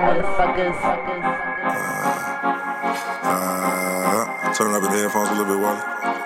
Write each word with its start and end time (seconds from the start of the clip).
motherfuckers. 0.00 0.78
Uh, 3.22 4.52
turn 4.54 4.74
up 4.74 4.82
the 4.82 4.88
headphones 4.88 5.28
a 5.28 5.32
little 5.32 5.46
bit, 5.46 5.60
Wally. 5.60 6.19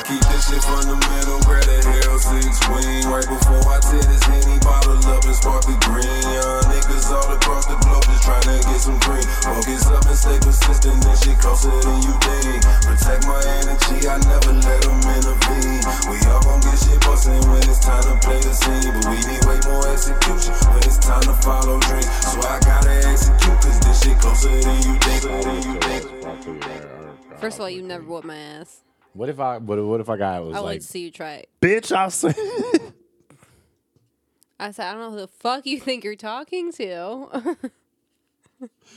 I 0.00 0.02
keep 0.08 0.24
this 0.32 0.48
shit 0.48 0.64
from 0.64 0.80
the 0.88 0.96
middle, 0.96 1.44
grab 1.44 1.60
that 1.68 1.84
hell 1.84 2.16
six 2.16 2.56
wing. 2.72 3.04
Right 3.04 3.28
before 3.28 3.60
I 3.68 3.76
tear 3.84 4.00
this 4.00 4.24
henny 4.24 4.56
bottle 4.64 4.96
up 4.96 5.28
and 5.28 5.36
spark 5.36 5.60
the 5.68 5.76
green. 5.76 6.24
Young 6.24 6.64
niggas 6.72 7.12
all 7.12 7.28
across 7.28 7.68
the 7.68 7.76
globe 7.84 8.08
just 8.08 8.24
trying 8.24 8.48
to 8.48 8.56
get 8.64 8.80
some 8.80 8.96
green. 9.04 9.20
Focus 9.44 9.92
up 9.92 10.00
and 10.08 10.16
stay 10.16 10.40
persistent, 10.40 11.04
this 11.04 11.20
shit 11.20 11.36
closer 11.36 11.68
than 11.84 12.00
you 12.00 12.16
think. 12.16 12.64
Protect 12.80 13.28
my 13.28 13.44
energy, 13.60 14.08
I 14.08 14.16
never 14.24 14.56
let 14.56 14.80
them 14.80 15.04
intervene. 15.04 15.84
We 16.08 16.16
all 16.32 16.40
gon' 16.48 16.64
get 16.64 16.80
shit 16.80 17.00
bustin' 17.04 17.44
when 17.52 17.60
it's 17.60 17.84
time 17.84 18.00
to 18.08 18.16
play 18.24 18.40
the 18.40 18.56
scene. 18.56 18.88
But 18.96 19.04
we 19.04 19.20
need 19.20 19.44
way 19.44 19.60
more 19.68 19.84
execution 19.84 20.56
when 20.72 20.80
it's 20.80 20.96
time 20.96 21.28
to 21.28 21.36
follow 21.44 21.76
dreams. 21.76 22.08
So 22.24 22.40
I 22.40 22.56
gotta 22.64 23.04
execute, 23.04 23.58
cause 23.60 23.78
this 23.84 24.00
shit 24.00 24.16
closer 24.16 24.48
than 24.48 24.80
you 24.80 24.96
think. 25.04 25.20
Than 25.28 25.60
you 25.60 25.76
think. 25.84 26.02
First 27.36 27.60
of 27.60 27.68
all, 27.68 27.68
you 27.68 27.84
never 27.84 28.08
whooped 28.08 28.24
my 28.24 28.40
ass. 28.64 28.80
What 29.12 29.28
if 29.28 29.40
I 29.40 29.58
what, 29.58 29.84
what 29.84 30.00
if 30.00 30.08
I 30.08 30.16
got 30.16 30.44
was 30.44 30.54
I 30.56 30.60
like, 30.60 30.66
like 30.66 30.80
to 30.80 30.86
see 30.86 31.00
you 31.00 31.10
try 31.10 31.32
it. 31.34 31.48
bitch? 31.60 31.90
I 31.92 32.08
said, 32.08 32.34
I 34.58 34.70
said, 34.70 34.86
I 34.86 34.92
don't 34.92 35.00
know 35.00 35.10
who 35.10 35.16
the 35.16 35.28
fuck 35.28 35.66
you 35.66 35.80
think 35.80 36.04
you're 36.04 36.14
talking 36.14 36.72
to. 36.72 37.56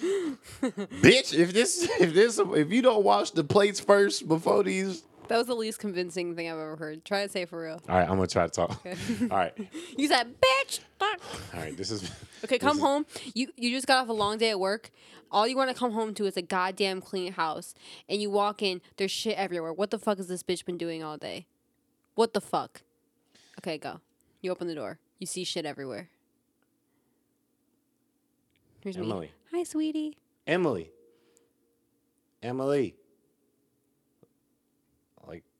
bitch. 0.02 1.34
If 1.34 1.54
this 1.54 1.90
if 2.00 2.14
this 2.14 2.40
if 2.40 2.72
you 2.72 2.82
don't 2.82 3.04
wash 3.04 3.32
the 3.32 3.44
plates 3.44 3.80
first 3.80 4.28
before 4.28 4.64
these, 4.64 5.04
that 5.28 5.38
was 5.38 5.48
the 5.48 5.56
least 5.56 5.80
convincing 5.80 6.36
thing 6.36 6.48
I've 6.50 6.58
ever 6.58 6.76
heard. 6.76 7.04
Try 7.06 7.24
to 7.26 7.30
say 7.32 7.44
it 7.44 7.50
for 7.50 7.62
real. 7.62 7.82
all 7.90 7.96
right, 7.96 8.04
I'm 8.10 8.16
gonna 8.16 8.28
try 8.28 8.46
to 8.46 8.52
talk. 8.52 8.86
All 9.22 9.28
right, 9.38 9.54
You 9.98 10.08
said, 10.08 10.36
bitch. 10.40 10.80
fuck." 11.00 11.20
all 11.54 11.60
right. 11.62 11.76
This 11.76 11.92
is 11.92 12.12
Okay, 12.44 12.58
come 12.60 12.78
is- 12.78 12.84
home. 12.84 13.06
You 13.34 13.48
you 13.56 13.72
just 13.72 13.88
got 13.88 14.02
off 14.04 14.10
a 14.10 14.14
long 14.14 14.38
day 14.38 14.50
at 14.52 14.60
work. 14.60 14.92
All 15.32 15.48
you 15.48 15.56
want 15.58 15.70
to 15.72 15.76
come 15.76 15.92
home 15.94 16.14
to 16.16 16.26
is 16.26 16.38
a 16.38 16.42
goddamn 16.44 17.02
clean 17.02 17.34
house. 17.34 17.74
And 18.08 18.22
you 18.22 18.30
walk 18.30 18.62
in, 18.62 18.82
there's 18.98 19.10
shit 19.10 19.36
everywhere. 19.36 19.74
What 19.74 19.90
the 19.90 19.98
fuck 19.98 20.18
has 20.18 20.28
this 20.28 20.44
bitch 20.44 20.64
been 20.64 20.78
doing 20.78 21.04
all 21.04 21.18
day? 21.18 21.48
What 22.14 22.34
the 22.34 22.42
fuck? 22.42 22.82
Okay, 23.60 23.80
go. 23.80 24.00
You 24.42 24.52
open 24.52 24.68
the 24.68 24.76
door. 24.76 25.00
You 25.18 25.26
see 25.26 25.44
shit 25.44 25.66
everywhere. 25.66 26.10
Here's 28.82 28.98
me. 28.98 29.06
Emily. 29.06 29.32
Hi, 29.52 29.64
sweetie. 29.64 30.18
Emily. 30.46 30.92
Emily. 32.44 32.96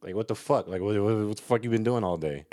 Like 0.04 0.16
what 0.16 0.28
the 0.28 0.36
fuck? 0.36 0.68
Like 0.68 0.82
what, 0.82 1.00
what, 1.02 1.16
what 1.16 1.38
the 1.38 1.44
fuck 1.44 1.64
you 1.64 1.70
been 1.70 1.84
doing 1.84 2.04
all 2.04 2.18
day? 2.18 2.46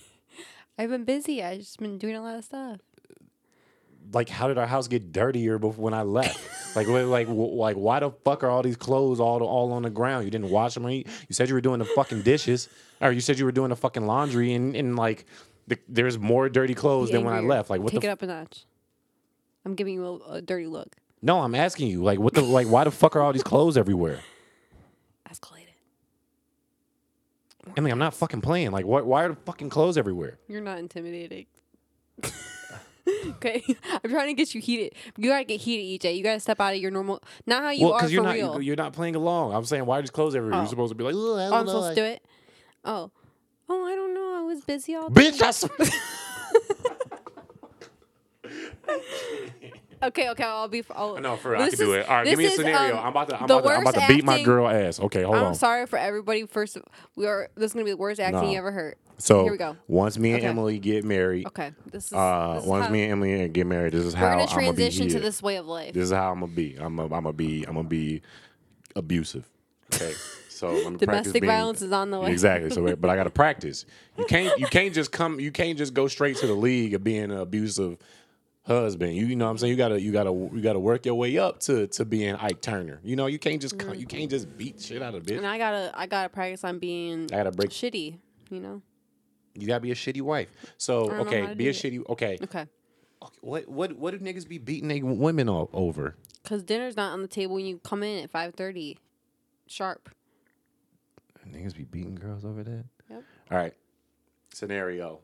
I've 0.78 0.90
been 0.90 1.04
busy. 1.04 1.42
I've 1.42 1.60
just 1.60 1.78
been 1.78 1.98
doing 1.98 2.16
a 2.16 2.22
lot 2.22 2.36
of 2.36 2.44
stuff. 2.44 2.80
Like 4.12 4.28
how 4.28 4.48
did 4.48 4.58
our 4.58 4.66
house 4.66 4.88
get 4.88 5.12
dirtier 5.12 5.58
before 5.58 5.82
when 5.82 5.94
I 5.94 6.02
left? 6.02 6.76
like 6.76 6.86
what, 6.88 7.04
like 7.04 7.28
like 7.28 7.76
why 7.76 8.00
the 8.00 8.10
fuck 8.10 8.44
are 8.44 8.50
all 8.50 8.62
these 8.62 8.76
clothes 8.76 9.20
all 9.20 9.42
all 9.42 9.72
on 9.72 9.82
the 9.82 9.90
ground? 9.90 10.24
You 10.24 10.30
didn't 10.30 10.50
wash 10.50 10.74
them. 10.74 10.84
Right? 10.84 11.06
You 11.28 11.34
said 11.34 11.48
you 11.48 11.54
were 11.54 11.60
doing 11.60 11.78
the 11.78 11.84
fucking 11.84 12.22
dishes, 12.22 12.68
or 13.00 13.12
you 13.12 13.20
said 13.20 13.38
you 13.38 13.44
were 13.44 13.52
doing 13.52 13.70
the 13.70 13.76
fucking 13.76 14.06
laundry, 14.06 14.52
and 14.52 14.76
and 14.76 14.96
like 14.96 15.24
the, 15.68 15.78
there's 15.88 16.18
more 16.18 16.48
dirty 16.48 16.74
clothes 16.74 17.08
Be 17.08 17.16
than 17.16 17.24
when 17.24 17.34
I 17.34 17.40
left. 17.40 17.70
Like 17.70 17.80
what 17.80 17.92
Take 17.92 18.02
the 18.02 18.08
it 18.08 18.10
up 18.10 18.22
a 18.22 18.26
notch. 18.26 18.64
I'm 19.64 19.74
giving 19.74 19.94
you 19.94 20.06
a, 20.06 20.32
a 20.34 20.42
dirty 20.42 20.66
look. 20.66 20.96
No, 21.22 21.40
I'm 21.40 21.54
asking 21.54 21.88
you. 21.88 22.02
Like 22.02 22.18
what 22.18 22.34
the 22.34 22.42
like 22.42 22.66
why 22.66 22.84
the 22.84 22.90
fuck 22.90 23.16
are 23.16 23.22
all 23.22 23.32
these 23.32 23.44
clothes 23.44 23.76
everywhere? 23.76 24.20
Escalated. 25.30 25.68
Emily, 27.76 27.92
I'm 27.92 27.98
not 27.98 28.14
fucking 28.14 28.40
playing. 28.40 28.72
Like 28.72 28.86
what? 28.86 29.06
Why 29.06 29.24
are 29.24 29.28
the 29.30 29.36
fucking 29.36 29.70
clothes 29.70 29.96
everywhere? 29.96 30.38
You're 30.48 30.60
not 30.60 30.78
intimidating. 30.78 31.46
okay, 33.26 33.64
I'm 34.04 34.10
trying 34.10 34.28
to 34.28 34.34
get 34.34 34.54
you 34.54 34.60
heated. 34.60 34.94
You 35.16 35.30
gotta 35.30 35.44
get 35.44 35.60
heated, 35.60 36.02
EJ. 36.02 36.16
You 36.16 36.22
gotta 36.22 36.40
step 36.40 36.60
out 36.60 36.74
of 36.74 36.80
your 36.80 36.90
normal. 36.90 37.22
Not 37.46 37.62
how 37.62 37.70
you 37.70 37.86
well, 37.86 37.94
are 37.94 38.08
you're 38.08 38.22
not 38.22 38.34
real. 38.34 38.60
you're 38.60 38.76
not 38.76 38.92
playing 38.92 39.16
along. 39.16 39.54
I'm 39.54 39.64
saying 39.64 39.86
why 39.86 39.98
are 39.98 40.02
these 40.02 40.10
clothes 40.10 40.34
everywhere? 40.34 40.58
Oh. 40.58 40.62
You're 40.62 40.70
supposed 40.70 40.90
to 40.90 40.96
be 40.96 41.04
like, 41.04 41.14
"Ugh, 41.14 41.20
I 41.20 41.24
oh, 41.24 41.50
don't 41.50 41.52
I'm 41.52 41.66
know, 41.66 41.72
supposed 41.72 41.86
like-" 41.86 41.94
to 41.94 42.00
do 42.00 42.06
it. 42.06 42.22
Oh, 42.84 43.10
oh, 43.68 43.86
I 43.86 43.94
don't 43.94 44.14
know. 44.14 44.38
I 44.38 44.42
was 44.42 44.64
busy 44.64 44.94
all 44.94 45.08
day. 45.08 45.30
bitch. 45.30 45.42
I. 45.42 45.52
Okay, 50.02 50.30
okay. 50.30 50.42
I'll 50.44 50.68
be. 50.68 50.82
I'll, 50.90 51.18
no, 51.20 51.36
for 51.36 51.52
real, 51.52 51.62
I 51.62 51.68
can 51.70 51.78
do 51.78 51.92
it. 51.94 52.08
All 52.08 52.16
right, 52.16 52.24
give 52.26 52.38
me 52.38 52.46
a 52.46 52.50
scenario. 52.50 52.96
um, 52.96 53.04
I'm 53.04 53.08
about 53.10 53.28
to 53.28 53.36
I'm 53.36 53.44
about 53.44 53.62
to, 53.62 53.68
I'm 53.70 53.80
about 53.82 53.94
to 53.94 54.00
worst 54.00 54.08
beat 54.08 54.24
my 54.24 54.42
girl 54.42 54.68
ass. 54.68 54.98
Okay, 55.00 55.22
hold 55.22 55.36
on. 55.36 55.46
I'm 55.46 55.54
sorry 55.54 55.86
for 55.86 55.98
everybody. 55.98 56.46
First, 56.46 56.78
we 57.14 57.26
are. 57.26 57.48
This 57.54 57.66
is 57.66 57.72
gonna 57.74 57.84
be 57.84 57.92
the 57.92 57.96
worst 57.96 58.18
acting 58.20 58.42
No. 58.42 58.50
you 58.50 58.58
ever 58.58 58.72
heard. 58.72 58.96
So 59.18 59.44
here 59.44 59.52
we 59.52 59.58
go. 59.58 59.76
Once 59.86 60.18
me 60.18 60.30
and 60.30 60.38
Okay. 60.40 60.46
Emily 60.48 60.78
get 60.80 61.04
married, 61.04 61.46
Okay, 61.46 61.70
this 61.92 62.06
is. 62.06 62.12
uh, 62.14 62.54
this 62.54 62.64
is 62.64 62.68
once 62.68 62.86
how, 62.86 62.92
me 62.92 63.02
and 63.04 63.12
Emily 63.12 63.48
get 63.48 63.66
married, 63.68 63.92
this 63.92 64.04
is 64.04 64.14
we're 64.14 64.18
how 64.20 64.30
gonna 64.30 64.42
I'm 64.42 64.48
gonna 64.48 64.72
be 64.72 64.76
transition 64.82 65.08
to 65.10 65.20
this 65.20 65.40
way 65.40 65.56
of 65.56 65.66
life. 65.66 65.94
This 65.94 66.04
is 66.04 66.10
how 66.12 66.32
I'm 66.32 66.40
gonna 66.40 66.52
be. 66.52 66.74
I'm 66.76 66.96
gonna, 66.96 67.14
I'm 67.14 67.22
gonna 67.22 67.32
be 67.32 67.64
I'm 67.68 67.74
gonna 67.74 67.88
be 67.88 68.22
abusive. 68.96 69.48
Okay. 69.94 70.12
So 70.48 70.68
let 70.68 70.76
me 70.76 70.82
practice 70.82 71.00
Domestic 71.00 71.32
being- 71.42 71.46
violence 71.50 71.82
is 71.82 71.92
on 71.92 72.10
the 72.10 72.20
way. 72.20 72.30
Exactly. 72.30 72.70
So, 72.70 72.94
but 72.96 73.10
I 73.10 73.16
got 73.16 73.24
to 73.24 73.30
practice. 73.44 73.84
You 74.16 74.24
can't. 74.24 74.58
You 74.58 74.66
can't 74.66 74.94
just 74.94 75.12
come. 75.12 75.38
You 75.40 75.50
can't 75.52 75.76
just 75.76 75.92
go 75.94 76.06
straight 76.08 76.36
to 76.38 76.46
the 76.46 76.54
league 76.54 76.94
of 76.94 77.02
being 77.04 77.24
an 77.24 77.32
abusive 77.32 77.98
husband. 78.64 79.14
You, 79.14 79.26
you 79.26 79.36
know 79.36 79.46
what 79.46 79.52
I'm 79.52 79.58
saying? 79.58 79.70
You 79.70 79.76
gotta. 79.76 80.00
You 80.00 80.12
gotta. 80.12 80.30
You 80.30 80.60
gotta 80.60 80.80
work 80.80 81.06
your 81.06 81.14
way 81.14 81.38
up 81.38 81.60
to 81.60 81.86
to 81.88 82.04
being 82.04 82.34
Ike 82.36 82.60
Turner. 82.60 83.00
You 83.02 83.16
know. 83.16 83.26
You 83.26 83.38
can't 83.38 83.60
just. 83.60 83.78
come 83.78 83.94
You 83.94 84.06
can't 84.06 84.30
just 84.30 84.56
beat 84.56 84.80
shit 84.80 85.02
out 85.02 85.14
of 85.14 85.24
bitch. 85.24 85.36
And 85.36 85.46
I 85.46 85.58
gotta, 85.58 85.92
I 85.94 86.06
gotta 86.06 86.28
practice 86.28 86.64
on 86.64 86.78
being 86.78 87.24
I 87.32 87.36
gotta 87.38 87.52
break. 87.52 87.70
shitty. 87.70 88.18
You 88.50 88.60
know. 88.60 88.82
You 89.54 89.66
gotta 89.66 89.80
be 89.80 89.90
a 89.90 89.94
shitty 89.94 90.22
wife. 90.22 90.48
So 90.78 91.10
okay, 91.10 91.54
be 91.54 91.66
a 91.66 91.70
it. 91.70 91.76
shitty. 91.76 92.08
Okay. 92.08 92.38
Okay. 92.42 92.60
okay. 92.60 92.66
What 93.40 93.68
what 93.68 93.92
what 93.96 94.12
do 94.12 94.18
niggas 94.18 94.48
be 94.48 94.58
beating 94.58 94.88
they 94.88 95.02
women 95.02 95.48
all 95.48 95.70
over? 95.72 96.16
Cause 96.44 96.62
dinner's 96.64 96.96
not 96.96 97.12
on 97.12 97.22
the 97.22 97.28
table 97.28 97.54
when 97.54 97.64
you 97.64 97.78
come 97.78 98.02
in 98.02 98.24
at 98.24 98.30
five 98.30 98.54
thirty, 98.54 98.98
sharp. 99.66 100.08
Niggas 101.48 101.76
be 101.76 101.84
beating 101.84 102.14
girls 102.14 102.44
over 102.44 102.62
that. 102.62 102.84
Yep. 103.10 103.22
All 103.50 103.58
right. 103.58 103.74
Scenario. 104.54 105.20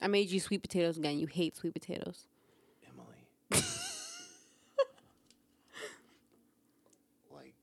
I 0.00 0.06
made 0.06 0.30
you 0.30 0.40
sweet 0.40 0.62
potatoes 0.62 0.96
again. 0.96 1.18
You 1.18 1.26
hate 1.26 1.56
sweet 1.56 1.72
potatoes. 1.74 2.26
Emily. 2.86 3.26
like, 7.34 7.54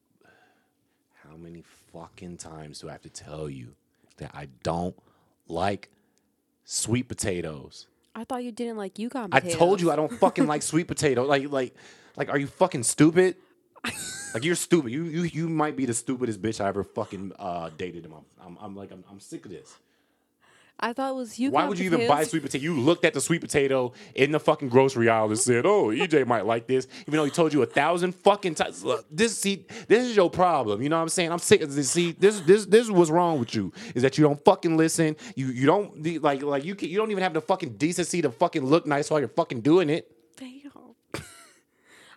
how 1.23 1.35
many 1.37 1.63
fucking 1.93 2.37
times 2.37 2.79
do 2.79 2.89
I 2.89 2.93
have 2.93 3.01
to 3.03 3.09
tell 3.09 3.49
you 3.49 3.69
that 4.17 4.31
I 4.33 4.47
don't 4.63 4.95
like 5.47 5.89
sweet 6.65 7.07
potatoes? 7.07 7.87
I 8.13 8.23
thought 8.23 8.43
you 8.43 8.51
didn't 8.51 8.77
like 8.77 8.97
Yukon 8.99 9.29
I 9.31 9.39
potatoes. 9.39 9.59
told 9.59 9.81
you 9.81 9.91
I 9.91 9.95
don't 9.95 10.11
fucking 10.11 10.47
like 10.47 10.61
sweet 10.61 10.87
potato. 10.93 11.23
Like, 11.23 11.49
like, 11.51 11.73
like, 12.17 12.29
are 12.29 12.37
you 12.37 12.47
fucking 12.47 12.83
stupid? 12.83 13.35
like 14.33 14.43
you're 14.43 14.55
stupid. 14.55 14.91
You 14.91 15.03
you 15.03 15.21
you 15.23 15.47
might 15.49 15.75
be 15.75 15.85
the 15.85 15.93
stupidest 15.93 16.41
bitch 16.41 16.59
I 16.63 16.67
ever 16.67 16.83
fucking 16.83 17.33
uh, 17.37 17.69
dated. 17.77 18.05
I'm, 18.05 18.13
I'm 18.43 18.57
I'm 18.59 18.75
like 18.75 18.91
I'm, 18.91 19.03
I'm 19.09 19.19
sick 19.19 19.45
of 19.45 19.51
this. 19.51 19.75
I 20.79 20.91
thought 20.91 21.11
it 21.11 21.15
was 21.15 21.39
you. 21.39 21.51
Why 21.51 21.65
would 21.65 21.79
you 21.79 21.85
even 21.85 22.05
buy 22.07 22.25
sweet 22.25 22.43
potato? 22.43 22.61
You 22.61 22.77
looked 22.77 23.05
at 23.05 23.13
the 23.13 23.21
sweet 23.21 23.39
potato 23.39 23.93
in 24.13 24.31
the 24.31 24.39
fucking 24.39 24.69
grocery 24.69 25.07
aisle 25.07 25.27
and 25.27 25.39
said, 25.39 25.65
"Oh, 25.65 25.87
EJ 25.87 26.27
might 26.27 26.45
like 26.45 26.67
this," 26.67 26.87
even 27.07 27.17
though 27.17 27.23
he 27.23 27.31
told 27.31 27.53
you 27.53 27.61
a 27.61 27.65
thousand 27.65 28.13
fucking 28.13 28.55
times. 28.55 28.83
Look, 28.83 29.05
this 29.09 29.37
see, 29.37 29.65
this 29.87 30.03
is 30.03 30.15
your 30.15 30.29
problem. 30.29 30.81
You 30.81 30.89
know 30.89 30.97
what 30.97 31.03
I'm 31.03 31.09
saying? 31.09 31.31
I'm 31.31 31.39
sick 31.39 31.61
of 31.61 31.73
this. 31.73 31.91
See, 31.91 32.11
this 32.11 32.41
this 32.41 32.65
this 32.65 32.83
is 32.83 32.91
what's 32.91 33.09
wrong 33.09 33.39
with 33.39 33.55
you 33.55 33.71
is 33.93 34.01
that 34.01 34.17
you 34.17 34.25
don't 34.25 34.43
fucking 34.43 34.75
listen. 34.75 35.15
You 35.35 35.47
you 35.47 35.65
don't 35.65 36.21
like 36.21 36.43
like 36.43 36.65
you 36.65 36.75
can, 36.75 36.89
you 36.89 36.97
don't 36.97 37.11
even 37.11 37.23
have 37.23 37.33
the 37.33 37.41
fucking 37.41 37.77
decency 37.77 38.21
to 38.21 38.29
fucking 38.29 38.65
look 38.65 38.85
nice 38.85 39.09
while 39.09 39.19
you're 39.19 39.29
fucking 39.29 39.61
doing 39.61 39.89
it. 39.89 40.11
Damn. 40.35 40.65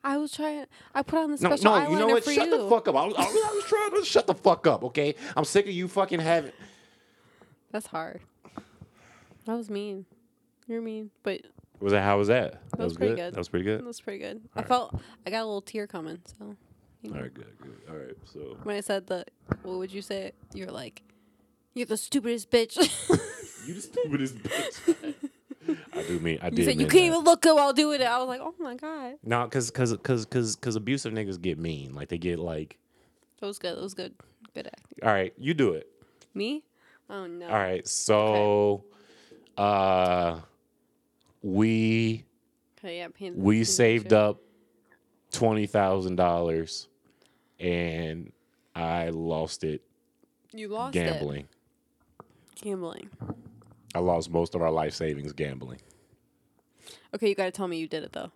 I 0.04 0.16
was 0.16 0.32
trying. 0.32 0.66
I 0.94 1.02
put 1.02 1.18
on 1.18 1.30
the 1.30 1.38
special 1.38 1.64
no, 1.64 1.70
eyeliner 1.72 1.90
you 1.90 1.98
know 1.98 2.06
what? 2.06 2.24
for 2.24 2.32
Shut 2.32 2.48
you. 2.48 2.58
the 2.58 2.68
fuck 2.68 2.88
up. 2.88 2.96
I 2.96 3.04
was, 3.04 3.14
I 3.16 3.20
was, 3.20 3.28
I 3.28 3.54
was 3.54 3.64
trying 3.64 3.90
to 4.00 4.04
shut 4.04 4.26
the 4.26 4.34
fuck 4.34 4.66
up. 4.66 4.84
Okay, 4.84 5.14
I'm 5.36 5.44
sick 5.44 5.66
of 5.66 5.72
you 5.72 5.86
fucking 5.88 6.20
having. 6.20 6.52
That's 7.70 7.86
hard. 7.86 8.20
That 9.48 9.56
was 9.56 9.70
mean. 9.70 10.04
You're 10.66 10.82
mean, 10.82 11.10
but 11.22 11.40
Was 11.80 11.92
that 11.94 12.02
how 12.02 12.18
was 12.18 12.28
that? 12.28 12.60
That, 12.76 12.84
was 12.84 12.98
pretty 12.98 13.16
good. 13.16 13.32
That 13.32 13.38
was 13.38 13.48
pretty 13.48 13.64
good. 13.64 13.80
that 13.80 13.86
was 13.86 13.98
pretty 13.98 14.18
good. 14.18 14.42
I 14.54 14.60
felt 14.60 15.00
I 15.26 15.30
got 15.30 15.38
a 15.40 15.46
little 15.46 15.62
tear 15.62 15.86
coming. 15.86 16.18
So 16.38 16.54
All 17.06 17.12
right, 17.12 17.32
good, 17.32 17.46
good. 17.62 17.78
All 17.88 17.96
right, 17.96 18.14
so 18.30 18.58
when 18.64 18.76
I 18.76 18.80
said 18.80 19.06
the, 19.06 19.24
what 19.62 19.78
would 19.78 19.90
you 19.90 20.02
say? 20.02 20.32
You're 20.52 20.70
like, 20.70 21.02
you're 21.72 21.86
the 21.86 21.96
stupidest 21.96 22.50
bitch. 22.50 22.76
you 23.66 23.72
the 23.72 23.80
stupidest 23.80 24.36
bitch. 24.42 25.14
I 25.94 26.02
do 26.02 26.18
mean 26.20 26.40
I 26.42 26.48
you 26.48 26.56
did. 26.56 26.64
said 26.66 26.74
you 26.78 26.86
can't 26.86 26.92
that. 26.92 26.98
even 27.16 27.20
look 27.20 27.40
good 27.40 27.54
while 27.56 27.72
doing 27.72 28.02
it. 28.02 28.06
I 28.06 28.18
was 28.18 28.28
like, 28.28 28.42
oh 28.42 28.54
my 28.58 28.74
god, 28.74 29.14
No, 29.24 29.48
cause 29.48 29.70
cause 29.70 29.96
cause 30.02 30.26
cause 30.26 30.56
cause 30.56 30.76
abusive 30.76 31.14
niggas 31.14 31.40
get 31.40 31.58
mean. 31.58 31.94
Like 31.94 32.08
they 32.08 32.18
get 32.18 32.38
like, 32.38 32.76
that 33.40 33.46
was 33.46 33.58
good. 33.58 33.78
That 33.78 33.82
was 33.82 33.94
good. 33.94 34.12
Good 34.52 34.66
acting. 34.66 34.98
all 35.08 35.10
right, 35.14 35.32
you 35.38 35.54
do 35.54 35.72
it. 35.72 35.88
Me? 36.34 36.64
Oh 37.08 37.26
no. 37.26 37.46
All 37.46 37.54
right, 37.54 37.88
so 37.88 38.84
uh 39.58 40.40
we 41.42 42.24
Okay, 42.78 42.98
yeah. 42.98 43.08
Paint, 43.08 43.36
we 43.36 43.64
saved 43.64 44.12
up 44.12 44.40
twenty 45.32 45.66
thousand 45.66 46.16
dollars 46.16 46.88
and 47.58 48.32
I 48.74 49.08
lost 49.10 49.64
it 49.64 49.82
You 50.52 50.68
lost 50.68 50.94
gambling. 50.94 51.48
it. 52.20 52.26
Gambling. 52.62 53.10
I 53.94 53.98
lost 54.00 54.30
most 54.30 54.54
of 54.54 54.62
our 54.62 54.70
life 54.70 54.94
savings 54.94 55.32
gambling. 55.32 55.80
Okay, 57.14 57.28
you 57.28 57.34
gotta 57.34 57.50
tell 57.50 57.66
me 57.68 57.78
you 57.78 57.88
did 57.88 58.04
it 58.04 58.12
though. 58.12 58.30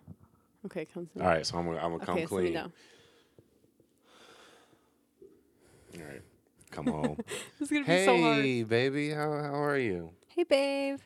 Okay, 0.65 0.85
come 0.85 1.05
to 1.07 1.17
me. 1.17 1.23
All 1.23 1.29
right, 1.29 1.45
so 1.45 1.57
I'm 1.57 1.65
gonna, 1.65 1.77
I'm 1.77 1.91
gonna 1.91 2.05
come 2.05 2.17
okay, 2.17 2.25
so 2.25 2.35
let 2.35 2.41
clean. 2.43 2.57
All 2.57 2.71
right, 6.07 6.21
come 6.71 6.87
home. 6.87 7.17
This 7.59 7.69
is 7.69 7.69
gonna 7.69 7.85
be 7.85 8.05
so 8.05 8.19
hard. 8.19 8.43
hey, 8.43 8.63
baby, 8.63 9.11
how 9.11 9.31
how 9.31 9.63
are 9.63 9.77
you? 9.77 10.11
Hey, 10.27 10.43
babe. 10.43 10.99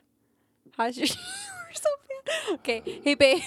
How's 0.77 0.97
your? 0.97 1.07
We're 1.07 1.74
so 1.74 1.89
bad. 2.25 2.53
Okay. 2.59 2.83
Hey, 3.03 3.15
babe. 3.15 3.41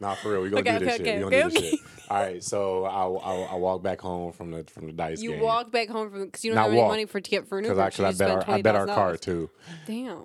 Nah, 0.00 0.14
for 0.14 0.30
real, 0.32 0.42
we 0.42 0.50
gonna 0.50 0.60
Okay, 0.60 0.78
do 0.78 0.84
this 0.84 0.94
okay, 0.94 1.04
shit. 1.04 1.08
okay, 1.08 1.24
we 1.24 1.30
gonna 1.30 1.36
do 1.36 1.50
this 1.50 1.70
shit. 1.70 1.80
All 2.08 2.22
right, 2.22 2.42
so 2.42 2.84
I 2.84 3.04
I, 3.06 3.34
I 3.52 3.54
walk 3.56 3.82
back 3.82 4.00
home 4.00 4.32
from 4.32 4.50
the 4.52 4.62
from 4.64 4.86
the 4.86 4.92
dice 4.92 5.20
you 5.20 5.32
game. 5.32 5.40
walk 5.40 5.72
back 5.72 5.88
home 5.88 6.10
from 6.10 6.24
because 6.26 6.44
you 6.44 6.52
don't 6.52 6.56
Not 6.56 6.62
have 6.64 6.72
any 6.72 6.80
walk, 6.82 6.90
money 6.90 7.06
for 7.06 7.20
to 7.20 7.30
get 7.30 7.48
for 7.48 7.58
an 7.58 7.64
because. 7.64 7.78
I, 7.78 7.86
I 8.08 8.12
bet 8.12 8.30
our 8.30 8.44
I 8.48 8.62
bet 8.62 8.76
our 8.76 8.86
$20,000. 8.86 8.94
car 8.94 9.16
too. 9.16 9.50
Damn. 9.86 10.24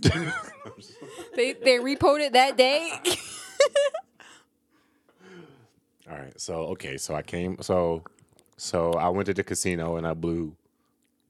they 1.34 1.54
they 1.54 1.78
repoed 1.78 2.20
it 2.20 2.34
that 2.34 2.56
day. 2.58 2.92
All 6.10 6.16
right, 6.18 6.38
so 6.40 6.54
okay, 6.68 6.96
so 6.96 7.14
I 7.14 7.22
came, 7.22 7.58
so 7.60 8.02
so 8.56 8.92
I 8.92 9.08
went 9.08 9.26
to 9.26 9.34
the 9.34 9.44
casino 9.44 9.96
and 9.96 10.06
I 10.06 10.14
blew 10.14 10.54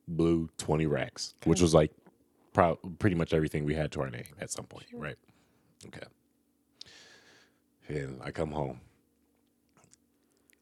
blew 0.08 0.48
twenty 0.58 0.86
racks, 0.86 1.34
which 1.44 1.60
was 1.60 1.74
like 1.74 1.92
pro- 2.52 2.76
pretty 2.98 3.14
much 3.16 3.32
everything 3.32 3.64
we 3.64 3.74
had 3.74 3.92
to 3.92 4.00
our 4.00 4.10
name 4.10 4.24
at 4.40 4.50
some 4.50 4.64
point, 4.66 4.86
right? 4.92 5.16
Okay. 5.86 6.06
And 7.88 8.20
I 8.22 8.30
come 8.32 8.50
home. 8.50 8.80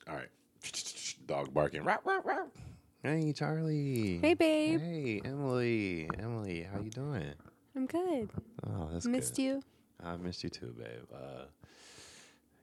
All 0.08 0.14
right, 0.14 0.28
dog 1.26 1.52
barking. 1.54 1.82
Rah, 1.84 1.96
rah, 2.04 2.20
rah. 2.24 2.44
Hey, 3.02 3.32
Charlie. 3.32 4.18
hey, 4.20 4.34
babe. 4.34 4.80
Hey, 4.80 5.20
Emily. 5.24 6.08
Emily, 6.18 6.66
how 6.72 6.80
you 6.80 6.90
doing? 6.90 7.32
I'm 7.76 7.86
good. 7.86 8.30
Oh, 8.66 8.88
that's 8.92 9.06
Missed 9.06 9.36
good. 9.36 9.42
you. 9.42 9.62
I 10.02 10.16
missed 10.16 10.42
you 10.44 10.50
too, 10.50 10.74
babe. 10.76 11.04
Uh, 11.14 11.44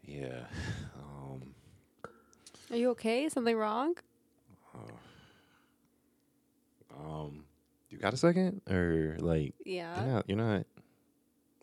yeah. 0.06 0.42
Um, 1.00 1.42
Are 2.72 2.76
you 2.78 2.90
okay? 2.92 3.30
Something 3.30 3.56
wrong? 3.58 3.96
Um, 6.98 7.46
you 7.90 7.98
got 7.98 8.14
a 8.14 8.18
second, 8.18 8.62
or 8.70 9.18
like 9.20 9.54
Yeah. 9.66 10.04
you're 10.04 10.14
not? 10.14 10.26
You're 10.30 10.38
not. 10.38 10.66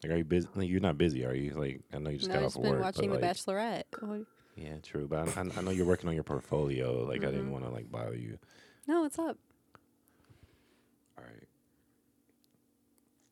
Like, 0.02 0.12
are 0.12 0.16
you 0.16 0.24
busy? 0.24 0.48
Like, 0.54 0.68
you're 0.68 0.80
not 0.80 0.96
busy, 0.96 1.24
are 1.26 1.34
you? 1.34 1.52
Like, 1.54 1.82
I 1.92 1.98
know 1.98 2.08
you 2.10 2.16
just 2.16 2.28
no, 2.30 2.34
got 2.36 2.44
off 2.44 2.56
of 2.56 2.62
been 2.62 2.70
work. 2.72 2.80
watching 2.80 3.10
but, 3.10 3.20
The 3.20 3.26
like, 3.26 3.36
Bachelorette. 3.36 3.82
Oh, 4.02 4.24
Yeah, 4.56 4.76
true. 4.82 5.06
But 5.06 5.28
I, 5.36 5.42
I, 5.42 5.44
I 5.58 5.60
know 5.60 5.70
you're 5.72 5.84
working 5.84 6.08
on 6.08 6.14
your 6.14 6.24
portfolio. 6.24 7.04
Like, 7.04 7.20
I 7.22 7.26
Mm-hmm. 7.26 7.36
didn't 7.36 7.50
want 7.52 7.64
to 7.64 7.70
like 7.70 7.90
bother 7.90 8.16
you. 8.16 8.38
No, 8.86 9.02
what's 9.02 9.18
up? 9.18 9.36
All 11.18 11.24
right. 11.24 11.46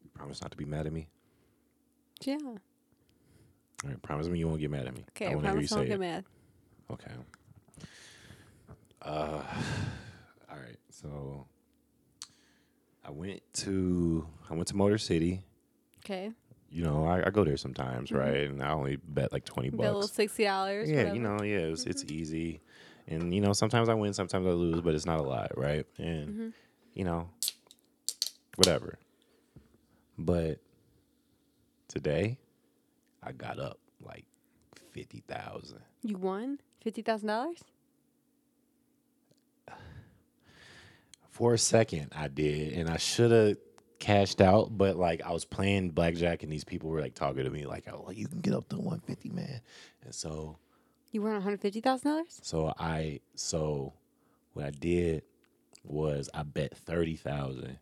You 0.05 0.11
promise 0.13 0.43
not 0.43 0.51
to 0.51 0.59
be 0.59 0.67
mad 0.67 0.87
at 0.87 0.93
me. 0.93 1.09
Yeah. 2.23 2.37
All 2.45 2.59
right. 3.85 4.03
Promise 4.03 4.29
me 4.29 4.39
you 4.39 4.47
won't 4.49 4.61
get 4.61 4.71
mad 4.71 4.87
at 4.87 4.95
me. 4.95 5.05
Okay, 5.11 5.27
I 5.27 5.31
I, 5.31 5.35
want 5.35 5.47
to 5.47 5.53
hear 5.53 5.61
you 5.63 5.69
promise 5.69 5.73
I 5.73 5.77
won't 5.77 5.87
say 5.87 5.89
get 5.89 5.95
it. 5.95 6.01
mad. 6.01 6.25
Okay. 6.91 7.13
Uh, 9.01 9.43
all 10.51 10.57
right. 10.59 10.77
So 10.91 11.47
I 13.09 13.11
went 13.11 13.41
to 13.55 14.27
I 14.51 14.55
went 14.55 14.69
to 14.69 14.77
Motor 14.77 14.99
City. 14.99 15.41
Okay. 16.05 16.31
You 16.71 16.85
know, 16.85 17.07
I, 17.07 17.27
I 17.27 17.31
go 17.31 17.43
there 17.43 17.57
sometimes, 17.57 18.11
mm-hmm. 18.11 18.19
right? 18.19 18.51
And 18.51 18.63
I 18.63 18.73
only 18.73 18.97
bet 18.97 19.33
like 19.33 19.47
twenty 19.47 19.71
bucks. 19.71 19.89
a 19.89 19.93
little 19.93 20.09
sixty 20.09 20.45
dollars. 20.45 20.91
Yeah, 20.91 21.15
you 21.15 21.21
know, 21.21 21.43
yeah, 21.43 21.59
it's, 21.59 21.85
it's 21.85 22.05
mm-hmm. 22.05 22.15
easy, 22.15 22.61
and 23.07 23.35
you 23.35 23.41
know, 23.41 23.55
sometimes 23.55 23.89
I 23.89 23.95
win, 23.95 24.13
sometimes 24.13 24.47
I 24.47 24.51
lose, 24.51 24.83
but 24.83 24.95
it's 24.95 25.07
not 25.07 25.21
a 25.21 25.23
lot, 25.23 25.57
right? 25.57 25.87
And 25.97 26.29
mm-hmm. 26.29 26.49
you 26.93 27.05
know, 27.05 27.31
whatever. 28.57 28.99
But 30.19 30.59
today, 31.89 32.37
I 33.23 33.33
got 33.33 33.59
up 33.59 33.79
like 34.03 34.27
fifty 34.93 35.23
thousand. 35.27 35.81
You 36.03 36.19
won 36.19 36.59
fifty 36.83 37.01
thousand 37.01 37.29
dollars. 37.29 37.65
For 41.39 41.55
a 41.55 41.59
second, 41.59 42.13
I 42.17 42.27
did, 42.27 42.73
and 42.73 42.91
I 42.91 42.97
should 42.97 43.31
have 43.31 43.57
cashed 44.01 44.41
out, 44.41 44.77
but 44.77 44.97
like 44.97 45.23
I 45.23 45.31
was 45.33 45.45
playing 45.45 45.91
blackjack, 45.91 46.43
and 46.43 46.53
these 46.53 46.65
people 46.65 46.91
were 46.91 47.01
like 47.01 47.15
talking 47.15 47.45
to 47.45 47.51
me, 47.51 47.65
like, 47.65 47.85
"Oh, 47.93 48.03
like, 48.09 48.17
you 48.19 48.27
can 48.27 48.41
get 48.41 48.55
up 48.55 48.69
to 48.71 48.77
one 48.77 48.99
fifty, 49.01 49.29
man." 49.31 49.61
And 50.05 50.13
so, 50.13 50.57
You 51.13 51.23
won 51.23 51.35
one 51.35 51.43
hundred 51.43 51.61
fifty 51.61 51.81
thousand 51.81 52.11
dollars. 52.11 52.41
so 52.43 52.75
I, 52.77 53.21
so 53.37 53.93
what 54.55 54.65
I 54.67 54.71
did 54.71 55.23
was 55.85 56.29
I 56.35 56.43
bet 56.43 56.77
thirty 56.77 57.15
thousand, 57.15 57.79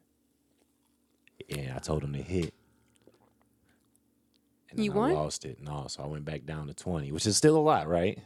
and 1.49 1.73
I 1.73 1.79
told 1.79 2.02
them 2.02 2.12
to 2.12 2.23
hit. 2.23 2.52
And 4.70 4.85
You 4.85 4.93
won? 4.93 5.12
I 5.12 5.14
lost 5.14 5.47
it. 5.47 5.62
No, 5.62 5.87
so 5.88 6.02
I 6.02 6.06
went 6.06 6.26
back 6.26 6.44
down 6.44 6.67
to 6.67 6.75
twenty, 6.75 7.11
which 7.11 7.25
is 7.26 7.38
still 7.38 7.56
a 7.56 7.61
lot, 7.61 7.88
right? 7.88 8.19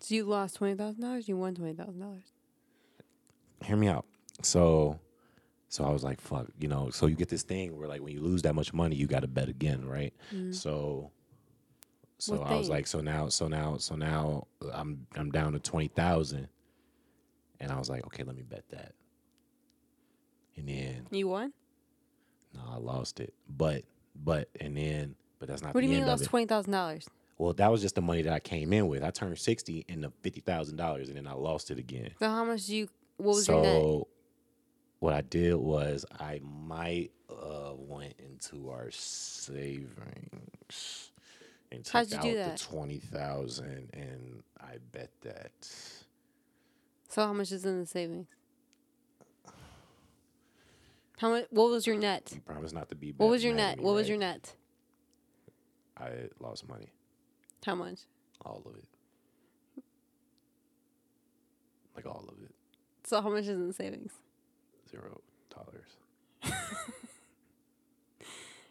So 0.00 0.14
you 0.14 0.24
lost 0.24 0.56
twenty 0.56 0.74
thousand 0.74 1.00
dollars. 1.00 1.26
You 1.26 1.38
won 1.38 1.54
twenty 1.54 1.72
thousand 1.72 2.00
dollars. 2.00 2.24
hear 3.64 3.76
me 3.76 3.88
out. 3.88 4.04
So, 4.42 4.98
so 5.68 5.84
I 5.84 5.90
was 5.90 6.04
like, 6.04 6.20
fuck, 6.20 6.46
you 6.58 6.68
know. 6.68 6.90
So 6.90 7.06
you 7.06 7.16
get 7.16 7.28
this 7.28 7.42
thing 7.42 7.76
where 7.76 7.88
like 7.88 8.00
when 8.02 8.12
you 8.12 8.20
lose 8.20 8.42
that 8.42 8.54
much 8.54 8.72
money, 8.72 8.96
you 8.96 9.06
got 9.06 9.20
to 9.22 9.28
bet 9.28 9.48
again, 9.48 9.84
right? 9.86 10.12
So, 10.50 11.10
so 12.18 12.32
Mm-hmm. 12.34 12.42
What 12.42 12.50
I 12.52 12.56
was 12.56 12.68
like, 12.70 12.86
so 12.86 13.00
now, 13.00 13.28
so 13.28 13.46
now, 13.48 13.76
so 13.78 13.94
now 13.94 14.46
I'm 14.72 15.06
I'm 15.16 15.30
down 15.30 15.52
to 15.52 15.58
twenty 15.58 15.88
thousand, 15.88 16.48
and 17.60 17.70
I 17.70 17.78
was 17.78 17.90
like, 17.90 18.06
okay, 18.06 18.22
let 18.22 18.36
me 18.36 18.42
bet 18.42 18.64
that. 18.70 18.92
And 20.56 20.68
then 20.68 21.06
You 21.10 21.28
won. 21.28 21.52
no, 22.54 22.62
I 22.70 22.76
lost 22.78 23.20
it, 23.20 23.34
but 23.48 23.84
but 24.14 24.48
and 24.60 24.76
then 24.76 25.14
but 25.38 25.48
that's 25.48 25.62
not 25.62 25.74
What 25.74 25.82
do 25.82 25.86
you 25.86 25.90
mean 25.92 26.00
you 26.00 26.06
lost 26.06 26.24
twenty 26.24 26.46
thousand 26.46 26.72
dollars? 26.72 27.06
Well, 27.38 27.52
that 27.52 27.70
was 27.70 27.82
just 27.82 27.94
the 27.96 28.00
money 28.00 28.22
that 28.22 28.32
I 28.32 28.40
came 28.40 28.72
in 28.72 28.88
with. 28.88 29.02
I 29.02 29.10
turned 29.10 29.38
sixty 29.38 29.84
into 29.88 30.10
fifty 30.22 30.40
thousand 30.40 30.76
dollars, 30.76 31.08
and 31.08 31.18
then 31.18 31.26
I 31.26 31.34
lost 31.34 31.70
it 31.70 31.78
again. 31.78 32.12
So 32.18 32.28
how 32.30 32.44
much 32.44 32.64
do 32.66 32.76
you? 32.76 32.88
What 33.18 33.34
was 33.34 33.44
so 33.44 33.52
your 33.52 33.62
net? 33.62 34.06
What 35.00 35.14
I 35.14 35.20
did 35.22 35.54
was 35.56 36.04
I 36.18 36.40
might 36.42 37.10
uh 37.30 37.72
went 37.76 38.14
into 38.18 38.70
our 38.70 38.90
savings 38.90 39.90
and 41.70 41.84
took 41.84 41.92
How'd 41.92 42.10
you 42.10 42.16
out 42.18 42.22
do 42.22 42.34
the 42.34 42.56
twenty 42.58 42.98
thousand 42.98 43.90
and 43.92 44.42
I 44.60 44.76
bet 44.92 45.10
that 45.22 45.68
So 47.08 47.26
how 47.26 47.32
much 47.32 47.52
is 47.52 47.64
in 47.64 47.80
the 47.80 47.86
savings? 47.86 48.26
How 51.18 51.30
much? 51.30 51.46
What 51.50 51.70
was 51.70 51.86
your 51.86 51.96
net? 51.96 52.32
promise 52.44 52.72
not 52.72 52.88
to 52.90 52.94
be 52.94 53.12
What 53.16 53.30
was 53.30 53.42
your 53.42 53.54
mad 53.54 53.60
at 53.60 53.68
net? 53.68 53.78
me, 53.78 53.84
What 53.84 53.94
was 53.94 54.02
right? 54.02 54.08
your 54.10 54.18
net? 54.18 54.54
I 55.98 56.10
lost 56.40 56.68
money. 56.68 56.88
How 57.64 57.74
much? 57.74 58.00
All 58.44 58.62
of 58.66 58.76
it. 58.76 58.84
Like 61.96 62.04
all 62.06 62.24
of 62.28 62.42
it. 62.44 62.54
So 63.04 63.22
how 63.22 63.30
much 63.30 63.44
is 63.44 63.48
in 63.48 63.66
the 63.68 63.72
savings? 63.72 64.12
Zero 64.90 65.20
dollars. 65.54 65.90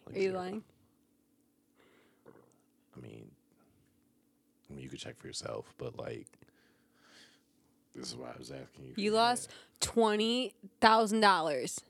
Like 0.07 0.17
Are 0.17 0.19
you 0.19 0.29
zero. 0.29 0.39
lying? 0.39 0.63
I 2.95 3.01
mean, 3.01 3.25
I 4.69 4.73
mean, 4.73 4.83
you 4.83 4.89
could 4.89 4.99
check 4.99 5.17
for 5.17 5.25
yourself, 5.25 5.73
but 5.79 5.97
like, 5.97 6.27
this 7.95 8.09
is 8.09 8.15
why 8.15 8.27
I 8.27 8.37
was 8.37 8.51
asking 8.51 8.85
you. 8.85 8.93
You 8.97 9.11
lost 9.11 9.49
twenty 9.79 10.53
thousand 10.79 11.21
dollars. 11.21 11.81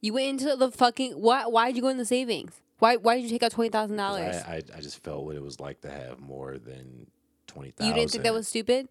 You 0.00 0.14
went 0.14 0.28
into 0.42 0.56
the 0.56 0.70
fucking 0.70 1.12
why? 1.12 1.44
Why 1.46 1.66
did 1.66 1.76
you 1.76 1.82
go 1.82 1.88
in 1.88 1.98
the 1.98 2.06
savings? 2.06 2.62
Why? 2.78 2.96
Why 2.96 3.16
did 3.16 3.24
you 3.24 3.30
take 3.30 3.42
out 3.42 3.52
twenty 3.52 3.68
thousand 3.68 3.96
dollars? 3.98 4.36
I, 4.36 4.54
I 4.54 4.62
I 4.78 4.80
just 4.80 5.02
felt 5.04 5.24
what 5.24 5.36
it 5.36 5.42
was 5.42 5.60
like 5.60 5.82
to 5.82 5.90
have 5.90 6.18
more 6.20 6.56
than 6.56 7.08
twenty 7.46 7.74
You 7.80 7.92
didn't 7.92 8.10
think 8.10 8.24
that 8.24 8.32
was 8.32 8.48
stupid? 8.48 8.88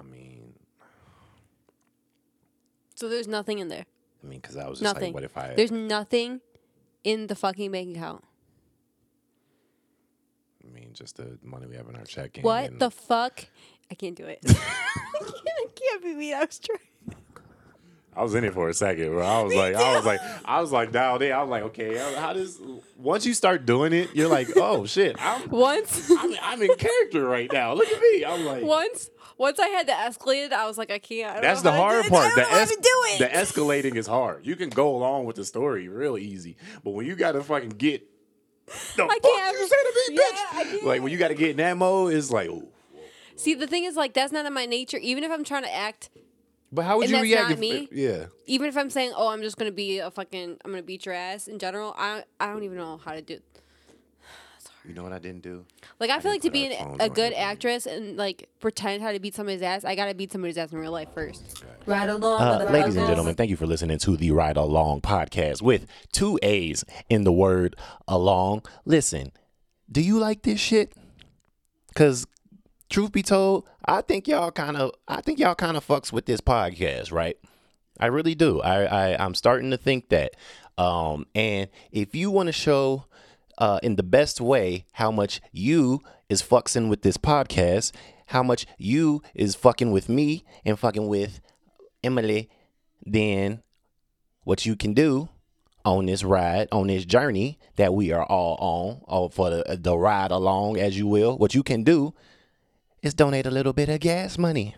I 0.00 0.04
mean, 0.04 0.54
So 3.02 3.08
there's 3.08 3.26
nothing 3.26 3.58
in 3.58 3.66
there. 3.66 3.84
I 4.22 4.26
mean, 4.28 4.38
because 4.38 4.56
I 4.56 4.68
was 4.68 4.78
just 4.78 4.82
Nothing. 4.84 5.06
like, 5.06 5.14
what 5.14 5.24
if 5.24 5.36
I? 5.36 5.54
There's 5.56 5.72
nothing 5.72 6.40
in 7.02 7.26
the 7.26 7.34
fucking 7.34 7.72
bank 7.72 7.96
account. 7.96 8.22
I 10.64 10.72
mean, 10.72 10.90
just 10.92 11.16
the 11.16 11.36
money 11.42 11.66
we 11.66 11.74
have 11.74 11.88
in 11.88 11.96
our 11.96 12.04
checking. 12.04 12.44
What 12.44 12.78
the 12.78 12.92
fuck? 12.92 13.46
I 13.90 13.96
can't 13.96 14.14
do 14.14 14.24
it. 14.26 14.38
I 14.46 15.66
can't 15.74 16.04
be 16.04 16.14
me. 16.14 16.32
I 16.32 16.44
was 16.44 16.60
trying. 16.60 16.78
I 18.14 18.22
was 18.22 18.36
in 18.36 18.44
it 18.44 18.54
for 18.54 18.68
a 18.68 18.74
second, 18.74 19.08
bro. 19.08 19.26
I 19.26 19.42
was 19.42 19.52
like, 19.52 19.74
I 19.74 19.96
was 19.96 20.06
like, 20.06 20.20
I 20.44 20.60
was 20.60 20.70
like 20.70 20.92
dialed 20.92 21.22
in. 21.22 21.32
I 21.32 21.42
was 21.42 21.50
like, 21.50 21.62
okay, 21.64 21.96
how 22.20 22.34
does? 22.34 22.60
Once 22.96 23.26
you 23.26 23.34
start 23.34 23.66
doing 23.66 23.92
it, 23.92 24.14
you're 24.14 24.28
like, 24.28 24.48
oh 24.56 24.86
shit, 24.86 25.16
I'm 25.18 25.48
Once, 25.48 26.08
I'm, 26.08 26.34
I'm 26.40 26.62
in 26.62 26.76
character 26.76 27.24
right 27.24 27.52
now. 27.52 27.72
Look 27.72 27.88
at 27.88 28.00
me. 28.00 28.24
I'm 28.24 28.44
like, 28.44 28.62
once, 28.62 29.10
once 29.42 29.58
I 29.58 29.68
had 29.68 29.86
to 29.88 29.92
escalate 29.92 30.46
it, 30.46 30.52
I 30.52 30.66
was 30.66 30.78
like, 30.78 30.90
I 30.90 30.98
can't. 30.98 31.30
I 31.30 31.32
don't 31.34 31.42
That's 31.42 31.62
know 31.64 31.70
the 31.72 31.76
how 31.76 31.82
to 31.88 31.92
hard 31.94 32.04
do 32.04 32.10
part. 32.10 32.24
I 32.26 32.28
The, 32.30 32.40
don't 32.40 32.50
know 32.50 32.56
how 32.56 32.62
es- 32.62 32.70
to 32.70 32.76
do 32.76 32.82
it. 33.06 33.18
the 33.18 33.28
escalating 33.28 33.96
is 33.96 34.06
hard. 34.06 34.46
You 34.46 34.56
can 34.56 34.68
go 34.70 34.96
along 34.96 35.24
with 35.26 35.36
the 35.36 35.44
story 35.44 35.88
real 35.88 36.16
easy, 36.16 36.56
but 36.84 36.90
when 36.92 37.04
you 37.06 37.14
got 37.16 37.32
to 37.32 37.42
fucking 37.42 37.70
get 37.70 38.06
the 38.96 39.04
I 39.04 39.08
fuck 39.08 39.22
can't. 39.22 39.58
you 39.58 39.68
say 39.68 39.76
to 39.76 40.12
me, 40.12 40.16
Yeah, 40.16 40.22
bitch, 40.22 40.82
I 40.82 40.86
like 40.86 41.02
when 41.02 41.12
you 41.12 41.18
got 41.18 41.28
to 41.28 41.34
get 41.34 41.50
in 41.50 41.56
that 41.58 41.76
mode, 41.76 42.14
it's 42.14 42.30
like, 42.30 42.48
ooh, 42.48 42.68
See, 43.36 43.54
the 43.54 43.66
thing 43.66 43.84
is, 43.84 43.96
like, 43.96 44.14
that's 44.14 44.32
not 44.32 44.46
in 44.46 44.52
my 44.54 44.66
nature. 44.66 44.98
Even 44.98 45.24
if 45.24 45.30
I'm 45.32 45.42
trying 45.42 45.64
to 45.64 45.74
act, 45.74 46.10
But 46.70 46.84
how 46.84 46.98
would 46.98 47.08
And 47.10 47.16
you 47.16 47.22
react? 47.22 47.42
not 47.48 47.52
if, 47.52 47.58
me? 47.58 47.88
Yeah. 47.90 48.26
even 48.46 48.68
if 48.68 48.76
I'm 48.78 48.88
saying, 48.88 49.12
"Oh, 49.16 49.28
I'm 49.28 49.42
just 49.42 49.56
gonna 49.58 49.72
be 49.72 49.98
a 49.98 50.10
fucking, 50.10 50.58
I'm 50.64 50.70
gonna 50.70 50.82
beat 50.82 51.04
your 51.04 51.14
ass." 51.14 51.48
In 51.48 51.58
general, 51.58 51.92
I 51.98 52.24
I 52.40 52.46
don't 52.52 52.62
even 52.62 52.76
know 52.78 52.98
how 53.04 53.12
to 53.12 53.20
do. 53.22 53.40
You 54.84 54.94
know 54.94 55.04
what 55.04 55.12
I 55.12 55.18
didn't 55.20 55.42
do? 55.42 55.64
Like, 56.00 56.10
I 56.10 56.18
feel 56.18 56.32
like 56.32 56.42
to 56.42 56.50
be 56.50 56.66
an, 56.66 56.96
a 56.98 57.08
good 57.08 57.30
your- 57.32 57.40
actress 57.40 57.86
and 57.86 58.16
like 58.16 58.48
pretend 58.58 59.02
how 59.02 59.12
to 59.12 59.20
beat 59.20 59.34
somebody's 59.34 59.62
ass, 59.62 59.84
I 59.84 59.94
gotta 59.94 60.12
beat 60.14 60.32
somebody's 60.32 60.58
ass 60.58 60.72
in 60.72 60.78
real 60.78 60.90
life 60.90 61.08
first. 61.14 61.62
Right 61.86 62.08
along 62.08 62.40
Uh, 62.42 62.58
the 62.58 62.72
ladies 62.72 62.96
and 62.96 63.06
gentlemen, 63.06 63.34
thank 63.36 63.48
you 63.50 63.56
for 63.56 63.66
listening 63.66 63.98
to 63.98 64.16
the 64.16 64.30
Ride 64.32 64.56
Along 64.56 65.00
podcast 65.00 65.62
with 65.62 65.86
two 66.10 66.38
A's 66.42 66.84
in 67.08 67.22
the 67.24 67.32
word 67.32 67.76
along. 68.08 68.62
Listen, 68.84 69.30
do 69.90 70.00
you 70.00 70.18
like 70.18 70.42
this 70.42 70.58
shit? 70.58 70.92
Cause 71.94 72.26
truth 72.88 73.12
be 73.12 73.22
told, 73.22 73.68
I 73.84 74.00
think 74.00 74.26
y'all 74.26 74.50
kind 74.50 74.76
of, 74.76 74.92
I 75.06 75.20
think 75.20 75.38
y'all 75.38 75.54
kind 75.54 75.76
of 75.76 75.86
fucks 75.86 76.12
with 76.12 76.26
this 76.26 76.40
podcast, 76.40 77.12
right? 77.12 77.36
I 78.00 78.06
really 78.06 78.34
do. 78.34 78.60
I, 78.62 78.84
I 79.12 79.24
I'm 79.24 79.34
starting 79.34 79.70
to 79.70 79.76
think 79.76 80.08
that. 80.08 80.34
Um, 80.78 81.26
and 81.34 81.68
if 81.92 82.14
you 82.14 82.30
want 82.30 82.46
to 82.48 82.52
show 82.52 83.04
uh, 83.58 83.80
in 83.82 83.96
the 83.96 84.02
best 84.02 84.40
way 84.40 84.86
how 84.92 85.10
much 85.10 85.40
you 85.52 86.00
is 86.28 86.42
fucking 86.42 86.88
with 86.88 87.02
this 87.02 87.16
podcast, 87.16 87.92
how 88.26 88.42
much 88.42 88.66
you 88.78 89.22
is 89.34 89.54
fucking 89.54 89.92
with 89.92 90.08
me 90.08 90.44
and 90.64 90.78
fucking 90.78 91.08
with 91.08 91.40
Emily, 92.02 92.48
then 93.04 93.62
what 94.44 94.66
you 94.66 94.76
can 94.76 94.94
do 94.94 95.28
on 95.84 96.06
this 96.06 96.22
ride, 96.24 96.68
on 96.72 96.86
this 96.86 97.04
journey 97.04 97.58
that 97.76 97.94
we 97.94 98.12
are 98.12 98.24
all 98.24 98.56
on, 98.60 99.02
or 99.06 99.30
for 99.30 99.50
the, 99.50 99.78
the 99.80 99.96
ride 99.96 100.30
along, 100.30 100.78
as 100.78 100.96
you 100.96 101.06
will, 101.06 101.36
what 101.36 101.54
you 101.54 101.62
can 101.62 101.82
do 101.82 102.14
is 103.02 103.14
donate 103.14 103.46
a 103.46 103.50
little 103.50 103.72
bit 103.72 103.88
of 103.88 104.00
gas 104.00 104.38
money. 104.38 104.76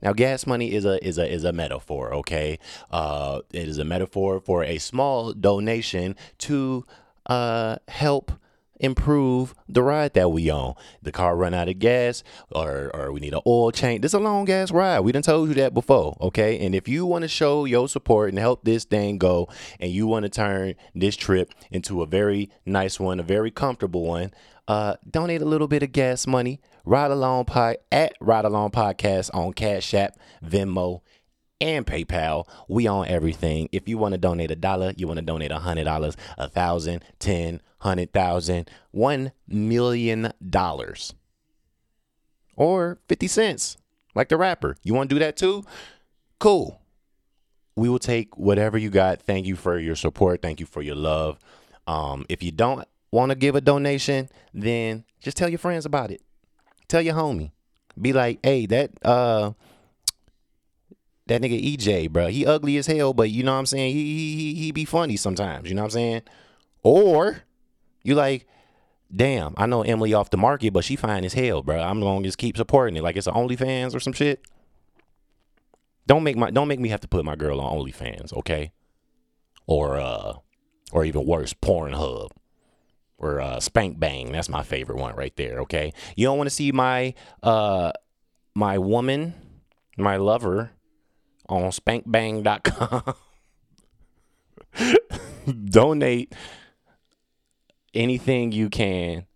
Now, 0.00 0.12
gas 0.12 0.46
money 0.46 0.72
is 0.72 0.84
a 0.84 1.04
is 1.04 1.18
a 1.18 1.28
is 1.28 1.42
a 1.42 1.52
metaphor, 1.52 2.14
okay? 2.14 2.58
Uh, 2.90 3.40
it 3.52 3.66
is 3.66 3.78
a 3.78 3.84
metaphor 3.84 4.40
for 4.40 4.62
a 4.62 4.78
small 4.78 5.32
donation 5.32 6.14
to 6.38 6.84
uh 7.28 7.76
help 7.88 8.32
improve 8.80 9.54
the 9.68 9.82
ride 9.82 10.14
that 10.14 10.30
we 10.30 10.48
on. 10.50 10.74
The 11.02 11.12
car 11.12 11.36
run 11.36 11.54
out 11.54 11.68
of 11.68 11.78
gas, 11.78 12.22
or 12.50 12.90
or 12.94 13.12
we 13.12 13.20
need 13.20 13.34
an 13.34 13.40
oil 13.46 13.72
change. 13.72 14.02
This 14.02 14.10
is 14.10 14.14
a 14.14 14.20
long 14.20 14.44
gas 14.44 14.70
ride. 14.70 15.00
We 15.00 15.12
done 15.12 15.22
told 15.22 15.48
you 15.48 15.54
that 15.56 15.74
before, 15.74 16.16
okay? 16.20 16.64
And 16.64 16.74
if 16.74 16.88
you 16.88 17.06
want 17.06 17.22
to 17.22 17.28
show 17.28 17.64
your 17.64 17.88
support 17.88 18.30
and 18.30 18.38
help 18.38 18.64
this 18.64 18.84
thing 18.84 19.18
go, 19.18 19.48
and 19.80 19.90
you 19.90 20.06
want 20.06 20.24
to 20.24 20.28
turn 20.28 20.74
this 20.94 21.16
trip 21.16 21.52
into 21.70 22.02
a 22.02 22.06
very 22.06 22.50
nice 22.64 23.00
one, 23.00 23.20
a 23.20 23.24
very 23.24 23.50
comfortable 23.50 24.04
one, 24.04 24.32
uh, 24.68 24.96
donate 25.08 25.42
a 25.42 25.46
little 25.46 25.68
bit 25.68 25.82
of 25.82 25.92
gas 25.92 26.26
money. 26.26 26.60
Ride 26.84 27.10
along 27.10 27.44
pod 27.46 27.76
at 27.92 28.14
Ride 28.18 28.46
Along 28.46 28.70
Podcast 28.70 29.28
on 29.34 29.52
Cash 29.52 29.92
App, 29.92 30.16
Venmo, 30.42 31.02
and 31.60 31.86
PayPal. 31.86 32.46
We 32.68 32.86
on 32.86 33.06
everything. 33.08 33.68
If 33.72 33.88
you 33.88 33.98
want 33.98 34.12
to 34.12 34.18
donate 34.18 34.50
a 34.50 34.56
dollar, 34.56 34.92
you 34.96 35.06
want 35.06 35.18
to 35.18 35.24
donate 35.24 35.50
a 35.50 35.58
hundred 35.58 35.84
dollars, 35.84 36.16
a 36.36 36.48
thousand, 36.48 37.04
ten, 37.18 37.60
hundred 37.80 38.12
thousand, 38.12 38.70
one 38.90 39.32
million 39.46 40.32
dollars, 40.48 41.14
or 42.56 42.98
fifty 43.08 43.28
cents, 43.28 43.76
like 44.14 44.28
the 44.28 44.36
rapper. 44.36 44.76
You 44.82 44.94
want 44.94 45.08
to 45.10 45.14
do 45.14 45.20
that 45.20 45.36
too? 45.36 45.64
Cool. 46.38 46.80
We 47.76 47.88
will 47.88 47.98
take 48.00 48.36
whatever 48.36 48.76
you 48.76 48.90
got. 48.90 49.22
Thank 49.22 49.46
you 49.46 49.54
for 49.54 49.78
your 49.78 49.94
support. 49.94 50.42
Thank 50.42 50.58
you 50.60 50.66
for 50.66 50.82
your 50.82 50.96
love. 50.96 51.38
Um, 51.86 52.26
if 52.28 52.42
you 52.42 52.50
don't 52.50 52.86
want 53.12 53.30
to 53.30 53.36
give 53.36 53.54
a 53.54 53.60
donation, 53.60 54.28
then 54.52 55.04
just 55.20 55.36
tell 55.36 55.48
your 55.48 55.58
friends 55.58 55.86
about 55.86 56.10
it. 56.10 56.20
Tell 56.88 57.00
your 57.00 57.14
homie. 57.14 57.52
Be 58.00 58.12
like, 58.12 58.40
hey, 58.42 58.66
that 58.66 58.90
uh 59.04 59.52
that 61.28 61.40
nigga 61.40 61.76
EJ, 61.76 62.10
bro. 62.10 62.28
He 62.28 62.44
ugly 62.44 62.76
as 62.76 62.86
hell, 62.86 63.14
but 63.14 63.30
you 63.30 63.42
know 63.42 63.52
what 63.52 63.60
I'm 63.60 63.66
saying? 63.66 63.94
He 63.94 64.26
he 64.26 64.54
he, 64.54 64.72
be 64.72 64.84
funny 64.84 65.16
sometimes, 65.16 65.68
you 65.68 65.74
know 65.74 65.82
what 65.82 65.86
I'm 65.86 65.90
saying? 65.90 66.22
Or 66.82 67.44
you 68.02 68.14
like, 68.14 68.46
damn, 69.14 69.54
I 69.56 69.66
know 69.66 69.82
Emily 69.82 70.14
off 70.14 70.30
the 70.30 70.36
market, 70.36 70.72
but 70.72 70.84
she 70.84 70.96
fine 70.96 71.24
as 71.24 71.34
hell, 71.34 71.62
bro. 71.62 71.80
I'm 71.80 72.00
gonna 72.00 72.24
just 72.24 72.38
keep 72.38 72.56
supporting 72.56 72.96
it. 72.96 73.02
Like 73.02 73.16
it's 73.16 73.26
OnlyFans 73.26 73.94
or 73.94 74.00
some 74.00 74.12
shit. 74.12 74.42
Don't 76.06 76.24
make 76.24 76.36
my 76.36 76.50
don't 76.50 76.68
make 76.68 76.80
me 76.80 76.88
have 76.88 77.00
to 77.00 77.08
put 77.08 77.24
my 77.24 77.36
girl 77.36 77.60
on 77.60 77.78
OnlyFans, 77.78 78.32
okay? 78.32 78.72
Or 79.66 79.98
uh 79.98 80.34
or 80.92 81.04
even 81.04 81.26
worse, 81.26 81.52
Pornhub 81.52 82.30
or 83.18 83.40
uh, 83.40 83.60
Spank 83.60 83.98
Bang. 83.98 84.32
That's 84.32 84.48
my 84.48 84.62
favorite 84.62 84.96
one 84.96 85.14
right 85.16 85.36
there. 85.36 85.60
Okay, 85.60 85.92
you 86.16 86.26
don't 86.26 86.38
want 86.38 86.48
to 86.48 86.54
see 86.54 86.72
my 86.72 87.14
uh 87.42 87.92
my 88.54 88.78
woman, 88.78 89.34
my 89.96 90.16
lover, 90.16 90.70
on 91.48 91.70
SpankBang.com. 91.70 93.14
Donate 95.70 96.34
anything 97.94 98.52
you 98.52 98.68
can 98.68 99.26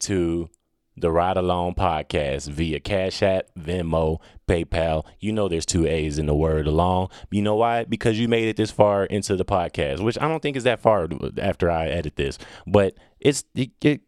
to 0.00 0.50
the 0.96 1.10
Ride 1.10 1.36
Along 1.36 1.74
podcast 1.74 2.48
via 2.48 2.78
Cash 2.78 3.22
App, 3.22 3.46
Venmo, 3.58 4.18
PayPal. 4.46 5.04
You 5.18 5.32
know 5.32 5.48
there's 5.48 5.66
two 5.66 5.86
A's 5.86 6.18
in 6.18 6.26
the 6.26 6.34
word 6.34 6.66
along. 6.66 7.08
You 7.30 7.42
know 7.42 7.56
why? 7.56 7.84
Because 7.84 8.18
you 8.18 8.28
made 8.28 8.48
it 8.48 8.56
this 8.56 8.70
far 8.70 9.04
into 9.04 9.36
the 9.36 9.44
podcast, 9.44 10.00
which 10.00 10.18
I 10.20 10.28
don't 10.28 10.40
think 10.40 10.56
is 10.56 10.64
that 10.64 10.80
far 10.80 11.08
after 11.38 11.70
I 11.70 11.86
edit 11.86 12.16
this, 12.16 12.38
but 12.66 12.94
it's 13.18 13.44
it, 13.54 13.70
it, 13.80 14.00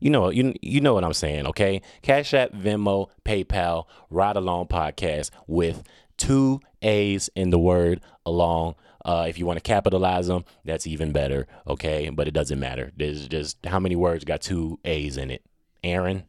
you 0.00 0.10
know 0.10 0.30
you 0.30 0.54
you 0.60 0.80
know 0.80 0.94
what 0.94 1.04
I'm 1.04 1.12
saying, 1.12 1.46
okay? 1.48 1.82
Cash 2.02 2.34
App, 2.34 2.52
Venmo, 2.52 3.08
PayPal, 3.24 3.84
Ride 4.10 4.36
Along 4.36 4.66
podcast 4.66 5.30
with 5.46 5.84
two 6.22 6.60
A's 6.82 7.28
in 7.34 7.50
the 7.50 7.58
word 7.58 8.00
along. 8.24 8.76
Uh, 9.04 9.26
if 9.28 9.36
you 9.38 9.44
want 9.44 9.56
to 9.56 9.62
capitalize 9.62 10.28
them, 10.28 10.44
that's 10.64 10.86
even 10.86 11.10
better, 11.10 11.48
okay? 11.66 12.08
But 12.08 12.28
it 12.28 12.34
doesn't 12.34 12.60
matter. 12.60 12.92
There's 12.96 13.26
just 13.26 13.58
how 13.66 13.80
many 13.80 13.96
words 13.96 14.24
got 14.24 14.40
two 14.40 14.78
A's 14.84 15.16
in 15.16 15.32
it. 15.32 15.42
Aaron, 15.82 16.22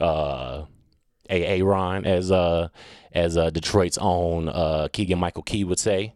uh, 0.00 0.64
A. 1.28 1.62
Ron, 1.62 2.04
as 2.04 2.32
uh, 2.32 2.68
as 3.12 3.36
uh, 3.36 3.50
Detroit's 3.50 3.98
own 3.98 4.48
uh, 4.48 4.88
Keegan 4.92 5.20
Michael 5.20 5.44
Key 5.44 5.62
would 5.62 5.78
say. 5.78 6.14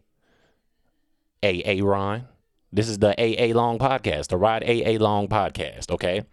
A. 1.41 1.81
Ron. 1.81 2.27
This 2.73 2.89
is 2.89 2.97
the 2.99 3.11
AA 3.17 3.55
Long 3.55 3.77
podcast, 3.77 4.27
the 4.27 4.37
Ride 4.37 4.63
AA 4.63 4.97
Long 5.01 5.27
podcast. 5.29 5.91
Okay, 5.91 6.23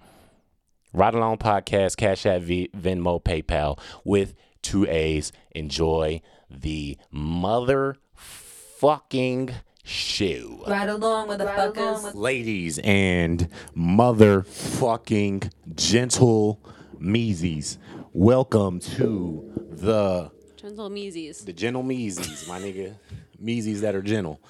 Ride 0.92 1.14
Along 1.14 1.38
podcast, 1.38 1.96
Cash 1.96 2.26
App, 2.26 2.40
v- 2.40 2.70
Venmo, 2.76 3.22
PayPal 3.22 3.78
with 4.04 4.34
two 4.62 4.86
A's. 4.88 5.32
Enjoy 5.52 6.20
the 6.50 6.96
motherfucking 7.12 9.54
shoe 9.84 10.62
Right 10.66 10.88
along 10.88 11.28
with 11.28 11.38
the 11.38 11.44
fuckers. 11.46 12.14
ladies 12.14 12.78
and 12.78 13.48
motherfucking 13.76 15.50
gentle 15.74 16.60
meesies. 17.00 17.78
Welcome 18.12 18.78
to 18.80 19.50
the 19.70 20.30
Gentle 20.56 20.90
Measies. 20.90 21.44
the 21.44 21.52
gentle 21.52 21.82
meesies, 21.82 22.46
my 22.46 22.60
nigga. 22.60 22.94
Meesies 23.42 23.80
that 23.80 23.94
are 23.96 24.02
gentle. 24.02 24.40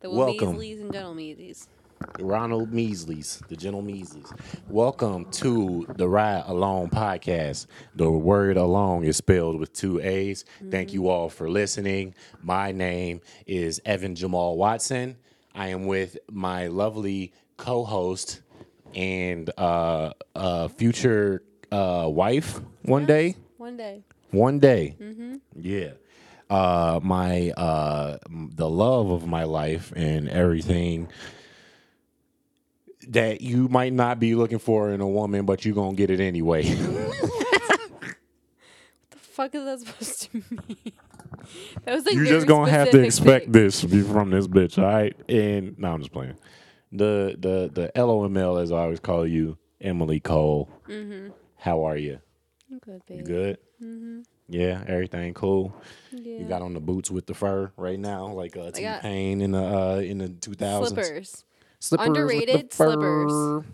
The 0.00 0.10
welcome. 0.10 0.54
Measleys 0.56 0.80
and 0.82 0.92
Gentle 0.92 1.14
Measies. 1.14 1.66
Ronald 2.20 2.72
Measleys, 2.72 3.46
the 3.48 3.56
gentle 3.56 3.82
Measleys. 3.82 4.30
Welcome 4.68 5.26
to 5.32 5.86
the 5.96 6.08
Ride 6.08 6.44
Along 6.46 6.88
podcast. 6.90 7.66
The 7.94 8.10
word 8.10 8.56
along 8.56 9.04
is 9.04 9.16
spelled 9.16 9.58
with 9.58 9.72
two 9.72 10.00
A's. 10.00 10.44
Thank 10.70 10.92
you 10.92 11.08
all 11.08 11.28
for 11.28 11.48
listening. 11.48 12.14
My 12.42 12.72
name 12.72 13.20
is 13.46 13.80
Evan 13.84 14.14
Jamal 14.14 14.56
Watson. 14.56 15.16
I 15.54 15.68
am 15.68 15.86
with 15.86 16.16
my 16.30 16.68
lovely 16.68 17.32
co-host 17.56 18.40
and 18.94 19.50
uh, 19.58 20.12
uh, 20.34 20.68
future 20.68 21.42
uh, 21.70 22.08
wife 22.10 22.60
one 22.82 23.06
day. 23.06 23.36
One 23.58 23.76
day. 23.76 24.02
One 24.30 24.58
day. 24.58 24.96
Yeah. 25.54 25.90
Uh, 26.50 27.00
my 27.02 27.50
uh, 27.50 28.18
m- 28.28 28.50
the 28.54 28.68
love 28.68 29.10
of 29.10 29.26
my 29.26 29.44
life 29.44 29.92
and 29.96 30.28
everything 30.28 31.08
that 33.08 33.40
you 33.40 33.68
might 33.68 33.92
not 33.92 34.18
be 34.20 34.34
looking 34.34 34.58
for 34.58 34.90
in 34.90 35.00
a 35.00 35.08
woman, 35.08 35.44
but 35.44 35.64
you're 35.64 35.74
gonna 35.74 35.94
get 35.96 36.10
it 36.10 36.20
anyway. 36.20 36.64
The 39.10 39.18
fuck 39.18 39.54
is 39.54 39.64
that 39.64 39.80
supposed 39.80 40.22
to 40.22 40.42
mean? 40.68 40.76
That 41.84 41.94
was 41.94 42.06
like 42.06 42.14
You're 42.14 42.24
just 42.24 42.46
gonna 42.46 42.70
have 42.70 42.90
to 42.90 43.00
expect 43.02 43.46
thing. 43.46 43.52
this 43.52 43.80
from 43.82 44.30
this 44.30 44.46
bitch, 44.46 44.78
all 44.78 44.84
right? 44.84 45.14
And 45.28 45.76
no, 45.78 45.92
I'm 45.92 46.00
just 46.00 46.12
playing. 46.12 46.36
The 46.92 47.36
the 47.38 47.70
the 47.72 47.92
LOML, 47.96 48.62
as 48.62 48.70
I 48.70 48.78
always 48.82 49.00
call 49.00 49.26
you, 49.26 49.58
Emily 49.80 50.20
Cole. 50.20 50.70
Mm-hmm. 50.88 51.30
How 51.56 51.84
are 51.84 51.96
you? 51.96 52.20
I'm 52.70 52.78
good, 52.78 53.04
baby. 53.06 53.18
You 53.18 53.24
good? 53.24 53.58
Yeah, 54.48 54.84
everything 54.86 55.34
cool. 55.34 55.74
Yeah. 56.12 56.38
You 56.38 56.44
got 56.44 56.62
on 56.62 56.74
the 56.74 56.80
boots 56.80 57.10
with 57.10 57.26
the 57.26 57.34
fur 57.34 57.72
right 57.76 57.98
now, 57.98 58.28
like 58.28 58.56
uh, 58.56 58.70
T 58.70 58.86
Pain 59.00 59.40
in 59.40 59.52
the 59.52 59.64
uh, 59.64 59.96
in 59.96 60.18
the 60.18 60.28
2000s. 60.28 60.88
slippers. 60.88 61.44
Slippers 61.82 62.06
Underrated 62.06 62.72
slippers. 62.72 63.64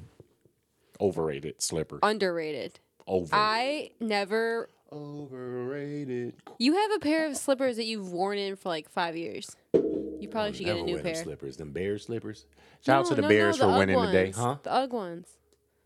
Overrated 0.99 1.61
slipper. 1.61 1.99
Underrated. 2.03 2.81
Over. 3.07 3.29
I 3.35 3.91
never. 4.01 4.71
Overrated. 4.91 6.33
You 6.59 6.73
have 6.77 6.91
a 6.93 7.01
pair 7.01 7.27
of 7.27 7.37
slippers 7.37 7.77
that 7.77 7.85
you've 7.85 8.11
worn 8.11 8.39
in 8.39 8.57
for 8.57 8.71
like 8.71 8.89
five 8.89 9.15
years. 9.15 9.55
You 9.75 10.27
probably 10.31 10.55
should 10.55 10.65
get 10.65 10.73
a 10.73 10.75
Never 10.77 10.87
new 10.87 10.95
wear 10.95 11.03
them 11.03 11.13
pair. 11.13 11.23
slippers. 11.23 11.57
Them 11.59 11.73
bear 11.73 11.99
slippers. 11.99 12.47
Shout 12.81 13.01
out 13.01 13.03
No, 13.05 13.09
to 13.11 13.15
the 13.17 13.23
no, 13.23 13.29
Bears 13.29 13.59
no, 13.59 13.67
for 13.67 13.73
the 13.73 13.79
winning 13.79 13.97
Ugg 13.99 14.07
today, 14.07 14.31
huh? 14.35 14.57
The 14.63 14.73
UGG 14.73 14.93
ones. 14.95 15.29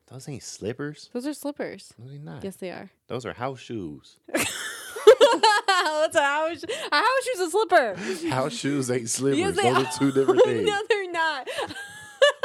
Those 0.06 0.28
ain't 0.28 0.44
slippers. 0.44 1.10
Those 1.12 1.26
are 1.26 1.34
slippers. 1.34 1.92
No, 1.98 2.08
they 2.08 2.18
not. 2.18 2.44
Yes, 2.44 2.54
they 2.54 2.70
are. 2.70 2.92
Those 3.08 3.26
are 3.26 3.32
house 3.32 3.58
shoes. 3.58 4.20
What's 4.28 6.16
a 6.16 6.22
house? 6.22 6.64
A 6.92 6.96
house 6.96 7.24
shoe's 7.24 7.40
a 7.40 7.50
slipper. 7.50 7.94
house 8.30 8.52
shoes 8.52 8.90
ain't 8.90 9.08
slippers. 9.10 9.38
Yes, 9.38 9.56
they 9.56 9.62
Those 9.72 9.86
are 9.86 9.90
two 9.98 10.12
different 10.18 10.44
things. 10.44 10.66
no, 10.68 10.78
they're 10.88 11.10
not. 11.12 11.48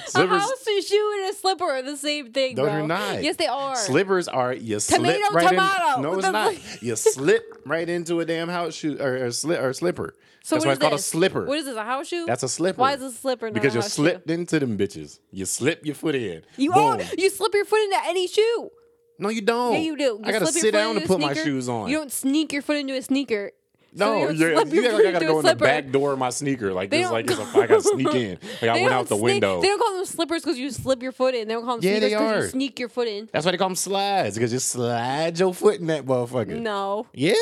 Slippers- 0.07 0.37
A 0.37 0.39
house 0.39 0.85
shoe 0.87 1.13
and 1.21 1.29
a 1.31 1.33
slipper 1.37 1.65
are 1.65 1.81
the 1.81 1.97
same 1.97 2.31
thing, 2.31 2.55
No, 2.55 2.63
bro. 2.63 2.71
they're 2.73 2.87
not. 2.87 3.23
Yes, 3.23 3.35
they 3.35 3.47
are. 3.47 3.75
Slippers 3.75 4.27
are 4.27 4.53
you 4.53 4.79
slip 4.79 5.01
right 5.33 5.49
tomato. 5.49 5.95
in. 5.97 6.01
No, 6.01 6.13
it's 6.13 6.23
not. 6.31 6.81
You 6.81 6.95
slip 6.95 7.61
right 7.65 7.87
into 7.87 8.19
a 8.21 8.25
damn 8.25 8.47
house 8.49 8.73
shoe 8.75 8.97
or, 8.99 9.15
or, 9.15 9.27
sli- 9.27 9.61
or 9.61 9.73
slipper. 9.73 10.15
So 10.43 10.55
That's 10.55 10.65
why 10.65 10.71
it's 10.73 10.81
called 10.81 10.93
a 10.93 10.99
slipper. 10.99 11.45
What 11.45 11.57
is 11.57 11.65
this? 11.65 11.75
A 11.75 11.83
house 11.83 12.07
shoe? 12.07 12.25
That's 12.25 12.43
a 12.43 12.49
slipper. 12.49 12.79
Why 12.79 12.93
is 12.93 13.01
it 13.01 13.07
a 13.07 13.11
slipper 13.11 13.51
Because 13.51 13.73
you 13.75 13.81
slipped 13.81 14.27
shoe? 14.27 14.33
into 14.33 14.59
them 14.59 14.77
bitches. 14.77 15.19
You 15.31 15.45
slip 15.45 15.85
your 15.85 15.95
foot 15.95 16.15
in. 16.15 16.43
You 16.55 16.71
oh, 16.73 16.99
you 17.17 17.29
slip 17.29 17.53
your 17.53 17.65
foot 17.65 17.81
into 17.83 17.97
any 18.05 18.27
shoe. 18.27 18.69
No, 19.17 19.29
you 19.29 19.41
don't. 19.41 19.73
Yeah, 19.73 19.79
you 19.79 19.97
do. 19.97 20.03
You 20.03 20.21
I 20.23 20.31
gotta 20.31 20.47
sit 20.47 20.71
down 20.71 20.95
into 20.97 21.07
to 21.07 21.13
a 21.13 21.17
put 21.17 21.19
my 21.21 21.33
shoes 21.33 21.67
on. 21.67 21.89
You 21.89 21.97
don't 21.97 22.11
sneak 22.11 22.53
your 22.53 22.61
foot 22.61 22.77
into 22.77 22.95
a 22.95 23.01
sneaker. 23.01 23.51
So 23.97 24.05
no, 24.05 24.19
you 24.19 24.25
don't 24.27 24.37
you're, 24.37 24.83
you 24.83 24.85
act 24.89 24.93
like 24.95 25.05
I 25.05 25.11
gotta 25.13 25.25
go 25.25 25.39
in 25.39 25.45
the 25.45 25.55
back 25.55 25.89
door 25.89 26.11
of 26.13 26.19
my 26.19 26.29
sneaker. 26.29 26.73
Like 26.73 26.89
They 26.89 27.01
this, 27.03 27.11
like 27.11 27.29
it's 27.29 27.39
a, 27.39 27.43
I 27.43 27.65
gotta 27.67 27.81
sneak 27.81 28.13
in. 28.13 28.37
Like 28.61 28.71
I 28.71 28.81
went 28.81 28.93
out 28.93 29.07
the 29.07 29.15
sneak- 29.15 29.23
window. 29.23 29.61
They 29.61 29.67
don't 29.67 29.79
call 29.79 29.95
them 29.95 30.05
slippers 30.05 30.41
because 30.41 30.57
you 30.57 30.69
slip 30.71 31.01
your 31.01 31.11
foot 31.13 31.33
in. 31.33 31.47
They 31.47 31.53
don't 31.53 31.63
call 31.63 31.77
them 31.79 31.83
Yeah, 31.89 31.99
sneakers 31.99 32.09
because 32.11 32.43
you 32.45 32.49
sneak 32.51 32.79
your 32.79 32.89
foot 32.89 33.07
in. 33.07 33.29
That's 33.31 33.45
why 33.45 33.51
they 33.51 33.57
call 33.57 33.69
them 33.69 33.75
slides 33.75 34.35
because 34.35 34.51
you 34.51 34.59
slide 34.59 35.39
your 35.39 35.53
foot 35.53 35.79
in 35.79 35.87
that 35.87 36.05
motherfucker. 36.05 36.59
No. 36.59 37.07
Yeah, 37.13 37.33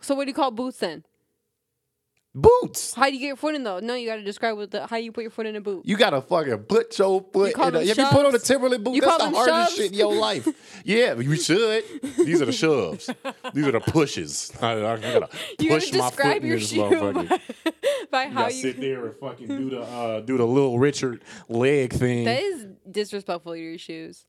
So 0.00 0.14
what 0.14 0.24
do 0.24 0.30
you 0.30 0.34
call 0.34 0.50
boots 0.50 0.78
then? 0.78 1.04
Boots. 2.34 2.94
How 2.94 3.06
do 3.06 3.14
you 3.14 3.20
get 3.20 3.26
your 3.28 3.36
foot 3.36 3.54
in 3.54 3.64
though? 3.64 3.80
No, 3.80 3.94
you 3.94 4.06
got 4.06 4.16
to 4.16 4.22
describe 4.22 4.56
what 4.56 4.70
the 4.70 4.86
how 4.86 4.96
you 4.96 5.12
put 5.12 5.22
your 5.22 5.30
foot 5.30 5.46
in 5.46 5.56
a 5.56 5.60
boot. 5.60 5.82
You 5.84 5.96
gotta 5.96 6.20
fucking 6.20 6.58
put 6.58 6.98
your 6.98 7.24
foot 7.32 7.54
call 7.54 7.68
in. 7.68 7.76
A, 7.76 7.80
if 7.80 7.96
you 7.98 8.06
put 8.06 8.24
on 8.26 8.34
a? 8.34 8.38
Timberland 8.38 8.84
boot, 8.84 8.94
You 8.94 9.00
that's 9.00 9.18
the 9.18 9.30
hardest 9.30 9.70
shoves? 9.70 9.74
shit 9.76 9.92
in 9.92 9.98
your 9.98 10.14
life. 10.14 10.82
yeah, 10.84 11.14
you 11.16 11.36
should. 11.36 11.84
These 12.18 12.40
are 12.42 12.46
the 12.46 12.52
shoves. 12.52 13.10
These 13.54 13.66
are 13.66 13.72
the 13.72 13.80
pushes. 13.80 14.52
I, 14.62 14.72
I 14.74 14.96
gotta 14.98 15.28
You 15.58 15.70
push 15.70 15.90
gotta 15.90 15.98
my 15.98 16.10
foot 16.10 16.16
describe 16.16 16.42
in 16.42 16.48
your 16.48 16.58
this 16.58 16.72
motherfucker. 16.72 17.28
by, 17.28 17.38
by 18.10 18.24
You 18.24 18.30
how 18.30 18.40
gotta 18.42 18.54
you. 18.54 18.60
sit 18.62 18.80
there 18.80 19.06
and 19.06 19.16
fucking 19.16 19.46
do 19.48 19.70
the 19.70 19.80
uh, 19.82 20.20
do 20.20 20.36
the 20.36 20.46
little 20.46 20.78
Richard 20.78 21.22
leg 21.48 21.92
thing. 21.92 22.24
That 22.24 22.40
is 22.42 22.66
disrespectful 22.90 23.52
to 23.54 23.58
your 23.58 23.78
shoes. 23.78 24.26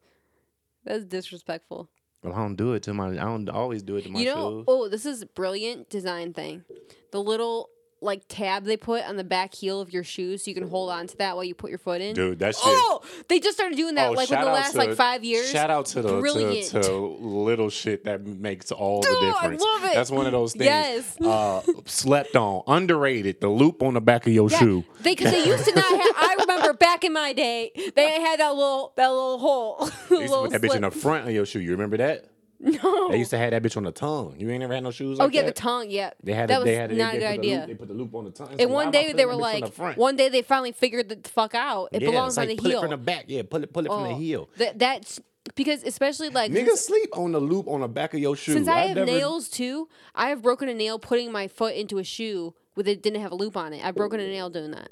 That's 0.84 1.06
disrespectful. 1.06 1.90
Well, 2.24 2.34
I 2.34 2.38
don't 2.38 2.56
do 2.56 2.74
it 2.74 2.84
to 2.84 2.94
my. 2.94 3.10
I 3.10 3.14
don't 3.16 3.48
always 3.50 3.84
do 3.84 3.96
it 3.98 4.04
to 4.04 4.10
my 4.10 4.20
you 4.20 4.26
know, 4.26 4.60
shoes. 4.60 4.66
oh, 4.68 4.90
this 4.90 5.06
is 5.06 5.24
brilliant 5.26 5.90
design 5.90 6.34
thing. 6.34 6.64
The 7.12 7.22
little 7.22 7.70
like 8.04 8.24
tab 8.28 8.64
they 8.66 8.78
put 8.78 9.04
on 9.08 9.16
the 9.16 9.24
back 9.24 9.54
heel 9.54 9.80
of 9.80 9.94
your 9.94 10.04
shoes 10.04 10.44
so 10.44 10.50
you 10.50 10.56
can 10.56 10.68
hold 10.68 10.90
on 10.90 11.06
to 11.06 11.16
that 11.18 11.36
while 11.36 11.44
you 11.44 11.54
put 11.54 11.70
your 11.70 11.78
foot 11.78 12.02
in. 12.02 12.16
Dude, 12.16 12.40
that 12.40 12.56
shit. 12.56 12.64
Oh, 12.66 13.02
they 13.30 13.40
just 13.40 13.56
started 13.58 13.76
doing 13.78 13.94
that 13.96 14.08
Oh, 14.08 14.14
like 14.14 14.28
within 14.30 14.38
shout 14.38 14.46
the 14.46 14.50
out 14.50 14.54
last 14.56 14.72
to- 14.72 14.78
like 14.80 14.96
five 14.96 15.24
years. 15.24 15.50
Shout 15.52 15.70
out 15.70 15.86
to 15.88 16.02
the 16.02 16.10
to, 16.16 16.20
Brilliant. 16.20 16.68
to 16.72 16.92
little 16.92 17.70
shit 17.70 18.04
that 18.06 18.26
makes 18.26 18.72
all 18.72 19.02
Dude, 19.02 19.12
the 19.12 19.18
I 19.28 19.42
difference. 19.42 19.62
love 19.62 19.84
it. 19.86 19.94
That's 19.94 20.10
one 20.12 20.26
of 20.26 20.32
those 20.32 20.54
things. 20.54 20.66
Yes. 20.66 21.22
Uh, 21.22 21.62
slept 21.86 22.36
on, 22.36 22.64
underrated. 22.68 23.40
The 23.40 23.50
loop 23.50 23.84
on 23.84 23.94
the 23.94 24.02
back 24.02 24.26
of 24.26 24.34
your 24.34 24.50
Yeah, 24.50 24.58
shoe. 24.60 24.84
They 25.02 25.12
because 25.16 25.32
they 25.32 25.46
used 25.46 25.66
to 25.66 25.76
not 25.76 25.86
have. 25.86 26.16
I 26.18 26.36
remember 26.40 26.74
back 26.74 27.04
in 27.04 27.14
my 27.14 27.34
day, 27.34 27.72
they 27.96 28.20
had 28.20 28.40
that 28.40 28.56
little 28.56 28.94
that 28.98 29.10
little 29.10 29.38
hole. 29.38 29.90
They 30.10 30.18
used 30.18 30.34
to 30.34 30.40
little 30.40 30.42
put 30.44 30.52
that 30.54 30.62
bitch 30.62 30.76
in 30.76 30.82
the 30.82 30.90
slip. 30.92 31.02
front 31.04 31.28
of 31.28 31.34
your 31.34 31.46
shoe. 31.46 31.60
You 31.60 31.72
remember 31.72 31.98
that? 31.98 32.26
No. 32.64 33.10
They 33.10 33.18
used 33.18 33.32
to 33.32 33.38
have 33.40 33.52
that 33.52 33.64
bitch 33.64 33.76
on 33.76 33.84
the 33.84 33.92
tongue. 33.92 34.36
You 34.38 34.50
ain't 34.52 34.60
never 34.60 34.74
had 34.76 34.84
no 34.84 34.92
shoes 34.92 35.18
Oh 35.20 35.28
yeah, 35.30 35.42
that. 35.42 35.56
the 35.56 35.62
tongue. 35.62 35.90
Yeah, 35.90 36.12
They 36.24 36.34
had 36.34 36.50
that 36.50 36.56
it. 36.56 36.58
was 36.60 36.66
They 36.66 36.76
had 36.76 36.92
it. 36.92 36.98
not 36.98 37.14
they, 37.14 37.18
a 37.18 37.22
good 37.22 37.26
put 37.36 37.42
the 37.42 37.48
idea. 37.48 37.58
Loop, 37.60 37.68
they 37.68 37.74
put 37.74 37.88
the 37.88 37.94
loop 37.96 38.16
on 38.16 38.26
the 38.26 38.32
tongue. 38.32 38.56
And 38.60 38.70
one 38.72 38.92
day 38.92 39.14
they 39.14 39.26
were 39.26 39.36
like, 39.36 39.76
one 39.98 40.16
day 40.16 40.30
they 40.30 40.42
finally 40.44 40.72
figured 40.72 41.10
the 41.10 41.28
fuck 41.30 41.56
out. 41.56 41.90
It 41.92 42.02
yeah, 42.04 42.10
belongs 42.10 42.38
like 42.38 42.50
on 42.50 42.56
the 42.56 42.62
pull 42.62 42.70
heel. 42.72 42.80
it 42.80 42.82
from 42.82 42.90
the 42.92 42.98
back. 42.98 43.26
Yeah, 43.28 43.42
pull 43.50 43.64
it, 43.64 43.74
pull 43.74 43.86
it 43.86 43.90
from 43.90 44.04
the 44.04 44.10
Oh, 44.10 44.16
heel. 44.18 44.50
That 44.58 44.78
that's 44.78 45.20
because 45.56 45.84
especially 45.84 46.30
like 46.30 46.52
Niggas 46.52 46.78
sleep 46.78 47.10
on 47.18 47.32
the 47.32 47.40
loop 47.40 47.68
on 47.68 47.82
the 47.82 47.88
back 47.88 48.14
of 48.14 48.20
your 48.20 48.36
shoe. 48.36 48.54
since 48.54 48.68
I 48.68 48.82
I've 48.82 48.88
have 48.90 48.98
never- 48.98 49.12
nails 49.12 49.50
too, 49.50 49.90
I 50.14 50.30
have 50.30 50.44
broken 50.44 50.70
a 50.70 50.74
nail 50.76 51.00
putting 51.00 51.32
my 51.32 51.48
foot 51.48 51.74
into 51.76 51.98
a 51.98 52.04
shoe 52.04 52.54
with 52.76 52.88
it 52.88 53.02
didn't 53.02 53.22
have 53.22 53.32
a 53.32 53.36
loop 53.36 53.58
on 53.58 53.74
it. 53.74 53.84
I've 53.84 53.96
broken 53.96 54.20
a 54.20 54.28
nail 54.28 54.50
doing 54.52 54.72
that. 54.72 54.92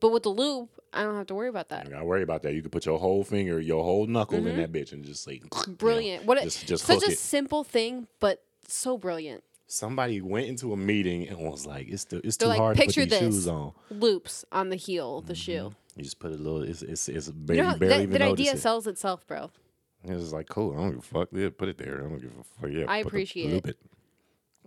But 0.00 0.10
with 0.10 0.22
the 0.24 0.28
loop, 0.30 0.68
I 0.92 1.02
don't 1.02 1.16
have 1.16 1.26
to 1.28 1.34
worry 1.34 1.48
about 1.48 1.68
that. 1.70 1.86
I 1.86 1.90
gotta 1.90 2.04
worry 2.04 2.22
about 2.22 2.42
that. 2.42 2.54
You 2.54 2.60
can 2.62 2.70
put 2.70 2.86
your 2.86 2.98
whole 2.98 3.24
finger, 3.24 3.60
your 3.60 3.82
whole 3.82 4.06
knuckle 4.06 4.46
in 4.46 4.56
that 4.56 4.70
bitch, 4.72 4.92
and 4.92 5.04
just 5.04 5.26
like 5.26 5.36
you 5.42 5.48
know, 5.52 5.60
Mm-hmm. 5.62 5.72
Brilliant. 5.74 6.24
what 6.26 6.38
a, 6.38 6.42
just 6.44 6.66
just 6.66 6.84
such 6.84 7.02
a 7.02 7.10
it. 7.12 7.18
simple 7.18 7.64
thing, 7.64 8.06
but 8.20 8.42
so 8.68 8.98
brilliant. 8.98 9.42
Somebody 9.66 10.20
went 10.20 10.46
into 10.46 10.72
a 10.72 10.76
meeting 10.76 11.26
and 11.28 11.38
was 11.38 11.66
like, 11.66 11.88
"It's 11.88 12.04
the, 12.04 12.18
it's 12.24 12.36
They're 12.36 12.46
too 12.46 12.50
like, 12.50 12.58
hard 12.58 12.76
to 12.76 12.84
put 12.84 12.94
these 12.94 13.08
this. 13.08 13.18
shoes 13.18 13.48
on." 13.48 13.72
Loops 13.90 14.44
on 14.52 14.68
the 14.68 14.76
heel 14.76 15.18
of 15.18 15.26
the 15.26 15.34
shoe. 15.34 15.72
You 15.96 16.04
just 16.04 16.18
put 16.18 16.30
a 16.32 16.34
little. 16.34 16.62
It's 16.62 16.82
it's 16.82 17.08
it's 17.08 17.28
You 17.28 17.32
barely, 17.32 17.62
know, 17.62 17.68
how- 17.70 17.76
barely 17.78 17.96
that, 17.96 18.02
even 18.02 18.12
that 18.20 18.22
idea 18.32 18.52
it. 18.52 18.58
sells 18.60 18.86
itself, 18.86 19.26
bro. 19.26 19.50
It's 20.04 20.20
just 20.20 20.32
like 20.34 20.48
cool. 20.48 20.74
I 20.74 20.76
don't 20.76 20.90
give 20.90 20.98
a 20.98 21.02
fuck. 21.02 21.28
Yeah, 21.32 21.48
put 21.56 21.70
it 21.70 21.78
there. 21.78 22.00
I 22.04 22.08
don't 22.08 22.20
give 22.20 22.30
a 22.38 22.44
fuck. 22.60 22.70
Yeah, 22.70 22.84
I 22.88 22.98
put 22.98 23.04
the- 23.04 23.08
appreciate 23.08 23.50
loop 23.52 23.66
it. 23.68 23.78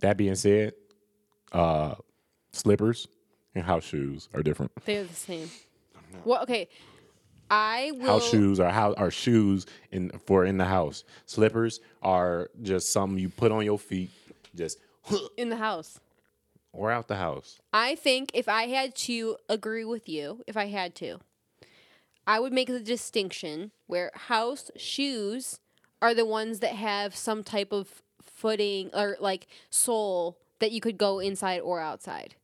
That 0.00 0.16
being 0.16 0.34
said, 0.34 0.72
uh, 1.52 1.94
slippers 2.52 3.06
and 3.54 3.64
house 3.64 3.84
shoes 3.84 4.28
are 4.34 4.42
different. 4.42 4.72
They're 4.84 5.04
the 5.04 5.14
same. 5.14 5.50
Well, 6.24 6.42
okay. 6.42 6.68
I 7.50 7.92
will. 7.94 8.06
House 8.06 8.28
shoes 8.30 8.60
are 8.60 8.70
how 8.70 8.92
are 8.94 9.10
shoes 9.10 9.66
in 9.90 10.10
for 10.26 10.44
in 10.44 10.58
the 10.58 10.64
house. 10.66 11.04
Slippers 11.26 11.80
are 12.02 12.50
just 12.62 12.92
something 12.92 13.18
you 13.18 13.30
put 13.30 13.50
on 13.52 13.64
your 13.64 13.78
feet, 13.78 14.10
just 14.54 14.78
in 15.36 15.48
the 15.48 15.56
house. 15.56 15.98
or 16.72 16.90
out 16.92 17.08
the 17.08 17.16
house. 17.16 17.58
I 17.72 17.94
think 17.94 18.30
if 18.34 18.48
I 18.48 18.66
had 18.66 18.94
to 18.96 19.36
agree 19.48 19.84
with 19.84 20.08
you, 20.08 20.42
if 20.46 20.56
I 20.56 20.66
had 20.66 20.94
to, 20.96 21.20
I 22.26 22.38
would 22.38 22.52
make 22.52 22.68
the 22.68 22.80
distinction 22.80 23.70
where 23.86 24.10
house 24.14 24.70
shoes 24.76 25.58
are 26.02 26.12
the 26.14 26.26
ones 26.26 26.60
that 26.60 26.72
have 26.74 27.16
some 27.16 27.42
type 27.42 27.72
of 27.72 28.02
footing 28.22 28.90
or 28.94 29.16
like 29.20 29.46
sole 29.70 30.38
that 30.60 30.70
you 30.70 30.80
could 30.82 30.98
go 30.98 31.18
inside 31.18 31.60
or 31.60 31.80
outside. 31.80 32.34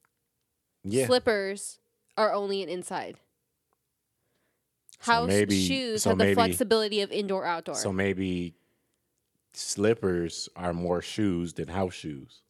Yeah, 0.85 1.07
Slippers 1.07 1.79
are 2.17 2.33
only 2.33 2.63
an 2.63 2.69
inside. 2.69 3.17
So 5.01 5.13
House 5.13 5.29
maybe- 5.29 5.67
shoes 5.67 6.03
so 6.03 6.11
have 6.11 6.19
the 6.19 6.25
maybe- 6.25 6.35
flexibility 6.35 7.01
of 7.01 7.11
indoor 7.13 7.45
outdoor. 7.45 7.75
So 7.75 7.93
maybe 7.93 8.55
slippers 9.53 10.49
are 10.57 10.73
more 10.73 11.01
shoes 11.03 11.55
than 11.55 11.69
house 11.69 11.95
shoes. 11.95 12.43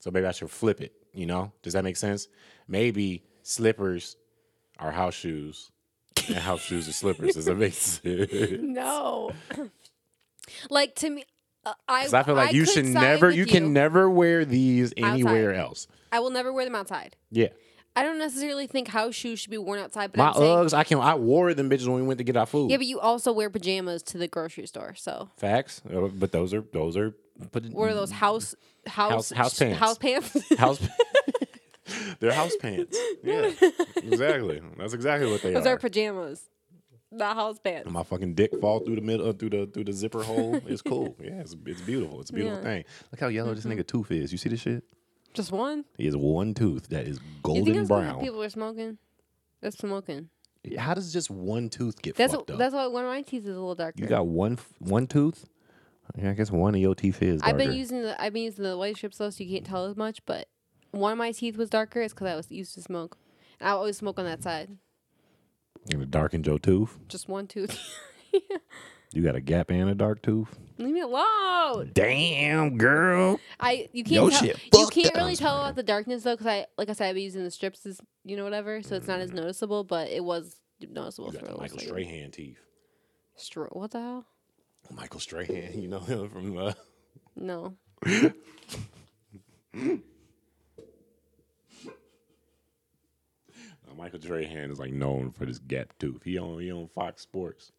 So 0.00 0.10
maybe 0.10 0.26
I 0.26 0.32
should 0.32 0.50
flip 0.50 0.80
it, 0.80 0.92
you 1.12 1.26
know? 1.26 1.52
Does 1.62 1.72
that 1.72 1.84
make 1.84 1.96
sense? 1.96 2.28
Maybe 2.68 3.24
slippers 3.42 4.16
are 4.78 4.92
house 4.92 5.14
shoes 5.14 5.70
and 6.28 6.36
house 6.36 6.60
shoes 6.62 6.88
are 6.88 6.92
slippers. 6.92 7.34
Does 7.34 7.46
that 7.46 7.56
make 7.56 7.72
sense? 7.74 8.60
no. 8.60 9.32
like 10.70 10.94
to 10.96 11.10
me 11.10 11.24
uh, 11.66 11.74
I 11.88 12.08
I 12.12 12.22
feel 12.22 12.34
like 12.34 12.54
you 12.54 12.64
should 12.64 12.86
never, 12.86 13.26
with 13.26 13.36
you 13.36 13.44
can 13.46 13.72
never 13.72 14.08
wear 14.08 14.44
these 14.44 14.94
anywhere 14.96 15.52
else. 15.54 15.86
I 16.12 16.20
will 16.20 16.30
never 16.30 16.52
wear 16.52 16.64
them 16.64 16.74
outside. 16.74 17.16
Yeah. 17.30 17.48
I 17.98 18.02
don't 18.02 18.18
necessarily 18.18 18.66
think 18.66 18.88
house 18.88 19.14
shoes 19.14 19.40
should 19.40 19.50
be 19.50 19.56
worn 19.58 19.78
outside, 19.78 20.12
but 20.12 20.18
My 20.18 20.32
saying, 20.32 20.44
Uggs, 20.66 20.74
I 20.74 20.84
can 20.84 20.98
I 21.00 21.14
wore 21.14 21.54
them 21.54 21.68
bitches 21.70 21.86
when 21.88 21.96
we 21.96 22.02
went 22.02 22.18
to 22.18 22.24
get 22.24 22.36
our 22.36 22.44
food. 22.46 22.70
yeah, 22.70 22.76
but 22.76 22.84
you 22.86 23.00
also 23.00 23.32
wear 23.32 23.48
pajamas 23.50 24.02
to 24.04 24.18
the 24.18 24.28
grocery 24.28 24.66
store. 24.66 24.94
So 24.96 25.30
Facts. 25.38 25.80
Uh, 25.92 26.08
But 26.08 26.30
those 26.32 26.52
are 26.54 26.62
those 26.72 26.96
are 26.96 27.14
but 27.52 27.64
what 27.66 27.90
are 27.90 27.94
those 27.94 28.10
house 28.10 28.54
house 28.86 29.30
House- 29.30 29.30
house 29.30 29.58
pants. 29.58 29.78
House 29.78 29.98
pants. 29.98 30.56
house 30.58 30.78
They're 32.20 32.32
house 32.32 32.56
pants. 32.56 32.98
Yeah. 33.22 33.50
Exactly. 33.96 34.60
That's 34.78 34.92
exactly 34.94 35.30
what 35.30 35.42
they 35.42 35.52
those 35.52 35.60
are. 35.62 35.64
Those 35.64 35.72
are 35.72 35.78
pajamas, 35.78 36.42
not 37.16 37.36
house 37.36 37.58
pants. 37.58 37.90
my 37.90 38.02
fucking 38.02 38.34
dick 38.34 38.52
fall 38.60 38.80
through 38.80 38.96
the 38.96 39.00
middle 39.02 39.28
uh, 39.28 39.32
through 39.32 39.50
the 39.50 39.66
through 39.66 39.84
the 39.84 39.92
zipper 39.92 40.22
hole. 40.22 40.60
It's 40.66 40.82
cool. 40.82 41.16
Yeah, 41.22 41.40
it's, 41.40 41.56
it's 41.66 41.80
beautiful. 41.82 42.20
It's 42.20 42.30
a 42.30 42.32
beautiful 42.32 42.58
Yeah. 42.58 42.64
thing. 42.64 42.84
Look 43.12 43.20
how 43.20 43.28
yellow 43.28 43.54
this 43.54 43.64
nigga 43.64 43.86
tooth 43.86 44.10
is. 44.10 44.32
You 44.32 44.38
see 44.38 44.48
this 44.48 44.60
shit? 44.60 44.84
Just 45.34 45.52
one. 45.52 45.84
He 45.98 46.06
has 46.06 46.16
one 46.16 46.54
tooth 46.54 46.88
that 46.88 47.06
is 47.06 47.16
You 47.18 47.22
think 47.22 47.42
golden 47.42 47.86
brown. 47.86 48.20
people 48.20 48.42
are 48.42 48.48
smoking? 48.48 48.98
That's 49.60 49.76
smoking. 49.78 50.30
How 50.78 50.94
does 50.94 51.12
just 51.12 51.30
one 51.30 51.68
tooth 51.68 52.00
get 52.02 52.16
That's 52.16 52.32
fucked 52.34 52.48
what, 52.48 52.54
up? 52.54 52.58
that's 52.58 52.74
why 52.74 52.86
one 52.88 53.04
of 53.04 53.10
my 53.10 53.22
teeth 53.22 53.42
is 53.42 53.48
a 53.48 53.52
little 53.52 53.74
darker. 53.74 54.00
you 54.02 54.06
got 54.08 54.26
one 54.26 54.58
one 54.78 55.06
tooth. 55.06 55.46
Yeah, 56.16 56.30
I 56.30 56.34
guess 56.34 56.50
one 56.50 56.74
of 56.74 56.80
your 56.80 56.94
teeth 56.94 57.22
is 57.22 57.40
darker. 57.40 57.50
I've 57.50 57.58
been 57.58 57.72
using 57.76 58.02
the 58.02 58.20
I've 58.20 58.32
been 58.32 58.44
using 58.44 58.64
the 58.64 58.76
white 58.76 58.96
strips 58.96 59.18
though, 59.18 59.30
so 59.30 59.44
you 59.44 59.50
can't 59.54 59.66
tell 59.66 59.84
as 59.86 59.96
much. 59.96 60.24
But 60.26 60.48
one 60.92 61.12
of 61.12 61.18
my 61.18 61.32
teeth 61.32 61.56
was 61.56 61.68
darker. 61.70 62.00
It's 62.00 62.14
because 62.14 62.28
I 62.28 62.34
was 62.36 62.50
used 62.50 62.74
to 62.74 62.82
smoke. 62.82 63.18
I 63.60 63.70
always 63.70 63.96
smoke 63.96 64.18
on 64.18 64.24
that 64.24 64.42
side. 64.42 64.70
You 65.88 65.94
gonna 65.94 66.06
darken 66.06 66.42
your 66.44 66.58
tooth. 66.58 66.98
Just 67.08 67.28
one 67.28 67.46
tooth. 67.46 67.78
You 69.12 69.22
got 69.22 69.34
a 69.36 69.40
gap 69.40 69.70
and 69.70 69.88
a 69.88 69.94
dark 69.94 70.20
tooth. 70.20 70.58
Leave 70.76 70.92
me 70.92 71.00
alone. 71.00 71.92
Damn, 71.94 72.76
girl. 72.76 73.40
I 73.58 73.88
you 73.92 74.04
can't 74.04 74.30
tell, 74.30 74.44
you 74.46 74.86
can't 74.88 75.14
really 75.14 75.36
tell 75.36 75.58
about 75.60 75.74
the 75.76 75.82
darkness 75.82 76.24
though, 76.24 76.34
because 76.34 76.48
I 76.48 76.66
like 76.76 76.90
I 76.90 76.92
said 76.92 77.08
I've 77.08 77.14
been 77.14 77.22
using 77.24 77.42
the 77.42 77.50
strips 77.50 77.86
as 77.86 77.98
you 78.24 78.36
know 78.36 78.44
whatever, 78.44 78.82
so 78.82 78.96
it's 78.96 79.06
not 79.06 79.20
as 79.20 79.32
noticeable. 79.32 79.84
But 79.84 80.08
it 80.10 80.22
was 80.22 80.56
noticeable 80.80 81.32
You 81.32 81.38
for 81.38 81.46
got 81.46 81.60
little 81.60 81.62
Michael. 81.62 81.78
Strahan 81.78 82.30
teeth. 82.30 82.58
Stro- 83.38 83.74
what 83.74 83.92
the 83.92 84.00
hell? 84.00 84.26
Michael 84.92 85.20
Strahan, 85.20 85.80
you 85.80 85.88
know 85.88 86.00
him 86.00 86.28
from 86.28 86.58
uh, 86.58 86.72
No. 87.36 87.74
Michael 93.96 94.20
Strahan 94.20 94.70
is 94.70 94.78
like 94.78 94.92
known 94.92 95.30
for 95.32 95.46
this 95.46 95.58
gap 95.58 95.92
tooth. 95.98 96.22
He 96.24 96.38
on 96.38 96.60
he 96.60 96.70
on 96.72 96.88
Fox 96.94 97.22
Sports. 97.22 97.72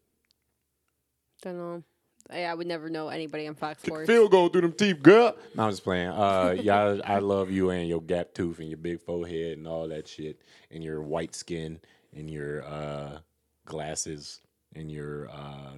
Don't 1.42 1.56
know. 1.56 1.82
I, 2.30 2.44
I 2.44 2.54
would 2.54 2.66
never 2.66 2.90
know 2.90 3.08
anybody 3.08 3.46
on 3.46 3.54
Fox 3.54 3.82
Sports. 3.82 4.06
Field 4.06 4.30
goal 4.30 4.48
through 4.48 4.62
them 4.62 4.72
teeth, 4.72 5.02
girl. 5.02 5.34
No, 5.54 5.64
I'm 5.64 5.70
just 5.70 5.84
playing. 5.84 6.08
Uh, 6.08 6.56
y'all, 6.62 7.00
I 7.04 7.20
love 7.20 7.50
you 7.50 7.70
and 7.70 7.88
your 7.88 8.02
gap 8.02 8.34
tooth 8.34 8.58
and 8.58 8.68
your 8.68 8.76
big 8.78 9.00
forehead 9.00 9.56
and 9.56 9.66
all 9.66 9.88
that 9.88 10.08
shit, 10.08 10.40
and 10.70 10.82
your 10.84 11.00
white 11.00 11.34
skin 11.34 11.80
and 12.14 12.28
your 12.30 12.64
uh, 12.64 13.18
glasses 13.64 14.40
and 14.74 14.90
your 14.90 15.30
uh, 15.30 15.72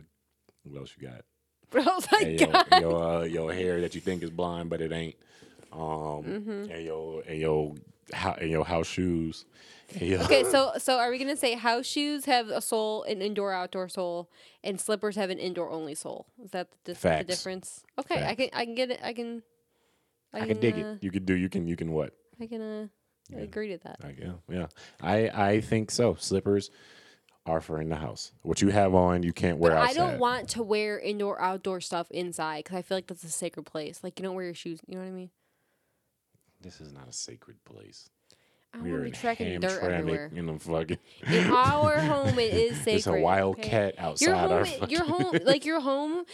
what 0.65 0.81
else 0.81 0.95
you 0.99 1.07
got? 1.09 1.25
But 1.73 1.87
I 1.87 1.95
was 1.95 2.09
like, 2.11 2.41
your 2.41 2.81
your, 2.81 3.05
uh, 3.05 3.23
your 3.23 3.53
hair 3.53 3.81
that 3.83 3.95
you 3.95 4.01
think 4.01 4.25
is 4.25 4.31
blonde 4.31 4.71
but 4.71 4.81
it 4.81 4.91
ain't. 4.91 5.15
Um, 5.73 6.25
Mm-hmm. 6.25 6.73
and 6.73 6.85
your 6.85 7.23
and 7.29 7.39
your 7.39 7.75
and 8.41 8.51
your 8.51 8.65
house 8.65 8.89
shoes. 8.89 9.45
Your- 9.99 10.23
Okay, 10.23 10.45
so 10.45 10.73
so 10.79 10.99
are 10.99 11.11
we 11.11 11.19
gonna 11.19 11.37
say 11.37 11.55
house 11.55 11.87
shoes 11.87 12.25
have 12.27 12.49
a 12.49 12.61
sole, 12.61 13.03
an 13.05 13.23
indoor 13.23 13.53
outdoor 13.53 13.89
sole, 13.89 14.31
and 14.63 14.81
slippers 14.81 15.17
have 15.17 15.31
an 15.31 15.39
indoor 15.39 15.71
only 15.71 15.95
sole? 15.95 16.27
Is 16.43 16.51
that 16.51 16.69
the, 16.85 16.93
the 16.93 16.99
Facts. 16.99 17.27
difference? 17.27 17.85
Okay, 17.99 18.25
I 18.25 18.35
can 18.35 18.49
I 18.53 18.65
can 18.65 18.75
get 18.75 18.91
it. 18.91 19.01
I 19.03 19.13
can. 19.13 19.43
I 20.33 20.47
can 20.47 20.61
dig 20.61 20.75
uh, 20.75 20.79
it. 20.79 21.03
You 21.03 21.11
can 21.11 21.25
do. 21.25 21.35
You 21.35 21.49
can. 21.49 21.67
You 21.67 21.77
can 21.77 21.91
what? 21.93 22.15
I 22.41 22.47
can 22.47 22.61
uh, 22.63 22.87
I 23.37 23.41
agree 23.41 23.69
to 23.69 23.79
that. 23.79 23.99
I, 24.03 24.15
yeah, 24.19 24.33
yeah. 24.49 24.67
I 25.01 25.29
I 25.29 25.61
think 25.61 25.91
so. 25.91 26.15
Slippers 26.19 26.71
are 27.47 27.61
for 27.61 27.81
in 27.81 27.89
the 27.89 27.97
house. 27.97 28.33
What 28.43 28.63
you 28.63 28.69
have 28.69 28.95
on, 28.95 29.23
you 29.23 29.33
can't 29.33 29.59
wear 29.59 29.73
But 29.73 29.81
I 29.81 29.93
don't 29.93 30.19
want 30.19 30.49
to 30.51 30.63
wear 30.63 30.99
indoor 30.99 31.41
outdoor 31.41 31.81
stuff 31.81 32.11
inside 32.11 32.65
because 32.65 32.77
I 32.77 32.83
feel 32.83 32.97
like 32.97 33.07
that's 33.07 33.25
a 33.25 33.29
sacred 33.29 33.65
place. 33.65 34.01
Like 34.03 34.19
you 34.19 34.23
don't 34.23 34.35
wear 34.35 34.45
your 34.45 34.55
shoes. 34.55 34.81
You 34.87 34.95
know 34.95 35.01
what 35.01 35.09
I 35.09 35.13
mean? 35.13 35.31
This 36.61 36.81
is 36.81 36.93
not 36.93 37.09
a 37.09 37.13
sacred 37.13 37.65
place. 37.65 38.11
I 38.73 38.83
We 38.83 38.91
to 38.91 38.97
in 38.97 39.05
be 39.05 39.11
trekking 39.11 39.61
dirt 39.61 39.83
everywhere. 39.83 40.31
In 40.35 40.47
the 40.47 40.59
fucking. 40.59 40.99
In 41.27 41.51
our 41.51 41.99
home, 42.01 42.39
it 42.39 42.55
is 42.55 42.77
sacred. 42.79 42.95
It's 42.97 43.07
a 43.07 43.13
wild 43.21 43.59
okay? 43.59 43.69
cat 43.69 43.95
outside 43.99 44.27
Your 44.27 44.35
our 44.37 44.65
fucking. 44.65 44.91
your 44.91 45.05
home, 45.05 45.39
like 45.45 45.65
your 45.65 45.81
home, 45.81 46.25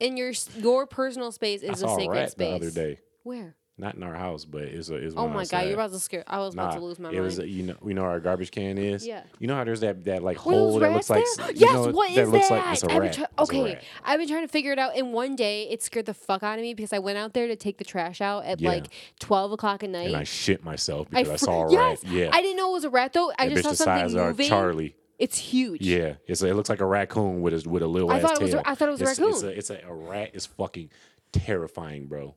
and 0.00 0.16
your 0.18 0.32
your 0.56 0.86
personal 0.86 1.32
space 1.32 1.62
is 1.62 1.82
a 1.82 1.86
a 1.86 1.94
sacred 1.96 2.16
rat 2.16 2.30
space. 2.32 2.48
the 2.48 2.54
other 2.66 2.70
day. 2.70 3.00
Where? 3.24 3.56
Not 3.80 3.94
in 3.94 4.02
our 4.02 4.14
house, 4.14 4.44
but 4.44 4.62
it's 4.62 4.90
a. 4.90 4.94
It's 4.96 5.14
Oh 5.16 5.26
my 5.26 5.40
outside. 5.40 5.60
god, 5.62 5.64
you're 5.64 5.74
about 5.74 5.90
to 5.92 5.98
scare. 5.98 6.22
I 6.26 6.38
was 6.38 6.52
about 6.52 6.74
to 6.74 6.80
lose 6.80 6.98
my 6.98 7.08
it 7.08 7.12
mind. 7.14 7.24
was. 7.24 7.38
You 7.38 7.62
know, 7.62 7.76
you 7.84 7.94
know 7.94 8.02
where 8.02 8.10
our 8.10 8.20
garbage 8.20 8.50
can 8.50 8.76
is. 8.76 9.06
Yeah. 9.06 9.22
You 9.38 9.46
know 9.46 9.54
how 9.56 9.64
there's 9.64 9.80
that 9.80 10.04
that 10.04 10.22
like 10.22 10.36
Were 10.44 10.52
hole 10.52 10.78
that 10.80 10.92
looks 10.92 11.08
like. 11.08 11.24
there? 11.38 11.46
you 11.52 11.60
Yes. 11.60 11.72
know, 11.72 11.88
what 11.92 12.10
is 12.10 12.16
that 12.16 12.28
looks 12.28 12.48
that? 12.50 12.66
like 12.66 12.72
it's 12.74 12.82
a 12.84 12.92
I've 12.92 12.98
rat. 13.00 13.08
It's 13.08 13.18
a 13.18 13.42
okay, 13.42 13.64
rat. 13.64 13.82
I've 14.04 14.18
been 14.20 14.28
trying 14.28 14.42
to 14.42 14.48
figure 14.48 14.72
it 14.72 14.78
out, 14.78 14.96
and 14.96 15.12
one 15.14 15.34
day 15.34 15.62
it 15.70 15.82
scared 15.82 16.04
the 16.06 16.14
fuck 16.14 16.42
out 16.42 16.58
of 16.58 16.62
me 16.62 16.74
because 16.74 16.92
I 16.92 16.98
went 16.98 17.16
out 17.16 17.32
there 17.32 17.46
to 17.48 17.56
take 17.56 17.78
the 17.78 17.84
trash 17.84 18.20
out 18.20 18.44
at 18.44 18.60
Yeah. 18.60 18.68
like 18.68 18.86
twelve 19.18 19.50
o'clock 19.52 19.82
at 19.82 19.88
night. 19.90 20.08
And 20.08 20.16
I 20.16 20.24
shit 20.24 20.62
myself 20.62 21.08
because 21.08 21.28
I, 21.28 21.32
fr- 21.32 21.44
saw 21.46 21.66
a 21.68 21.72
yes, 21.72 22.04
rat. 22.04 22.12
Yeah. 22.12 22.30
I 22.34 22.42
didn't 22.42 22.58
know 22.58 22.68
it 22.70 22.74
was 22.74 22.84
a 22.84 22.90
rat 22.90 23.14
though. 23.14 23.32
I 23.38 23.48
that 23.48 23.54
just 23.54 23.60
bitch 23.60 23.62
saw 23.64 23.70
the 23.70 23.76
size 23.76 24.00
something 24.12 24.20
of 24.20 24.26
moving. 24.28 24.48
Charlie. 24.48 24.94
It's 25.18 25.36
huge. 25.38 25.82
Yeah, 25.82 26.14
it's 26.26 26.42
a, 26.42 26.48
it 26.48 26.54
looks 26.54 26.68
like 26.68 26.80
a 26.80 26.86
raccoon 26.86 27.40
with 27.42 27.64
a 27.64 27.68
with 27.68 27.82
a 27.82 27.86
little 27.86 28.10
I 28.10 28.16
ass 28.16 28.22
thought 28.22 28.32
it 28.40 28.42
was 28.42 28.52
a- 28.54 28.56
tail. 28.58 28.62
I 28.66 28.74
thought 28.74 28.88
it 28.88 28.92
was 28.92 29.00
a 29.00 29.04
it's, 29.04 29.12
It's 29.12 29.20
raccoon. 29.20 29.44
a, 29.48 29.52
it's 29.52 29.70
a, 29.70 29.80
a 29.88 29.94
rat 29.94 30.30
is 30.34 30.46
fucking 30.46 30.90
terrifying, 31.32 32.06
bro. 32.06 32.34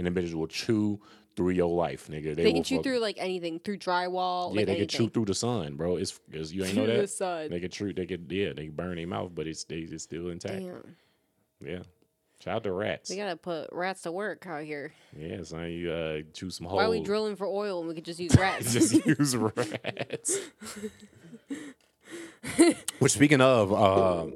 And 0.00 0.06
the 0.06 0.10
bitches 0.22 0.32
will 0.32 0.46
chew 0.46 0.98
through 1.36 1.50
your 1.50 1.68
life, 1.68 2.08
nigga. 2.08 2.34
They, 2.34 2.44
They 2.44 2.52
can 2.54 2.62
chew 2.62 2.76
fuck- 2.76 2.84
through 2.84 2.98
like 3.00 3.16
anything, 3.18 3.60
through 3.60 3.76
drywall. 3.76 4.52
Yeah, 4.52 4.56
like 4.56 4.66
they 4.66 4.72
anything. 4.72 4.88
can 4.88 4.88
chew 4.88 5.08
through 5.10 5.26
the 5.26 5.34
sun, 5.34 5.76
bro. 5.76 5.96
It's, 5.96 6.18
it's 6.32 6.52
you 6.52 6.64
ain't 6.64 6.74
know 6.74 6.84
Through 6.86 6.94
that. 6.94 7.00
the 7.02 7.06
sun. 7.08 7.50
They 7.50 7.60
can 7.60 7.70
chew. 7.70 7.92
They 7.92 8.06
could 8.06 8.26
yeah. 8.32 8.54
They 8.54 8.64
can 8.64 8.72
burn 8.74 8.96
their 8.96 9.06
mouth, 9.06 9.32
but 9.34 9.46
it's 9.46 9.64
they, 9.64 9.80
it's 9.80 10.04
still 10.04 10.30
intact. 10.30 10.54
Damn, 10.60 10.96
Yeah. 11.62 11.80
Shout 12.42 12.56
out 12.56 12.62
to 12.64 12.72
rats. 12.72 13.10
we 13.10 13.16
gotta 13.16 13.36
put 13.36 13.68
rats 13.70 14.00
to 14.02 14.12
work 14.12 14.46
out 14.46 14.62
here. 14.64 14.94
Yeah, 15.14 15.42
son, 15.42 15.70
you 15.70 15.90
uh, 15.92 16.20
chew 16.32 16.48
some 16.48 16.66
holes. 16.66 16.78
Why 16.78 16.84
are 16.86 16.90
we 16.90 17.02
drilling 17.02 17.36
for 17.36 17.46
oil 17.46 17.80
when 17.80 17.88
we 17.88 17.94
could 17.94 18.06
just 18.06 18.18
use 18.26 18.34
rats? 18.38 18.72
just 18.72 19.04
use 19.06 19.36
rats. 19.36 20.38
Which 22.98 23.12
speaking 23.12 23.40
of, 23.42 23.72
uh, 23.72 24.26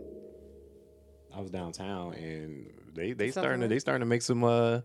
I 1.35 1.41
was 1.41 1.51
downtown 1.51 2.13
and 2.15 2.71
they 2.95 3.13
they 3.13 3.31
Something 3.31 3.43
starting 3.43 3.61
to 3.63 3.69
they 3.69 3.79
starting 3.79 4.01
to 4.01 4.07
make 4.07 4.21
some 4.23 4.45
uh 4.45 4.81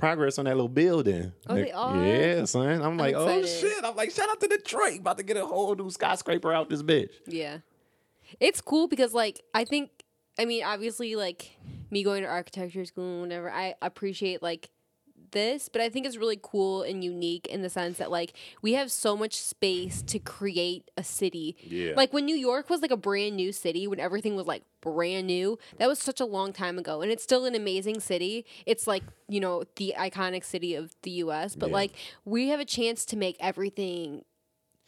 progress 0.00 0.38
on 0.38 0.46
that 0.46 0.54
little 0.56 0.68
building. 0.68 1.32
Oh, 1.46 1.54
they 1.54 1.70
are? 1.70 1.96
Yeah, 2.02 2.44
son. 2.46 2.82
I'm 2.82 2.96
like, 2.96 3.14
oh 3.14 3.44
shit. 3.44 3.84
I'm 3.84 3.94
like, 3.94 4.10
shout 4.10 4.30
out 4.30 4.40
to 4.40 4.48
Detroit, 4.48 5.00
about 5.00 5.18
to 5.18 5.22
get 5.22 5.36
a 5.36 5.44
whole 5.44 5.74
new 5.76 5.90
skyscraper 5.90 6.52
out 6.52 6.70
this 6.70 6.82
bitch. 6.82 7.10
Yeah. 7.26 7.58
It's 8.40 8.60
cool 8.60 8.88
because 8.88 9.12
like 9.12 9.40
I 9.54 9.64
think 9.64 9.90
I 10.38 10.46
mean 10.46 10.64
obviously 10.64 11.16
like 11.16 11.56
me 11.90 12.02
going 12.02 12.22
to 12.22 12.28
architecture 12.28 12.84
school 12.84 13.22
and 13.22 13.22
whatever, 13.22 13.50
I 13.50 13.74
appreciate 13.82 14.42
like 14.42 14.70
this, 15.32 15.68
but 15.68 15.80
I 15.80 15.88
think 15.88 16.06
it's 16.06 16.16
really 16.16 16.38
cool 16.40 16.82
and 16.82 17.02
unique 17.04 17.46
in 17.46 17.62
the 17.62 17.70
sense 17.70 17.98
that 17.98 18.10
like 18.10 18.32
we 18.62 18.74
have 18.74 18.90
so 18.90 19.16
much 19.16 19.34
space 19.36 20.02
to 20.02 20.18
create 20.18 20.90
a 20.96 21.04
city. 21.04 21.56
Yeah. 21.62 21.94
Like 21.96 22.12
when 22.12 22.24
New 22.24 22.36
York 22.36 22.70
was 22.70 22.82
like 22.82 22.90
a 22.90 22.96
brand 22.96 23.36
new 23.36 23.52
city, 23.52 23.86
when 23.86 24.00
everything 24.00 24.36
was 24.36 24.46
like 24.46 24.62
brand 24.80 25.26
new, 25.26 25.58
that 25.78 25.88
was 25.88 25.98
such 25.98 26.20
a 26.20 26.24
long 26.24 26.52
time 26.52 26.78
ago. 26.78 27.02
And 27.02 27.10
it's 27.10 27.22
still 27.22 27.44
an 27.44 27.54
amazing 27.54 28.00
city. 28.00 28.44
It's 28.66 28.86
like, 28.86 29.02
you 29.28 29.40
know, 29.40 29.64
the 29.76 29.94
iconic 29.98 30.44
city 30.44 30.74
of 30.74 30.94
the 31.02 31.10
US. 31.22 31.56
But 31.56 31.68
Yeah. 31.70 31.74
like 31.74 31.92
we 32.24 32.48
have 32.48 32.60
a 32.60 32.64
chance 32.64 33.04
to 33.06 33.16
make 33.16 33.36
everything 33.40 34.24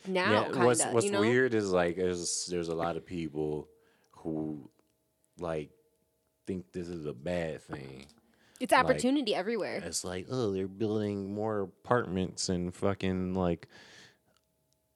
now, 0.07 0.45
kinda, 0.45 0.67
what's 0.67 0.85
what's 0.87 1.07
you 1.07 1.13
know? 1.13 1.21
weird 1.21 1.55
is 1.55 1.71
like 1.71 1.97
there's 1.97 2.47
there's 2.47 2.69
a 2.69 2.75
lot 2.75 2.97
of 2.97 3.07
people 3.07 3.69
who 4.11 4.69
like 5.39 5.71
think 6.47 6.73
this 6.73 6.89
is 6.89 7.07
a 7.07 7.13
bad 7.13 7.63
thing. 7.63 8.07
It's 8.63 8.73
opportunity 8.73 9.35
everywhere. 9.35 9.83
It's 9.85 10.05
like, 10.05 10.27
oh, 10.31 10.53
they're 10.53 10.69
building 10.69 11.35
more 11.35 11.61
apartments 11.63 12.49
and 12.49 12.75
fucking 12.75 13.35
like, 13.35 13.67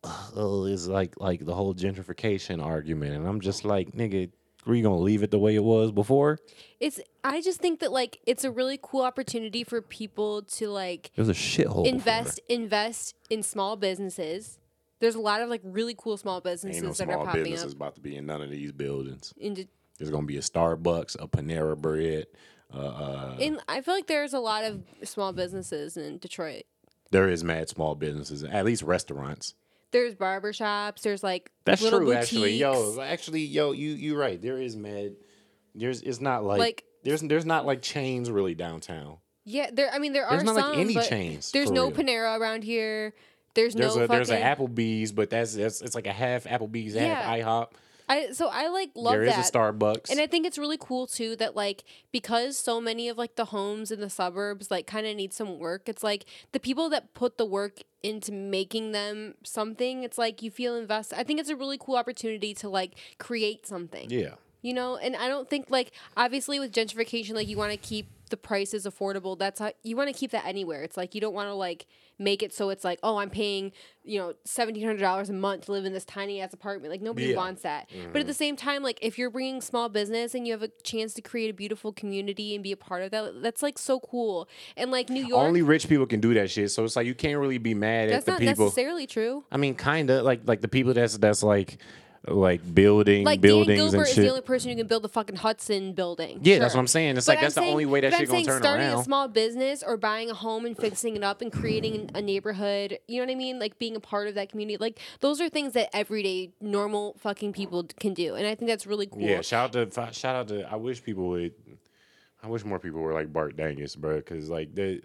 uh, 0.05 0.31
oh, 0.37 0.67
it's 0.67 0.87
like 0.87 1.15
like 1.19 1.45
the 1.45 1.55
whole 1.55 1.75
gentrification 1.75 2.63
argument, 2.65 3.15
and 3.17 3.27
I'm 3.27 3.41
just 3.41 3.65
like, 3.65 3.93
nigga, 3.93 4.31
were 4.67 4.75
you 4.75 4.83
gonna 4.83 4.99
leave 4.99 5.23
it 5.23 5.31
the 5.31 5.39
way 5.39 5.55
it 5.57 5.65
was 5.65 5.91
before? 5.93 6.39
It's 6.81 7.01
I 7.25 7.41
just 7.41 7.61
think 7.61 7.81
that 7.81 7.93
like 7.93 8.21
it's 8.27 8.45
a 8.45 8.51
really 8.51 8.79
cool 8.83 9.03
opportunity 9.03 9.65
for 9.65 9.83
people 9.83 10.43
to 10.43 10.69
like 10.69 11.11
It 11.15 11.21
was 11.21 11.29
a 11.29 11.33
shithole. 11.33 11.87
invest 11.87 12.41
invest 12.49 13.17
in 13.31 13.43
small 13.43 13.77
businesses. 13.77 14.59
There's 15.01 15.15
a 15.15 15.21
lot 15.21 15.41
of 15.41 15.49
like 15.49 15.61
really 15.65 15.95
cool 15.99 16.17
small 16.17 16.37
Ain't 16.37 16.45
businesses 16.45 16.83
no 16.83 16.93
that 16.93 17.09
are 17.09 17.13
small 17.15 17.27
popping 17.27 17.43
businesses 17.45 17.73
up. 17.73 17.77
about 17.77 17.95
to 17.97 18.01
be 18.01 18.17
in 18.17 18.27
none 18.27 18.43
of 18.43 18.51
these 18.51 18.73
buildings. 18.73 19.35
Into, 19.37 19.67
There's 19.99 20.11
gonna 20.11 20.27
be 20.27 20.37
a 20.37 20.41
Starbucks, 20.41 21.17
a 21.21 21.27
Panera 21.27 21.77
Bread. 21.77 22.27
Uh, 22.75 22.79
uh, 22.79 23.37
and 23.41 23.61
I 23.69 23.81
feel 23.81 23.95
like 23.95 24.07
there's 24.07 24.35
a 24.35 24.39
lot 24.41 24.65
of 24.65 24.83
small 25.05 25.33
businesses 25.33 25.97
in 25.97 26.19
Detroit. 26.19 26.65
there 27.11 27.29
is 27.29 27.45
mad 27.45 27.69
small 27.69 27.95
businesses, 27.95 28.43
at 28.45 28.65
least 28.65 28.83
restaurants. 28.83 29.55
There's 29.93 30.15
barber 30.15 30.53
shops. 30.53 31.03
There's 31.03 31.23
like 31.23 31.51
That's 31.65 31.87
true, 31.89 32.13
actually. 32.13 32.57
Yo, 32.57 33.01
actually, 33.01 33.43
yo, 33.43 33.73
you 33.73 33.91
you 33.91 34.17
right. 34.17 34.41
There 34.41 34.61
is 34.61 34.77
mad. 34.77 35.15
There's 35.75 36.03
it's 36.03 36.21
not 36.21 36.45
like, 36.45 36.59
Like- 36.59 36.85
there's 37.05 37.21
there's 37.23 37.47
not 37.47 37.65
like 37.67 37.83
chains 37.83 38.31
really 38.31 38.55
downtown. 38.55 39.19
Yeah, 39.45 39.71
there. 39.73 39.91
I 39.93 40.01
mean, 40.01 40.13
there 40.13 40.27
There's 40.29 40.43
are 40.43 40.45
not 40.45 40.57
some, 40.57 40.71
like 40.71 40.79
any 40.79 40.95
chains. 40.97 41.53
There's 41.53 41.71
no 41.71 41.87
real. 41.87 41.93
Panera 41.97 42.39
around 42.39 42.65
here. 42.65 43.15
There's, 43.55 43.75
There's 43.75 43.95
no 43.97 44.03
a 44.03 44.09
there's 44.09 44.29
an. 44.29 44.43
Applebee's, 44.43 45.13
but 45.13 45.31
that's, 45.31 45.55
that's 45.55 45.81
it's 45.81 45.95
like 45.95 46.07
a 46.09 46.13
half 46.13 46.45
Applebee's, 46.45 46.95
half 46.95 47.03
Yeah. 47.03 47.39
IHOP. 47.45 47.69
I 48.09 48.31
so 48.33 48.49
I 48.53 48.69
like 48.69 48.91
love 48.95 49.15
There 49.15 49.25
is 49.25 49.35
that. 49.35 49.49
a 49.49 49.53
Starbucks. 49.59 50.11
And 50.11 50.21
I 50.21 50.27
think 50.27 50.47
it's 50.47 50.59
really 50.59 50.79
cool 50.79 51.07
too 51.07 51.37
that 51.37 51.57
like 51.57 51.85
because 52.13 52.59
so 52.59 52.81
many 52.81 53.09
of 53.09 53.19
like 53.19 53.37
the 53.37 53.47
homes 53.47 53.91
in 53.91 54.01
the 54.01 54.11
suburbs 54.11 54.71
like 54.71 54.87
kind 54.87 55.07
of 55.07 55.17
need 55.17 55.33
some 55.33 55.59
work. 55.59 55.89
It's 55.89 56.05
like 56.05 56.25
the 56.53 56.61
people 56.61 56.89
that 56.91 57.15
put 57.15 57.37
the 57.39 57.45
work 57.45 57.81
into 58.03 58.31
making 58.33 58.93
them 58.93 59.35
something. 59.43 60.05
It's 60.05 60.19
like 60.19 60.43
you 60.43 60.51
feel 60.51 60.77
invested. 60.77 61.19
I 61.19 61.25
think 61.25 61.41
it's 61.41 61.51
a 61.51 61.57
really 61.57 61.79
cool 61.79 61.97
opportunity 61.97 62.55
to 62.55 62.69
like 62.69 62.93
create 63.19 63.67
something. 63.67 64.09
yeah, 64.11 64.35
You 64.63 64.75
know, 64.75 64.97
and 64.97 65.15
I 65.17 65.29
don't 65.29 65.49
think 65.49 65.67
like 65.71 65.93
obviously 66.17 66.59
with 66.59 66.73
gentrification 66.73 67.35
like 67.35 67.49
you 67.49 67.57
want 67.57 67.73
to 67.73 67.79
keep 67.79 68.09
the 68.31 68.37
prices 68.37 68.87
affordable. 68.87 69.39
That's 69.39 69.61
how 69.61 69.73
you 69.83 69.97
want 69.97 70.13
to 70.13 70.19
keep 70.19 70.33
that 70.33 70.45
anywhere. 70.47 70.83
It's 70.83 70.97
like 70.97 71.15
you 71.15 71.21
don't 71.21 71.35
want 71.35 71.49
to 71.49 71.55
like 71.55 71.87
make 72.19 72.43
it 72.43 72.53
so 72.53 72.71
it's 72.71 72.83
like, 72.83 72.99
oh, 73.03 73.19
I'm 73.19 73.31
paying, 73.31 73.73
you 74.03 74.19
know, 74.19 74.35
$1700 74.47 75.29
a 75.29 75.33
month 75.33 75.67
to 75.67 75.73
live 75.73 75.85
in 75.85 75.93
this 75.93 76.05
tiny 76.05 76.41
ass 76.41 76.53
apartment. 76.53 76.91
Like 76.91 77.03
nobody 77.03 77.29
Yeah. 77.29 77.37
wants 77.37 77.63
that. 77.63 77.89
But 77.89 77.97
at 77.97 78.13
mm-hmm. 78.13 78.27
the 78.27 78.35
same 78.35 78.57
time 78.57 78.83
like 78.83 78.99
if 79.03 79.19
you're 79.19 79.31
bringing 79.31 79.61
small 79.61 79.89
business 79.89 80.35
and 80.35 80.47
you 80.47 80.53
have 80.53 80.63
a 80.63 80.71
chance 80.83 81.15
to 81.15 81.23
create 81.23 81.51
a 81.51 81.55
beautiful 81.55 81.93
community 81.93 82.55
and 82.55 82.65
be 82.65 82.73
a 82.73 82.77
part 82.77 83.03
of 83.03 83.11
that, 83.13 83.43
that's 83.43 83.63
like 83.63 83.79
so 83.79 84.01
cool. 84.01 84.49
And 84.77 84.91
like 84.91 85.09
New 85.09 85.25
York 85.25 85.47
only 85.47 85.63
rich 85.63 85.89
people 85.89 86.07
can 86.07 86.21
do 86.21 86.35
that 86.35 86.51
shit. 86.51 86.71
So 86.71 86.85
it's 86.85 86.97
like 86.97 87.07
you 87.07 87.15
can't 87.15 87.39
really 87.39 87.59
be 87.59 87.75
mad 87.75 88.11
that's 88.11 88.29
at 88.29 88.39
the 88.39 88.47
people. 88.47 88.65
necessarily 88.67 89.07
true. 89.07 89.45
I 89.53 89.57
mean, 89.57 89.75
kind 89.75 90.11
of 90.11 90.25
like 90.25 90.41
like 90.47 90.63
the 90.63 90.69
people 90.69 90.95
that's 90.95 91.17
that's 91.19 91.43
like 91.43 91.79
like 92.29 92.75
building 92.75 93.25
Like 93.25 93.41
Dan 93.41 93.49
buildings 93.51 93.79
Gilbert 93.81 93.97
and 93.99 94.07
is 94.09 94.15
shit. 94.15 94.25
the 94.25 94.29
only 94.31 94.41
person 94.43 94.71
who 94.71 94.77
can 94.77 94.87
build 94.87 95.03
the 95.05 95.09
fucking 95.09 95.37
Hudson 95.37 95.93
building. 95.93 96.41
Yeah, 96.43 96.59
that's 96.59 96.75
what 96.75 96.81
I'm 96.81 96.87
saying. 96.87 97.17
It's 97.17 97.27
But 97.27 97.33
like 97.37 97.41
that's 97.43 97.57
I'm 97.57 97.65
the 97.65 97.71
only 97.71 97.87
way 97.87 98.01
that 98.01 98.13
but 98.13 98.19
shit 98.19 98.29
I'm 98.29 98.33
gonna 98.33 98.37
saying 98.39 98.47
turn 98.47 98.63
starting 98.63 98.87
around. 98.89 99.01
a 99.01 99.05
small 99.05 99.29
business 99.29 99.83
or 99.87 99.97
buying 99.97 100.31
a 100.31 100.35
home 100.35 100.67
and 100.67 100.77
fixing 100.77 101.17
it 101.17 101.23
up 101.23 101.41
and 101.41 101.53
creating 101.53 102.11
a 102.15 102.23
neighborhood, 102.23 102.99
you 103.07 103.19
know 103.21 103.27
what 103.27 103.33
I 103.33 103.37
mean? 103.37 103.59
Like 103.59 103.79
being 103.79 103.97
a 103.97 104.01
part 104.01 104.29
of 104.29 104.35
that 104.35 104.49
community. 104.51 104.77
Like 104.79 104.99
those 105.21 105.41
are 105.41 105.49
things 105.49 105.73
that 105.75 105.89
everyday 105.95 106.53
normal 106.61 107.15
fucking 107.19 107.53
people 107.53 107.87
can 108.01 108.15
do, 108.15 108.35
and 108.35 108.47
I 108.47 108.55
think 108.55 108.69
that's 108.69 108.87
really 108.87 109.07
cool. 109.07 109.23
Yeah, 109.23 109.41
shout 109.43 109.77
out 109.77 109.93
to 109.93 110.13
shout 110.13 110.37
out 110.37 110.49
to. 110.49 110.63
I 110.71 110.77
wish 110.77 111.03
people 111.03 111.29
would 111.29 111.55
I 112.43 112.49
wish 112.49 112.65
more 112.65 112.79
people 112.79 113.01
were 113.01 113.13
like 113.13 113.33
Bart 113.33 113.57
Dangus, 113.57 113.97
bro, 113.97 114.17
because 114.17 114.49
like 114.49 114.75
the. 114.75 115.01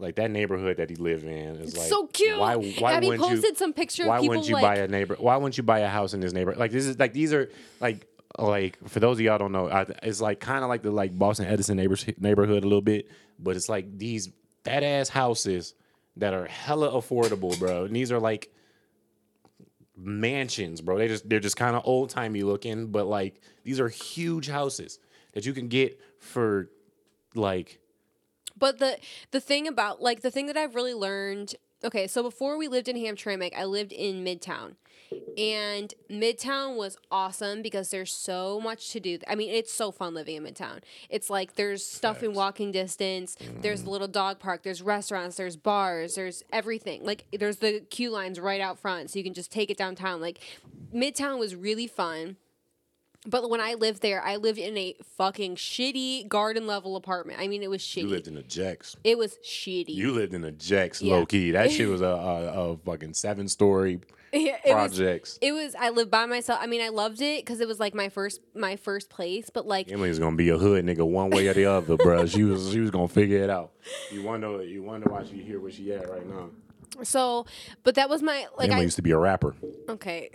Like 0.00 0.14
that 0.16 0.30
neighborhood 0.30 0.76
that 0.76 0.90
he 0.90 0.96
lived 0.96 1.24
in 1.24 1.56
is 1.56 1.76
like 1.76 1.88
so 1.88 2.06
cute. 2.06 2.38
Why? 2.38 2.54
Why 2.54 2.92
Abby 2.92 3.08
wouldn't 3.08 3.28
posted 3.28 3.50
you? 3.50 3.56
some 3.56 3.72
picture 3.72 4.06
why 4.06 4.20
wouldn't 4.20 4.48
you 4.48 4.54
like 4.54 4.62
buy 4.62 4.76
a 4.76 4.86
neighbor? 4.86 5.16
Why 5.18 5.36
wouldn't 5.36 5.56
you 5.56 5.64
buy 5.64 5.80
a 5.80 5.88
house 5.88 6.14
in 6.14 6.20
this 6.20 6.32
neighborhood? 6.32 6.60
Like 6.60 6.70
this 6.70 6.86
is 6.86 6.98
like 6.98 7.12
these 7.12 7.32
are 7.32 7.50
like 7.80 8.06
like 8.38 8.78
for 8.88 9.00
those 9.00 9.16
of 9.16 9.22
y'all 9.22 9.38
don't 9.38 9.50
know, 9.50 9.68
I, 9.68 9.86
it's 10.04 10.20
like 10.20 10.38
kind 10.38 10.62
of 10.62 10.68
like 10.68 10.82
the 10.82 10.92
like 10.92 11.18
Boston 11.18 11.46
Edison 11.46 11.76
neighbors, 11.76 12.06
neighborhood 12.18 12.62
a 12.62 12.66
little 12.66 12.80
bit, 12.80 13.10
but 13.40 13.56
it's 13.56 13.68
like 13.68 13.98
these 13.98 14.30
fat 14.64 14.84
ass 14.84 15.08
houses 15.08 15.74
that 16.16 16.32
are 16.32 16.46
hella 16.46 16.90
affordable, 16.90 17.58
bro. 17.58 17.84
And 17.84 17.96
these 17.96 18.12
are 18.12 18.20
like 18.20 18.52
mansions, 19.96 20.80
bro. 20.80 20.98
They 20.98 21.08
just 21.08 21.28
they're 21.28 21.40
just 21.40 21.56
kind 21.56 21.74
of 21.74 21.82
old 21.84 22.10
timey 22.10 22.42
looking, 22.44 22.86
but 22.86 23.06
like 23.06 23.40
these 23.64 23.80
are 23.80 23.88
huge 23.88 24.48
houses 24.48 25.00
that 25.32 25.44
you 25.44 25.52
can 25.52 25.66
get 25.66 26.00
for 26.20 26.70
like 27.34 27.80
But 28.58 28.78
the 28.78 28.98
the 29.30 29.40
thing 29.40 29.66
about 29.66 30.02
like 30.02 30.22
the 30.22 30.30
thing 30.30 30.46
that 30.46 30.56
I've 30.56 30.74
really 30.74 30.94
learned. 30.94 31.54
Okay, 31.84 32.08
so 32.08 32.24
before 32.24 32.58
we 32.58 32.66
lived 32.66 32.88
in 32.88 32.96
Hamtramck, 32.96 33.56
I 33.56 33.64
lived 33.64 33.92
in 33.92 34.24
Midtown, 34.24 34.74
and 35.36 35.94
Midtown 36.10 36.76
was 36.76 36.96
awesome 37.08 37.62
because 37.62 37.90
there's 37.90 38.12
so 38.12 38.60
much 38.60 38.90
to 38.90 39.00
do. 39.00 39.18
I 39.28 39.36
mean, 39.36 39.50
it's 39.50 39.72
so 39.72 39.92
fun 39.92 40.12
living 40.12 40.34
in 40.34 40.42
Midtown. 40.42 40.80
It's 41.08 41.30
like 41.30 41.54
there's 41.54 41.86
stuff 41.86 42.24
in 42.24 42.34
walking 42.34 42.72
distance. 42.72 43.36
There's 43.60 43.82
a 43.82 43.90
little 43.90 44.08
dog 44.08 44.40
park. 44.40 44.64
There's 44.64 44.82
restaurants. 44.82 45.36
There's 45.36 45.56
bars. 45.56 46.16
There's 46.16 46.42
everything. 46.52 47.04
Like 47.04 47.26
there's 47.38 47.58
the 47.58 47.80
QLines 47.90 48.42
right 48.42 48.60
out 48.60 48.80
front, 48.80 49.10
so 49.10 49.18
you 49.20 49.24
can 49.24 49.34
just 49.34 49.52
take 49.52 49.70
it 49.70 49.76
downtown. 49.76 50.20
Like 50.20 50.40
Midtown 50.92 51.38
was 51.38 51.54
really 51.54 51.86
fun. 51.86 52.36
But 53.26 53.50
when 53.50 53.60
I 53.60 53.74
lived 53.74 54.00
there, 54.00 54.22
I 54.22 54.36
lived 54.36 54.58
in 54.58 54.76
a 54.78 54.94
fucking 55.16 55.56
shitty 55.56 56.28
garden 56.28 56.66
level 56.66 56.96
apartment. 56.96 57.40
I 57.40 57.48
mean, 57.48 57.62
it 57.62 57.68
was 57.70 57.82
shitty. 57.82 58.02
you 58.02 58.06
lived 58.08 58.28
in 58.28 58.36
a 58.36 58.42
Jacks. 58.42 58.96
It 59.04 59.18
was 59.18 59.36
shitty. 59.44 59.88
You 59.88 60.12
lived 60.12 60.34
in 60.34 60.44
a 60.44 60.52
Jacks, 60.52 61.02
Yeah. 61.02 61.14
low 61.16 61.26
key. 61.26 61.50
That 61.50 61.70
shit 61.70 61.88
was 61.94 62.00
a, 62.00 62.04
a, 62.06 62.70
a 62.72 62.76
fucking 62.78 63.14
seven 63.14 63.48
story 63.48 64.00
Yeah, 64.32 64.56
it 64.64 64.74
was. 64.74 64.96
projects. 64.96 65.38
It 65.42 65.52
was. 65.52 65.74
I 65.74 65.88
lived 65.90 66.10
by 66.10 66.26
myself. 66.26 66.60
I 66.62 66.66
mean, 66.66 66.80
I 66.82 66.90
loved 66.90 67.20
it 67.22 67.44
because 67.44 67.60
it 67.60 67.66
was 67.68 67.80
like 67.80 67.94
my 67.94 68.08
first, 68.10 68.40
my 68.54 68.76
first 68.76 69.08
place. 69.10 69.48
But 69.50 69.66
like, 69.66 69.90
Emily's 69.90 70.18
gonna 70.18 70.36
be 70.36 70.50
a 70.50 70.58
hood 70.58 70.84
nigga 70.84 71.06
one 71.06 71.30
way 71.30 71.48
or 71.48 71.54
the 71.54 71.64
other, 71.66 71.96
bro. 71.96 72.26
She 72.26 72.44
was 72.44 72.70
she 72.70 72.78
was 72.80 72.90
gonna 72.90 73.08
figure 73.08 73.42
it 73.42 73.48
out. 73.50 73.72
You 74.12 74.22
wonder 74.22 74.62
you 74.62 74.82
wonder 74.82 75.10
why 75.10 75.24
she 75.24 75.42
here 75.42 75.60
where 75.60 75.70
she 75.72 75.92
at 75.94 76.08
right 76.10 76.26
now. 76.28 76.50
so, 77.02 77.46
but 77.84 77.94
that 77.94 78.08
was 78.10 78.22
my 78.22 78.46
like. 78.58 78.68
Emily 78.68 78.80
I 78.82 78.84
used 78.84 78.96
to 78.96 79.02
be 79.02 79.12
a 79.12 79.18
rapper. 79.18 79.54
okay. 79.88 80.30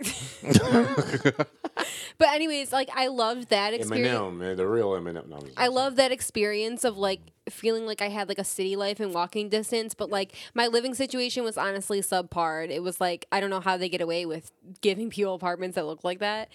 but 2.18 2.28
anyways, 2.28 2.72
like 2.72 2.88
I 2.94 3.08
loved 3.08 3.50
that 3.50 3.74
experience. 3.74 4.08
Eminem, 4.08 4.36
man, 4.38 4.56
the 4.56 4.66
real 4.66 4.90
Eminem. 4.90 5.28
No, 5.28 5.40
I 5.56 5.68
love 5.68 5.96
that 5.96 6.12
experience 6.12 6.84
of 6.84 6.96
like 6.98 7.20
feeling 7.50 7.86
like 7.86 8.00
I 8.00 8.08
had 8.08 8.28
like 8.28 8.38
a 8.38 8.44
city 8.44 8.76
life 8.76 9.00
and 9.00 9.12
walking 9.12 9.48
distance, 9.48 9.94
but 9.94 10.10
like 10.10 10.34
my 10.54 10.66
living 10.66 10.94
situation 10.94 11.44
was 11.44 11.58
honestly 11.58 12.00
subpar. 12.00 12.68
It 12.68 12.82
was 12.82 13.00
like 13.00 13.26
I 13.32 13.40
don't 13.40 13.50
know 13.50 13.60
how 13.60 13.76
they 13.76 13.88
get 13.88 14.00
away 14.00 14.26
with 14.26 14.50
giving 14.80 15.10
people 15.10 15.34
apartments 15.34 15.74
that 15.76 15.86
look 15.86 16.04
like 16.04 16.20
that. 16.20 16.50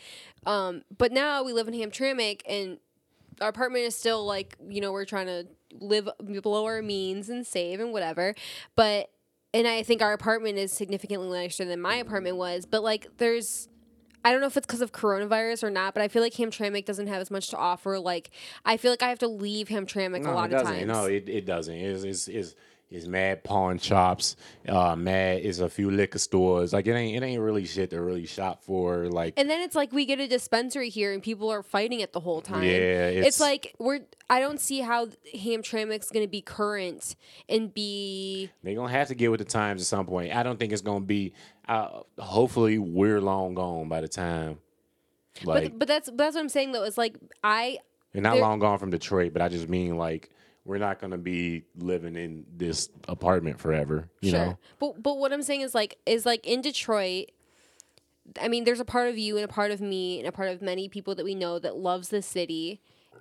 Um, 0.46 0.84
but 0.98 1.12
now 1.12 1.44
we 1.44 1.54
live 1.54 1.68
in 1.68 1.74
Hamtramck 1.74 2.42
and 2.48 2.80
our 3.42 3.50
apartment 3.50 3.86
is 3.86 3.96
still 3.96 4.26
like 4.26 4.56
you 4.68 4.82
know 4.82 4.92
we're 4.92 5.06
trying 5.06 5.28
to 5.28 5.48
live 5.80 6.10
below 6.42 6.66
our 6.66 6.82
means 6.82 7.30
and 7.30 7.46
save 7.46 7.80
and 7.80 7.92
whatever, 7.94 8.36
but 8.76 9.10
and 9.54 9.68
I 9.68 9.84
think 9.84 10.02
our 10.02 10.14
apartment 10.14 10.58
is 10.58 10.72
significantly 10.72 11.30
nicer 11.30 11.66
than 11.66 11.82
my 11.82 11.96
apartment 11.96 12.38
was. 12.38 12.66
But 12.66 12.84
like 12.84 13.08
there's 13.18 13.68
I 14.24 14.32
don't 14.32 14.42
know 14.42 14.48
if 14.48 14.58
it's 14.58 14.68
because 14.68 14.82
of 14.82 14.92
coronavirus 14.92 15.64
or 15.64 15.70
not, 15.70 15.94
but 15.94 16.04
I 16.04 16.08
feel 16.08 16.22
like 16.22 16.34
Hamtramck 16.34 16.86
doesn't 16.86 17.08
have 17.08 17.22
as 17.22 17.32
much 17.32 17.50
to 17.50 17.58
offer. 17.58 18.00
Like, 18.00 18.32
I 18.66 18.78
feel 18.78 18.92
like 18.92 19.04
I 19.04 19.10
have 19.10 19.20
to 19.20 19.28
leave 19.28 19.70
Hamtramck 19.70 20.24
no, 20.24 20.32
a 20.32 20.34
lot 20.34 20.52
it 20.52 20.56
of 20.56 20.62
doesn't. 20.64 20.76
times. 20.76 20.88
No, 20.88 21.06
it, 21.06 21.30
it 21.30 21.46
doesn't. 21.46 21.74
It's, 21.76 22.28
it's, 22.28 22.56
it's, 22.90 23.04
it's 23.04 23.08
mad 23.08 23.44
pawn 23.44 23.78
shops. 23.78 24.36
Uh, 24.68 24.96
mad 24.96 25.42
is 25.42 25.60
a 25.60 25.70
few 25.70 25.92
liquor 25.92 26.20
stores. 26.20 26.74
Like 26.74 26.88
it 26.88 26.94
ain't 26.94 27.22
it 27.22 27.26
ain't 27.26 27.42
really 27.42 27.66
shit 27.66 27.90
to 27.92 28.02
really 28.02 28.26
shop 28.26 28.64
for. 28.64 29.08
Like 29.08 29.34
and 29.38 29.50
then 29.50 29.62
it's 29.62 29.76
like 29.76 29.92
we 29.92 30.06
get 30.06 30.20
a 30.20 30.28
dispensary 30.28 30.90
here, 30.90 31.14
and 31.14 31.22
people 31.22 31.50
are 31.50 31.64
fighting 31.64 32.00
it 32.00 32.14
the 32.14 32.20
whole 32.20 32.42
time. 32.42 32.64
Yeah, 32.64 33.08
it's, 33.10 33.28
it's- 33.28 33.40
like 33.40 33.76
we're. 33.80 34.00
I 34.32 34.40
don't 34.40 34.60
see 34.60 34.80
how 34.82 35.08
Hamtramck's 35.36 36.12
going 36.12 36.24
to 36.24 36.30
be 36.30 36.42
current 36.42 37.16
and 37.48 37.74
be. 37.74 38.52
They're 38.64 38.76
gonna 38.76 38.92
have 38.92 39.08
to 39.08 39.16
get 39.16 39.32
with 39.32 39.40
the 39.40 39.46
times 39.46 39.82
at 39.82 39.88
some 39.88 40.06
point. 40.06 40.36
I 40.36 40.44
don't 40.44 40.60
think 40.60 40.72
it's 40.72 40.82
gonna 40.84 41.06
be. 41.06 41.34
Uh, 41.68 42.02
hopefully, 42.18 42.78
we're 42.78 43.22
long 43.22 43.56
gone 43.56 43.90
by 43.90 44.02
the 44.02 44.08
time. 44.08 44.60
Like, 45.44 45.72
but 45.72 45.80
but 45.80 45.88
that's 45.88 46.10
that's 46.14 46.36
what 46.36 46.42
I'm 46.42 46.50
saying 46.50 46.72
though. 46.72 46.84
It's 46.84 46.98
like 46.98 47.16
I 47.44 47.80
and 48.14 48.24
not 48.24 48.38
long 48.40 48.60
gone 48.60 48.80
from 48.80 48.90
Detroit, 48.90 49.34
but 49.34 49.42
I 49.42 49.50
just 49.50 49.70
mean 49.70 49.98
like 49.98 50.30
we're 50.66 50.78
not 50.78 51.00
gonna 51.00 51.18
be 51.18 51.64
living 51.78 52.16
in 52.16 52.46
this 52.56 52.90
apartment 53.08 53.60
forever. 53.60 54.10
You 54.22 54.32
sure. 54.32 54.40
know, 54.40 54.58
But 54.80 55.02
but 55.02 55.18
what 55.18 55.34
I'm 55.34 55.44
saying 55.44 55.62
is 55.62 55.74
like 55.74 55.98
is 56.06 56.26
like 56.26 56.46
in 56.46 56.62
Detroit. 56.62 57.32
I 58.40 58.48
mean, 58.48 58.64
there's 58.64 58.80
a 58.80 58.86
part 58.86 59.10
of 59.10 59.18
you 59.18 59.38
and 59.38 59.46
a 59.46 59.48
part 59.48 59.72
of 59.72 59.82
me 59.82 60.20
and 60.20 60.28
a 60.28 60.32
part 60.32 60.50
of 60.50 60.62
many 60.62 60.88
people 60.88 61.16
that 61.16 61.26
we 61.26 61.34
know 61.34 61.58
that 61.58 61.78
loves 61.78 62.10
the 62.10 62.22
city, 62.22 62.80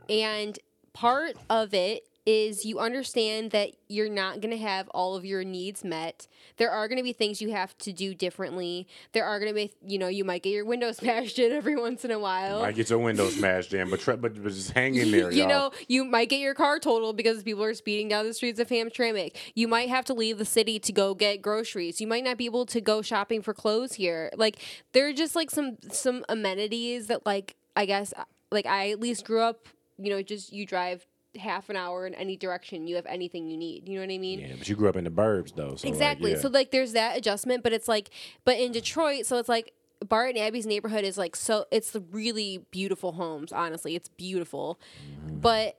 and 0.09 0.59
part 0.92 1.37
of 1.48 1.72
it 1.72 2.07
is 2.28 2.66
you 2.66 2.78
understand 2.78 3.52
that 3.52 3.70
you're 3.88 4.10
not 4.10 4.42
going 4.42 4.50
to 4.50 4.62
have 4.62 4.86
all 4.90 5.16
of 5.16 5.24
your 5.24 5.42
needs 5.44 5.82
met. 5.82 6.28
There 6.58 6.70
are 6.70 6.86
going 6.86 6.98
to 6.98 7.02
be 7.02 7.14
things 7.14 7.40
you 7.40 7.52
have 7.52 7.76
to 7.78 7.90
do 7.90 8.14
differently. 8.14 8.86
There 9.12 9.24
are 9.24 9.40
going 9.40 9.48
to 9.50 9.54
be, 9.54 9.72
you 9.86 9.98
know, 9.98 10.08
you 10.08 10.26
might 10.26 10.42
get 10.42 10.50
your 10.50 10.66
window 10.66 10.92
smashed 10.92 11.38
in 11.38 11.52
every 11.52 11.74
once 11.74 12.04
in 12.04 12.10
a 12.10 12.18
while. 12.18 12.60
I 12.62 12.72
get 12.72 12.90
your 12.90 12.98
window 12.98 13.30
smashed 13.30 13.72
in, 13.72 13.88
but, 13.88 14.04
but 14.04 14.20
but 14.20 14.44
just 14.44 14.72
hang 14.72 14.94
in 14.96 15.10
there, 15.10 15.30
you 15.32 15.38
y'all. 15.40 15.48
know, 15.48 15.70
you 15.88 16.04
might 16.04 16.28
get 16.28 16.40
your 16.40 16.52
car 16.52 16.78
totaled 16.78 17.16
because 17.16 17.42
people 17.42 17.64
are 17.64 17.72
speeding 17.72 18.08
down 18.08 18.26
the 18.26 18.34
streets 18.34 18.60
of 18.60 18.68
Hamtramck. 18.68 19.34
You 19.54 19.66
might 19.66 19.88
have 19.88 20.04
to 20.04 20.12
leave 20.12 20.36
the 20.36 20.44
city 20.44 20.78
to 20.80 20.92
go 20.92 21.14
get 21.14 21.40
groceries. 21.40 21.98
You 21.98 22.08
might 22.08 22.24
not 22.24 22.36
be 22.36 22.44
able 22.44 22.66
to 22.66 22.80
go 22.82 23.00
shopping 23.00 23.40
for 23.40 23.54
clothes 23.54 23.94
here. 23.94 24.30
Like 24.36 24.58
there 24.92 25.08
are 25.08 25.14
just 25.14 25.34
like 25.34 25.50
some 25.50 25.78
some 25.90 26.26
amenities 26.28 27.06
that 27.06 27.24
like 27.24 27.56
I 27.74 27.86
guess 27.86 28.12
like 28.52 28.66
I 28.66 28.90
at 28.90 29.00
least 29.00 29.24
grew 29.24 29.40
up, 29.40 29.66
you 29.96 30.10
know, 30.10 30.20
just 30.20 30.52
you 30.52 30.66
drive 30.66 31.06
half 31.38 31.68
an 31.70 31.77
hour 31.77 32.07
in 32.07 32.14
any 32.14 32.37
direction, 32.37 32.87
you 32.87 32.96
have 32.96 33.07
anything 33.07 33.48
you 33.48 33.57
need. 33.57 33.88
You 33.88 33.96
know 33.96 34.07
what 34.07 34.12
I 34.12 34.18
mean? 34.18 34.40
Yeah, 34.40 34.55
but 34.59 34.68
you 34.68 34.77
grew 34.77 34.88
up 34.88 34.96
in 34.96 35.05
the 35.05 35.11
burbs 35.11 35.55
though. 35.55 35.77
So 35.77 35.87
like, 35.87 35.94
Exactly. 35.94 36.33
yeah. 36.33 36.38
So 36.38 36.48
like 36.48 36.70
there's 36.70 36.92
that 36.92 37.16
adjustment, 37.16 37.62
but 37.62 37.72
it's 37.72 37.88
like 37.88 38.11
but 38.44 38.59
in 38.59 38.72
Detroit, 38.72 39.27
so 39.27 39.38
it's 39.38 39.48
like 39.48 39.72
Bart 40.07 40.31
and 40.31 40.38
Abby's 40.38 40.66
neighborhood 40.66 41.05
is 41.05 41.18
like 41.18 41.35
so 41.37 41.66
it's 41.70 41.90
the 41.90 42.01
really 42.01 42.64
beautiful 42.70 43.12
homes, 43.12 43.53
honestly. 43.53 43.94
It's 43.94 44.09
beautiful. 44.09 44.79
But 45.27 45.79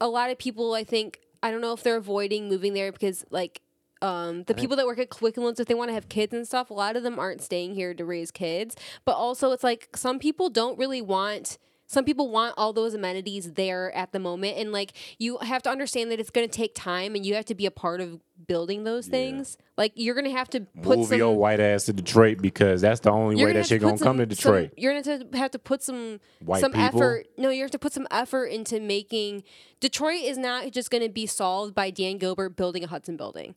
a 0.00 0.08
lot 0.08 0.30
of 0.30 0.38
people 0.38 0.74
I 0.74 0.84
think 0.84 1.20
I 1.42 1.50
don't 1.50 1.60
know 1.60 1.72
if 1.72 1.82
they're 1.82 1.96
avoiding 1.96 2.48
moving 2.48 2.74
there 2.74 2.92
because 2.92 3.24
like 3.30 3.62
um, 4.02 4.44
the 4.44 4.54
people 4.54 4.76
that 4.76 4.86
work 4.86 4.98
at 4.98 5.08
Quicken 5.10 5.42
Loans, 5.42 5.58
if 5.58 5.68
they 5.68 5.74
want 5.74 5.88
to 5.88 5.94
have 5.94 6.08
kids 6.08 6.34
and 6.34 6.46
stuff, 6.46 6.70
a 6.70 6.74
lot 6.74 6.96
of 6.96 7.02
them 7.02 7.18
aren't 7.18 7.40
staying 7.40 7.74
here 7.74 7.94
to 7.94 8.04
raise 8.04 8.30
kids. 8.30 8.76
But 9.04 9.12
also, 9.12 9.52
it's 9.52 9.64
like 9.64 9.88
some 9.96 10.18
people 10.18 10.50
don't 10.50 10.78
really 10.78 11.00
want. 11.02 11.58
Some 11.88 12.04
people 12.04 12.30
want 12.30 12.54
all 12.56 12.72
those 12.72 12.94
amenities 12.94 13.52
there 13.52 13.94
at 13.94 14.12
the 14.12 14.18
moment, 14.18 14.58
and 14.58 14.72
like 14.72 14.92
you 15.18 15.38
have 15.38 15.62
to 15.62 15.70
understand 15.70 16.10
that 16.10 16.18
it's 16.18 16.30
going 16.30 16.48
to 16.48 16.52
take 16.52 16.74
time, 16.74 17.14
and 17.14 17.24
you 17.24 17.34
have 17.34 17.44
to 17.46 17.54
be 17.54 17.64
a 17.64 17.70
part 17.70 18.00
of 18.00 18.20
building 18.48 18.84
those 18.84 19.06
things. 19.06 19.56
Like 19.76 19.92
you're 19.94 20.14
going 20.14 20.24
to 20.24 20.32
have 20.32 20.50
to 20.50 20.60
put 20.82 20.98
move 20.98 21.08
some. 21.08 21.18
your 21.18 21.36
white 21.36 21.60
ass 21.60 21.84
to 21.84 21.92
Detroit 21.92 22.38
because 22.42 22.80
that's 22.80 23.00
the 23.00 23.10
only 23.10 23.42
way 23.42 23.52
that 23.52 23.66
shit 23.66 23.80
gonna 23.80 23.98
come 23.98 24.18
to 24.18 24.26
Detroit. 24.26 24.70
Some, 24.70 24.74
you're 24.76 25.00
gonna 25.00 25.24
have 25.34 25.52
to 25.52 25.58
put 25.58 25.82
some 25.82 26.20
White 26.40 26.60
some 26.60 26.72
people? 26.72 27.00
effort. 27.02 27.26
No, 27.38 27.50
you 27.50 27.62
have 27.62 27.70
to 27.70 27.78
put 27.78 27.92
some 27.92 28.06
effort 28.10 28.46
into 28.46 28.80
making 28.80 29.44
Detroit 29.78 30.22
is 30.22 30.38
not 30.38 30.70
just 30.72 30.90
gonna 30.90 31.08
be 31.08 31.26
solved 31.26 31.74
by 31.74 31.90
Dan 31.90 32.18
Gilbert 32.18 32.56
building 32.56 32.82
a 32.82 32.88
Hudson 32.88 33.16
building. 33.16 33.54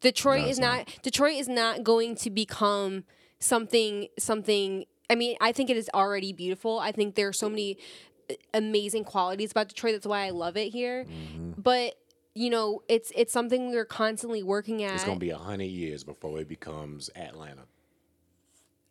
Detroit 0.00 0.42
No, 0.42 0.48
is 0.48 0.58
not, 0.58 0.76
not. 0.78 0.98
Detroit 1.02 1.36
is 1.36 1.48
not 1.48 1.82
going 1.82 2.14
to 2.16 2.30
become 2.30 3.04
something 3.40 4.08
something 4.18 4.84
I 5.10 5.14
mean, 5.14 5.36
I 5.40 5.52
think 5.52 5.70
it 5.70 5.76
is 5.76 5.90
already 5.94 6.32
beautiful. 6.32 6.78
I 6.78 6.92
think 6.92 7.14
there 7.14 7.28
are 7.28 7.32
so 7.32 7.48
many 7.48 7.78
uh, 8.30 8.34
amazing 8.54 9.04
qualities 9.04 9.50
about 9.50 9.68
Detroit. 9.68 9.94
That's 9.94 10.06
why 10.06 10.26
I 10.26 10.30
love 10.30 10.56
it 10.56 10.70
here. 10.70 11.04
Mm-hmm. 11.04 11.60
But 11.60 11.94
you 12.34 12.50
know, 12.50 12.82
it's 12.88 13.10
it's 13.16 13.32
something 13.32 13.70
we're 13.70 13.84
constantly 13.84 14.42
working 14.42 14.82
at. 14.82 14.94
It's 14.94 15.04
gonna 15.04 15.18
be 15.18 15.30
a 15.30 15.38
hundred 15.38 15.64
years 15.64 16.04
before 16.04 16.38
it 16.38 16.48
becomes 16.48 17.10
Atlanta. 17.16 17.62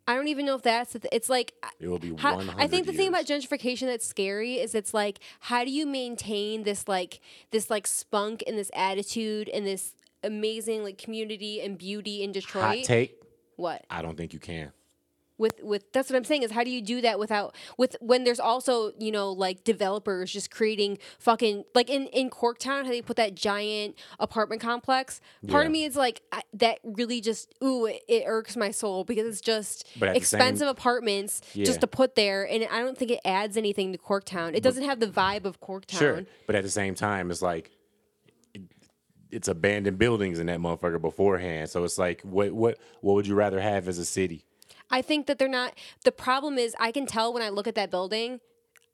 I 0.06 0.14
don't 0.14 0.28
even 0.28 0.46
know 0.46 0.54
if 0.54 0.62
that's 0.62 0.94
the 0.94 1.00
th- 1.00 1.12
it's 1.12 1.28
like 1.28 1.52
It 1.78 1.86
will 1.88 1.98
be 1.98 2.14
how. 2.16 2.40
I 2.56 2.66
think 2.66 2.86
the 2.86 2.94
thing 2.94 3.08
about 3.08 3.26
gentrification 3.26 3.86
that's 3.86 4.06
scary 4.06 4.54
is 4.54 4.74
it's 4.74 4.94
like 4.94 5.20
how 5.40 5.64
do 5.64 5.70
you 5.70 5.86
maintain 5.86 6.62
this 6.62 6.88
like 6.88 7.20
this 7.50 7.68
like 7.68 7.86
spunk 7.86 8.42
and 8.46 8.56
this 8.56 8.70
attitude 8.74 9.50
and 9.50 9.66
this 9.66 9.94
amazing 10.24 10.82
like 10.82 10.98
community 10.98 11.60
and 11.60 11.76
beauty 11.78 12.22
in 12.22 12.32
Detroit? 12.32 12.64
hot 12.64 12.84
take. 12.84 13.22
What? 13.56 13.84
I 13.90 14.00
don't 14.02 14.16
think 14.16 14.32
you 14.32 14.38
can. 14.38 14.72
With 15.38 15.54
with 15.62 15.90
that's 15.92 16.10
what 16.10 16.16
I'm 16.16 16.24
saying 16.24 16.42
is 16.42 16.50
how 16.50 16.64
do 16.64 16.70
you 16.70 16.82
do 16.82 17.00
that 17.00 17.18
without 17.18 17.54
with 17.76 17.96
when 18.00 18.24
there's 18.24 18.40
also 18.40 18.92
you 18.98 19.10
know 19.12 19.30
like 19.32 19.64
developers 19.64 20.32
just 20.32 20.50
creating 20.50 20.98
fucking 21.18 21.64
like 21.74 21.88
in 21.88 22.06
in 22.08 22.28
Corktown 22.28 22.84
how 22.84 22.90
they 22.90 23.00
put 23.02 23.16
that 23.16 23.34
giant 23.34 23.96
apartment 24.18 24.60
complex. 24.60 25.20
Part 25.48 25.66
of 25.66 25.72
me 25.72 25.84
is 25.84 25.96
like 25.96 26.22
I, 26.32 26.42
that 26.54 26.78
really 26.82 27.20
just 27.20 27.54
ooh 27.62 27.86
it, 27.86 28.02
it 28.08 28.24
irks 28.26 28.56
my 28.56 28.70
soul 28.70 29.04
because 29.04 29.26
it's 29.26 29.40
just 29.40 29.86
But 29.98 30.00
the 30.00 30.06
same- 30.06 30.16
expensive 30.16 30.68
apartments 30.68 31.40
Yeah. 31.54 31.64
just 31.64 31.80
to 31.80 31.86
put 31.86 32.14
there, 32.16 32.44
and 32.48 32.64
I 32.70 32.80
don't 32.80 32.98
think 32.98 33.10
it 33.12 33.20
adds 33.24 33.56
anything 33.56 33.92
to 33.92 33.98
Corktown. 33.98 34.54
It 34.54 34.62
doesn't 34.62 34.84
have 34.84 34.98
the 35.00 35.06
vibe 35.06 35.44
of 35.44 35.60
Corktown. 35.60 35.98
Sure, 35.98 36.24
but 36.46 36.56
at 36.56 36.64
the 36.64 36.70
same 36.70 36.94
time, 36.94 37.30
it's 37.30 37.42
like 37.42 37.70
it's 39.30 39.46
abandoned 39.48 39.98
buildings 39.98 40.38
in 40.38 40.46
that 40.46 40.58
motherfucker 40.58 41.00
beforehand. 41.00 41.68
So 41.68 41.84
it's 41.84 41.98
like, 41.98 42.22
what 42.22 42.52
what 42.52 42.78
what 43.02 43.14
would 43.14 43.26
you 43.26 43.34
rather 43.34 43.60
have 43.60 43.86
as 43.88 43.98
a 43.98 44.04
city? 44.04 44.44
I 44.90 45.02
think 45.02 45.26
that 45.26 45.38
they're 45.38 45.48
not. 45.48 45.74
The 46.04 46.12
problem 46.12 46.58
is, 46.58 46.74
I 46.78 46.92
can 46.92 47.06
tell 47.06 47.32
when 47.32 47.42
I 47.42 47.48
look 47.50 47.66
at 47.66 47.74
that 47.74 47.90
building. 47.90 48.40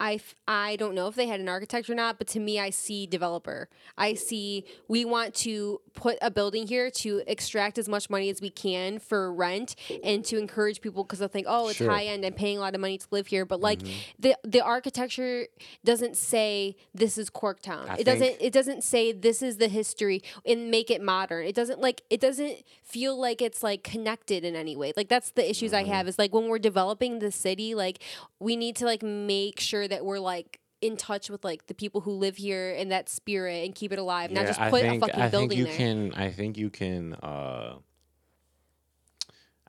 I, 0.00 0.14
f- 0.14 0.34
I 0.48 0.76
don't 0.76 0.94
know 0.94 1.06
if 1.08 1.14
they 1.14 1.26
had 1.26 1.40
an 1.40 1.48
architect 1.48 1.88
or 1.88 1.94
not, 1.94 2.18
but 2.18 2.26
to 2.28 2.40
me, 2.40 2.58
I 2.58 2.70
see 2.70 3.06
developer. 3.06 3.68
I 3.96 4.14
see 4.14 4.64
we 4.88 5.04
want 5.04 5.34
to 5.36 5.80
put 5.94 6.18
a 6.20 6.30
building 6.30 6.66
here 6.66 6.90
to 6.90 7.22
extract 7.26 7.78
as 7.78 7.88
much 7.88 8.10
money 8.10 8.28
as 8.30 8.40
we 8.40 8.50
can 8.50 8.98
for 8.98 9.32
rent 9.32 9.76
and 10.02 10.24
to 10.26 10.38
encourage 10.38 10.80
people 10.80 11.04
because 11.04 11.18
they'll 11.20 11.28
think, 11.28 11.46
oh, 11.48 11.68
it's 11.68 11.76
Sure. 11.78 11.90
high 11.90 12.04
end. 12.06 12.24
I'm 12.24 12.32
paying 12.32 12.58
a 12.58 12.60
lot 12.60 12.74
of 12.74 12.80
money 12.80 12.98
to 12.98 13.06
live 13.10 13.26
here. 13.28 13.44
But 13.44 13.60
like 13.60 13.80
the 14.18 14.36
the 14.44 14.60
architecture 14.60 15.46
doesn't 15.84 16.16
say 16.16 16.76
this 16.94 17.16
is 17.18 17.30
Corktown. 17.30 17.88
I 17.88 17.96
it 17.98 18.04
doesn't 18.04 18.36
it 18.40 18.52
doesn't 18.52 18.84
say 18.84 19.12
this 19.12 19.42
is 19.42 19.56
the 19.58 19.68
history 19.68 20.22
and 20.46 20.70
make 20.70 20.90
it 20.90 21.00
modern. 21.02 21.46
It 21.46 21.54
doesn't 21.54 21.80
like 21.80 22.02
it 22.10 22.20
doesn't 22.20 22.58
feel 22.82 23.18
like 23.18 23.40
it's 23.40 23.62
like 23.62 23.82
connected 23.82 24.44
in 24.44 24.54
any 24.56 24.76
way. 24.76 24.92
Like 24.96 25.08
that's 25.08 25.30
the 25.30 25.48
issues 25.48 25.72
Mm-hmm. 25.72 25.90
I 25.90 25.94
have 25.96 26.08
is 26.08 26.18
like 26.18 26.34
when 26.34 26.48
we're 26.48 26.58
developing 26.58 27.20
the 27.20 27.30
city, 27.30 27.74
like 27.74 28.00
we 28.38 28.54
need 28.56 28.76
to 28.76 28.84
like 28.84 29.02
make 29.02 29.58
sure 29.60 29.83
that 29.88 30.04
we're 30.04 30.18
like 30.18 30.60
in 30.80 30.96
touch 30.96 31.30
with 31.30 31.44
like 31.44 31.66
the 31.66 31.74
people 31.74 32.02
who 32.02 32.12
live 32.12 32.36
here 32.36 32.74
and 32.74 32.92
that 32.92 33.08
spirit 33.08 33.64
and 33.64 33.74
keep 33.74 33.92
it 33.92 33.98
alive, 33.98 34.30
not 34.30 34.46
just 34.46 34.60
put 34.60 34.82
think 34.82 35.02
a 35.02 35.06
fucking 35.06 35.22
I 35.22 35.28
building 35.28 35.48
think 35.50 35.58
you 35.58 35.64
there. 35.64 35.76
can. 35.76 36.14
I 36.14 36.30
think 36.30 36.58
you 36.58 36.70
can. 36.70 37.14
Uh, 37.14 37.76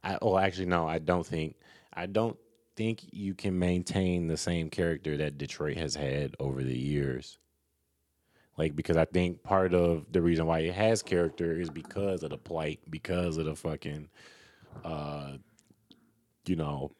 I 0.04 0.18
oh, 0.22 0.38
actually, 0.38 0.68
no, 0.68 0.88
I 0.88 1.00
don't 1.00 1.26
think. 1.26 1.56
I 1.94 2.06
don't 2.06 2.38
think 2.76 3.06
you 3.12 3.34
can 3.34 3.58
maintain 3.58 4.28
the 4.28 4.38
same 4.38 4.70
character 4.70 5.18
that 5.18 5.38
Detroit 5.38 5.78
has 5.78 5.96
had 5.96 6.36
over 6.40 6.64
the 6.64 6.78
years. 6.78 7.38
Like 8.58 8.76
because 8.76 8.98
I 8.98 9.06
think 9.06 9.44
part 9.44 9.74
of 9.74 10.06
the 10.12 10.22
reason 10.22 10.46
why 10.46 10.60
it 10.60 10.74
has 10.74 11.02
character 11.02 11.60
is 11.60 11.70
because 11.70 12.24
of 12.24 12.30
the 12.30 12.38
plight, 12.38 12.80
because 12.90 13.38
of 13.38 13.46
the 13.46 13.56
fucking, 13.56 14.10
uh, 14.84 15.34
you 16.46 16.56
know, 16.56 16.92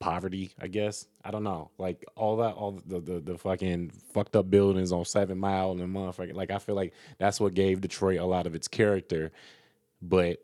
poverty. 0.00 0.50
I 0.60 0.66
guess 0.66 1.06
I 1.24 1.30
don't 1.30 1.44
know. 1.44 1.70
Like 1.78 2.04
all 2.16 2.38
that, 2.38 2.54
all 2.54 2.80
the 2.86 3.00
the, 3.00 3.20
the 3.20 3.38
fucking 3.38 3.90
fucked 4.12 4.34
up 4.34 4.50
buildings 4.50 4.90
on 4.90 5.04
Seven 5.04 5.38
Mile 5.38 5.72
and 5.72 5.94
motherfucking. 5.94 6.34
Like 6.34 6.50
I 6.50 6.58
feel 6.58 6.74
like 6.74 6.92
that's 7.18 7.38
what 7.38 7.54
gave 7.54 7.80
Detroit 7.80 8.18
a 8.18 8.24
lot 8.24 8.46
of 8.46 8.54
its 8.54 8.66
character, 8.66 9.30
but 10.02 10.38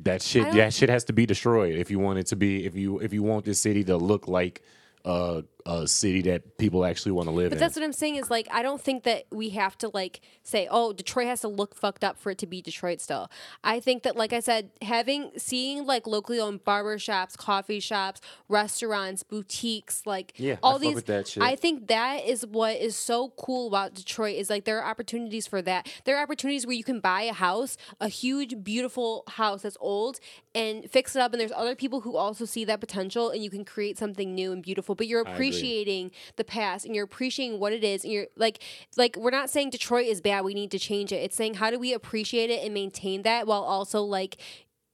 that 0.00 0.22
shit 0.22 0.52
that 0.52 0.74
shit 0.74 0.90
has 0.90 1.04
to 1.04 1.12
be 1.12 1.24
destroyed 1.26 1.74
if 1.74 1.90
you 1.90 1.98
want 1.98 2.18
it 2.18 2.26
to 2.26 2.36
be 2.36 2.66
if 2.66 2.74
you 2.76 2.98
if 3.00 3.12
you 3.14 3.22
want 3.22 3.46
this 3.46 3.58
city 3.58 3.82
to 3.82 3.96
look 3.96 4.28
like 4.28 4.62
uh, 5.06 5.40
a 5.66 5.86
city 5.86 6.22
that 6.22 6.58
people 6.58 6.84
actually 6.84 7.12
want 7.12 7.28
to 7.28 7.34
live 7.34 7.46
in. 7.46 7.50
But 7.50 7.56
in. 7.56 7.60
that's 7.60 7.76
what 7.76 7.84
I'm 7.84 7.92
saying 7.92 8.16
is 8.16 8.30
like 8.30 8.48
I 8.50 8.62
don't 8.62 8.80
think 8.80 9.02
that 9.02 9.24
we 9.30 9.50
have 9.50 9.76
to 9.78 9.90
like 9.92 10.20
say 10.42 10.68
oh 10.70 10.92
Detroit 10.92 11.26
has 11.26 11.40
to 11.40 11.48
look 11.48 11.74
fucked 11.74 12.04
up 12.04 12.18
for 12.18 12.30
it 12.30 12.38
to 12.38 12.46
be 12.46 12.62
Detroit 12.62 13.00
still. 13.00 13.30
I 13.64 13.80
think 13.80 14.04
that 14.04 14.16
like 14.16 14.32
I 14.32 14.40
said 14.40 14.70
having 14.82 15.32
seeing 15.36 15.84
like 15.84 16.06
locally 16.06 16.38
owned 16.40 16.64
barber 16.64 16.98
shops, 16.98 17.36
coffee 17.36 17.80
shops, 17.80 18.20
restaurants, 18.48 19.22
boutiques, 19.22 20.06
like 20.06 20.34
Yeah, 20.36 20.54
I 20.54 20.58
all 20.62 20.72
fuck 20.74 20.80
these 20.82 21.02
that 21.04 21.28
shit. 21.28 21.42
I 21.42 21.56
think 21.56 21.88
that 21.88 22.24
is 22.24 22.46
what 22.46 22.76
is 22.76 22.96
so 22.96 23.30
cool 23.36 23.68
about 23.68 23.94
Detroit 23.94 24.36
is 24.36 24.48
like 24.48 24.64
there 24.64 24.80
are 24.80 24.88
opportunities 24.88 25.46
for 25.46 25.60
that. 25.62 25.88
There 26.04 26.16
are 26.16 26.22
opportunities 26.22 26.66
where 26.66 26.76
you 26.76 26.84
can 26.84 27.00
buy 27.00 27.22
a 27.22 27.32
house, 27.32 27.76
a 28.00 28.08
huge 28.08 28.62
beautiful 28.62 29.24
house 29.26 29.62
that's 29.62 29.76
old 29.80 30.20
and 30.54 30.88
fix 30.90 31.16
it 31.16 31.20
up 31.20 31.32
and 31.32 31.40
there's 31.40 31.52
other 31.52 31.74
people 31.74 32.00
who 32.00 32.16
also 32.16 32.44
see 32.44 32.64
that 32.64 32.80
potential 32.80 33.30
and 33.30 33.42
you 33.42 33.50
can 33.50 33.64
create 33.64 33.98
something 33.98 34.34
new 34.34 34.52
and 34.52 34.62
beautiful 34.62 34.94
but 34.94 35.06
you're 35.06 35.22
agree. 35.22 35.34
Appreciating 35.56 36.10
the 36.36 36.44
past 36.44 36.84
and 36.84 36.94
you're 36.94 37.04
appreciating 37.04 37.58
what 37.58 37.72
it 37.72 37.84
is 37.84 38.04
and 38.04 38.12
you're 38.12 38.26
like 38.36 38.62
like 38.96 39.16
we're 39.16 39.30
not 39.30 39.50
saying 39.50 39.70
Detroit 39.70 40.06
is 40.06 40.20
bad 40.20 40.44
we 40.44 40.54
need 40.54 40.70
to 40.70 40.78
change 40.78 41.12
it. 41.12 41.16
It's 41.16 41.36
saying 41.36 41.54
how 41.54 41.70
do 41.70 41.78
we 41.78 41.92
appreciate 41.92 42.50
it 42.50 42.64
and 42.64 42.72
maintain 42.74 43.22
that 43.22 43.46
while 43.46 43.62
also 43.62 44.02
like 44.02 44.36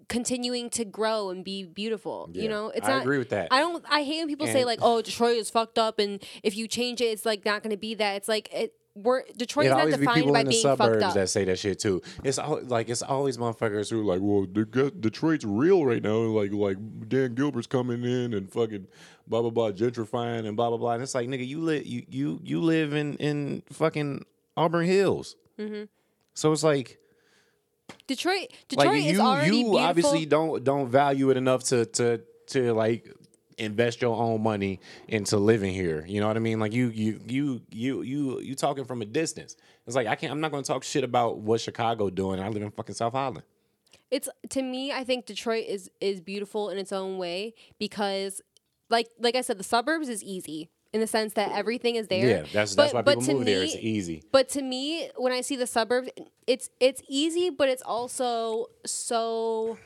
continuing 0.09 0.69
to 0.71 0.85
grow 0.85 1.31
and 1.31 1.45
be 1.45 1.65
beautiful 1.65 2.29
Yeah, 2.33 2.43
you 2.43 2.49
know? 2.49 2.69
It's 2.69 2.87
I 2.87 2.93
not 2.93 3.03
agree 3.03 3.19
with 3.19 3.31
that. 3.31 3.49
I 3.51 3.61
don't 3.61 3.85
I 3.89 4.03
hate 4.03 4.19
when 4.19 4.29
people 4.29 4.47
say 4.47 4.65
like 4.65 4.81
oh 4.83 5.01
Detroit 5.03 5.37
is 5.37 5.51
fucked 5.51 5.79
up 5.79 5.99
and 5.99 6.23
if 6.43 6.57
you 6.57 6.69
change 6.69 7.01
it 7.01 7.07
it's 7.07 7.25
like 7.25 7.45
not 7.45 7.63
going 7.63 7.71
to 7.71 7.77
be 7.77 7.95
that. 7.95 8.17
It's 8.17 8.29
like 8.29 8.53
it 8.53 8.75
we're 8.95 9.23
Detroit 9.37 9.67
it 9.67 9.69
is 9.69 9.73
not 9.73 9.81
always 9.81 9.97
be 9.97 10.07
people 10.07 10.33
by 10.33 10.41
in 10.41 10.47
the 10.47 10.51
being 10.51 10.63
fucked 10.63 10.79
suburbs 10.79 11.03
up 11.03 11.15
that 11.15 11.31
say 11.31 11.45
that 11.45 11.59
shit 11.59 11.79
too. 11.79 12.03
It's 12.23 12.39
all, 12.39 12.61
like 12.63 12.89
it's 12.91 13.03
always 13.03 13.39
motherfuckers 13.39 13.91
who 13.91 14.01
are 14.01 14.05
like, 14.05 14.21
well, 14.21 14.47
the, 14.47 14.93
Detroit's 14.99 15.45
real 15.45 15.87
right 15.87 16.03
now. 16.03 16.19
Like 16.19 16.53
like 16.53 16.77
Dan 17.09 17.35
Gilbert's 17.35 17.67
coming 17.67 18.05
in 18.05 18.35
and 18.35 18.53
fucking 18.53 18.87
blah 19.27 19.41
blah 19.41 19.51
blah 19.51 19.71
gentrifying 19.71 20.47
and 20.47 20.57
blah 20.57 20.69
blah 20.69 20.79
blah. 20.79 20.93
And 20.93 21.03
it's 21.03 21.15
like 21.15 21.29
nigga, 21.29 21.47
you 21.47 21.61
live 21.61 21.87
you 21.87 22.05
you 22.09 22.41
you 22.43 22.61
live 22.61 22.93
in 22.93 23.17
in 23.17 23.63
fucking 23.73 24.27
Auburn 24.57 24.87
Hills. 24.87 25.37
Mm-hmm. 25.59 25.85
So 26.35 26.53
it's 26.53 26.63
like 26.63 26.99
Detroit 28.07 28.53
Detroit 28.69 28.89
like 28.89 28.99
is 28.99 29.13
you 29.13 29.21
already 29.21 29.57
you 29.57 29.63
beautiful 29.65 29.79
obviously 29.79 30.27
don't 30.27 30.65
don't 30.65 30.89
value 30.89 31.31
it 31.31 31.39
enough 31.39 31.65
to 31.65 31.87
to 31.87 32.21
to 32.49 32.75
like 32.75 33.11
invest 33.63 34.03
your 34.03 34.17
own 34.17 34.43
money 34.43 34.81
into 35.09 35.37
living 35.37 35.73
here. 35.73 36.05
You 36.07 36.21
know 36.21 36.27
what 36.29 36.37
I 36.37 36.41
mean? 36.41 36.61
Like 36.61 36.73
you 36.73 36.89
you 36.89 37.21
you 37.27 37.63
you 37.71 38.03
you 38.03 38.41
you 38.41 38.55
talking 38.55 38.85
from 38.85 39.03
a 39.03 39.05
distance. 39.07 39.57
It's 39.87 39.97
like 39.97 40.07
I 40.07 40.15
can't 40.15 40.33
I'm 40.33 40.41
not 40.41 40.51
gonna 40.51 40.63
talk 40.63 40.83
shit 40.85 41.05
about 41.05 41.39
what 41.39 41.61
Chicago 41.61 42.11
doing. 42.11 42.41
I 42.41 42.49
live 42.49 42.63
in 42.63 42.71
fucking 42.71 42.95
South 42.95 43.15
Island. 43.15 43.43
it's 44.11 44.29
to 44.51 44.61
me 44.63 44.93
i 44.93 45.03
think 45.05 45.25
detroit 45.27 45.65
is 45.67 45.91
is 46.01 46.21
beautiful 46.21 46.69
in 46.69 46.77
its 46.79 46.93
own 46.93 47.17
way 47.19 47.55
because 47.79 48.43
like 48.91 49.09
like 49.19 49.35
i 49.37 49.41
said 49.41 49.57
the 49.59 49.65
suburbs 49.65 50.09
is 50.11 50.23
easy 50.23 50.69
in 50.93 51.01
the 51.01 51.07
sense 51.07 51.33
that 51.33 51.51
everything 51.53 51.95
is 51.97 52.09
there 52.09 52.27
Yeah, 52.29 52.43
that's 52.53 52.75
that's 52.75 52.93
why 52.93 53.01
But- 53.01 53.17
but 53.17 53.21
people 53.21 53.27
to 53.29 53.35
move 53.39 53.47
there. 53.47 53.63
It's 53.63 53.77
easy. 53.77 54.23
but 54.31 54.51
to 54.51 54.61
me 54.61 55.09
when 55.17 55.33
i 55.33 55.41
see 55.41 55.57
the 55.57 55.67
suburbs 55.67 56.09
it's 56.47 56.69
it's 56.79 57.01
easy 57.09 57.49
but 57.49 57.69
it's 57.71 57.81
also 57.97 58.67
so 58.85 59.79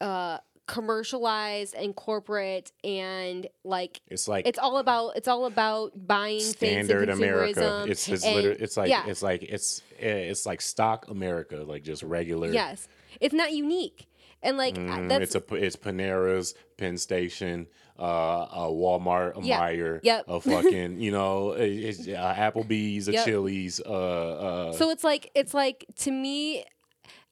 uh 0.00 0.38
commercialized 0.70 1.74
and 1.74 1.94
corporate 1.96 2.70
and 2.84 3.46
like 3.64 4.00
It's 4.08 4.28
like 4.28 4.46
it's 4.46 4.58
all 4.58 4.78
about 4.78 5.16
it's 5.16 5.28
all 5.28 5.46
about 5.46 5.92
buying 6.06 6.40
standard 6.40 7.08
things 7.08 7.18
America. 7.18 7.84
It's 7.88 8.08
it's 8.08 8.24
and- 8.24 8.46
it's 8.46 8.76
like 8.76 8.88
yeah. 8.90 9.06
it's 9.06 9.22
like 9.22 9.42
it's 9.42 9.82
eh, 9.98 10.30
it's 10.30 10.46
like 10.46 10.60
stock 10.60 11.08
America, 11.08 11.56
like 11.66 11.82
just 11.82 12.02
regular. 12.02 12.48
yes 12.52 12.88
it's 13.20 13.34
not 13.34 13.52
unique 13.52 14.06
and 14.42 14.56
like 14.56 14.76
Mm, 14.76 15.08
that's 15.08 15.34
it's 15.34 15.50
a 15.50 15.54
it's 15.54 15.76
Panera's, 15.76 16.54
Penn 16.78 16.96
Station, 16.96 17.66
uh, 17.98 18.46
a 18.52 18.68
Walmart, 18.70 19.36
a 19.36 19.44
Yeah. 19.44 19.60
Meijer, 19.60 20.00
Yep. 20.02 20.24
a 20.28 20.40
fucking 20.52 21.00
you 21.00 21.10
know, 21.12 21.52
it's 21.52 22.08
uh, 22.08 22.34
Applebee's, 22.36 23.08
a 23.08 23.12
Yep. 23.12 23.24
Chili's, 23.26 23.80
uh, 23.84 23.90
uh, 23.90 24.72
So 24.72 24.88
it's 24.90 25.04
like 25.04 25.30
it's 25.34 25.52
like 25.52 25.84
to 26.04 26.10
me 26.10 26.64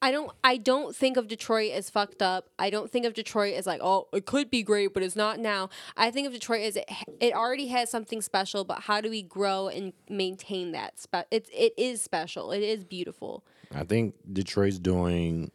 I 0.01 0.13
don't 0.13 0.31
I 0.45 0.57
don't 0.57 0.95
think 0.95 1.17
of 1.17 1.27
Detroit 1.27 1.73
as 1.73 1.91
fucked 1.91 2.23
up. 2.23 2.51
I 2.59 2.71
don't 2.71 2.91
think 2.91 3.05
of 3.05 3.15
Detroit 3.15 3.55
as 3.55 3.67
like, 3.67 3.81
oh, 3.83 4.09
it 4.13 4.27
could 4.27 4.51
be 4.51 4.63
great, 4.63 4.95
but 4.95 5.03
it's 5.03 5.17
not 5.17 5.41
now. 5.41 5.71
I 5.97 6.11
think 6.11 6.27
of 6.27 6.33
Detroit 6.33 6.63
as 6.63 6.77
it 6.77 6.89
it 7.21 7.35
already 7.35 7.69
has 7.69 7.91
something 7.91 8.23
special, 8.23 8.65
but 8.65 8.81
how 8.81 9.01
do 9.01 9.11
we 9.11 9.23
grow 9.23 9.69
and 9.69 9.93
maintain 10.09 10.73
that? 10.73 11.01
Spe- 11.01 11.27
it's 11.31 11.51
it 11.53 11.73
is 11.77 12.01
special. 12.01 12.53
It 12.53 12.63
is 12.63 12.85
beautiful. 12.85 13.45
I 13.75 13.85
think 13.85 14.15
Detroit's 14.33 14.79
doing 14.79 15.51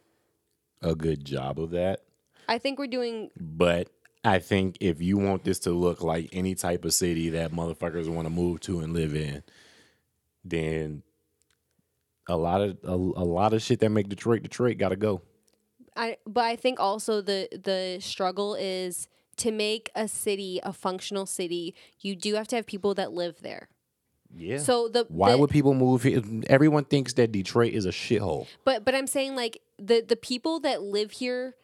a 0.82 0.94
good 0.94 1.24
job 1.24 1.58
of 1.58 1.70
that, 1.70 2.00
I 2.48 2.58
think 2.58 2.78
we're 2.78 2.86
doing 2.86 3.30
but 3.40 3.88
I 4.24 4.38
think 4.38 4.78
if 4.80 5.02
you 5.02 5.16
want 5.18 5.44
this 5.44 5.58
to 5.60 5.70
look 5.70 6.02
like 6.02 6.30
any 6.32 6.54
type 6.54 6.84
of 6.84 6.94
city 6.94 7.30
that 7.30 7.52
motherfuckers 7.52 8.08
want 8.08 8.26
to 8.26 8.30
move 8.30 8.60
to 8.60 8.80
and 8.80 8.92
live 8.92 9.14
in, 9.14 9.42
then 10.44 11.02
a 12.28 12.36
lot 12.36 12.60
of 12.60 12.78
a, 12.84 12.92
a 12.92 13.26
lot 13.26 13.52
of 13.52 13.62
shit 13.62 13.80
that 13.80 13.90
make 13.90 14.08
Detroit 14.08 14.42
Detroit 14.42 14.78
got 14.78 14.90
to 14.90 14.96
go. 14.96 15.22
I 15.96 16.16
but 16.26 16.44
I 16.44 16.56
think 16.56 16.80
also 16.80 17.20
the 17.20 17.48
the 17.52 17.98
struggle 18.00 18.54
is 18.54 19.08
to 19.36 19.50
make 19.50 19.90
a 19.94 20.08
city 20.08 20.60
a 20.62 20.72
functional 20.72 21.26
city, 21.26 21.74
you 22.00 22.16
do 22.16 22.34
have 22.34 22.48
to 22.48 22.56
have 22.56 22.66
people 22.66 22.94
that 22.94 23.12
live 23.12 23.40
there. 23.42 23.68
Yeah. 24.36 24.58
So 24.58 24.88
the 24.88 25.06
Why 25.08 25.32
the- 25.32 25.38
would 25.38 25.50
people 25.50 25.74
move 25.74 26.02
here? 26.02 26.22
Everyone 26.48 26.84
thinks 26.84 27.12
that 27.14 27.30
Detroit 27.30 27.72
is 27.72 27.86
a 27.86 27.90
shithole. 27.90 28.46
But 28.64 28.84
but 28.84 28.94
I'm 28.94 29.06
saying 29.06 29.36
like 29.36 29.60
the 29.78 30.04
the 30.06 30.16
people 30.16 30.60
that 30.60 30.82
live 30.82 31.12
here 31.12 31.54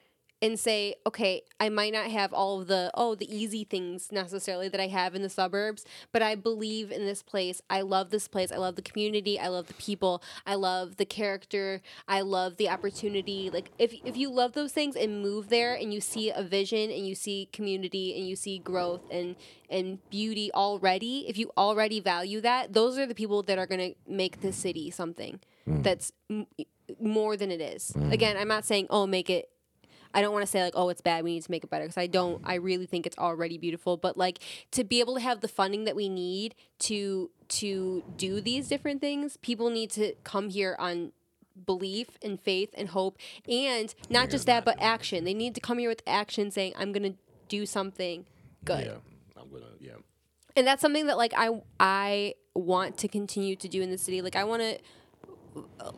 and 0.43 0.59
say, 0.59 0.95
okay, 1.07 1.43
I 1.59 1.69
might 1.69 1.93
not 1.93 2.11
have 2.11 2.33
all 2.33 2.61
of 2.61 2.67
the 2.67 2.91
oh 2.95 3.15
the 3.15 3.35
easy 3.35 3.65
things 3.65 4.11
necessarily 4.11 4.69
that 4.69 4.81
I 4.81 4.87
have 4.89 5.15
in 5.15 5.23
the 5.23 5.29
suburbs, 5.29 5.85
but 6.13 6.23
I 6.23 6.35
believe 6.35 6.91
in 6.91 7.05
this 7.05 7.23
place. 7.23 7.61
I 7.69 7.83
love 7.83 8.11
this 8.11 8.29
place. 8.29 8.51
I 8.51 8.57
love 8.57 8.77
the 8.77 8.83
community. 8.83 9.39
I 9.39 9.49
love 9.49 9.67
the 9.67 9.75
people. 9.75 10.23
I 10.47 10.55
love 10.55 10.97
the 10.97 11.05
character. 11.05 11.83
I 12.09 12.23
love 12.23 12.57
the 12.57 12.69
opportunity. 12.69 13.51
Like 13.51 13.71
if 13.79 13.95
if 14.05 14.17
you 14.17 14.31
love 14.31 14.53
those 14.53 14.73
things 14.73 14.97
and 14.97 15.23
move 15.23 15.49
there 15.49 15.75
and 15.75 15.93
you 15.93 16.01
see 16.01 16.31
a 16.31 16.43
vision 16.43 16.91
and 16.91 17.07
you 17.07 17.15
see 17.15 17.49
community 17.53 18.17
and 18.17 18.27
you 18.27 18.37
see 18.37 18.59
growth 18.59 19.03
and 19.11 19.37
and 19.69 19.99
beauty 20.11 20.51
already, 20.55 21.29
if 21.29 21.37
you 21.37 21.51
already 21.57 22.01
value 22.01 22.41
that, 22.41 22.73
those 22.73 22.99
are 22.99 23.07
the 23.07 23.15
people 23.15 23.43
that 23.43 23.59
are 23.59 23.67
going 23.67 23.93
to 23.93 23.95
make 24.11 24.41
the 24.41 24.53
city 24.53 24.91
something 24.91 25.39
mm. 25.69 25.83
that's 25.83 26.13
m- 26.29 26.47
more 26.99 27.37
than 27.37 27.51
it 27.51 27.61
is. 27.61 27.93
Mm. 27.93 28.13
Again, 28.13 28.37
I'm 28.37 28.49
not 28.49 28.65
saying 28.65 28.87
oh 28.89 29.07
make 29.07 29.29
it 29.29 29.51
I 30.13 30.23
don't 30.23 30.33
want 30.33 30.43
to 30.43 30.51
say 30.51 30.63
like, 30.63 30.75
oh, 30.77 30.89
it's 30.89 31.01
bad. 31.01 31.25
We 31.25 31.35
need 31.35 31.43
to 31.45 31.51
make 31.51 31.65
it 31.65 31.71
better 31.71 31.85
because 31.85 31.99
I 31.99 32.07
don't. 32.07 32.41
I 32.45 32.55
really 32.55 32.87
think 32.87 33.07
it's 33.07 33.19
already 33.19 33.59
beautiful. 33.59 33.97
But 33.97 34.17
like 34.17 34.39
to 34.73 34.85
be 34.85 35.01
able 35.01 35.15
to 35.15 35.21
have 35.21 35.41
the 35.41 35.49
funding 35.49 35.85
that 35.85 35.97
we 35.97 36.09
need 36.09 36.55
to 36.81 37.31
to 37.49 38.03
do 38.17 38.41
these 38.41 38.69
different 38.69 39.01
things, 39.01 39.37
people 39.39 39.71
need 39.71 39.91
to 39.93 40.15
come 40.25 40.51
here 40.51 40.77
on 40.79 41.13
belief 41.67 42.19
and 42.23 42.41
faith 42.41 42.71
and 42.75 42.89
hope, 42.89 43.19
and 43.49 43.95
not 44.09 44.31
just 44.31 44.47
that, 44.47 44.65
but 44.65 44.81
action. 44.81 45.25
They 45.25 45.35
need 45.35 45.55
to 45.55 45.61
come 45.61 45.79
here 45.79 45.89
with 45.89 46.03
action, 46.07 46.51
saying, 46.51 46.75
"I'm 46.77 46.93
gonna 46.93 47.15
do 47.49 47.67
something 47.67 48.27
good." 48.65 48.87
Yeah, 48.87 49.41
I'm 49.41 49.51
gonna. 49.51 49.67
Yeah, 49.79 49.93
and 50.57 50.67
that's 50.67 50.83
something 50.83 51.07
that 51.07 51.17
like 51.17 51.33
I 51.37 51.61
I 51.79 52.35
want 52.55 52.99
to 52.99 53.09
continue 53.09 53.57
to 53.57 53.69
do 53.69 53.83
in 53.83 53.91
the 53.91 53.99
city. 53.99 54.23
Like 54.23 54.37
I 54.37 54.45
want 54.45 54.63
to 54.63 54.79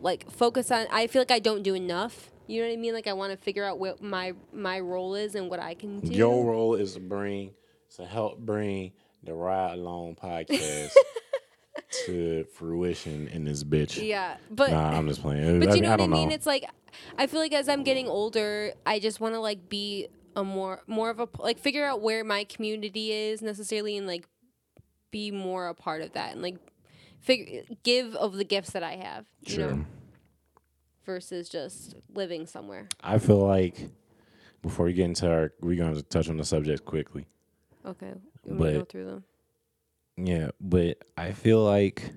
like 0.00 0.30
focus 0.30 0.70
on. 0.70 0.86
I 0.90 1.06
feel 1.06 1.20
like 1.20 1.30
I 1.30 1.38
don't 1.38 1.62
do 1.62 1.74
enough. 1.74 2.31
You 2.46 2.60
know 2.62 2.68
what 2.68 2.74
I 2.74 2.76
mean? 2.76 2.94
Like 2.94 3.06
I 3.06 3.12
want 3.12 3.32
to 3.32 3.36
figure 3.38 3.64
out 3.64 3.78
what 3.78 4.02
my 4.02 4.32
my 4.52 4.80
role 4.80 5.14
is 5.14 5.34
and 5.34 5.48
what 5.48 5.60
I 5.60 5.74
can 5.74 6.00
do. 6.00 6.12
your 6.12 6.44
role 6.44 6.74
is 6.74 6.94
to 6.94 7.00
bring 7.00 7.52
to 7.96 8.04
help 8.04 8.38
bring 8.38 8.92
the 9.22 9.32
Ride 9.34 9.74
Along 9.74 10.16
podcast 10.16 10.90
to 12.06 12.44
fruition 12.54 13.28
in 13.28 13.44
this 13.44 13.62
bitch. 13.64 14.02
yeah, 14.04 14.36
but 14.50 14.70
Nah, 14.70 14.90
I'm 14.96 15.06
just 15.08 15.22
playing. 15.22 15.60
but 15.60 15.70
I, 15.70 15.74
you 15.74 15.82
know 15.82 15.88
I 15.88 15.90
what 15.92 16.00
I 16.00 16.06
mean? 16.06 16.28
know. 16.30 16.34
It's 16.34 16.46
like 16.46 16.64
I 17.18 17.26
feel 17.26 17.40
like 17.40 17.52
as 17.52 17.68
I'm 17.68 17.84
getting 17.84 18.08
older, 18.08 18.72
I 18.84 18.98
just 18.98 19.20
want 19.20 19.34
to 19.34 19.40
like 19.40 19.68
be 19.68 20.08
a 20.34 20.42
more 20.44 20.82
more 20.86 21.10
of 21.10 21.20
a 21.20 21.28
like 21.38 21.58
figure 21.58 21.84
out 21.84 22.00
where 22.00 22.24
my 22.24 22.44
community 22.44 23.12
is 23.12 23.42
necessarily 23.42 23.96
and 23.96 24.06
like 24.06 24.26
be 25.10 25.30
more 25.30 25.68
a 25.68 25.74
part 25.74 26.00
of 26.02 26.12
that 26.14 26.32
and 26.32 26.40
like 26.42 26.56
figure 27.20 27.62
give 27.82 28.14
of 28.16 28.34
the 28.34 28.44
gifts 28.44 28.70
that 28.70 28.82
I 28.82 28.96
have. 28.96 29.26
You 29.42 29.54
Sure. 29.54 29.70
know, 29.76 29.84
versus 31.04 31.48
just 31.48 31.94
living 32.14 32.46
somewhere. 32.46 32.88
I 33.02 33.18
feel 33.18 33.38
like 33.38 33.90
before 34.62 34.86
we 34.86 34.92
get 34.92 35.04
into 35.04 35.30
our, 35.30 35.52
we're 35.60 35.76
going 35.76 35.94
to 35.94 36.02
touch 36.02 36.28
on 36.28 36.36
the 36.36 36.44
subject 36.44 36.84
quickly. 36.84 37.26
Okay, 37.84 38.12
me 38.46 38.64
to 38.64 38.72
go 38.78 38.84
through 38.84 39.04
them. 39.06 39.24
Yeah, 40.16 40.50
but 40.60 40.98
I 41.16 41.32
feel 41.32 41.62
like. 41.64 42.12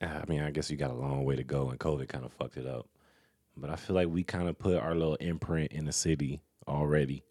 Ah, 0.00 0.20
I 0.22 0.24
mean, 0.28 0.42
I 0.42 0.50
guess 0.50 0.70
you 0.70 0.76
got 0.76 0.90
a 0.90 0.94
long 0.94 1.24
way 1.24 1.36
to 1.36 1.42
go, 1.44 1.70
and 1.70 1.80
COVID 1.80 2.08
kind 2.08 2.24
of 2.24 2.32
fucked 2.32 2.56
it 2.56 2.66
up. 2.66 2.86
But 3.56 3.70
I 3.70 3.76
feel 3.76 3.96
like 3.96 4.08
we 4.08 4.22
kind 4.22 4.48
of 4.48 4.56
put 4.58 4.76
our 4.76 4.94
little 4.94 5.16
imprint 5.16 5.72
in 5.72 5.84
the 5.84 5.92
city 5.92 6.40
already 6.68 7.24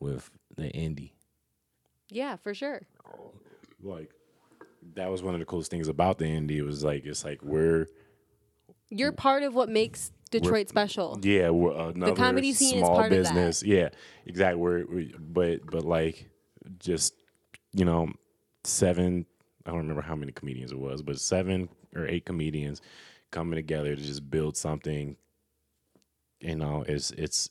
with 0.00 0.30
the 0.56 0.70
indie. 0.70 1.12
Yeah, 2.08 2.36
for 2.36 2.54
sure. 2.54 2.82
Like, 3.82 4.10
that 4.94 5.10
was 5.10 5.22
one 5.22 5.34
of 5.34 5.40
the 5.40 5.46
coolest 5.46 5.70
things 5.70 5.88
about 5.88 6.18
the 6.18 6.24
indie. 6.24 6.56
It 6.56 6.62
was 6.62 6.84
like, 6.84 7.04
it's 7.04 7.24
like 7.24 7.42
we're, 7.42 7.86
You're 8.90 9.12
part 9.12 9.42
of 9.42 9.54
what 9.54 9.68
makes 9.68 10.12
Detroit 10.30 10.68
special. 10.68 11.18
yeah, 11.22 11.50
we're 11.50 11.90
another 11.90 12.14
comedy 12.14 12.52
scene 12.52 12.74
is 12.74 12.80
small 12.80 12.96
part 12.96 13.12
of 13.12 13.24
that. 13.24 13.34
business. 13.34 13.62
Yeah, 13.62 13.90
exactly. 14.26 14.60
We're, 14.60 14.86
we, 14.86 15.14
but, 15.18 15.66
but 15.66 15.84
like, 15.84 16.28
just, 16.78 17.14
you 17.72 17.84
know, 17.84 18.12
seven, 18.64 19.26
I 19.66 19.70
don't 19.70 19.78
remember 19.80 20.02
how 20.02 20.16
many 20.16 20.32
comedians 20.32 20.72
it 20.72 20.78
was, 20.78 21.02
but 21.02 21.20
seven 21.20 21.68
or 21.94 22.06
eight 22.06 22.24
comedians 22.24 22.80
coming 23.30 23.56
together 23.56 23.96
to 23.96 24.02
just 24.02 24.30
build 24.30 24.56
something. 24.56 25.16
You 26.40 26.56
know, 26.56 26.84
it's 26.86 27.10
it's 27.12 27.50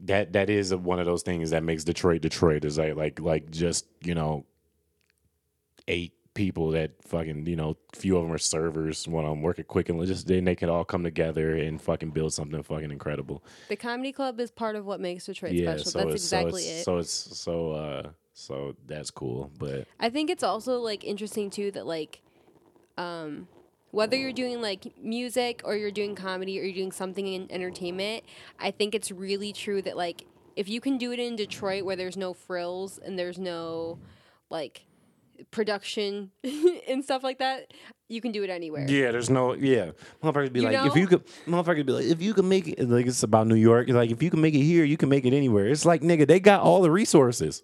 that 0.00 0.32
that 0.32 0.50
is 0.50 0.72
a, 0.72 0.78
one 0.78 0.98
of 0.98 1.06
those 1.06 1.22
things 1.22 1.50
that 1.50 1.62
makes 1.62 1.84
Detroit 1.84 2.22
Detroit. 2.22 2.64
Is 2.64 2.78
like 2.78 2.96
like 2.96 3.20
like 3.20 3.50
just 3.50 3.86
you 4.02 4.14
know 4.14 4.44
eight 5.90 6.14
people 6.32 6.70
that 6.70 6.92
fucking 7.02 7.44
you 7.46 7.56
know 7.56 7.76
few 7.94 8.16
of 8.16 8.22
them 8.22 8.32
are 8.32 8.38
servers. 8.38 9.06
One 9.06 9.24
of 9.24 9.30
them 9.30 9.42
work 9.42 9.58
at 9.58 9.68
Quick 9.68 9.88
and 9.88 10.04
just 10.06 10.26
then 10.26 10.44
they 10.44 10.54
can 10.54 10.70
all 10.70 10.84
come 10.84 11.02
together 11.02 11.56
and 11.56 11.80
fucking 11.82 12.10
build 12.10 12.32
something 12.32 12.62
fucking 12.62 12.90
incredible. 12.90 13.44
The 13.68 13.76
comedy 13.76 14.12
club 14.12 14.40
is 14.40 14.50
part 14.50 14.76
of 14.76 14.86
what 14.86 15.00
makes 15.00 15.26
Detroit 15.26 15.52
yeah, 15.52 15.76
special. 15.76 15.90
so 15.90 15.98
That's 15.98 16.12
exactly 16.12 16.62
so 16.62 16.70
it. 16.70 16.84
So 16.84 16.98
it's 16.98 17.38
so 17.38 17.72
uh 17.72 18.10
so 18.32 18.74
that's 18.86 19.10
cool, 19.10 19.50
but 19.58 19.86
I 19.98 20.08
think 20.08 20.30
it's 20.30 20.44
also 20.44 20.78
like 20.78 21.04
interesting 21.04 21.50
too 21.50 21.70
that 21.72 21.86
like 21.86 22.22
um 22.96 23.48
whether 23.90 24.16
you're 24.16 24.32
doing 24.32 24.62
like 24.62 24.96
music 25.02 25.62
or 25.64 25.74
you're 25.74 25.90
doing 25.90 26.14
comedy 26.14 26.58
or 26.60 26.62
you're 26.62 26.74
doing 26.74 26.92
something 26.92 27.26
in 27.26 27.50
entertainment, 27.50 28.22
I 28.58 28.70
think 28.70 28.94
it's 28.94 29.10
really 29.10 29.52
true 29.52 29.82
that 29.82 29.96
like 29.96 30.26
if 30.54 30.68
you 30.68 30.80
can 30.80 30.96
do 30.96 31.10
it 31.12 31.18
in 31.18 31.36
Detroit 31.36 31.84
where 31.84 31.96
there's 31.96 32.16
no 32.16 32.32
frills 32.32 32.98
and 32.98 33.18
there's 33.18 33.38
no 33.38 33.98
like 34.48 34.84
production 35.50 36.30
and 36.88 37.04
stuff 37.04 37.22
like 37.22 37.38
that, 37.38 37.72
you 38.08 38.20
can 38.20 38.32
do 38.32 38.42
it 38.42 38.50
anywhere. 38.50 38.86
Yeah, 38.88 39.10
there's 39.12 39.30
no 39.30 39.54
yeah. 39.54 39.92
Motherfuckers 40.22 40.52
be 40.52 40.60
You 40.60 40.70
like, 40.70 40.86
if 40.86 40.96
you 40.96 41.06
could, 41.06 41.26
motherfuckers 41.46 41.86
be 41.86 41.92
like, 41.92 42.04
if 42.06 42.20
you 42.20 42.34
can 42.34 42.48
make 42.48 42.68
it, 42.68 42.88
like 42.88 43.06
it's 43.06 43.22
about 43.22 43.46
New 43.46 43.54
York. 43.54 43.88
Like 43.88 44.10
if 44.10 44.22
you 44.22 44.30
can 44.30 44.40
make 44.40 44.54
it 44.54 44.62
here, 44.62 44.84
you 44.84 44.96
can 44.96 45.08
make 45.08 45.24
it 45.24 45.32
anywhere. 45.34 45.66
It's 45.68 45.84
like 45.84 46.02
nigga, 46.02 46.26
they 46.26 46.40
got 46.40 46.62
all 46.62 46.82
the 46.82 46.90
resources. 46.90 47.62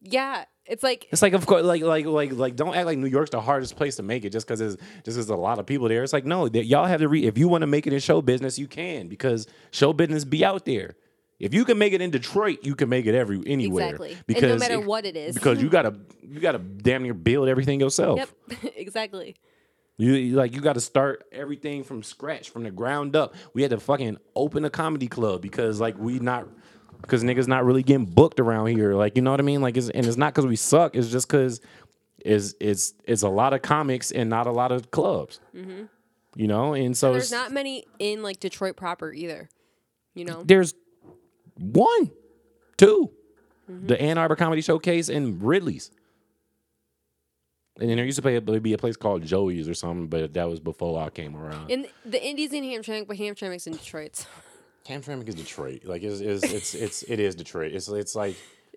Yeah, 0.00 0.44
it's 0.64 0.82
like 0.82 1.06
It's 1.10 1.22
like 1.22 1.32
of 1.32 1.46
course, 1.46 1.64
like 1.64 1.82
like 1.82 2.06
like 2.06 2.32
like 2.32 2.56
don't 2.56 2.74
act 2.74 2.86
like 2.86 2.98
New 2.98 3.06
York's 3.06 3.30
the 3.30 3.40
hardest 3.40 3.76
place 3.76 3.96
to 3.96 4.02
make 4.02 4.24
it 4.24 4.30
just 4.30 4.46
because 4.46 4.58
there's 4.58 4.76
just 5.04 5.16
because 5.16 5.28
a 5.28 5.36
lot 5.36 5.58
of 5.58 5.66
people 5.66 5.88
there. 5.88 6.02
It's 6.02 6.12
like 6.12 6.24
no, 6.24 6.48
that 6.48 6.66
y'all 6.66 6.86
have 6.86 7.00
to 7.00 7.08
re. 7.08 7.24
If 7.24 7.38
you 7.38 7.48
want 7.48 7.62
to 7.62 7.66
make 7.66 7.86
it 7.86 7.92
in 7.92 8.00
show 8.00 8.20
business, 8.22 8.58
you 8.58 8.66
can 8.66 9.08
because 9.08 9.46
show 9.70 9.92
business 9.92 10.24
be 10.24 10.44
out 10.44 10.64
there. 10.64 10.96
If 11.38 11.52
you 11.52 11.64
can 11.66 11.76
make 11.78 11.92
it 11.92 12.00
in 12.00 12.10
Detroit, 12.10 12.60
you 12.62 12.74
can 12.74 12.88
make 12.88 13.04
it 13.06 13.14
every 13.14 13.42
anywhere. 13.46 13.84
Exactly. 13.86 14.10
And 14.12 14.18
no 14.18 14.24
Because 14.26 14.60
matter 14.60 14.74
it- 14.74 14.84
what 14.86 15.04
it 15.04 15.16
is. 15.16 15.34
because 15.34 15.60
you 15.62 15.68
gotta 15.76 15.94
you 16.22 16.40
gotta 16.40 16.58
damn 16.58 17.02
near 17.02 17.14
build 17.14 17.48
everything 17.48 17.80
yourself. 17.80 18.18
Yep, 18.50 18.72
exactly. 18.76 19.36
You, 19.98 20.36
like 20.36 20.54
you 20.54 20.60
got 20.60 20.74
to 20.74 20.80
start 20.82 21.24
everything 21.32 21.82
from 21.82 22.02
scratch, 22.02 22.50
from 22.50 22.64
the 22.64 22.70
ground 22.70 23.16
up. 23.16 23.34
We 23.54 23.62
had 23.62 23.70
to 23.70 23.80
fucking 23.80 24.18
open 24.34 24.64
a 24.66 24.70
comedy 24.70 25.08
club 25.08 25.40
because 25.40 25.80
like 25.80 25.96
we 25.98 26.18
not 26.18 26.46
because 27.00 27.24
niggas 27.24 27.48
not 27.48 27.64
really 27.64 27.82
getting 27.82 28.04
booked 28.04 28.38
around 28.38 28.66
here. 28.68 28.94
Like 28.94 29.16
you 29.16 29.22
know 29.22 29.30
what 29.30 29.40
I 29.40 29.42
mean? 29.42 29.62
Like 29.62 29.76
it's, 29.78 29.88
and 29.88 30.04
it's 30.04 30.18
not 30.18 30.34
because 30.34 30.46
we 30.46 30.56
suck. 30.56 30.96
It's 30.96 31.08
just 31.08 31.28
because 31.28 31.62
it's 32.18 32.54
it's 32.60 32.92
it's 33.04 33.22
a 33.22 33.28
lot 33.30 33.54
of 33.54 33.62
comics 33.62 34.10
and 34.10 34.28
not 34.28 34.46
a 34.46 34.50
lot 34.52 34.70
of 34.70 34.90
clubs. 34.90 35.40
You 35.54 36.46
know, 36.46 36.74
and 36.74 36.94
so 36.96 37.06
Mm-hmm. 37.08 37.12
There's 37.14 37.32
not 37.32 37.52
many 37.52 37.84
in 37.98 38.22
like 38.22 38.38
Detroit 38.40 38.76
proper 38.76 39.12
either. 39.12 39.48
You 40.14 40.24
know? 40.26 40.42
there's 40.44 40.74
one, 41.58 42.10
2 42.78 43.10
Mm-hmm. 43.68 43.86
the 43.88 44.00
Ann 44.00 44.16
Arbor 44.16 44.36
Comedy 44.36 44.62
Showcase 44.62 45.08
and 45.08 45.42
Ridley's. 45.42 45.90
And 47.80 47.90
then 47.90 47.96
there 47.96 48.06
used 48.06 48.16
to 48.16 48.22
be 48.22 48.36
a, 48.36 48.40
be 48.60 48.72
a 48.72 48.78
place 48.78 48.96
called 48.96 49.22
Joey's 49.24 49.68
or 49.68 49.74
something, 49.74 50.06
but 50.06 50.32
that 50.34 50.48
was 50.48 50.60
before 50.60 51.02
I 51.02 51.10
came 51.10 51.36
around. 51.36 51.70
And 51.72 51.88
the 52.04 52.24
Indies 52.24 52.52
in 52.52 52.62
Hamtramck, 52.62 53.08
but 53.08 53.16
Hamtramck's 53.16 53.66
in 53.66 53.72
Detroit. 53.74 54.24
Hamtramck 54.88 55.28
is 55.28 55.34
Detroit. 55.34 55.84
Like 55.84 56.02
it's 56.04 56.20
it's 56.20 56.44
it's 56.44 56.74
it's 56.76 57.02
it 57.02 57.18
is 57.18 57.34
Detroit. 57.34 57.72
It's 57.72 57.88
it's 57.88 58.14
like 58.14 58.36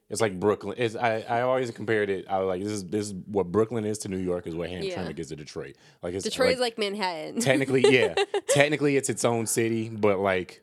it's 0.09 0.21
like 0.21 0.39
Brooklyn. 0.39 0.73
It's 0.79 0.95
I, 0.95 1.19
I 1.29 1.41
always 1.41 1.69
compared 1.69 2.09
it. 2.09 2.25
I 2.27 2.39
was 2.39 2.47
like 2.47 2.63
this 2.63 2.71
is 2.71 2.85
this 2.85 3.05
is 3.09 3.13
what 3.27 3.51
Brooklyn 3.51 3.85
is 3.85 3.99
to 3.99 4.09
New 4.09 4.17
York 4.17 4.47
is 4.47 4.55
what 4.55 4.69
Hamtramck 4.71 4.85
Yeah. 4.87 5.13
is 5.21 5.27
to 5.27 5.35
Detroit. 5.35 5.75
Like 6.01 6.15
it's 6.15 6.23
Detroit 6.23 6.47
like, 6.47 6.53
is 6.55 6.59
like 6.61 6.77
Manhattan. 6.79 7.39
technically 7.41 7.83
yeah. 7.95 8.15
technically 8.49 8.97
it's 8.97 9.07
its 9.07 9.23
own 9.23 9.45
city, 9.45 9.87
but 9.89 10.17
like 10.17 10.61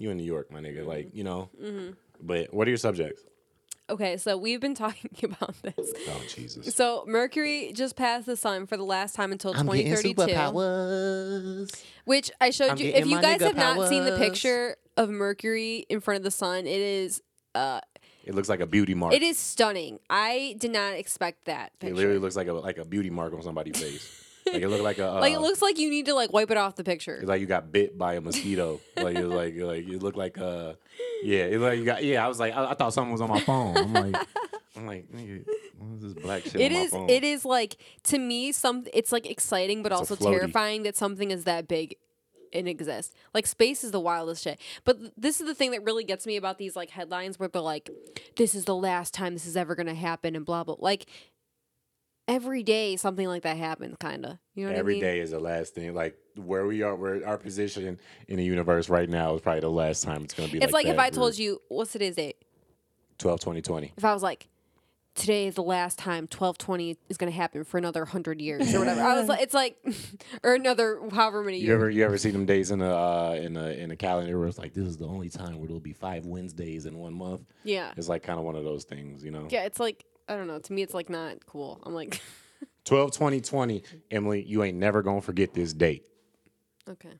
you 0.00 0.10
in 0.10 0.16
New 0.16 0.24
York, 0.24 0.50
my 0.50 0.60
nigga. 0.60 0.86
Like 0.86 1.14
you 1.14 1.24
know. 1.24 1.50
Mm-hmm. 1.62 1.90
But 2.22 2.52
what 2.52 2.66
are 2.66 2.70
your 2.70 2.78
subjects? 2.78 3.22
okay, 3.90 4.16
so 4.16 4.36
we've 4.36 4.60
been 4.60 4.74
talking 4.86 5.10
about 5.24 5.54
this. 5.62 5.92
Oh 6.08 6.22
Jesus. 6.28 6.74
So 6.74 7.04
Mercury 7.06 7.72
just 7.74 7.96
passed 7.96 8.26
the 8.26 8.36
sun 8.36 8.66
for 8.66 8.76
the 8.76 8.84
last 8.84 9.14
time 9.14 9.32
until 9.32 9.52
2032, 9.52 11.66
which 12.04 12.30
I 12.40 12.50
showed 12.50 12.70
I'm 12.70 12.78
you. 12.78 12.92
If 12.94 13.06
you 13.06 13.20
guys 13.20 13.40
nigga 13.40 13.46
have 13.46 13.56
not 13.56 13.88
seen 13.88 14.04
the 14.04 14.16
picture 14.16 14.76
of 14.96 15.10
Mercury 15.10 15.86
in 15.88 16.00
front 16.00 16.18
of 16.18 16.24
the 16.24 16.30
sun, 16.30 16.66
it 16.66 16.80
is 16.80 17.22
uh, 17.54 17.80
It 18.24 18.34
looks 18.34 18.48
like 18.48 18.60
a 18.60 18.66
beauty 18.66 18.94
mark. 18.94 19.12
it 19.12 19.22
is 19.22 19.38
stunning. 19.38 19.98
I 20.08 20.56
did 20.58 20.70
not 20.70 20.94
expect 20.94 21.46
that 21.46 21.72
It 21.80 21.94
literally 21.94 22.18
looks 22.18 22.36
like 22.36 22.48
a 22.48 22.52
like 22.52 22.78
a 22.78 22.84
beauty 22.84 23.10
mark 23.10 23.34
on 23.34 23.42
somebody's 23.42 23.80
face. 23.80 24.26
like 24.52 24.62
it 24.62 24.68
looked 24.68 24.82
like 24.84 24.98
a 24.98 25.10
uh, 25.12 25.14
like 25.20 25.34
it 25.34 25.40
looks 25.40 25.62
like 25.62 25.78
you 25.78 25.90
need 25.90 26.06
to 26.06 26.14
like 26.14 26.32
wipe 26.32 26.50
it 26.50 26.56
off 26.56 26.76
the 26.76 26.84
picture. 26.84 27.16
It's 27.16 27.28
like 27.28 27.40
you 27.40 27.46
got 27.46 27.70
bit 27.72 27.96
by 27.98 28.14
a 28.14 28.20
mosquito. 28.20 28.80
like 28.96 29.16
it 29.16 29.24
was 29.26 29.34
like 29.34 29.54
like 29.56 29.88
it 29.88 30.02
looked 30.02 30.16
like 30.16 30.38
uh 30.38 30.74
yeah, 31.22 31.44
it 31.44 31.58
like 31.60 31.78
you 31.78 31.84
got 31.84 32.02
yeah. 32.04 32.24
I 32.24 32.28
was 32.28 32.38
like 32.40 32.54
I, 32.54 32.70
I 32.70 32.74
thought 32.74 32.92
something 32.94 33.12
was 33.12 33.20
on 33.20 33.28
my 33.28 33.40
phone. 33.40 33.76
I'm 33.76 33.92
like 33.92 34.16
I'm 34.76 34.86
like 34.86 35.10
nigga, 35.12 35.44
what 35.78 35.96
is 35.96 36.02
this 36.02 36.12
black 36.22 36.42
shit 36.44 36.56
It 36.60 36.72
on 36.72 36.78
is. 36.78 36.92
my 36.92 36.98
phone? 36.98 37.10
It 37.10 37.24
is 37.24 37.44
like 37.44 37.76
to 38.04 38.18
me. 38.18 38.52
Some. 38.52 38.84
It's 38.94 39.12
like 39.12 39.28
exciting, 39.28 39.82
but 39.82 39.92
a 39.92 39.96
also 39.96 40.16
terrifying 40.16 40.84
that 40.84 40.96
something 40.96 41.30
is 41.30 41.44
that 41.44 41.68
big 41.68 41.96
and 42.52 42.68
exist. 42.68 43.14
Like 43.34 43.46
space 43.46 43.84
is 43.84 43.90
the 43.92 44.00
wildest 44.00 44.42
shit. 44.42 44.58
But 44.84 44.98
th- 44.98 45.12
this 45.16 45.40
is 45.40 45.46
the 45.46 45.54
thing 45.54 45.70
that 45.72 45.84
really 45.84 46.04
gets 46.04 46.26
me 46.26 46.36
about 46.36 46.58
these 46.58 46.74
like 46.76 46.90
headlines 46.90 47.38
where 47.38 47.48
they're 47.48 47.62
like, 47.62 47.90
"This 48.36 48.54
is 48.54 48.64
the 48.64 48.74
last 48.74 49.12
time 49.14 49.34
this 49.34 49.46
is 49.46 49.56
ever 49.56 49.74
gonna 49.74 49.94
happen," 49.94 50.34
and 50.34 50.44
blah 50.44 50.64
blah. 50.64 50.76
Like 50.78 51.06
every 52.30 52.62
day 52.62 52.96
something 52.96 53.26
like 53.26 53.42
that 53.42 53.56
happens, 53.56 53.96
kind 53.98 54.24
of. 54.24 54.38
You 54.54 54.64
know 54.64 54.70
what 54.70 54.78
Every 54.78 54.94
I 54.94 54.96
mean? 54.96 55.02
day 55.02 55.20
is 55.20 55.32
the 55.32 55.40
last 55.40 55.74
thing. 55.74 55.94
Like 55.94 56.16
where 56.36 56.66
we 56.66 56.82
are, 56.82 56.94
where 56.94 57.26
our 57.26 57.36
position 57.36 57.98
in 58.28 58.36
the 58.36 58.44
universe 58.44 58.88
right 58.88 59.08
now 59.08 59.34
is 59.34 59.40
probably 59.40 59.60
the 59.60 59.68
last 59.68 60.04
time 60.04 60.22
it's 60.22 60.34
gonna 60.34 60.50
be. 60.50 60.58
It's 60.58 60.72
like, 60.72 60.86
if 60.86 60.96
that. 60.96 61.04
I 61.04 61.10
told 61.10 61.36
you 61.36 61.60
what's 61.68 61.92
today's 61.92 62.16
date. 62.16 62.36
12, 63.18 63.40
20, 63.40 63.60
20. 63.62 63.92
If 63.98 64.04
I 64.04 64.14
was 64.14 64.22
like, 64.22 64.48
today 65.14 65.46
is 65.48 65.56
the 65.56 65.62
last 65.62 65.98
time 65.98 66.26
twelve 66.26 66.56
twenty 66.56 66.96
is 67.08 67.16
gonna 67.16 67.32
happen 67.32 67.64
for 67.64 67.76
another 67.78 68.04
hundred 68.04 68.40
years 68.40 68.72
or 68.74 68.78
whatever. 68.78 69.02
I 69.02 69.18
was 69.18 69.28
like, 69.28 69.42
it's 69.42 69.52
like, 69.52 69.76
or 70.44 70.54
another 70.54 71.00
however 71.12 71.42
many 71.42 71.58
You 71.58 71.66
years. 71.66 71.74
ever 71.74 71.90
you 71.90 72.04
ever 72.04 72.16
see 72.16 72.30
them 72.30 72.46
days 72.46 72.70
in 72.70 72.78
the 72.78 72.94
uh, 72.94 73.38
in 73.38 73.54
the 73.54 73.78
in 73.78 73.88
the 73.90 73.96
calendar 73.96 74.38
where 74.38 74.48
it's 74.48 74.56
like 74.58 74.72
this 74.72 74.86
is 74.86 74.96
the 74.96 75.06
only 75.06 75.28
time 75.28 75.58
where 75.58 75.66
there'll 75.66 75.80
be 75.80 75.92
five 75.92 76.24
Wednesdays 76.26 76.86
in 76.86 76.96
one 76.96 77.12
month. 77.12 77.42
Yeah. 77.64 77.92
It's 77.96 78.08
like 78.08 78.22
kind 78.22 78.38
of 78.38 78.44
one 78.44 78.56
of 78.56 78.64
those 78.64 78.84
things, 78.84 79.24
you 79.24 79.32
know. 79.32 79.48
Yeah, 79.50 79.64
it's 79.64 79.80
like 79.80 80.04
I 80.30 80.36
don't 80.36 80.46
know. 80.46 80.60
To 80.60 80.72
me, 80.72 80.82
it's 80.82 80.94
like 80.94 81.10
not 81.10 81.44
cool. 81.44 81.80
I'm 81.82 81.92
like, 81.92 82.20
12, 82.84 83.12
20, 83.12 83.40
20. 83.40 83.82
Emily, 84.12 84.42
you 84.44 84.62
ain't 84.62 84.78
never 84.78 85.02
gonna 85.02 85.20
forget 85.20 85.52
this 85.54 85.72
date. 85.72 86.06
okay. 86.88 87.14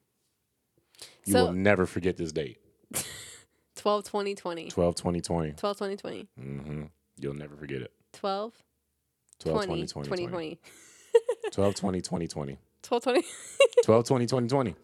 You 1.26 1.32
So- 1.32 1.46
will 1.46 1.52
never 1.52 1.86
forget 1.86 2.16
this 2.16 2.30
date. 2.32 2.58
12, 3.76 4.04
20, 4.04 4.34
20. 4.34 4.68
12, 4.68 4.94
20, 4.94 5.20
20. 5.22 5.52
12, 5.52 5.76
20, 5.78 5.96
20. 5.96 6.28
Mm-hmm. 6.38 6.82
You'll 7.18 7.34
never 7.34 7.56
forget 7.56 7.80
it. 7.82 7.92
12, 8.12 8.52
12, 9.40 9.64
20, 9.66 9.86
20, 9.86 10.08
20, 10.08 10.26
20, 10.26 10.26
20. 10.28 10.58
12, 11.52 11.74
20, 11.74 12.00
20, 12.02 12.28
20. 12.28 12.58
12, 12.82 13.02
20. 13.02 13.22
12, 13.84 14.04
20, 14.06 14.26
20, 14.26 14.48
20. 14.48 14.74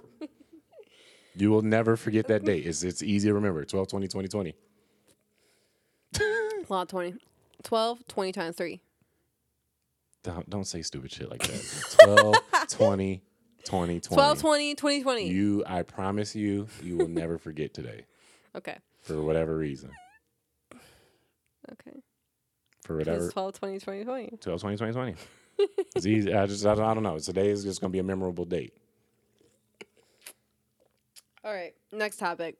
You 1.36 1.50
will 1.50 1.62
never 1.62 1.96
forget 1.96 2.26
that 2.28 2.44
date. 2.44 2.66
It's, 2.66 2.82
it's 2.82 3.02
easy 3.02 3.28
to 3.28 3.34
remember. 3.34 3.64
12, 3.64 3.86
20, 3.88 4.08
20, 4.08 4.28
20. 4.28 4.54
Law 6.68 6.84
20. 6.84 7.14
12, 7.62 8.06
20 8.06 8.32
times 8.32 8.56
3. 8.56 8.80
Don't, 10.22 10.50
don't 10.50 10.66
say 10.66 10.82
stupid 10.82 11.12
shit 11.12 11.30
like 11.30 11.42
that. 11.42 11.96
12, 12.04 12.34
20, 12.70 13.22
20, 13.64 14.00
20. 14.00 14.14
12, 14.14 14.40
20, 14.40 14.74
20, 14.74 15.02
20. 15.02 15.28
You, 15.28 15.64
I 15.66 15.82
promise 15.82 16.34
you, 16.34 16.66
you 16.82 16.96
will 16.96 17.08
never 17.08 17.38
forget 17.38 17.74
today 17.74 18.04
okay. 18.56 18.78
for 19.02 19.20
whatever 19.22 19.56
reason. 19.56 19.90
Okay. 21.72 21.98
For 22.84 22.96
whatever. 22.96 23.30
12, 23.30 23.52
20, 23.54 23.78
20, 23.78 24.04
20. 24.04 24.38
12, 24.40 24.60
20, 24.60 24.76
20, 24.76 24.92
20. 24.92 25.14
It's 25.96 26.04
easy. 26.04 26.34
I 26.34 26.44
just, 26.44 26.66
I 26.66 26.74
don't, 26.74 26.84
I 26.84 26.92
don't 26.92 27.02
know. 27.02 27.18
Today 27.18 27.48
is 27.48 27.64
just 27.64 27.80
going 27.80 27.90
to 27.90 27.92
be 27.92 27.98
a 27.98 28.04
memorable 28.04 28.44
date. 28.44 28.74
All 31.42 31.52
right. 31.52 31.72
Next 31.92 32.18
topic. 32.18 32.56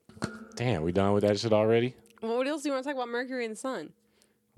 Damn, 0.55 0.83
we 0.83 0.93
done 0.93 1.13
with 1.13 1.23
that 1.25 1.39
shit 1.39 1.53
already? 1.53 1.95
Well, 2.23 2.39
what 2.39 2.47
else 2.47 2.63
do 2.63 2.71
you 2.71 2.73
want 2.73 2.85
to 2.85 2.91
talk 2.91 2.97
about 2.97 3.11
Mercury 3.11 3.45
and 3.45 3.53
the 3.53 3.59
Sun? 3.59 3.93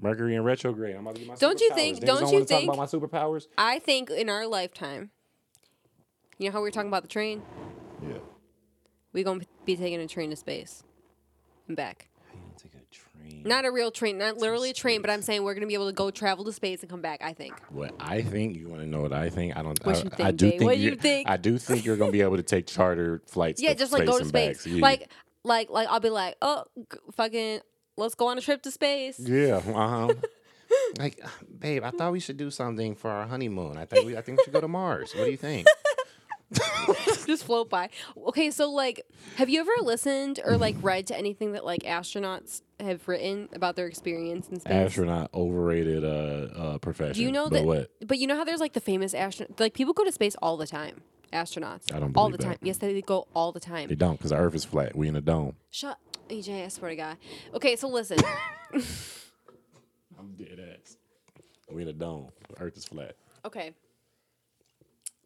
Mercury 0.01 0.34
in 0.36 0.44
retrograde. 0.44 0.94
I'm 0.94 1.03
about 1.03 1.14
to 1.16 1.20
get 1.22 1.28
my 1.28 1.34
Don't 1.36 1.61
you 1.61 1.72
think- 1.74 1.99
Niggas 1.99 2.07
don't 2.07 2.20
you 2.28 2.32
wanna 2.34 2.44
think- 2.44 2.66
talk 2.66 2.76
about 2.76 2.76
my 2.76 2.86
superpowers? 3.09 3.49
I 3.59 3.78
think 3.80 4.11
in 4.11 4.28
our 4.28 4.46
lifetime, 4.46 5.11
you 6.38 6.46
know 6.46 6.53
how 6.53 6.59
we 6.59 6.64
were 6.64 6.70
talking 6.70 6.88
about 6.88 7.03
the 7.03 7.09
train? 7.09 7.42
Yeah. 8.03 8.18
we 9.12 9.22
going 9.24 9.40
to 9.40 9.46
be 9.64 9.74
taking 9.74 9.99
a 10.01 10.07
train 10.07 10.30
to 10.30 10.36
space 10.36 10.84
and 11.66 11.76
back. 11.76 12.09
How 12.28 12.34
you 12.34 12.42
take 12.57 12.72
a 12.74 12.84
train? 12.94 13.42
Not 13.44 13.64
a 13.64 13.72
real 13.72 13.90
train, 13.90 14.18
not 14.18 14.36
literally 14.36 14.70
a 14.70 14.74
train, 14.74 15.01
but 15.01 15.11
I'm 15.11 15.22
saying 15.22 15.42
we're 15.42 15.55
going 15.55 15.62
to 15.62 15.66
be 15.66 15.74
able 15.74 15.86
to 15.88 15.92
go 15.94 16.11
travel 16.12 16.44
to 16.44 16.53
space 16.53 16.82
and 16.82 16.90
come 16.90 17.01
back, 17.01 17.20
I 17.22 17.32
think. 17.32 17.55
What 17.70 17.94
I 17.99 18.22
think, 18.22 18.57
you 18.57 18.68
want 18.68 18.82
to 18.82 18.86
know 18.86 19.01
what 19.01 19.12
I 19.12 19.30
think? 19.30 19.57
I 19.57 19.62
don't. 19.62 19.84
What 19.84 19.96
I, 19.96 19.99
you 20.01 20.11
I 20.12 20.14
think, 20.16 20.36
do 20.38 20.46
babe? 20.51 20.59
think. 20.59 20.62
What 20.68 20.78
you 20.78 20.84
you're- 20.90 20.96
think? 20.96 21.28
I 21.28 21.36
do 21.38 21.59
think 21.59 21.84
you're 21.84 21.96
gonna 21.96 22.12
be 22.12 22.20
able 22.20 22.36
to 22.36 22.42
take 22.44 22.66
charter 22.66 23.20
flights. 23.26 23.61
Yeah, 23.61 23.70
to 23.72 23.78
just 23.78 23.92
like 23.92 24.07
go 24.07 24.18
to 24.18 24.22
and 24.24 24.32
back. 24.32 24.57
space. 24.57 24.66
Yeah. 24.74 24.82
Like, 24.82 25.11
like, 25.42 25.70
like 25.70 25.88
I'll 25.88 26.01
be 26.01 26.11
like, 26.11 26.36
oh, 26.42 26.64
g- 26.76 26.99
fucking, 27.16 27.61
let's 27.99 28.14
go 28.14 28.28
on 28.28 28.38
a 28.38 28.40
trip 28.40 28.62
to 28.62 28.70
space. 28.70 29.18
Yeah. 29.18 29.61
Uh 29.68 29.88
huh. 29.88 30.14
like, 30.99 31.18
babe, 31.59 31.82
I 31.82 31.90
thought 31.90 32.12
we 32.12 32.20
should 32.20 32.36
do 32.36 32.51
something 32.51 32.94
for 32.94 33.11
our 33.11 33.26
honeymoon. 33.26 33.78
I 33.78 33.86
think 33.86 34.07
we. 34.07 34.16
I 34.16 34.20
think 34.20 34.38
we 34.38 34.44
should 34.44 34.53
go 34.53 34.61
to 34.61 34.68
Mars. 34.68 35.14
What 35.14 35.24
do 35.24 35.30
you 35.30 35.36
think? 35.36 35.66
just 37.26 37.44
float 37.44 37.68
by. 37.70 37.90
Okay, 38.28 38.51
so 38.51 38.70
like, 38.70 39.07
have 39.36 39.49
you 39.49 39.61
ever 39.61 39.72
listened 39.82 40.40
or 40.44 40.57
like 40.57 40.76
read 40.80 41.07
to 41.09 41.16
anything 41.16 41.53
that 41.53 41.64
like 41.64 41.82
astronauts 41.82 42.62
have 42.80 43.07
written 43.09 43.49
about 43.53 43.76
their 43.76 43.86
experience 43.86 44.49
in 44.49 44.61
space? 44.61 44.72
Astronaut 44.72 45.30
overrated 45.32 46.05
uh, 46.05 46.09
uh 46.09 46.78
profession. 46.78 47.14
Do 47.14 47.22
you 47.22 47.32
know 47.32 47.44
but 47.44 47.57
that? 47.57 47.64
What? 47.64 47.90
But 48.07 48.18
you 48.18 48.26
know 48.26 48.36
how 48.36 48.44
there's 48.44 48.61
like 48.61 48.72
the 48.72 48.80
famous 48.80 49.14
astronaut, 49.14 49.59
like 49.61 49.74
people 49.74 49.94
go 49.94 50.05
to 50.05 50.12
space 50.12 50.36
all 50.42 50.57
the 50.57 50.66
time. 50.66 51.03
Astronauts. 51.32 51.94
I 51.94 52.01
don't 52.01 52.16
all 52.16 52.30
the 52.30 52.38
time. 52.38 52.53
that. 52.53 52.66
Yes, 52.66 52.78
they 52.78 53.01
go 53.03 53.28
all 53.34 53.53
the 53.53 53.61
time. 53.61 53.88
They 53.88 53.94
don't, 53.94 54.16
because 54.16 54.30
the 54.30 54.36
Earth 54.36 54.55
is 54.55 54.64
flat. 54.64 54.96
We 54.96 55.09
in 55.09 55.16
a 55.16 55.20
dome. 55.20 55.57
Shut, 55.70 55.99
EJ. 56.28 56.64
I 56.64 56.68
swear 56.68 56.90
to 56.90 56.96
God. 56.96 57.16
Okay, 57.54 57.76
so 57.76 57.88
listen. 57.88 58.18
I'm 60.18 60.32
dead 60.36 60.60
ass. 60.80 60.96
We 61.70 61.82
in 61.82 61.88
a 61.88 61.92
dome. 61.92 62.28
The 62.48 62.62
Earth 62.62 62.76
is 62.76 62.84
flat. 62.84 63.14
okay. 63.44 63.72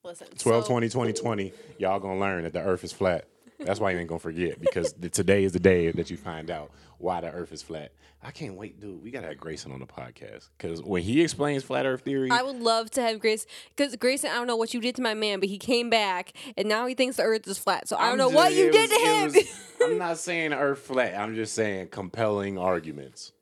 Listen. 0.05 0.27
12, 0.37 0.65
so- 0.65 0.69
20, 0.71 0.89
20, 0.89 1.13
20, 1.13 1.53
y'all 1.79 2.01
gonna 2.01 2.19
learn 2.19 2.43
that 2.43 2.53
the 2.53 2.61
earth 2.61 2.83
is 2.83 2.93
flat. 2.93 3.25
That's 3.65 3.81
why 3.81 3.91
you 3.93 3.99
ain't 3.99 4.09
gonna 4.09 4.19
forget 4.19 4.61
because 4.61 4.93
the, 4.95 5.09
today 5.09 5.45
is 5.45 5.53
the 5.53 5.61
day 5.61 5.91
that 5.93 6.11
you 6.11 6.17
find 6.17 6.51
out 6.51 6.71
why 6.99 7.21
the 7.21 7.31
earth 7.31 7.53
is 7.53 7.63
flat. 7.63 7.93
I 8.25 8.31
can't 8.31 8.55
wait, 8.55 8.81
dude. 8.81 9.03
We 9.03 9.11
gotta 9.11 9.27
have 9.29 9.39
Grayson 9.39 9.73
on 9.73 9.81
the 9.81 9.87
podcast 9.87 10.49
because 10.57 10.83
when 10.83 11.03
he 11.03 11.23
explains 11.23 11.65
flat 11.65 11.87
earth 11.87 12.03
theory, 12.03 12.31
I 12.31 12.43
would 12.43 12.61
love 12.61 12.91
to 12.93 13.03
have 13.03 13.19
Grace 13.19 13.47
because 13.77 13.97
Grayson, 13.97 14.31
I 14.31 14.35
don't 14.35 14.47
know 14.47 14.57
what 14.57 14.73
you 14.75 14.81
did 14.81 14.95
to 14.97 15.03
my 15.03 15.15
man, 15.15 15.41
but 15.41 15.49
he 15.49 15.59
came 15.59 15.91
back 15.91 16.33
and 16.57 16.69
now 16.69 16.87
he 16.87 16.95
thinks 16.95 17.17
the 17.17 17.25
earth 17.25 17.47
is 17.49 17.59
flat. 17.59 17.89
So 17.89 17.97
I 17.97 18.03
don't 18.03 18.13
I'm 18.13 18.19
know 18.19 18.25
just- 18.27 18.35
what 18.37 18.55
you 18.55 18.67
it 18.69 18.73
did 18.73 18.91
to 18.91 18.97
him. 18.97 19.33
was- 19.33 19.69
I'm 19.83 19.99
not 19.99 20.19
saying 20.19 20.51
the 20.51 20.59
earth 20.59 20.79
flat. 20.81 21.17
I'm 21.19 21.35
just 21.35 21.55
saying 21.55 21.89
compelling 21.89 22.59
arguments. 22.59 23.33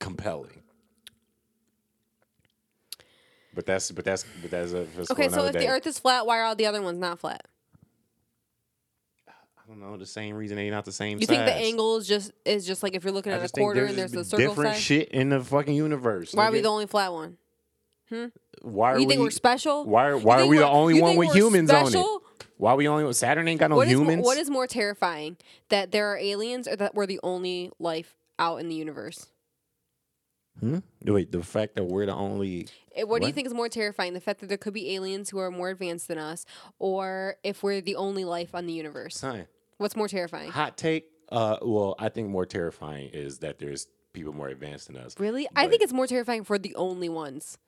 Compelling. 0.00 0.62
But 3.54 3.66
that's 3.66 3.92
but 3.92 4.04
that's 4.04 4.24
but 4.42 4.50
that's 4.50 4.72
a 4.72 4.84
that's 4.96 5.10
okay, 5.12 5.28
so 5.28 5.44
if 5.44 5.52
day. 5.52 5.60
the 5.60 5.68
earth 5.68 5.86
is 5.86 5.98
flat, 6.00 6.26
why 6.26 6.40
are 6.40 6.44
all 6.44 6.56
the 6.56 6.66
other 6.66 6.82
ones 6.82 6.98
not 6.98 7.20
flat? 7.20 7.46
I 9.64 9.68
don't 9.70 9.80
know 9.80 9.96
the 9.96 10.04
same 10.04 10.36
reason 10.36 10.56
they're 10.56 10.70
not 10.70 10.84
the 10.84 10.92
same. 10.92 11.18
You 11.18 11.26
think 11.26 11.44
the 11.46 11.52
size. 11.52 11.62
angle 11.64 11.96
is 11.96 12.06
just 12.06 12.32
is 12.44 12.66
just 12.66 12.82
like 12.82 12.94
if 12.94 13.02
you're 13.02 13.12
looking 13.14 13.32
at 13.32 13.38
a 13.38 13.48
think 13.48 13.52
quarter 13.52 13.86
and 13.86 13.96
there's 13.96 14.12
a 14.12 14.24
circle 14.24 14.48
different 14.48 14.74
side? 14.74 14.82
shit 14.82 15.08
in 15.08 15.30
the 15.30 15.40
fucking 15.40 15.74
universe. 15.74 16.34
Why 16.34 16.48
are 16.48 16.52
we 16.52 16.60
the 16.60 16.68
only 16.68 16.86
flat 16.86 17.12
one? 17.12 17.38
Why 18.60 18.92
are 18.92 18.98
You 18.98 19.08
think 19.08 19.18
we, 19.20 19.26
we're 19.26 19.30
special? 19.30 19.84
Why 19.84 20.08
are 20.08 20.18
why 20.18 20.42
are 20.42 20.46
we 20.46 20.58
the 20.58 20.68
only 20.68 21.00
one 21.00 21.16
with 21.16 21.34
humans 21.34 21.70
on 21.70 21.86
it? 21.86 21.90
special? 21.90 22.22
Why 22.56 22.74
we 22.74 22.86
only 22.86 23.12
Saturn 23.14 23.48
ain't 23.48 23.58
got 23.58 23.70
no 23.70 23.76
What 23.76 23.88
is, 23.88 23.94
humans? 23.94 24.24
what 24.24 24.38
is 24.38 24.48
more 24.48 24.66
terrifying, 24.66 25.36
that 25.70 25.90
there 25.90 26.06
are 26.06 26.16
aliens 26.16 26.68
or 26.68 26.76
that 26.76 26.94
we're 26.94 27.06
the 27.06 27.20
only 27.22 27.70
life 27.78 28.14
out 28.38 28.60
in 28.60 28.68
the 28.68 28.74
universe? 28.74 29.26
hmm? 30.60 30.78
Wait, 31.04 31.32
the 31.32 31.42
fact 31.42 31.74
that 31.74 31.84
we're 31.84 32.06
the 32.06 32.14
only 32.14 32.68
Eh, 32.94 33.02
What, 33.02 33.22
do 33.22 33.26
you 33.26 33.32
think 33.32 33.48
is 33.48 33.54
more 33.54 33.68
terrifying? 33.68 34.14
The 34.14 34.20
fact 34.20 34.40
that 34.40 34.48
there 34.48 34.56
could 34.58 34.72
be 34.72 34.94
aliens 34.94 35.30
who 35.30 35.38
are 35.38 35.50
more 35.50 35.70
advanced 35.70 36.06
than 36.06 36.18
us, 36.18 36.46
or 36.78 37.36
if 37.42 37.62
we're 37.62 37.80
the 37.80 37.96
only 37.96 38.24
life 38.24 38.54
on 38.54 38.66
the 38.66 38.72
universe? 38.72 39.16
son. 39.16 39.46
What's 39.78 39.96
more 39.96 40.08
terrifying? 40.08 40.50
Hot 40.50 40.76
take. 40.76 41.06
Uh, 41.30 41.56
well, 41.62 41.94
I 41.98 42.08
think 42.08 42.28
more 42.28 42.46
terrifying 42.46 43.10
is 43.12 43.38
that 43.38 43.58
there's 43.58 43.86
people 44.12 44.32
more 44.32 44.48
advanced 44.48 44.86
than 44.88 44.96
us. 44.96 45.18
Really? 45.18 45.48
I 45.56 45.66
think 45.66 45.82
it's 45.82 45.92
more 45.92 46.06
terrifying 46.06 46.44
for 46.44 46.58
the 46.58 46.74
only 46.76 47.08
ones. 47.08 47.58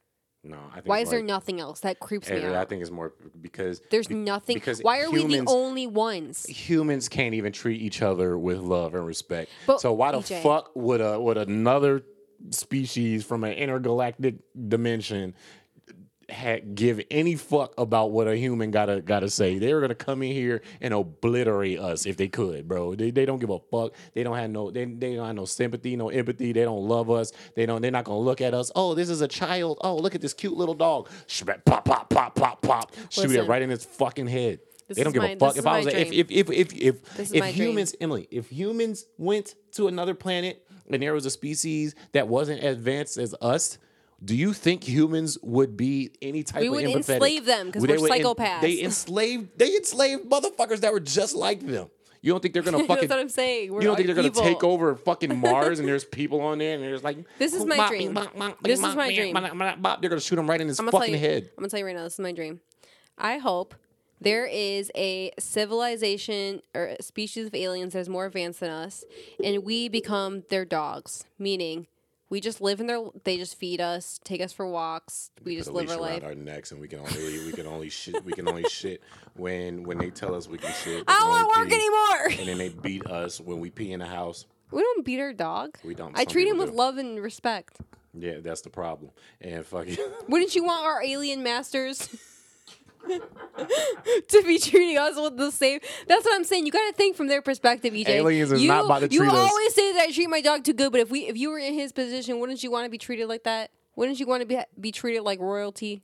No, 0.45 0.59
I 0.71 0.75
think 0.77 0.87
Why 0.87 1.01
is 1.01 1.11
there 1.11 1.23
nothing 1.23 1.59
else? 1.59 1.81
That 1.81 1.99
creeps 1.99 2.31
me 2.31 2.37
and 2.37 2.55
I 2.55 2.61
out. 2.61 2.69
think 2.69 2.81
it's 2.81 2.91
more 2.91 3.15
because 3.41 3.81
There's 3.91 4.07
be- 4.07 4.15
nothing. 4.15 4.55
because 4.55 4.79
Why 4.81 5.01
are 5.01 5.11
we 5.11 5.23
the 5.23 5.29
humans- 5.29 5.51
only 5.53 5.87
ones? 5.89 6.47
humans 6.47 7.09
can't 7.09 7.35
even 7.35 7.53
treat 7.53 7.83
each 7.83 8.01
other 8.01 8.39
with 8.39 8.59
love 8.59 8.95
and 8.95 9.05
respect. 9.05 9.51
But, 9.67 9.81
so 9.81 9.93
why 9.93 10.13
the 10.13 10.19
EJ. 10.19 10.43
fuck 10.43 10.71
would 10.77 11.01
a 11.01 11.19
would 11.21 11.37
another 11.37 12.03
species 12.51 13.25
from 13.25 13.43
an 13.43 13.55
intergalactic 13.55 14.37
dimension 14.69 15.35
ha- 16.31 16.61
give 16.75 17.01
any 17.11 17.37
fuck 17.37 17.75
about 17.79 18.11
what 18.11 18.29
a 18.29 18.37
human 18.37 18.71
gotta 18.71 19.01
gotta 19.01 19.31
say? 19.31 19.59
They're 19.59 19.81
gonna 19.81 19.95
come 19.95 20.23
in 20.23 20.33
here 20.33 20.63
and 20.81 20.93
obliterate 20.95 21.79
us 21.79 22.07
if 22.07 22.17
they 22.17 22.29
could, 22.29 22.67
bro. 22.69 22.95
They, 22.95 23.11
they 23.11 23.27
don't 23.27 23.39
give 23.39 23.51
a 23.51 23.59
fuck. 23.59 23.95
They 24.15 24.23
don't 24.23 24.37
have 24.37 24.51
no 24.51 24.71
they, 24.71 24.85
they 24.85 25.15
don't 25.15 25.27
have 25.27 25.37
no 25.37 25.45
sympathy, 25.45 25.97
no 25.97 26.09
empathy. 26.09 26.53
They 26.53 26.65
don't 26.65 26.87
love 26.87 27.11
us. 27.11 27.33
They 27.55 27.67
don't. 27.67 27.83
They're 27.83 27.91
not 27.91 28.05
gonna 28.05 28.19
look 28.19 28.41
at 28.41 28.55
us. 28.55 28.71
Oh, 28.75 28.95
this 28.95 29.09
is 29.09 29.21
a 29.21 29.29
child. 29.29 29.79
Oh, 29.83 29.97
look 29.97 30.15
at 30.15 30.21
this 30.21 30.35
cute 30.35 30.57
little 30.57 30.75
dog. 30.75 31.09
Pop 31.65 31.85
pop 31.85 32.11
pop 32.11 32.35
pop 32.35 32.63
pop. 32.63 32.93
Shoot 33.11 33.33
it 33.33 33.43
right 33.43 33.63
in 33.63 33.71
its 33.71 33.85
fucking 33.85 34.27
head. 34.27 34.61
This 34.89 34.99
they 34.99 35.05
don't 35.05 35.13
give 35.13 35.23
my- 35.23 35.31
a 35.31 35.37
fuck. 35.39 35.57
If 35.57 35.67
I 35.67 35.79
was 35.79 35.87
a, 35.87 36.01
if, 36.01 36.13
if 36.13 36.31
if 36.31 36.51
if 36.51 36.75
if 36.75 37.21
if 37.21 37.33
my 37.33 37.53
dream. 37.53 37.55
humans 37.55 37.95
Emily, 38.01 38.29
if 38.31 38.51
humans 38.51 39.07
went 39.19 39.55
to 39.73 39.89
another 39.89 40.15
planet 40.15 40.65
and 40.89 41.03
there 41.03 41.13
was 41.13 41.27
a 41.27 41.31
species 41.31 41.95
that 42.13 42.29
wasn't 42.29 42.63
as 42.63 42.77
advanced 42.77 43.19
as 43.19 43.35
us, 43.41 43.79
do 44.25 44.35
you 44.35 44.53
think 44.53 44.83
humans 44.85 45.39
would 45.43 45.77
be 45.77 46.11
any 46.23 46.43
type 46.43 46.63
We 46.63 46.69
of 46.69 46.75
would 46.75 46.85
enslave 46.85 47.45
them 47.45 47.67
because 47.67 47.83
we're 47.83 48.01
would 48.01 48.11
en- 48.11 48.23
psychopaths. 48.23 48.61
they 48.63 48.83
enslaved 48.83 49.59
they 49.59 49.77
enslaved 49.77 50.25
motherfuckers 50.25 50.81
that 50.81 50.93
were 50.93 51.01
just 51.01 51.35
like 51.35 51.61
them. 51.67 51.89
You 52.23 52.33
don't 52.33 52.41
think 52.41 52.55
they're 52.55 52.63
gonna 52.63 52.79
fucking? 52.87 52.97
That's 52.97 53.11
what 53.11 53.21
I'm 53.21 53.29
saying. 53.29 53.73
We're 53.73 53.83
you 53.83 53.87
don't 53.89 53.97
think 53.97 54.07
they're 54.07 54.17
gonna 54.17 54.31
take 54.31 54.65
over 54.65 54.97
fucking 54.97 55.39
Mars 55.41 55.79
and 55.79 55.87
there's 55.87 56.05
people 56.05 56.41
on 56.41 56.59
there 56.59 56.75
and 56.75 56.83
there's 56.83 57.05
like 57.05 57.19
This 57.39 57.53
is 57.55 57.65
my 57.65 57.89
dream. 57.89 58.15
This 58.63 58.81
is 58.81 58.95
my 58.97 59.13
dream. 59.13 59.35
They're 59.35 60.11
gonna 60.11 60.21
shoot 60.21 60.39
him 60.39 60.49
right 60.49 60.61
in 60.61 60.69
his 60.69 60.79
I'm 60.79 60.87
gonna 60.87 60.93
tell 60.93 61.01
fucking 61.01 61.15
you. 61.15 61.21
head. 61.21 61.51
I'm 61.57 61.63
gonna 61.63 61.69
tell 61.69 61.79
you 61.81 61.87
right 61.87 61.95
now. 61.97 62.05
This 62.05 62.15
is 62.15 62.21
my 62.21 62.33
dream. 62.33 62.61
I 63.19 63.39
hope 63.39 63.75
there 64.21 64.47
is 64.47 64.91
a 64.95 65.31
civilization 65.39 66.63
or 66.75 66.87
a 66.99 67.03
species 67.03 67.47
of 67.47 67.55
aliens 67.55 67.93
that's 67.93 68.09
more 68.09 68.27
advanced 68.27 68.61
than 68.61 68.71
us, 68.71 69.05
and 69.45 69.63
we 69.65 69.89
become 69.89 70.43
their 70.49 70.65
dogs. 70.65 71.25
Meaning, 71.39 71.87
we 72.29 72.41
just 72.41 72.61
live 72.61 72.81
in 72.81 72.87
their. 72.87 73.01
They 73.25 73.37
just 73.37 73.57
feed 73.59 73.81
us, 73.81 74.21
take 74.25 74.41
us 74.41 74.53
for 74.53 74.67
walks. 74.67 75.31
We 75.45 75.57
just 75.57 75.71
live 75.71 75.91
our 75.91 75.97
life. 76.01 76.25
our 76.25 76.35
necks, 76.35 76.73
and 76.73 76.81
we 76.81 76.89
can 76.89 77.01
only 77.01 77.47
we 77.47 77.53
can 77.53 77.67
only 77.67 77.89
shit 77.89 78.25
we 78.25 78.33
can 78.33 78.49
only 78.49 78.65
shit 78.65 79.03
when 79.35 79.85
when 79.85 79.99
they 79.99 80.11
tell 80.11 80.35
us 80.35 80.49
we 80.49 80.59
can 80.59 80.73
shit. 80.73 80.99
we 80.99 81.05
I 81.07 81.19
don't 81.19 81.29
want 81.29 81.55
to 81.55 81.61
work 81.61 81.73
anymore. 81.73 82.41
And 82.41 82.49
then 82.49 82.59
they 82.59 82.69
beat 82.71 83.07
us 83.07 83.41
when 83.41 83.61
we 83.61 83.71
pee 83.71 83.93
in 83.93 84.01
the 84.01 84.07
house. 84.07 84.47
We 84.73 84.83
don't 84.83 85.05
beat 85.05 85.21
our 85.21 85.33
dog. 85.33 85.79
We 85.85 85.95
don't. 85.95 86.17
I 86.19 86.25
Some 86.25 86.33
treat 86.33 86.49
him 86.49 86.59
with 86.59 86.71
do. 86.71 86.77
love 86.77 86.99
and 86.99 87.21
respect. 87.21 87.79
Yeah, 88.19 88.39
that's 88.41 88.63
the 88.63 88.71
problem. 88.71 89.11
And 89.41 89.65
fucking 89.65 89.97
Wouldn't 90.29 90.55
you 90.57 90.65
want 90.65 90.85
our 90.85 91.03
alien 91.03 91.43
masters 91.43 92.09
to 94.29 94.43
be 94.47 94.59
treating 94.59 94.99
us 94.99 95.15
with 95.17 95.37
the 95.37 95.51
same? 95.51 95.81
That's 96.07 96.25
what 96.25 96.35
I'm 96.35 96.45
saying. 96.45 96.67
You 96.67 96.73
got 96.73 96.87
to 96.89 96.93
think 96.95 97.17
from 97.17 97.29
their 97.29 97.43
perspective, 97.43 97.93
EJ. 97.95 98.09
Aliens 98.09 98.53
is 98.53 98.63
you, 98.63 98.69
not 98.69 98.85
about 98.85 99.01
to 99.01 99.09
You 99.09 99.21
treat 99.21 99.31
us- 99.33 99.51
always 99.51 99.75
say 99.75 99.93
that 99.95 100.07
I 100.09 100.13
treat 100.13 100.29
my 100.31 100.41
dog 100.41 100.65
too 100.65 100.73
good, 100.73 100.93
but 100.93 101.01
if 101.01 101.11
we, 101.11 101.21
if 101.27 101.37
you 101.37 101.51
were 101.51 101.59
in 101.59 101.75
his 101.75 101.93
position, 101.93 102.41
wouldn't 102.41 102.63
you 102.63 102.71
want 102.71 102.85
to 102.85 102.91
be 102.91 102.99
treated 102.99 103.27
like 103.29 103.45
that? 103.45 103.71
Wouldn't 103.97 104.21
you 104.21 104.27
want 104.27 104.43
to 104.43 104.47
be 104.47 104.59
be 104.79 104.93
treated 104.93 105.23
like 105.23 105.41
royalty? 105.41 106.03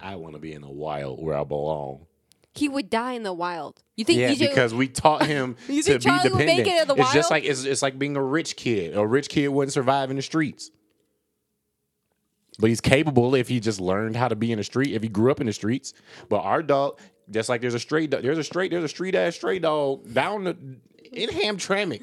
I 0.00 0.16
want 0.16 0.34
to 0.34 0.40
be 0.40 0.52
in 0.54 0.62
the 0.62 0.70
wild 0.70 1.22
where 1.22 1.36
I 1.36 1.44
belong. 1.44 2.06
He 2.54 2.68
would 2.68 2.88
die 2.88 3.12
in 3.14 3.22
the 3.24 3.32
wild. 3.34 3.82
You 3.96 4.04
think 4.04 4.20
Yeah, 4.20 4.30
EJ? 4.30 4.38
because 4.38 4.72
we 4.72 4.88
taught 4.88 5.26
him 5.26 5.56
You 5.68 5.82
to 5.82 5.98
think 5.98 6.02
be 6.02 6.08
Charlie 6.08 6.30
would 6.30 6.38
make 6.38 6.46
dependent. 6.58 6.68
it 6.68 6.82
in 6.82 6.88
the 6.88 7.02
it's 7.02 7.12
just 7.12 7.30
like 7.30 7.44
it's, 7.44 7.64
it's 7.64 7.82
like 7.82 7.98
being 7.98 8.16
a 8.16 8.22
rich 8.22 8.56
kid. 8.56 8.96
A 8.96 9.06
rich 9.06 9.28
kid 9.28 9.48
wouldn't 9.48 9.72
survive 9.72 10.10
in 10.10 10.16
the 10.16 10.22
streets. 10.22 10.70
But 12.58 12.68
he's 12.68 12.80
capable 12.80 13.34
if 13.34 13.48
he 13.48 13.58
just 13.60 13.80
learned 13.80 14.16
how 14.16 14.28
to 14.28 14.36
be 14.36 14.52
in 14.52 14.58
the 14.58 14.64
street, 14.64 14.92
if 14.92 15.02
he 15.02 15.08
grew 15.08 15.30
up 15.30 15.40
in 15.40 15.46
the 15.46 15.52
streets. 15.52 15.92
But 16.28 16.38
our 16.40 16.62
dog, 16.62 17.00
just 17.30 17.48
like 17.48 17.60
there's 17.60 17.74
a 17.74 17.80
straight 17.80 18.10
dog, 18.10 18.22
there's 18.22 18.38
a 18.38 18.44
straight, 18.44 18.70
there's 18.70 18.84
a 18.84 18.88
street 18.88 19.14
ass 19.14 19.34
stray 19.34 19.58
dog 19.58 20.12
down 20.12 20.44
the 20.44 20.56
in 21.12 21.30
Hamtramck. 21.30 22.00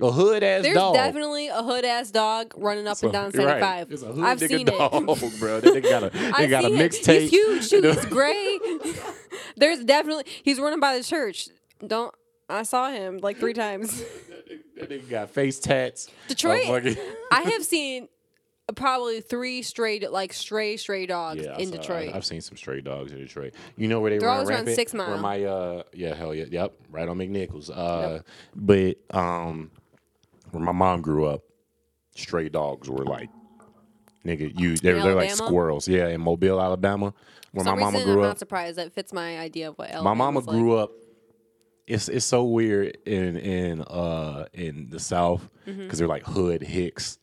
A 0.00 0.10
hood 0.10 0.42
ass 0.42 0.62
There's 0.62 0.74
dog. 0.74 0.94
definitely 0.94 1.48
a 1.48 1.62
hood 1.62 1.84
ass 1.84 2.10
dog 2.10 2.54
running 2.56 2.88
up 2.88 3.00
and 3.02 3.12
down 3.12 3.30
You're 3.32 3.44
right. 3.46 3.60
75. 3.60 3.92
It's 3.92 4.02
a 4.02 4.06
hood 4.06 4.24
I've 4.24 4.40
seen 4.40 4.66
dog, 4.66 5.08
it. 5.08 5.38
bro. 5.38 5.60
They 5.60 5.80
got 5.80 6.02
a 6.02 6.10
they 6.10 6.30
I've 6.32 6.50
got 6.50 6.64
a 6.64 6.68
mixtape. 6.68 7.20
He's 7.20 7.30
huge 7.30 7.68
too. 7.70 7.82
He's 7.82 8.04
gray. 8.06 8.58
There's 9.56 9.84
definitely 9.84 10.24
he's 10.42 10.58
running 10.58 10.80
by 10.80 10.96
the 10.96 11.04
church. 11.04 11.48
Don't 11.86 12.12
I 12.48 12.62
saw 12.64 12.90
him 12.90 13.18
like 13.18 13.38
three 13.38 13.52
times. 13.52 14.02
That 14.76 14.88
nigga 14.90 15.08
got 15.08 15.30
face 15.30 15.60
tats. 15.60 16.08
Detroit. 16.26 16.64
Oh, 16.66 16.94
I 17.30 17.42
have 17.42 17.64
seen 17.64 18.08
probably 18.74 19.20
three 19.20 19.62
stray 19.62 20.00
like 20.00 20.32
stray 20.32 20.76
stray 20.76 21.06
dogs 21.06 21.42
Yeah, 21.44 21.58
in 21.58 21.68
saw- 21.70 21.76
Detroit. 21.76 22.08
I, 22.10 22.12
have 22.12 22.24
seen 22.24 22.40
some 22.40 22.56
stray 22.56 22.80
dogs 22.80 23.12
in 23.12 23.18
Detroit. 23.18 23.54
You 23.76 23.88
know 23.88 24.00
where 24.00 24.10
they 24.10 24.18
They're 24.18 24.28
run 24.28 24.38
always 24.40 24.50
around? 24.50 24.68
Six 24.68 24.92
Where 24.94 25.06
Mile. 25.08 25.18
my 25.18 25.44
uh, 25.44 25.82
yeah, 25.92 26.14
hell 26.14 26.34
yeah, 26.34 26.44
yep, 26.50 26.72
right 26.90 27.08
on 27.08 27.18
McNichols. 27.18 27.70
Uh, 27.74 28.20
but 28.54 28.96
um, 29.10 29.70
where 30.52 30.62
my 30.62 30.72
mom 30.72 31.02
grew 31.02 31.26
up, 31.26 31.42
stray 32.14 32.48
dogs 32.48 32.88
were 32.88 33.04
like, 33.04 33.30
nigga, 34.24 34.58
you 34.58 34.76
they're, 34.76 35.02
they're 35.02 35.14
like 35.14 35.30
squirrels. 35.30 35.88
Yeah, 35.88 36.08
in 36.08 36.20
Mobile, 36.20 36.60
Alabama, 36.60 37.12
where 37.52 37.64
my 37.64 37.74
mama 37.74 37.98
reason, 37.98 38.04
grew 38.12 38.22
I'm 38.22 38.26
up. 38.26 38.30
not 38.30 38.38
surprised. 38.38 38.78
That 38.78 38.92
fits 38.92 39.12
my 39.12 39.38
idea 39.38 39.68
of 39.70 39.78
what 39.78 39.88
my 39.90 39.94
Alabama's 39.96 40.18
mama 40.18 40.40
like. 40.40 40.48
grew 40.50 40.76
up. 40.76 40.92
It's 41.86 42.08
it's 42.08 42.24
so 42.24 42.44
weird 42.44 42.96
in 43.06 43.36
in 43.36 43.82
uh 43.82 44.46
in 44.54 44.88
the 44.88 45.00
South 45.00 45.48
because 45.64 45.76
Mm-hmm. 45.80 45.96
they're 45.96 46.06
like 46.08 46.24
hood 46.24 46.62
hicks. 46.62 47.18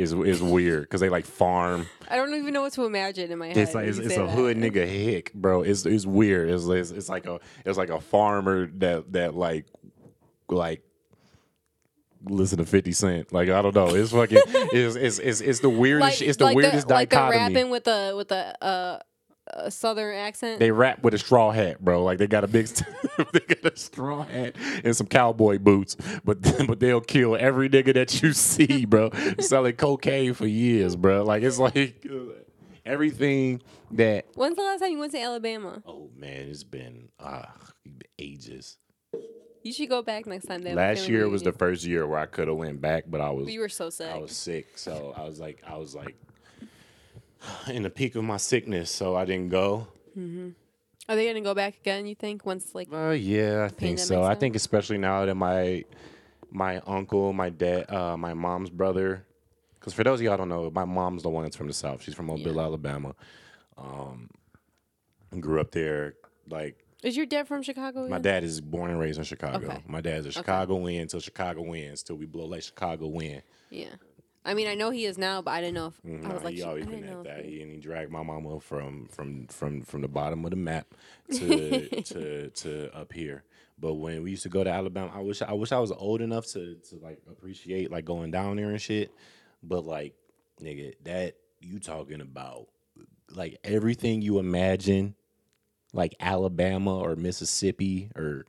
Is 0.00 0.12
is 0.12 0.42
weird 0.42 0.84
because 0.84 1.02
they 1.02 1.10
like 1.10 1.26
farm. 1.26 1.86
I 2.08 2.16
don't 2.16 2.34
even 2.34 2.54
know 2.54 2.62
what 2.62 2.72
to 2.72 2.84
imagine 2.84 3.30
in 3.30 3.38
my 3.38 3.48
head. 3.48 3.56
It's 3.58 3.74
like 3.74 3.86
it's, 3.86 3.98
it's 3.98 4.16
a 4.16 4.20
that. 4.20 4.30
hood 4.30 4.56
nigga 4.56 4.86
hick, 4.86 5.32
bro. 5.34 5.62
It's 5.62 5.84
it's 5.84 6.06
weird. 6.06 6.48
It's, 6.48 6.64
it's 6.64 6.90
it's 6.90 7.08
like 7.10 7.26
a 7.26 7.38
it's 7.66 7.76
like 7.76 7.90
a 7.90 8.00
farmer 8.00 8.66
that 8.78 9.12
that 9.12 9.34
like 9.34 9.66
like 10.48 10.82
listen 12.24 12.58
to 12.58 12.64
Fifty 12.64 12.92
Cent. 12.92 13.30
Like 13.30 13.50
I 13.50 13.60
don't 13.60 13.74
know. 13.74 13.94
It's 13.94 14.12
fucking 14.12 14.38
it's 14.46 14.96
it's 14.96 15.18
it's, 15.18 15.40
it's 15.42 15.60
the 15.60 15.68
weirdest. 15.68 16.20
Like, 16.20 16.28
it's 16.28 16.38
the 16.38 16.44
like 16.44 16.56
weirdest 16.56 16.88
the, 16.88 16.94
like 16.94 17.10
the 17.10 17.16
dichotomy. 17.16 17.54
rapping 17.54 17.70
with 17.70 17.84
the 17.84 18.14
with 18.16 18.28
the 18.28 18.64
uh, 18.64 18.98
uh 19.54 19.70
southern 19.70 20.14
accent. 20.14 20.58
they 20.58 20.70
rap 20.70 21.02
with 21.02 21.14
a 21.14 21.18
straw 21.18 21.50
hat, 21.50 21.82
bro. 21.84 22.02
Like 22.04 22.18
they 22.18 22.26
got 22.26 22.44
a 22.44 22.48
big, 22.48 22.66
they 23.32 23.40
got 23.40 23.72
a 23.72 23.76
straw 23.76 24.22
hat 24.24 24.56
and 24.84 24.96
some 24.96 25.06
cowboy 25.06 25.58
boots, 25.58 25.96
but 26.24 26.40
but 26.66 26.80
they'll 26.80 27.00
kill 27.00 27.36
every 27.36 27.68
nigga 27.68 27.94
that 27.94 28.22
you 28.22 28.32
see, 28.34 28.84
bro. 28.84 29.10
Selling 29.38 29.74
cocaine 29.76 30.34
for 30.34 30.46
years, 30.46 30.96
bro. 30.96 31.24
Like 31.24 31.42
it's 31.42 31.58
like 31.58 32.06
everything 32.84 33.62
that 33.92 34.26
When's 34.34 34.56
the 34.56 34.62
last 34.62 34.80
time 34.80 34.90
you 34.92 34.98
went 34.98 35.12
to 35.12 35.20
Alabama? 35.20 35.82
Oh 35.86 36.10
man, 36.16 36.48
it's 36.48 36.64
been 36.64 37.08
uh 37.18 37.44
ages. 38.18 38.76
You 39.62 39.74
should 39.74 39.90
go 39.90 40.00
back 40.00 40.24
next 40.26 40.46
time. 40.46 40.62
They 40.62 40.74
Last 40.74 41.06
year 41.08 41.28
was 41.28 41.42
the 41.42 41.52
first 41.52 41.84
year 41.84 42.06
where 42.06 42.18
I 42.18 42.24
could 42.26 42.48
have 42.48 42.56
went 42.56 42.80
back, 42.80 43.04
but 43.06 43.20
I 43.20 43.28
was 43.30 43.50
You 43.52 43.60
were 43.60 43.68
so 43.68 43.90
sick. 43.90 44.10
I 44.10 44.16
was 44.18 44.32
sick, 44.34 44.78
so 44.78 45.12
I 45.16 45.24
was 45.24 45.38
like 45.38 45.62
I 45.66 45.76
was 45.76 45.94
like 45.94 46.16
in 47.68 47.82
the 47.82 47.90
peak 47.90 48.14
of 48.16 48.24
my 48.24 48.36
sickness, 48.36 48.90
so 48.90 49.16
I 49.16 49.24
didn't 49.24 49.48
go. 49.48 49.88
Mm-hmm. 50.16 50.50
Are 51.08 51.16
they 51.16 51.26
gonna 51.26 51.40
go 51.40 51.54
back 51.54 51.76
again? 51.78 52.06
You 52.06 52.14
think 52.14 52.46
once 52.46 52.74
like 52.74 52.88
Uh, 52.92 53.10
yeah, 53.10 53.64
I 53.64 53.68
think 53.68 53.98
so. 53.98 54.22
I 54.22 54.34
think 54.34 54.54
especially 54.54 54.98
now 54.98 55.26
that 55.26 55.34
my 55.34 55.84
my 56.50 56.80
uncle, 56.86 57.32
my 57.32 57.48
dad, 57.50 57.90
uh, 57.90 58.16
my 58.16 58.34
mom's 58.34 58.70
brother, 58.70 59.24
because 59.74 59.92
for 59.92 60.04
those 60.04 60.20
of 60.20 60.24
y'all 60.24 60.36
don't 60.36 60.48
know, 60.48 60.70
my 60.70 60.84
mom's 60.84 61.22
the 61.22 61.30
one 61.30 61.44
that's 61.44 61.56
from 61.56 61.66
the 61.66 61.72
south. 61.72 62.02
She's 62.02 62.14
from 62.14 62.26
Mobile, 62.26 62.54
Yeah. 62.54 62.62
Alabama. 62.62 63.14
Um, 63.76 64.30
grew 65.40 65.60
up 65.60 65.70
there, 65.70 66.14
like 66.48 66.84
is 67.02 67.16
your 67.16 67.26
dad 67.26 67.48
from 67.48 67.62
Chicago? 67.62 68.06
My 68.08 68.18
dad 68.18 68.44
is 68.44 68.60
born 68.60 68.90
and 68.90 69.00
raised 69.00 69.18
in 69.18 69.24
Chicago. 69.24 69.66
Okay. 69.68 69.82
My 69.88 70.00
dad's 70.00 70.26
a 70.26 70.32
Chicago 70.32 70.76
win 70.76 71.08
till 71.08 71.20
Chicago 71.20 71.62
wins 71.62 72.02
till 72.02 72.16
we 72.16 72.26
blow 72.26 72.44
like 72.44 72.62
Chicago 72.62 73.06
win. 73.06 73.42
Yeah. 73.70 73.88
I 74.44 74.54
mean, 74.54 74.68
I 74.68 74.74
know 74.74 74.90
he 74.90 75.04
is 75.04 75.18
now, 75.18 75.42
but 75.42 75.50
I 75.50 75.60
didn't 75.60 75.74
know 75.74 75.88
if 75.88 76.00
I 76.04 76.08
mm-hmm. 76.08 76.32
was 76.32 76.42
like, 76.42 76.54
he 76.54 76.62
always 76.62 76.86
been 76.86 77.04
at 77.04 77.24
that. 77.24 77.44
he- 77.44 77.60
and 77.60 77.70
he 77.70 77.78
dragged 77.78 78.10
my 78.10 78.22
mama 78.22 78.58
from 78.60 79.06
from 79.06 79.46
from 79.48 79.82
from 79.82 80.00
the 80.00 80.08
bottom 80.08 80.44
of 80.44 80.50
the 80.50 80.56
map 80.56 80.86
to 81.32 81.88
to 82.04 82.50
to 82.50 82.96
up 82.96 83.12
here. 83.12 83.44
But 83.78 83.94
when 83.94 84.22
we 84.22 84.30
used 84.30 84.42
to 84.42 84.48
go 84.48 84.64
to 84.64 84.70
Alabama, 84.70 85.10
I 85.14 85.20
wish 85.20 85.42
I 85.42 85.52
wish 85.52 85.72
I 85.72 85.78
was 85.78 85.92
old 85.92 86.20
enough 86.20 86.46
to 86.48 86.76
to 86.88 86.96
like 87.02 87.18
appreciate 87.30 87.90
like 87.90 88.04
going 88.04 88.30
down 88.30 88.56
there 88.56 88.70
and 88.70 88.80
shit. 88.80 89.10
But 89.62 89.84
like, 89.84 90.14
nigga, 90.62 90.94
that 91.04 91.36
you 91.60 91.78
talking 91.78 92.20
about 92.20 92.68
like 93.30 93.58
everything 93.62 94.22
you 94.22 94.38
imagine, 94.38 95.14
like 95.92 96.14
Alabama 96.18 96.98
or 96.98 97.14
Mississippi 97.16 98.10
or 98.16 98.46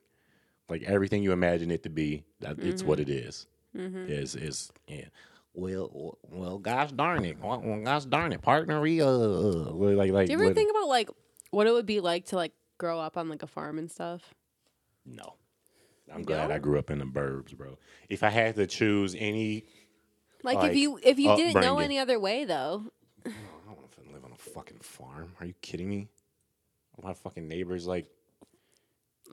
like 0.70 0.84
everything 0.84 1.22
you 1.24 1.34
imagine 1.34 1.70
it 1.70 1.84
to 1.84 1.90
be. 1.90 2.24
That 2.40 2.60
it's 2.60 2.84
what 2.84 3.00
mm-hmm. 3.00 3.12
it 3.12 3.16
is. 3.26 3.48
Mm-hmm. 3.76 4.10
Is 4.10 4.36
is 4.36 4.72
yeah. 4.88 5.06
Well, 5.54 6.18
well, 6.30 6.58
gosh 6.60 6.92
darn 6.94 7.26
it! 7.26 7.38
Well, 7.42 7.62
well, 7.64 7.82
gosh 7.84 8.06
darn 8.06 8.32
it, 8.32 8.42
partner. 8.42 8.80
we, 8.80 9.02
Uh, 9.02 9.08
uh, 9.08 9.72
like, 9.74 10.12
like, 10.12 10.28
Do 10.28 10.32
you 10.34 10.38
ever 10.38 10.46
what- 10.46 10.56
think 10.56 10.72
about 10.72 10.88
like 10.88 11.10
what 11.52 11.68
it 11.68 11.72
would 11.74 11.86
be 11.86 12.00
like 12.00 12.26
to 12.28 12.38
like 12.38 12.54
grow 12.78 13.00
up 13.00 13.18
on 13.18 13.28
like 13.30 13.44
a 13.44 13.48
farm 13.48 13.78
and 13.78 13.92
stuff? 13.92 14.34
No, 15.06 15.36
I'm 16.12 16.20
You 16.20 16.26
glad 16.26 16.46
I 16.46 16.54
don't? 16.54 16.62
grew 16.62 16.80
up 16.80 16.90
in 16.90 17.00
the 17.00 17.06
burbs, 17.06 17.56
bro. 17.56 17.78
If 18.08 18.24
I 18.24 18.30
had 18.30 18.56
to 18.56 18.66
choose 18.68 19.14
any, 19.18 19.66
Like, 20.44 20.58
Like, 20.58 20.72
if 20.72 20.78
you 20.78 21.00
if 21.04 21.20
you 21.20 21.36
didn't 21.36 21.62
know 21.62 21.80
any 21.80 22.00
other 22.00 22.18
way 22.20 22.46
though, 22.46 22.86
I 23.26 23.30
don't 23.66 23.78
want 23.78 23.92
to 23.92 24.14
live 24.14 24.24
on 24.26 24.32
a 24.32 24.36
fucking 24.38 24.80
farm. 24.80 25.34
Are 25.40 25.46
you 25.46 25.54
kidding 25.62 25.90
me? 25.90 26.08
My 27.04 27.14
fucking 27.14 27.48
neighbors 27.48 27.86
like 27.88 28.08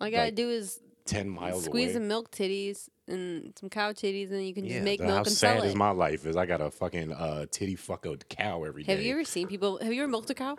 all 0.00 0.06
I 0.06 0.10
gotta 0.10 0.24
Like, 0.26 0.34
do 0.34 0.50
is 0.50 0.80
ten 1.04 1.28
miles 1.28 1.64
squeeze 1.64 1.86
away. 1.90 1.94
some 1.94 2.08
milk 2.08 2.30
titties 2.30 2.88
and 3.08 3.52
some 3.58 3.68
cow 3.68 3.92
titties, 3.92 4.30
and 4.30 4.46
you 4.46 4.54
can 4.54 4.64
yeah, 4.64 4.74
just 4.74 4.84
make 4.84 5.00
the- 5.00 5.06
milk 5.06 5.16
how 5.18 5.22
and 5.24 5.32
sad 5.32 5.58
sell 5.58 5.62
is 5.64 5.74
my 5.74 5.90
life 5.90 6.26
is 6.26 6.36
I 6.36 6.46
got 6.46 6.60
a 6.60 6.70
fucking 6.70 7.12
uh, 7.12 7.46
titty 7.50 7.76
fuck 7.76 8.06
a 8.06 8.16
cow 8.16 8.64
every 8.64 8.82
day. 8.84 8.92
have 8.92 9.02
you 9.02 9.12
ever 9.12 9.24
seen 9.24 9.48
people? 9.48 9.78
Have 9.82 9.92
you 9.92 10.02
ever 10.02 10.10
milked 10.10 10.30
a 10.30 10.34
cow? 10.34 10.56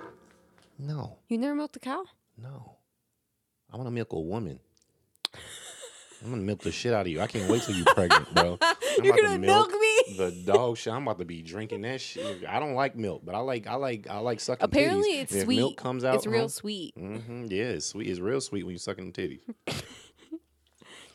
No, 0.78 1.18
You 1.28 1.38
never 1.38 1.56
milked 1.56 1.76
a 1.76 1.80
cow? 1.80 2.04
no. 2.38 2.76
I 3.72 3.76
want 3.78 3.86
to 3.86 3.92
milk 3.92 4.14
a 4.14 4.20
woman. 4.20 4.60
I'm 6.24 6.32
gonna 6.32 6.42
milk 6.42 6.62
the 6.62 6.72
shit 6.72 6.92
out 6.92 7.02
of 7.02 7.08
you. 7.08 7.22
I 7.22 7.28
can't 7.28 7.50
wait 7.50 7.62
till 7.62 7.76
you're 7.76 7.86
pregnant, 7.86 8.34
bro. 8.34 8.58
I'm 8.62 8.76
You're 9.06 9.14
about 9.14 9.16
to 9.18 9.22
gonna 9.28 9.40
milk 9.40 9.70
me? 9.72 10.16
The 10.18 10.32
dog 10.46 10.76
shit. 10.78 10.92
I'm 10.92 11.04
about 11.04 11.20
to 11.20 11.26
be 11.26 11.42
drinking 11.42 11.84
that 11.84 12.02
shit. 12.02 12.44
I 12.50 12.60
don't 12.60 12.74
like 12.74 12.96
milk, 12.98 13.22
but 13.24 13.36
I 13.36 13.40
like 13.40 13.68
I 13.68 13.76
like 13.76 14.08
I 14.10 14.18
like 14.18 14.40
sucking. 14.42 14.64
Apparently, 14.66 15.14
titties. 15.14 15.22
it's 15.22 15.32
And 15.34 15.40
if 15.42 15.46
sweet. 15.46 15.58
Milk 15.58 15.78
comes 15.78 16.04
out. 16.04 16.16
It's 16.16 16.26
real 16.28 16.50
sweet. 16.50 16.94
Mm-hmm. 16.98 17.46
Yeah, 17.50 17.64
it's 17.66 17.86
sweet. 17.86 18.08
It's 18.10 18.20
real 18.20 18.42
sweet 18.42 18.64
when 18.64 18.72
you're 18.74 18.80
sucking 18.80 19.12
the 19.12 19.40
titties. 19.68 19.84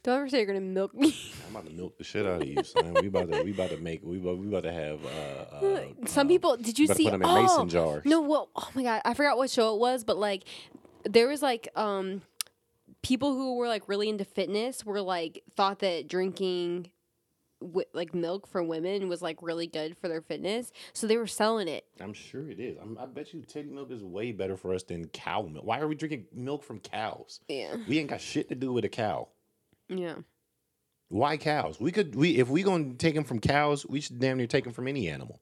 Don't 0.05 0.17
ever 0.19 0.29
say 0.29 0.37
you're 0.37 0.47
gonna 0.47 0.61
milk 0.61 0.95
me. 0.95 1.17
I'm 1.47 1.57
about 1.57 1.67
to 1.67 1.73
milk 1.73 1.97
the 1.97 2.05
shit 2.05 2.27
out 2.27 2.43
of 2.43 2.47
you, 2.47 2.63
son. 2.63 2.95
We 3.01 3.09
about 3.09 3.33
to 3.33 3.43
we 3.43 3.53
about 3.53 3.71
to 3.71 3.79
make 3.79 4.05
we 4.05 4.19
about, 4.19 4.37
we 4.37 4.49
about 4.49 4.65
to 4.65 4.73
have. 4.73 5.01
Uh, 5.03 5.67
uh, 5.67 5.85
Some 6.07 6.27
uh, 6.27 6.29
people, 6.29 6.57
did 6.59 6.79
you 6.79 6.87
see? 6.89 7.05
put 7.05 7.15
'em 7.15 7.23
in 7.23 7.29
oh, 7.29 7.43
mason 7.43 7.69
jars. 7.71 8.05
No, 8.05 8.21
well, 8.21 8.51
oh 8.55 8.69
my 8.75 8.83
god, 8.83 9.01
I 9.07 9.15
forgot 9.15 9.39
what 9.39 9.49
show 9.49 9.75
it 9.75 9.81
was, 9.81 10.05
but 10.05 10.19
like, 10.19 10.45
there 11.05 11.27
was 11.27 11.41
like, 11.41 11.69
um, 11.75 12.21
people 13.03 13.33
who 13.35 13.57
were 13.57 13.67
like 13.67 13.89
really 13.89 14.11
into 14.11 14.27
fitness 14.27 14.85
were 14.85 15.01
like 15.01 15.43
thought 15.57 15.79
that 15.79 16.07
drinking 16.07 16.91
wi- 17.63 17.87
like 17.95 18.15
milk 18.15 18.47
for 18.47 18.63
women 18.63 19.09
was 19.09 19.23
like 19.23 19.39
really 19.41 19.67
good 19.67 19.97
for 19.97 20.09
their 20.09 20.21
fitness, 20.21 20.71
so 20.93 21.07
they 21.07 21.17
were 21.17 21.27
selling 21.27 21.67
it. 21.67 21.87
I'm 21.99 22.13
sure 22.13 22.51
it 22.51 22.61
is. 22.61 22.77
I'm, 22.77 22.99
I 22.99 23.07
bet 23.07 23.33
you 23.33 23.41
titty 23.41 23.71
milk 23.71 23.91
is 23.91 24.05
way 24.05 24.33
better 24.33 24.59
for 24.59 24.75
us 24.75 24.83
than 24.83 25.07
cow 25.09 25.49
milk. 25.51 25.65
Why 25.65 25.81
are 25.81 25.89
we 25.89 25.95
drinking 25.95 26.27
milk 26.35 26.63
from 26.63 26.81
cows? 26.81 27.41
Yeah, 27.49 27.77
We 27.89 27.99
ain't 27.99 28.11
got 28.11 28.21
shit 28.21 28.51
to 28.51 28.55
do 28.55 28.71
with 28.71 28.85
a 28.85 28.91
cow. 28.91 29.29
Yeah. 29.89 30.16
Why 31.09 31.37
cows? 31.37 31.78
We 31.78 31.93
could 31.93 32.14
we 32.14 32.39
if 32.39 32.49
we 32.49 32.62
gonna 32.62 32.95
take 32.95 33.14
them 33.14 33.24
from 33.24 33.39
cows, 33.39 33.87
we 33.87 34.01
should 34.01 34.18
damn 34.18 34.37
near 34.39 34.47
take 34.47 34.64
them 34.64 34.72
from 34.72 34.89
any 34.89 35.09
animal. 35.09 35.41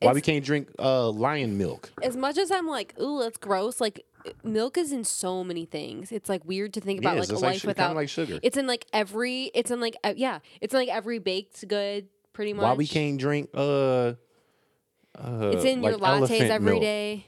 Why 0.00 0.12
we 0.12 0.20
can't 0.20 0.44
drink 0.44 0.70
uh 0.78 1.10
lion 1.10 1.58
milk? 1.58 1.90
As 2.02 2.16
much 2.16 2.38
as 2.38 2.52
I'm 2.52 2.68
like, 2.68 2.94
ooh, 3.00 3.20
that's 3.20 3.36
gross. 3.36 3.80
Like, 3.80 4.04
milk 4.44 4.78
is 4.78 4.92
in 4.92 5.02
so 5.02 5.42
many 5.42 5.64
things. 5.64 6.12
It's 6.12 6.28
like 6.28 6.44
weird 6.44 6.74
to 6.74 6.80
think 6.80 7.00
about 7.00 7.16
like 7.18 7.28
a 7.30 7.32
like 7.32 7.42
life 7.42 7.54
su- 7.56 7.60
kinda 7.62 7.70
without. 7.70 7.96
like 7.96 8.08
sugar. 8.08 8.38
It's 8.42 8.56
in 8.56 8.68
like 8.68 8.86
every. 8.92 9.50
It's 9.54 9.72
in 9.72 9.80
like 9.80 9.96
uh, 10.04 10.14
yeah. 10.16 10.38
It's 10.60 10.72
in 10.72 10.78
like 10.78 10.88
every 10.88 11.18
baked 11.18 11.66
good. 11.66 12.06
Pretty 12.32 12.52
much. 12.52 12.62
Why 12.62 12.74
we 12.74 12.86
can't 12.86 13.18
drink 13.18 13.50
uh 13.54 14.12
uh 15.16 15.50
It's 15.54 15.64
in 15.64 15.82
your 15.82 15.98
lattes 15.98 16.30
every 16.30 16.78
day 16.78 17.26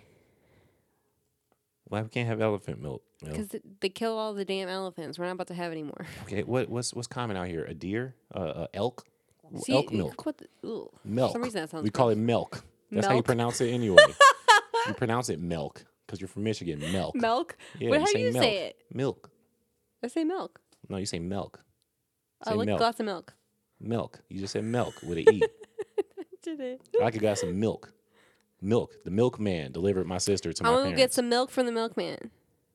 Why 1.84 2.02
we 2.02 2.08
can't 2.08 2.28
have 2.28 2.40
elephant 2.40 2.80
milk? 2.80 3.02
Because 3.22 3.48
they 3.80 3.88
kill 3.88 4.16
all 4.18 4.34
the 4.34 4.44
damn 4.44 4.68
elephants. 4.68 5.18
We're 5.18 5.26
not 5.26 5.32
about 5.32 5.48
to 5.48 5.54
have 5.54 5.72
any 5.72 5.82
more. 5.82 6.06
Okay, 6.24 6.42
what 6.42 6.68
what's 6.68 6.94
what's 6.94 7.08
common 7.08 7.36
out 7.36 7.48
here? 7.48 7.64
A 7.64 7.74
deer? 7.74 8.14
Uh, 8.34 8.38
uh 8.38 8.66
elk? 8.74 9.04
See, 9.62 9.72
elk 9.72 9.92
milk. 9.92 10.22
The, 10.24 10.46
ooh. 10.66 10.90
Milk. 11.04 11.30
For 11.30 11.34
some 11.34 11.42
reason 11.42 11.60
that 11.62 11.70
sounds. 11.70 11.82
we 11.82 11.90
call 11.90 12.10
it 12.10 12.18
milk. 12.18 12.62
That's 12.90 13.06
how 13.06 13.14
you 13.14 13.22
pronounce 13.22 13.60
it 13.60 13.70
anyway. 13.70 14.02
you 14.86 14.94
pronounce 14.94 15.28
it 15.28 15.40
milk 15.40 15.84
because 16.06 16.20
you're 16.20 16.28
from 16.28 16.44
Michigan. 16.44 16.80
Milk. 16.92 17.14
milk. 17.14 17.56
Yeah, 17.78 17.90
what, 17.90 18.00
how 18.00 18.06
do 18.06 18.18
you 18.18 18.32
milk. 18.32 18.42
say 18.42 18.56
it? 18.58 18.76
Milk. 18.92 19.30
I 20.02 20.08
say 20.08 20.24
milk. 20.24 20.60
No, 20.88 20.96
you 20.96 21.06
say 21.06 21.18
milk. 21.18 21.60
I 22.44 22.54
like 22.54 22.64
a 22.64 22.66
milk. 22.66 22.78
glass 22.78 23.00
of 23.00 23.06
milk. 23.06 23.34
Milk. 23.80 24.20
You 24.28 24.40
just 24.40 24.52
said 24.52 24.64
milk 24.64 24.94
with 25.02 25.18
an 25.18 25.34
E. 25.34 25.42
Did 26.42 26.60
it? 26.60 26.80
I 27.02 27.08
a 27.08 27.10
glass 27.10 27.42
of 27.42 27.54
milk. 27.54 27.92
Milk. 28.62 28.92
The 29.04 29.10
milkman 29.10 29.72
delivered 29.72 30.06
my 30.06 30.18
sister 30.18 30.52
to 30.52 30.62
my 30.62 30.68
parents. 30.68 30.80
I'm 30.80 30.86
gonna 30.86 30.96
get 30.96 31.12
some 31.12 31.28
milk 31.28 31.50
from 31.50 31.66
the 31.66 31.72
milkman. 31.72 32.30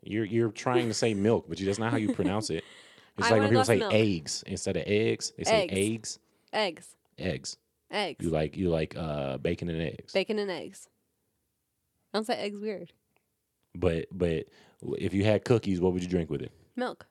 You're 0.06 0.26
you're 0.26 0.51
trying 0.51 0.88
to 0.88 0.93
say 0.93 1.14
milk, 1.14 1.45
but 1.49 1.60
you, 1.60 1.66
that's 1.66 1.80
not 1.80 1.91
how 1.91 1.97
you 1.97 2.14
pronounce 2.14 2.49
it. 2.49 2.64
It's 3.18 3.28
I 3.28 3.32
like 3.32 3.39
when 3.43 3.49
people 3.51 3.64
say 3.64 3.78
milk. 3.78 3.93
eggs 3.93 4.43
instead 4.45 4.76
of 4.76 4.84
eggs. 4.86 5.32
They 5.38 5.45
say 5.45 5.64
Eggs. 5.70 6.20
eggs. 6.51 6.95
Eggs. 7.18 7.58
Eggs. 7.89 8.26
You 8.26 8.30
like 8.30 8.58
you 8.58 8.68
like 8.70 8.93
uh 8.97 9.38
bacon 9.38 9.70
and 9.70 9.82
eggs. 9.82 10.12
Bacon 10.12 10.38
and 10.38 10.51
eggs. 10.51 10.89
I 12.14 12.18
don't 12.18 12.26
say 12.26 12.34
eggs 12.36 12.60
weird. 12.60 12.91
But 13.74 14.08
but 14.12 14.47
if 14.97 15.14
you 15.14 15.24
had 15.24 15.45
cookies, 15.45 15.80
what 15.80 15.93
would 15.93 16.01
you 16.03 16.10
drink 16.10 16.30
with 16.30 16.41
it? 16.41 16.51
Milk. 16.76 17.06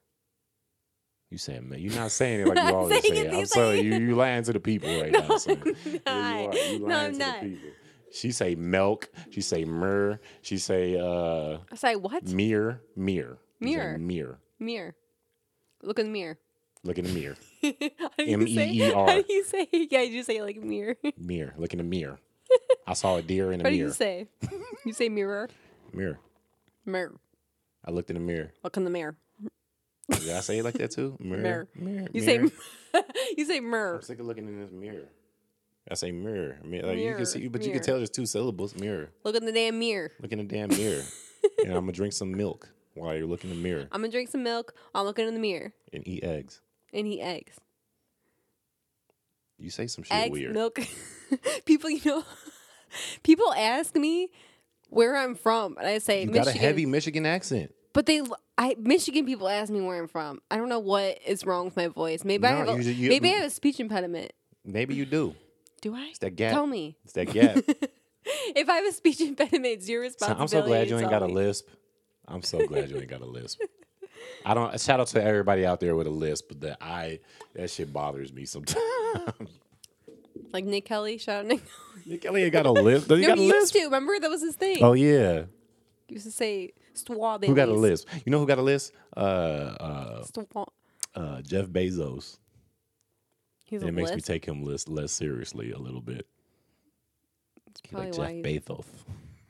You 1.31 1.39
saying 1.39 1.71
milk. 1.71 1.81
You're 1.81 1.95
not 1.95 2.11
saying 2.11 2.41
it 2.41 2.49
like 2.49 2.59
you 2.69 2.75
always 2.77 3.01
say 3.03 3.09
it 3.27 3.33
I'm 3.33 3.47
sorry, 3.47 3.81
you 3.81 3.95
you 3.95 4.15
lying 4.15 4.43
to 4.45 4.53
the 4.53 4.61
people 4.61 4.91
right 5.01 5.11
No, 5.19 5.21
now. 5.27 5.37
son. 5.39 5.63
I'm 5.65 5.77
Yeah, 6.07 6.41
you 6.43 6.49
are. 6.49 6.55
You 6.55 6.79
not. 6.81 6.89
No, 6.89 6.97
I'm 6.99 7.13
to 7.13 7.19
not. 7.19 7.41
the 7.41 7.49
people. 7.49 7.69
She 8.15 8.31
say 8.33 8.55
milk. 8.55 9.11
She 9.31 9.41
say 9.41 9.65
myrrh. 9.65 10.21
She 10.43 10.57
say 10.59 10.97
uh 10.97 11.59
I 11.73 11.77
say 11.77 11.97
what? 11.97 12.23
mirror 12.25 12.81
mirror 12.97 13.39
Mirror. 13.61 13.99
mirror. 13.99 14.39
Mirror. 14.61 14.95
Look 15.83 15.99
in 15.99 16.07
the 16.07 16.13
mirror. 16.13 16.39
Look 16.85 16.99
in 16.99 17.05
the 17.07 17.13
mirror. 17.13 17.37
do 17.63 17.73
you 18.19 18.47
say? 18.47 18.69
M-E-E-R. 18.69 19.07
How 19.09 19.15
do 19.21 19.25
you 19.29 19.43
say? 19.45 19.67
Yeah, 19.73 20.03
you 20.03 20.19
just 20.19 20.27
say 20.29 20.41
like 20.43 20.57
mirror. 20.63 20.97
Mirror. 21.19 21.55
Look 21.57 21.73
in 21.73 21.79
the 21.79 21.85
mirror. 21.85 22.19
I 22.87 22.93
saw 22.93 23.17
a 23.17 23.23
deer 23.23 23.53
in 23.53 23.61
a 23.61 23.65
What 23.65 23.71
do 23.71 23.77
mirror. 23.77 23.89
you 23.89 23.93
say? 23.95 24.29
You 24.85 24.93
say 24.93 25.09
mirror. 25.09 25.49
Mirror. 25.93 26.19
Mirror. 26.85 27.15
I 27.85 27.91
looked 27.91 28.11
in 28.11 28.15
the 28.15 28.21
mirror. 28.21 28.53
Look 28.63 28.77
in 28.77 28.85
the 28.85 28.91
mirror. 28.91 29.17
Did 30.11 30.31
I 30.37 30.41
say 30.41 30.59
it 30.59 30.65
like 30.65 30.75
that 30.75 30.91
too? 30.91 31.17
Mirror. 31.19 31.43
Mirror. 31.43 31.69
Mirror. 31.75 32.09
You 32.13 32.23
mirror. 32.23 32.49
say 32.93 33.03
you 33.39 33.45
say 33.47 33.61
mirror. 33.61 33.97
I'm 33.97 34.03
sick 34.03 34.21
of 34.21 34.27
looking 34.27 34.47
in 34.47 34.61
this 34.61 34.71
mirror. 34.71 35.09
I 35.91 35.95
say 35.95 36.13
mirror. 36.13 36.59
I 36.63 36.67
mean, 36.67 36.83
like 36.87 36.99
you 36.99 37.15
can 37.15 37.27
see, 37.27 37.49
but 37.49 37.63
you 37.65 37.73
can 37.73 37.83
tell 37.83 37.97
there's 37.97 38.11
two 38.11 38.27
syllables. 38.27 38.75
Mirror. 38.75 39.11
Look 39.23 39.37
in 39.37 39.45
the 39.45 39.53
damn 39.53 39.79
mirror. 39.79 40.11
Look 40.21 40.33
in 40.33 40.39
the 40.39 40.45
damn 40.45 40.69
mirror. 40.71 41.03
and 41.65 41.73
I'm 41.75 41.81
gonna 41.81 41.93
drink 41.93 42.15
some 42.15 42.33
milk 42.33 42.69
while 42.95 43.15
you're 43.15 43.27
looking 43.27 43.51
in 43.51 43.57
the 43.57 43.63
mirror 43.63 43.87
I'm 43.93 44.01
gonna 44.01 44.11
drink 44.11 44.31
some 44.31 44.43
milk. 44.43 44.75
I'm 44.95 45.05
looking 45.05 45.29
in 45.29 45.35
the 45.35 45.41
mirror 45.41 45.73
and 45.93 46.07
eat 46.09 46.25
eggs. 46.25 46.61
and 46.93 47.07
eat 47.07 47.21
eggs. 47.21 47.57
You 49.59 49.71
say 49.71 49.87
some 49.87 50.05
shit 50.05 50.13
eggs, 50.17 50.31
weird. 50.33 50.53
milk. 50.55 50.79
people, 51.65 51.91
you 51.91 52.01
know, 52.05 52.25
people 53.23 53.53
ask 53.55 53.95
me 53.95 54.31
where 54.89 55.17
I'm 55.17 55.35
from, 55.35 55.77
and 55.79 55.87
I 55.87 55.99
say 55.99 56.23
You 56.23 56.27
Michigan. 56.29 56.45
got 56.45 56.55
a 56.55 56.59
heavy 56.59 56.87
Michigan 56.87 57.27
accent. 57.27 57.73
but 57.93 58.07
they, 58.07 58.23
I 58.59 58.75
Michigan 58.79 59.27
people 59.27 59.49
ask 59.49 59.71
me 59.73 59.81
where 59.81 60.01
I'm 60.01 60.09
from. 60.09 60.41
I 60.51 60.57
don't 60.57 60.69
know 60.69 60.81
what 60.81 61.19
is 61.27 61.45
wrong 61.47 61.67
with 61.67 61.77
my 61.77 61.89
voice. 61.89 62.25
Maybe 62.25 62.47
I 62.47 62.53
have 62.53 62.69
a, 62.69 62.83
you- 62.83 62.91
you- 62.91 63.09
maybe 63.11 63.29
I 63.31 63.35
have 63.35 63.47
a 63.47 63.51
speech 63.51 63.81
impediment. 63.81 64.33
Maybe 64.65 64.95
you 64.95 65.05
do. 65.05 65.35
Do 65.85 65.95
I? 65.95 66.07
It's 66.09 66.19
that 66.21 66.35
gap. 66.35 66.53
Tell 66.55 66.67
me 66.67 66.97
It's 67.05 67.13
that 67.13 67.31
gap. 67.31 67.59
if 68.27 68.71
I 68.71 68.77
have 68.77 68.87
a 68.87 68.93
speech 68.93 69.21
impediment. 69.21 69.67
It's 69.67 69.87
your 69.87 70.01
So 70.05 70.05
responsibility. 70.05 70.43
I'm 70.43 70.49
so 70.49 70.67
glad 70.67 70.89
you 70.89 70.99
ain't 70.99 71.11
got 71.11 71.21
a 71.21 71.27
lisp. 71.27 71.69
I'm 72.27 72.43
so 72.43 72.67
glad 72.67 72.89
you 72.89 72.97
ain't 72.97 73.11
got 73.11 73.21
a 73.21 73.27
lisp. 73.27 73.61
I 74.47 74.55
don't. 74.55 74.81
Shout 74.81 74.99
out 74.99 75.09
to 75.09 75.23
everybody 75.23 75.67
out 75.67 75.81
there 75.81 75.95
with 75.95 76.07
a 76.07 76.11
lisp, 76.11 76.47
but 76.49 76.63
that 76.63 76.79
I 76.81 77.21
that 77.55 77.69
shit 77.69 77.93
bothers 77.93 78.33
me 78.33 78.47
sometimes. 78.47 78.81
Like 80.55 80.67
Nick 80.67 80.85
Kelly, 80.85 81.19
shout 81.19 81.41
out 81.41 81.47
Nick. 81.47 81.63
Nick 82.07 82.23
Kelly 82.23 82.45
ain't 82.45 82.53
got 82.53 82.65
a 82.65 82.71
lisp. 82.71 83.09
Does 83.09 83.19
he 83.19 83.23
no, 83.23 83.29
got 83.31 83.39
a 83.39 83.41
he 83.41 83.49
used 83.49 83.73
to. 83.73 83.85
Remember 83.87 84.21
that 84.21 84.31
was 84.31 84.41
his 84.41 84.55
thing. 84.55 84.79
Oh 84.83 84.93
yeah. 84.93 85.47
He 86.07 86.15
used 86.15 86.27
to 86.27 86.33
say 86.33 86.75
"Stwa 86.95 87.45
Who 87.45 87.57
got 87.57 87.69
a 87.69 87.75
lisp? 87.75 88.09
You 88.25 88.31
know 88.31 88.39
who 88.39 88.47
got 88.47 88.59
a 88.59 88.63
lisp? 88.63 88.95
Uh, 89.17 89.21
uh, 89.21 90.25
uh, 91.17 91.43
Jeff 91.43 91.67
Bezos. 91.67 92.39
He's 93.65 93.83
it 93.83 93.93
makes 93.93 94.13
me 94.13 94.21
take 94.21 94.45
him 94.45 94.63
less 94.63 94.87
less 94.89 95.13
seriously 95.13 95.73
a 95.73 95.79
little 95.79 96.01
bit. 96.01 96.27
He 97.83 97.89
probably 97.91 98.13
like. 98.13 98.45
Jeff 98.45 98.65
Bezos. 98.65 98.85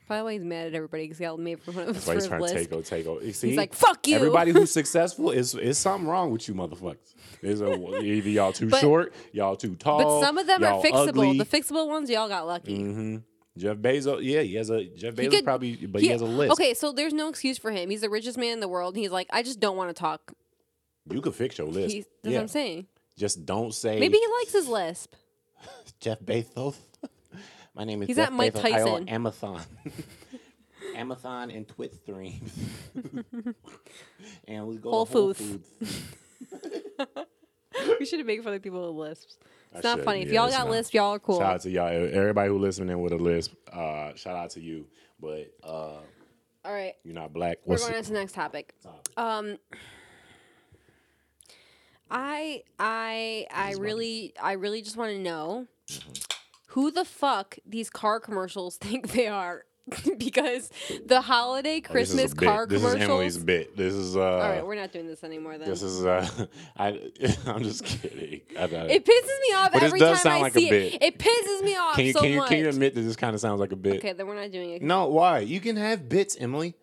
probably 0.07 0.23
why 0.23 0.33
he's 0.33 0.43
mad 0.43 0.67
at 0.67 0.73
everybody 0.73 1.03
because 1.03 1.17
he 1.17 1.25
got 1.25 1.39
made 1.39 1.59
for 1.61 1.71
one 1.71 1.87
of 1.87 1.93
That's 1.93 2.07
why 2.07 2.15
he's 2.15 2.27
trying 2.27 2.43
to 2.43 2.53
take 2.53 2.71
over, 2.71 2.81
take 2.83 3.05
over. 3.07 3.31
See, 3.33 3.55
like, 3.57 3.73
"Fuck 3.73 4.07
you." 4.07 4.15
Everybody 4.15 4.51
who's 4.51 4.71
successful 4.81 5.31
is 5.31 5.53
is 5.55 5.77
something 5.77 6.07
wrong 6.07 6.31
with 6.31 6.47
you, 6.47 6.53
motherfuckers. 6.55 7.13
Is 7.41 7.61
either 7.61 8.29
y'all 8.29 8.53
too 8.53 8.69
But- 8.69 8.81
short, 8.81 9.13
y'all 9.31 9.55
too 9.55 9.75
tall. 9.75 9.99
But 9.99 10.25
some 10.25 10.37
of 10.37 10.47
them 10.47 10.63
are 10.63 10.81
fixable. 10.81 11.09
Ugly. 11.09 11.37
The 11.37 11.45
fixable 11.45 11.87
ones, 11.87 12.09
y'all 12.09 12.29
got 12.29 12.47
lucky. 12.47 12.79
Mm-hmm. 12.79 13.17
Jeff 13.57 13.77
Bezos, 13.77 14.19
yeah, 14.21 14.41
he 14.41 14.55
has 14.55 14.69
a 14.69 14.83
Jeff 14.85 15.17
He 15.17 15.27
Bezos 15.27 15.31
could- 15.31 15.43
probably, 15.45 15.75
but 15.87 16.01
he, 16.01 16.09
has 16.09 16.21
a 16.21 16.25
list. 16.25 16.51
Okay, 16.53 16.73
so 16.73 16.91
there's 16.91 17.13
no 17.13 17.29
excuse 17.29 17.57
for 17.57 17.71
him. 17.71 17.89
He's 17.89 18.01
the 18.01 18.09
richest 18.09 18.37
man 18.37 18.53
in 18.53 18.59
the 18.59 18.67
world. 18.67 18.95
And 18.95 19.01
he's 19.01 19.11
like, 19.11 19.27
I 19.31 19.43
just 19.43 19.59
don't 19.61 19.77
want 19.77 19.89
to 19.89 19.93
talk. 19.93 20.33
You 21.09 21.21
could 21.21 21.35
fix 21.35 21.57
your 21.57 21.67
list. 21.67 21.93
He's, 21.93 22.05
that's 22.21 22.31
yeah. 22.33 22.39
what 22.39 22.41
I'm 22.41 22.47
saying. 22.49 22.87
Just 23.17 23.45
don't 23.45 23.73
say 23.73 23.99
Maybe 23.99 24.17
he 24.17 24.27
likes 24.39 24.51
his 24.53 24.67
lisp. 24.67 25.13
Jeff 25.99 26.19
Bezos. 26.19 26.75
My 27.75 27.83
name 27.83 28.01
is 28.03 28.07
He's 28.07 28.17
Jeff 28.17 28.29
not 28.29 28.37
Mike 28.37 28.53
Bezos. 28.53 28.65
I 28.73 28.81
own 28.81 28.87
Tyson. 29.05 29.09
Amazon. 29.09 29.61
Amazon 30.95 31.51
and 31.51 31.67
Twitch 31.67 31.93
streams. 32.03 32.51
and 34.47 34.67
we 34.67 34.77
go 34.77 34.91
Whole 34.91 35.05
to 35.05 35.13
Whole 35.13 35.33
Foods. 35.33 35.59
Foods. 35.79 36.05
we 37.99 38.05
should 38.05 38.25
make 38.25 38.43
fun 38.43 38.53
of 38.53 38.61
people 38.61 38.93
with 38.93 39.09
lisps. 39.09 39.37
It's 39.73 39.85
I 39.85 39.89
not 39.89 39.97
should, 39.97 40.05
funny. 40.05 40.21
If 40.21 40.31
y'all 40.31 40.49
got 40.49 40.65
not. 40.65 40.69
lisps, 40.71 40.93
y'all 40.93 41.13
are 41.15 41.19
cool. 41.19 41.39
Shout 41.39 41.55
out 41.55 41.61
to 41.61 41.69
y'all, 41.69 41.87
everybody 41.89 42.49
who 42.49 42.59
listening 42.59 43.01
with 43.01 43.11
a 43.13 43.17
lisp. 43.17 43.53
Uh, 43.71 44.13
shout 44.15 44.35
out 44.37 44.51
to 44.51 44.61
you, 44.61 44.87
but 45.19 45.51
uh, 45.63 45.67
All 45.67 46.01
right, 46.65 46.93
you're 47.03 47.13
not 47.15 47.33
black. 47.33 47.57
we're 47.65 47.71
What's 47.73 47.83
going 47.83 47.93
the- 47.93 47.97
on 47.99 48.03
to 48.05 48.13
the 48.13 48.19
next 48.19 48.33
topic. 48.33 48.73
topic? 48.81 49.09
Um, 49.17 49.57
I 52.11 52.63
I 52.79 53.47
I 53.53 53.73
really 53.77 54.33
I 54.41 54.53
really 54.53 54.81
just 54.81 54.97
want 54.97 55.11
to 55.11 55.19
know 55.19 55.67
Mm-hmm. 55.87 56.11
who 56.69 56.89
the 56.89 57.05
fuck 57.05 57.57
these 57.65 57.89
car 57.91 58.19
commercials 58.19 58.77
think 58.81 59.09
they 59.11 59.27
are. 59.27 59.65
because 60.17 60.71
the 61.05 61.21
holiday 61.21 61.79
Oh, 61.87 61.93
this 61.93 62.09
is 62.09 62.15
a 62.15 62.17
Christmas 62.23 62.33
bit. 62.33 62.47
car 62.47 62.65
This 62.65 62.81
commercials. 62.81 63.01
is 63.03 63.07
Emily's 63.07 63.37
bit. 63.37 63.77
This 63.77 63.93
is 63.93 64.17
uh. 64.17 64.19
All 64.21 64.39
right, 64.39 64.65
we're 64.65 64.73
not 64.73 64.91
doing 64.91 65.05
this 65.05 65.23
anymore 65.23 65.59
then. 65.59 65.69
This 65.69 65.83
is 65.83 66.03
uh, 66.03 66.27
I. 66.77 66.99
I'm 67.45 67.61
just 67.61 67.85
kidding. 67.85 68.41
I, 68.57 68.63
I, 68.63 68.65
It 68.65 69.05
pisses 69.05 69.39
me 69.47 69.53
off 69.55 69.71
But 69.71 69.81
this 69.81 69.83
every 69.83 69.99
does 69.99 70.17
time 70.17 70.23
sound 70.23 70.35
I 70.37 70.41
like 70.41 70.55
a 70.55 70.59
see 70.59 70.67
it. 70.69 70.99
bit. 70.99 71.03
It 71.03 71.19
pisses 71.19 71.63
me 71.63 71.75
off 71.75 71.95
can 71.97 72.05
you 72.05 72.13
so 72.13 72.21
can 72.21 72.31
you 72.31 72.37
much. 72.39 72.49
can 72.49 72.57
you 72.57 72.69
admit 72.69 72.95
that 72.95 73.01
this 73.01 73.15
kind 73.15 73.35
of 73.35 73.39
sounds 73.41 73.59
like 73.59 73.73
a 73.73 73.75
bit? 73.75 73.97
okay, 73.97 74.13
then 74.13 74.25
we're 74.25 74.41
not 74.41 74.51
doing 74.51 74.71
it. 74.71 74.81
No, 74.81 75.05
why? 75.09 75.39
You 75.41 75.59
can 75.59 75.75
have 75.75 76.09
bits, 76.09 76.35
Emily. 76.39 76.73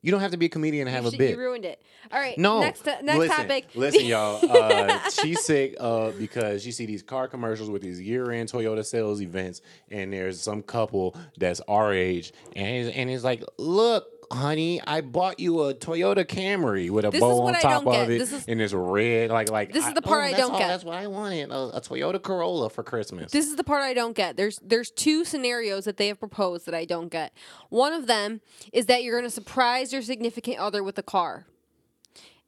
You 0.00 0.12
don't 0.12 0.20
have 0.20 0.30
to 0.30 0.36
be 0.36 0.46
a 0.46 0.48
comedian 0.48 0.86
to 0.86 0.92
have 0.92 1.04
you, 1.04 1.10
a 1.10 1.16
bit. 1.16 1.30
you 1.30 1.38
ruined 1.38 1.64
it. 1.64 1.82
All 2.12 2.20
right. 2.20 2.38
No. 2.38 2.60
Next, 2.60 2.82
to- 2.82 3.02
next 3.02 3.18
listen, 3.18 3.36
topic. 3.36 3.66
Listen, 3.74 4.04
y'all. 4.06 4.38
Uh, 4.58 5.10
she's 5.10 5.44
sick 5.44 5.76
uh, 5.80 6.10
because 6.12 6.62
she 6.62 6.72
see 6.72 6.86
these 6.86 7.02
car 7.02 7.28
commercials 7.28 7.68
with 7.70 7.82
these 7.82 8.00
year-end 8.00 8.50
Toyota 8.50 8.84
sales 8.84 9.20
events, 9.20 9.60
and 9.90 10.12
there's 10.12 10.40
some 10.40 10.62
couple 10.62 11.16
that's 11.36 11.60
our 11.68 11.92
age, 11.92 12.32
and 12.54 12.66
it's, 12.66 12.96
and 12.96 13.10
it's 13.10 13.24
like, 13.24 13.42
look. 13.58 14.17
Honey, 14.30 14.80
I 14.86 15.00
bought 15.00 15.40
you 15.40 15.62
a 15.62 15.74
Toyota 15.74 16.24
Camry 16.24 16.90
with 16.90 17.04
a 17.06 17.10
This 17.10 17.20
bow 17.20 17.46
on 17.46 17.54
top 17.54 17.86
of 17.86 17.92
get. 17.92 18.10
it, 18.10 18.18
This 18.18 18.32
is- 18.32 18.44
and 18.46 18.60
it's 18.60 18.74
red, 18.74 19.30
like 19.30 19.50
like. 19.50 19.72
This 19.72 19.86
is 19.86 19.94
the 19.94 20.02
part 20.02 20.24
oh, 20.24 20.26
I 20.26 20.32
don't 20.32 20.52
all- 20.52 20.58
get. 20.58 20.68
That's 20.68 20.84
what 20.84 20.96
I 20.96 21.06
wanted, 21.06 21.50
a, 21.50 21.76
a 21.76 21.80
Toyota 21.80 22.22
Corolla 22.22 22.68
for 22.68 22.82
Christmas. 22.82 23.32
This 23.32 23.46
is 23.46 23.56
the 23.56 23.64
part 23.64 23.82
I 23.82 23.94
don't 23.94 24.14
get. 24.14 24.36
There's 24.36 24.58
there's 24.62 24.90
two 24.90 25.24
scenarios 25.24 25.84
that 25.86 25.96
they 25.96 26.08
have 26.08 26.18
proposed 26.18 26.66
that 26.66 26.74
I 26.74 26.84
don't 26.84 27.08
get. 27.08 27.32
One 27.70 27.92
of 27.92 28.06
them 28.06 28.40
is 28.72 28.86
that 28.86 29.02
you're 29.02 29.18
going 29.18 29.28
to 29.28 29.34
surprise 29.34 29.92
your 29.92 30.02
significant 30.02 30.58
other 30.58 30.82
with 30.84 30.98
a 30.98 31.02
car. 31.02 31.46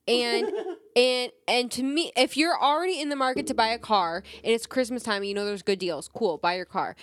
And 0.06 0.50
And 0.96 1.30
and 1.46 1.70
to 1.72 1.82
me, 1.84 2.10
if 2.16 2.36
you're 2.36 2.60
already 2.60 3.00
in 3.00 3.10
the 3.10 3.16
market 3.16 3.46
to 3.46 3.54
buy 3.54 3.68
a 3.68 3.78
car 3.78 4.24
and 4.42 4.52
it's 4.52 4.66
Christmas 4.66 5.02
time 5.04 5.18
and 5.18 5.26
you 5.26 5.34
know 5.34 5.44
there's 5.44 5.62
good 5.62 5.78
deals, 5.78 6.08
cool, 6.08 6.36
buy 6.36 6.56
your 6.56 6.64
car. 6.64 6.96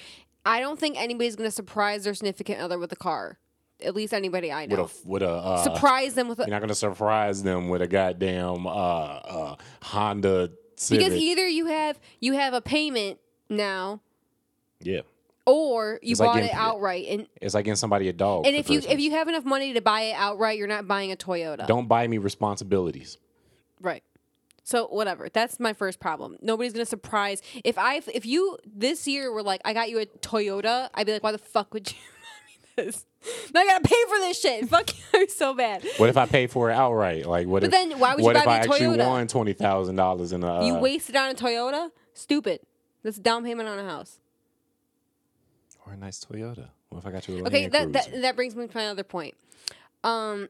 I 0.46 0.60
don't 0.60 0.78
think 0.80 0.98
anybody's 1.00 1.36
gonna 1.38 1.52
surprise 1.52 2.04
their 2.04 2.14
significant 2.14 2.60
other 2.60 2.78
with 2.78 2.92
a 2.92 2.96
car. 2.98 3.40
At 3.84 3.96
least 3.96 4.14
anybody 4.14 4.52
I 4.52 4.66
With 4.66 4.80
know. 4.80 4.86
a 4.86 5.08
with 5.08 5.22
a 5.22 5.30
uh, 5.30 5.64
surprise 5.64 6.16
them 6.16 6.28
with 6.30 6.40
a 6.40 6.44
You're 6.44 6.50
not 6.50 6.62
gonna 6.62 6.74
surprise 6.76 7.44
them 7.44 7.70
with 7.70 7.82
a 7.84 7.88
goddamn 7.88 8.66
uh, 8.66 8.70
uh, 8.70 9.56
Honda 9.84 10.50
Civic. 10.76 11.06
because 11.06 11.20
either 11.20 11.48
you 11.48 11.68
have 11.68 12.00
you 12.20 12.34
have 12.34 12.54
a 12.54 12.62
payment 12.62 13.20
now 13.50 14.02
yeah, 14.82 15.02
or 15.46 16.00
you 16.02 16.12
It's 16.12 16.20
like 16.20 16.28
bought 16.28 16.36
getting- 16.38 16.50
it 16.50 16.56
outright 16.56 17.06
and 17.10 17.28
it's 17.42 17.54
like 17.54 17.66
getting 17.66 17.76
somebody 17.76 18.10
a 18.10 18.14
dog. 18.14 18.46
and 18.48 18.56
if 18.56 18.70
you 18.70 18.80
if 18.80 19.00
you 19.00 19.12
have 19.12 19.28
enough 19.28 19.46
money 19.46 19.74
to 19.74 19.82
buy 19.82 20.02
it 20.02 20.14
outright, 20.14 20.58
you're 20.58 20.68
not 20.68 20.88
buying 20.88 21.12
a 21.12 21.16
Toyota. 21.16 21.68
don't 21.68 21.88
buy 21.88 22.08
me 22.08 22.18
responsibilities. 22.18 23.18
Right. 23.80 24.04
So 24.64 24.88
whatever. 24.88 25.30
That's 25.32 25.60
my 25.60 25.74
first 25.74 26.00
problem. 26.00 26.36
Nobody's 26.42 26.74
gonna 26.74 26.86
surprise 26.86 27.42
if 27.64 27.78
I 27.78 28.02
if 28.14 28.26
you 28.26 28.58
this 28.66 29.08
year 29.08 29.32
were 29.32 29.44
like 29.44 29.62
I 29.64 29.74
got 29.74 29.90
you 29.90 30.00
a 30.00 30.06
Toyota, 30.08 30.90
I'd 30.94 31.06
be 31.06 31.14
like, 31.14 31.24
why 31.24 31.32
the 31.32 31.38
fuck 31.38 31.74
would 31.74 31.92
you 31.92 31.98
this? 32.78 33.06
Now 33.54 33.60
I 33.62 33.66
gotta 33.66 33.84
pay 33.84 34.04
for 34.08 34.18
this 34.20 34.40
shit. 34.40 34.70
Fuck 34.70 34.96
you, 34.96 35.04
I'm 35.14 35.28
so 35.28 35.54
bad. 35.54 35.84
What 35.98 36.08
if 36.10 36.16
I 36.16 36.26
pay 36.28 36.48
for 36.48 36.70
it 36.72 36.74
outright? 36.76 37.26
Like 37.26 37.46
what? 37.48 37.60
But 37.62 37.66
if, 37.66 37.72
then 37.72 38.00
why 38.00 38.16
would 38.16 38.20
you 38.22 38.26
what 38.26 38.36
buy 38.36 38.40
if 38.42 38.46
me 38.46 38.52
I 38.54 38.56
a 38.56 38.60
actually 38.62 38.80
Toyota? 38.98 39.08
won 39.10 39.28
twenty 39.28 39.52
thousand 39.54 39.96
dollars 39.98 40.32
in 40.32 40.44
a? 40.44 40.60
Uh, 40.60 40.66
you 40.66 40.76
wasted 40.76 41.16
on 41.18 41.30
a 41.32 41.34
Toyota? 41.34 41.90
Stupid. 42.14 42.62
That's 43.04 43.18
a 43.18 43.22
down 43.22 43.44
payment 43.44 43.68
on 43.68 43.80
a 43.80 43.84
house. 43.84 44.20
or 45.86 45.92
a 45.94 45.98
nice 45.98 46.24
Toyota. 46.24 46.70
What 46.90 47.00
if 47.00 47.06
I 47.08 47.12
got 47.12 47.28
you 47.28 47.34
a 47.34 47.36
Land 47.36 47.48
Okay, 47.48 47.68
that, 47.68 47.92
that 47.94 48.22
that 48.22 48.36
brings 48.38 48.56
me 48.56 48.66
to 48.68 48.78
my 48.78 48.88
other 48.88 49.04
point. 49.04 49.36
Um, 50.06 50.48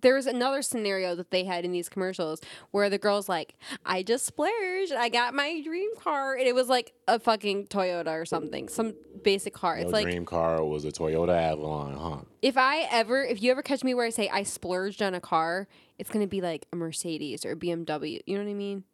there's 0.00 0.26
another 0.26 0.62
scenario 0.62 1.14
that 1.14 1.30
they 1.30 1.44
had 1.44 1.64
in 1.64 1.72
these 1.72 1.88
commercials 1.88 2.40
where 2.70 2.90
the 2.90 2.98
girl's 2.98 3.28
like, 3.28 3.54
"I 3.84 4.02
just 4.02 4.26
splurged. 4.26 4.92
I 4.92 5.08
got 5.08 5.34
my 5.34 5.60
dream 5.62 5.90
car," 5.96 6.34
and 6.34 6.46
it 6.46 6.54
was 6.54 6.68
like 6.68 6.92
a 7.08 7.18
fucking 7.18 7.66
Toyota 7.66 8.20
or 8.20 8.24
something, 8.24 8.68
some 8.68 8.94
basic 9.22 9.54
car. 9.54 9.76
Your 9.76 9.84
it's 9.84 9.92
like 9.92 10.04
dream 10.04 10.24
car 10.24 10.64
was 10.64 10.84
a 10.84 10.90
Toyota 10.92 11.36
Avalon, 11.36 11.96
huh? 11.96 12.24
if 12.42 12.56
I 12.56 12.86
ever, 12.90 13.24
if 13.24 13.42
you 13.42 13.50
ever 13.50 13.62
catch 13.62 13.82
me 13.84 13.94
where 13.94 14.06
I 14.06 14.10
say 14.10 14.28
I 14.28 14.42
splurged 14.42 15.02
on 15.02 15.14
a 15.14 15.20
car, 15.20 15.68
it's 15.98 16.10
gonna 16.10 16.26
be 16.26 16.40
like 16.40 16.66
a 16.72 16.76
Mercedes 16.76 17.44
or 17.44 17.52
a 17.52 17.56
BMW. 17.56 18.20
You 18.26 18.36
know 18.38 18.44
what 18.44 18.50
I 18.50 18.54
mean? 18.54 18.84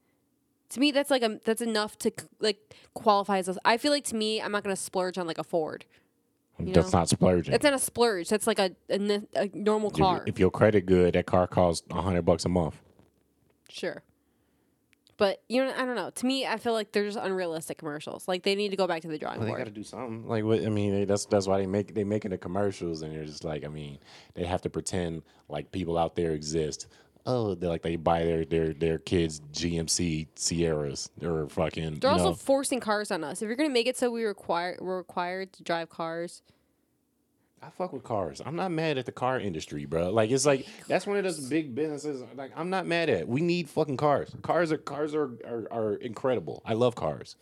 To 0.70 0.80
me, 0.80 0.90
that's 0.90 1.10
like 1.10 1.22
a 1.22 1.38
that's 1.44 1.60
enough 1.60 1.98
to 1.98 2.12
like 2.40 2.74
qualify 2.94 3.38
as. 3.38 3.48
A, 3.48 3.56
I 3.64 3.76
feel 3.76 3.92
like 3.92 4.04
to 4.04 4.16
me, 4.16 4.40
I'm 4.40 4.52
not 4.52 4.64
gonna 4.64 4.76
splurge 4.76 5.18
on 5.18 5.26
like 5.26 5.38
a 5.38 5.44
Ford. 5.44 5.84
That's 6.58 6.92
know? 6.92 6.98
not 7.00 7.08
splurging. 7.08 7.52
That's 7.52 7.64
not 7.64 7.74
a 7.74 7.78
splurge. 7.78 8.28
That's 8.28 8.46
like 8.46 8.58
a 8.58 8.72
a, 8.90 9.22
a 9.34 9.50
normal 9.54 9.90
car. 9.90 10.22
If, 10.26 10.38
your 10.38 10.50
credit 10.50 10.86
good, 10.86 11.14
that 11.14 11.26
car 11.26 11.46
costs 11.46 11.86
a 11.90 12.00
hundred 12.00 12.22
bucks 12.22 12.44
a 12.44 12.48
month. 12.48 12.80
Sure. 13.68 14.02
But 15.16 15.42
you 15.48 15.64
know, 15.64 15.72
I 15.76 15.84
don't 15.84 15.94
know. 15.94 16.10
To 16.10 16.26
me, 16.26 16.46
I 16.46 16.56
feel 16.56 16.72
like 16.72 16.92
they're 16.92 17.04
just 17.04 17.18
unrealistic 17.18 17.78
commercials. 17.78 18.26
Like 18.26 18.42
they 18.42 18.54
need 18.54 18.70
to 18.70 18.76
go 18.76 18.86
back 18.86 19.02
to 19.02 19.08
the 19.08 19.18
drawing 19.18 19.38
Well, 19.38 19.48
they 19.48 19.56
got 19.56 19.64
to 19.64 19.70
do 19.70 19.84
something. 19.84 20.26
Like 20.26 20.44
what? 20.44 20.64
I 20.64 20.68
mean, 20.68 20.92
they, 20.92 21.04
that's 21.04 21.26
that's 21.26 21.46
why 21.46 21.58
they 21.58 21.66
make 21.66 21.94
they 21.94 22.04
making 22.04 22.32
the 22.32 22.38
commercials, 22.38 23.02
and 23.02 23.14
they're 23.14 23.24
just 23.24 23.44
like, 23.44 23.64
I 23.64 23.68
mean, 23.68 23.98
they 24.34 24.44
have 24.44 24.62
to 24.62 24.70
pretend 24.70 25.22
like 25.48 25.70
people 25.70 25.96
out 25.96 26.16
there 26.16 26.32
exist. 26.32 26.88
Oh, 27.24 27.54
they're 27.54 27.68
like 27.68 27.82
they 27.82 27.96
buy 27.96 28.24
their 28.24 28.44
their 28.44 28.72
their 28.72 28.98
kids 28.98 29.40
GMC 29.52 30.26
Sierras 30.34 31.10
or 31.22 31.48
fucking. 31.48 32.00
They're 32.00 32.10
also 32.10 32.30
know, 32.30 32.34
forcing 32.34 32.80
cars 32.80 33.10
on 33.10 33.22
us. 33.22 33.42
If 33.42 33.46
you're 33.46 33.56
gonna 33.56 33.68
make 33.68 33.86
it 33.86 33.96
so 33.96 34.10
we 34.10 34.24
require 34.24 34.76
we're 34.80 34.96
required 34.96 35.52
to 35.54 35.62
drive 35.62 35.88
cars, 35.88 36.42
I 37.62 37.70
fuck 37.70 37.92
with 37.92 38.02
cars. 38.02 38.42
I'm 38.44 38.56
not 38.56 38.72
mad 38.72 38.98
at 38.98 39.06
the 39.06 39.12
car 39.12 39.38
industry, 39.38 39.84
bro. 39.84 40.10
Like 40.10 40.30
it's 40.30 40.44
like 40.44 40.66
that's 40.88 41.06
one 41.06 41.16
of 41.16 41.22
those 41.22 41.38
big 41.48 41.76
businesses. 41.76 42.24
Like 42.34 42.50
I'm 42.56 42.70
not 42.70 42.86
mad 42.86 43.08
at. 43.08 43.28
We 43.28 43.40
need 43.40 43.70
fucking 43.70 43.98
cars. 43.98 44.34
Cars 44.42 44.72
are 44.72 44.78
cars 44.78 45.14
are 45.14 45.30
are, 45.46 45.68
are 45.70 45.94
incredible. 45.94 46.60
I 46.64 46.72
love 46.74 46.96
cars. 46.96 47.36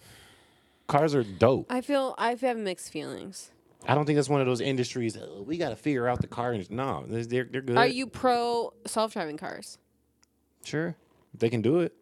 Cars 0.88 1.14
are 1.14 1.22
dope. 1.22 1.66
I 1.70 1.80
feel 1.80 2.14
I 2.18 2.34
have 2.34 2.56
mixed 2.58 2.92
feelings. 2.92 3.50
I 3.86 3.94
don't 3.94 4.04
think 4.04 4.16
that's 4.16 4.28
one 4.28 4.40
of 4.40 4.46
those 4.46 4.60
industries. 4.60 5.16
"Oh, 5.16 5.42
we 5.42 5.56
got 5.56 5.70
to 5.70 5.76
figure 5.76 6.06
out 6.06 6.20
the 6.20 6.26
car. 6.26 6.56
No, 6.68 7.04
they're 7.08 7.44
they're 7.44 7.62
good. 7.62 7.76
Are 7.76 7.86
you 7.86 8.06
pro 8.06 8.72
self 8.86 9.12
driving 9.12 9.36
cars? 9.36 9.78
sure? 10.64 10.96
They 11.32 11.48
can 11.48 11.62
do 11.62 11.80
it. 11.80 11.94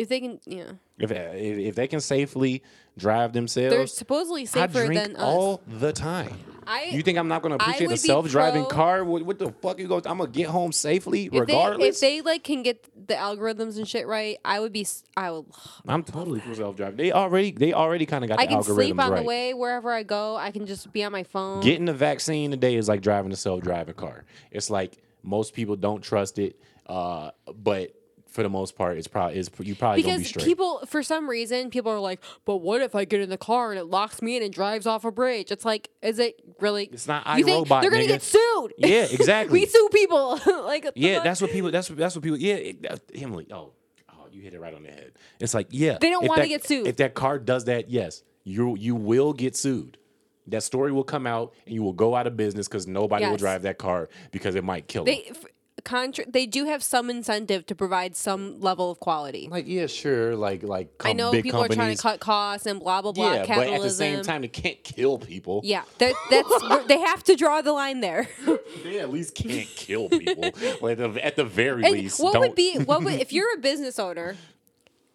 If 0.00 0.08
they 0.08 0.20
can, 0.20 0.40
yeah, 0.46 0.72
If 0.98 1.10
if, 1.10 1.58
if 1.58 1.74
they 1.74 1.86
can 1.86 2.00
safely 2.00 2.62
drive 2.96 3.32
themselves, 3.34 3.74
they're 3.74 3.86
supposedly 3.86 4.42
I 4.42 4.44
safer 4.46 4.86
drink 4.86 5.02
than 5.02 5.16
us. 5.16 5.22
all 5.22 5.60
the 5.66 5.92
time. 5.92 6.34
I 6.66 6.84
You 6.84 7.02
think 7.02 7.18
I'm 7.18 7.28
not 7.28 7.42
going 7.42 7.58
to 7.58 7.62
appreciate 7.62 7.90
a 7.90 7.96
self-driving 7.96 8.64
pro- 8.64 8.70
car? 8.76 9.04
What, 9.04 9.22
what 9.24 9.38
the 9.38 9.50
fuck 9.60 9.78
you 9.78 9.88
going? 9.88 10.06
I'm 10.06 10.18
gonna 10.18 10.30
get 10.30 10.46
home 10.46 10.72
safely 10.72 11.24
if 11.26 11.32
they, 11.32 11.40
regardless. 11.40 11.96
if 11.96 12.00
they 12.00 12.20
like 12.20 12.44
can 12.44 12.62
get 12.62 12.86
the 13.08 13.14
algorithms 13.14 13.76
and 13.76 13.88
shit 13.88 14.06
right, 14.06 14.38
I 14.44 14.60
would 14.60 14.72
be. 14.72 14.86
I 15.16 15.32
would. 15.32 15.46
I'm 15.88 16.02
totally 16.04 16.40
for 16.40 16.54
self-driving. 16.54 16.96
They 16.96 17.12
already 17.12 17.50
they 17.50 17.72
already 17.72 18.06
kind 18.06 18.24
of 18.24 18.28
got 18.30 18.38
I 18.40 18.46
the 18.46 18.52
can 18.52 18.58
algorithms 18.60 18.74
sleep 18.74 19.00
on 19.00 19.10
right. 19.10 19.18
the 19.20 19.26
way 19.26 19.52
wherever 19.52 19.92
I 19.92 20.02
go. 20.02 20.36
I 20.36 20.50
can 20.50 20.64
just 20.66 20.92
be 20.92 21.02
on 21.04 21.12
my 21.12 21.24
phone. 21.24 21.60
Getting 21.60 21.84
the 21.86 21.92
vaccine 21.94 22.50
today 22.52 22.76
is 22.76 22.88
like 22.88 23.02
driving 23.02 23.32
a 23.32 23.36
self-driving 23.36 23.94
car. 23.94 24.24
It's 24.50 24.70
like 24.70 24.96
most 25.22 25.52
people 25.54 25.76
don't 25.76 26.02
trust 26.02 26.38
it, 26.38 26.58
uh, 26.86 27.32
but 27.54 27.94
for 28.30 28.42
the 28.42 28.48
most 28.48 28.76
part, 28.76 28.96
it's 28.96 29.08
probably 29.08 29.38
it's 29.38 29.50
you 29.58 29.74
probably 29.74 30.02
gonna 30.02 30.14
be 30.14 30.18
because 30.18 30.28
straight. 30.28 30.46
people 30.46 30.80
for 30.86 31.02
some 31.02 31.28
reason 31.28 31.70
people 31.70 31.90
are 31.92 31.98
like 32.00 32.20
but 32.44 32.56
what 32.58 32.80
if 32.80 32.94
i 32.94 33.04
get 33.04 33.20
in 33.20 33.28
the 33.28 33.36
car 33.38 33.70
and 33.70 33.78
it 33.78 33.84
locks 33.86 34.22
me 34.22 34.36
in 34.36 34.42
and 34.42 34.52
drives 34.52 34.86
off 34.86 35.04
a 35.04 35.10
bridge 35.10 35.50
it's 35.50 35.64
like 35.64 35.90
is 36.02 36.18
it 36.18 36.40
really 36.60 36.84
It's 36.92 37.06
not 37.08 37.26
you 37.38 37.44
think 37.44 37.66
iRobot, 37.66 37.80
they're 37.82 37.90
gonna 37.90 38.04
nigga. 38.04 38.08
get 38.08 38.22
sued 38.22 38.72
Yeah, 38.78 39.06
exactly. 39.10 39.52
we 39.60 39.66
sue 39.66 39.88
people 39.92 40.38
like 40.64 40.86
yeah, 40.94 41.16
fuck? 41.16 41.24
that's 41.24 41.40
what 41.40 41.50
people. 41.50 41.70
That's 41.70 41.88
that's 41.88 42.14
what 42.14 42.22
people. 42.22 42.38
Yeah, 42.38 42.54
it, 42.54 42.82
that, 42.82 43.00
Emily. 43.14 43.46
Oh, 43.52 43.72
oh, 44.12 44.26
you 44.30 44.42
hit 44.42 44.54
it 44.54 44.60
right 44.60 44.74
on 44.74 44.82
the 44.82 44.90
head. 44.90 45.12
It's 45.40 45.54
like 45.54 45.66
yeah, 45.70 45.98
They 46.00 46.10
don't 46.10 46.26
wanna 46.26 46.46
get 46.48 46.64
sued. 46.66 46.86
If 46.86 46.96
that 46.98 47.14
car 47.14 47.38
does 47.38 47.64
that, 47.66 47.90
yes, 47.90 48.22
you 48.44 48.76
you 48.76 48.94
will 48.94 49.32
get 49.32 49.56
sued. 49.56 49.98
That 50.46 50.62
story 50.62 50.90
will 50.90 51.04
come 51.04 51.26
out, 51.26 51.52
and 51.66 51.74
you 51.74 51.82
will 51.82 51.92
go 51.92 52.16
out 52.16 52.26
of 52.26 52.36
business 52.36 52.66
because 52.66 52.86
nobody 52.86 53.26
will 53.26 53.36
drive 53.36 53.62
that 53.62 53.78
car 53.78 54.08
because 54.32 54.54
it 54.56 54.64
might 54.64 54.88
kill 54.88 55.04
them. 55.04 55.14
f- 55.28 55.44
contra- 55.80 56.30
they 56.30 56.46
do 56.46 56.64
have 56.66 56.82
some 56.82 57.08
incentive 57.10 57.66
to 57.66 57.74
provide 57.74 58.16
some 58.16 58.60
level 58.60 58.90
of 58.90 59.00
quality 59.00 59.48
Like 59.50 59.66
yeah, 59.68 59.86
sure, 59.86 60.36
like 60.36 60.62
like 60.62 60.88
i 61.04 61.12
know 61.12 61.30
people 61.32 61.60
are 61.62 61.68
trying 61.68 61.96
to 61.96 62.02
cut 62.02 62.20
costs 62.20 62.66
and 62.66 62.80
blah 62.80 63.02
blah 63.02 63.12
blah 63.12 63.32
yeah, 63.34 63.46
but 63.46 63.68
at 63.68 63.80
the 63.82 63.90
same 63.90 64.22
time, 64.22 64.42
they 64.42 64.48
can't 64.48 64.82
kill 64.84 65.18
people. 65.18 65.60
yeah 65.64 65.82
that, 65.98 66.14
that's 66.30 66.86
they 66.88 66.98
have 67.00 67.22
to 67.24 67.36
draw 67.36 67.60
the 67.62 67.72
line 67.72 68.00
there 68.00 68.28
They 68.84 68.98
at 69.00 69.10
least 69.10 69.34
can't 69.34 69.68
kill 69.68 70.08
people. 70.08 70.42
like 70.80 70.98
at 70.98 71.14
the, 71.14 71.24
at 71.24 71.36
the 71.36 71.44
very 71.44 71.84
And 71.84 71.92
least, 71.92 72.20
what 72.22 72.32
don't. 72.32 72.42
would 72.42 72.54
be 72.54 72.78
what 72.78 73.02
would 73.04 73.14
if 73.14 73.32
you're 73.32 73.52
a 73.54 73.58
business 73.58 73.98
owner, 73.98 74.36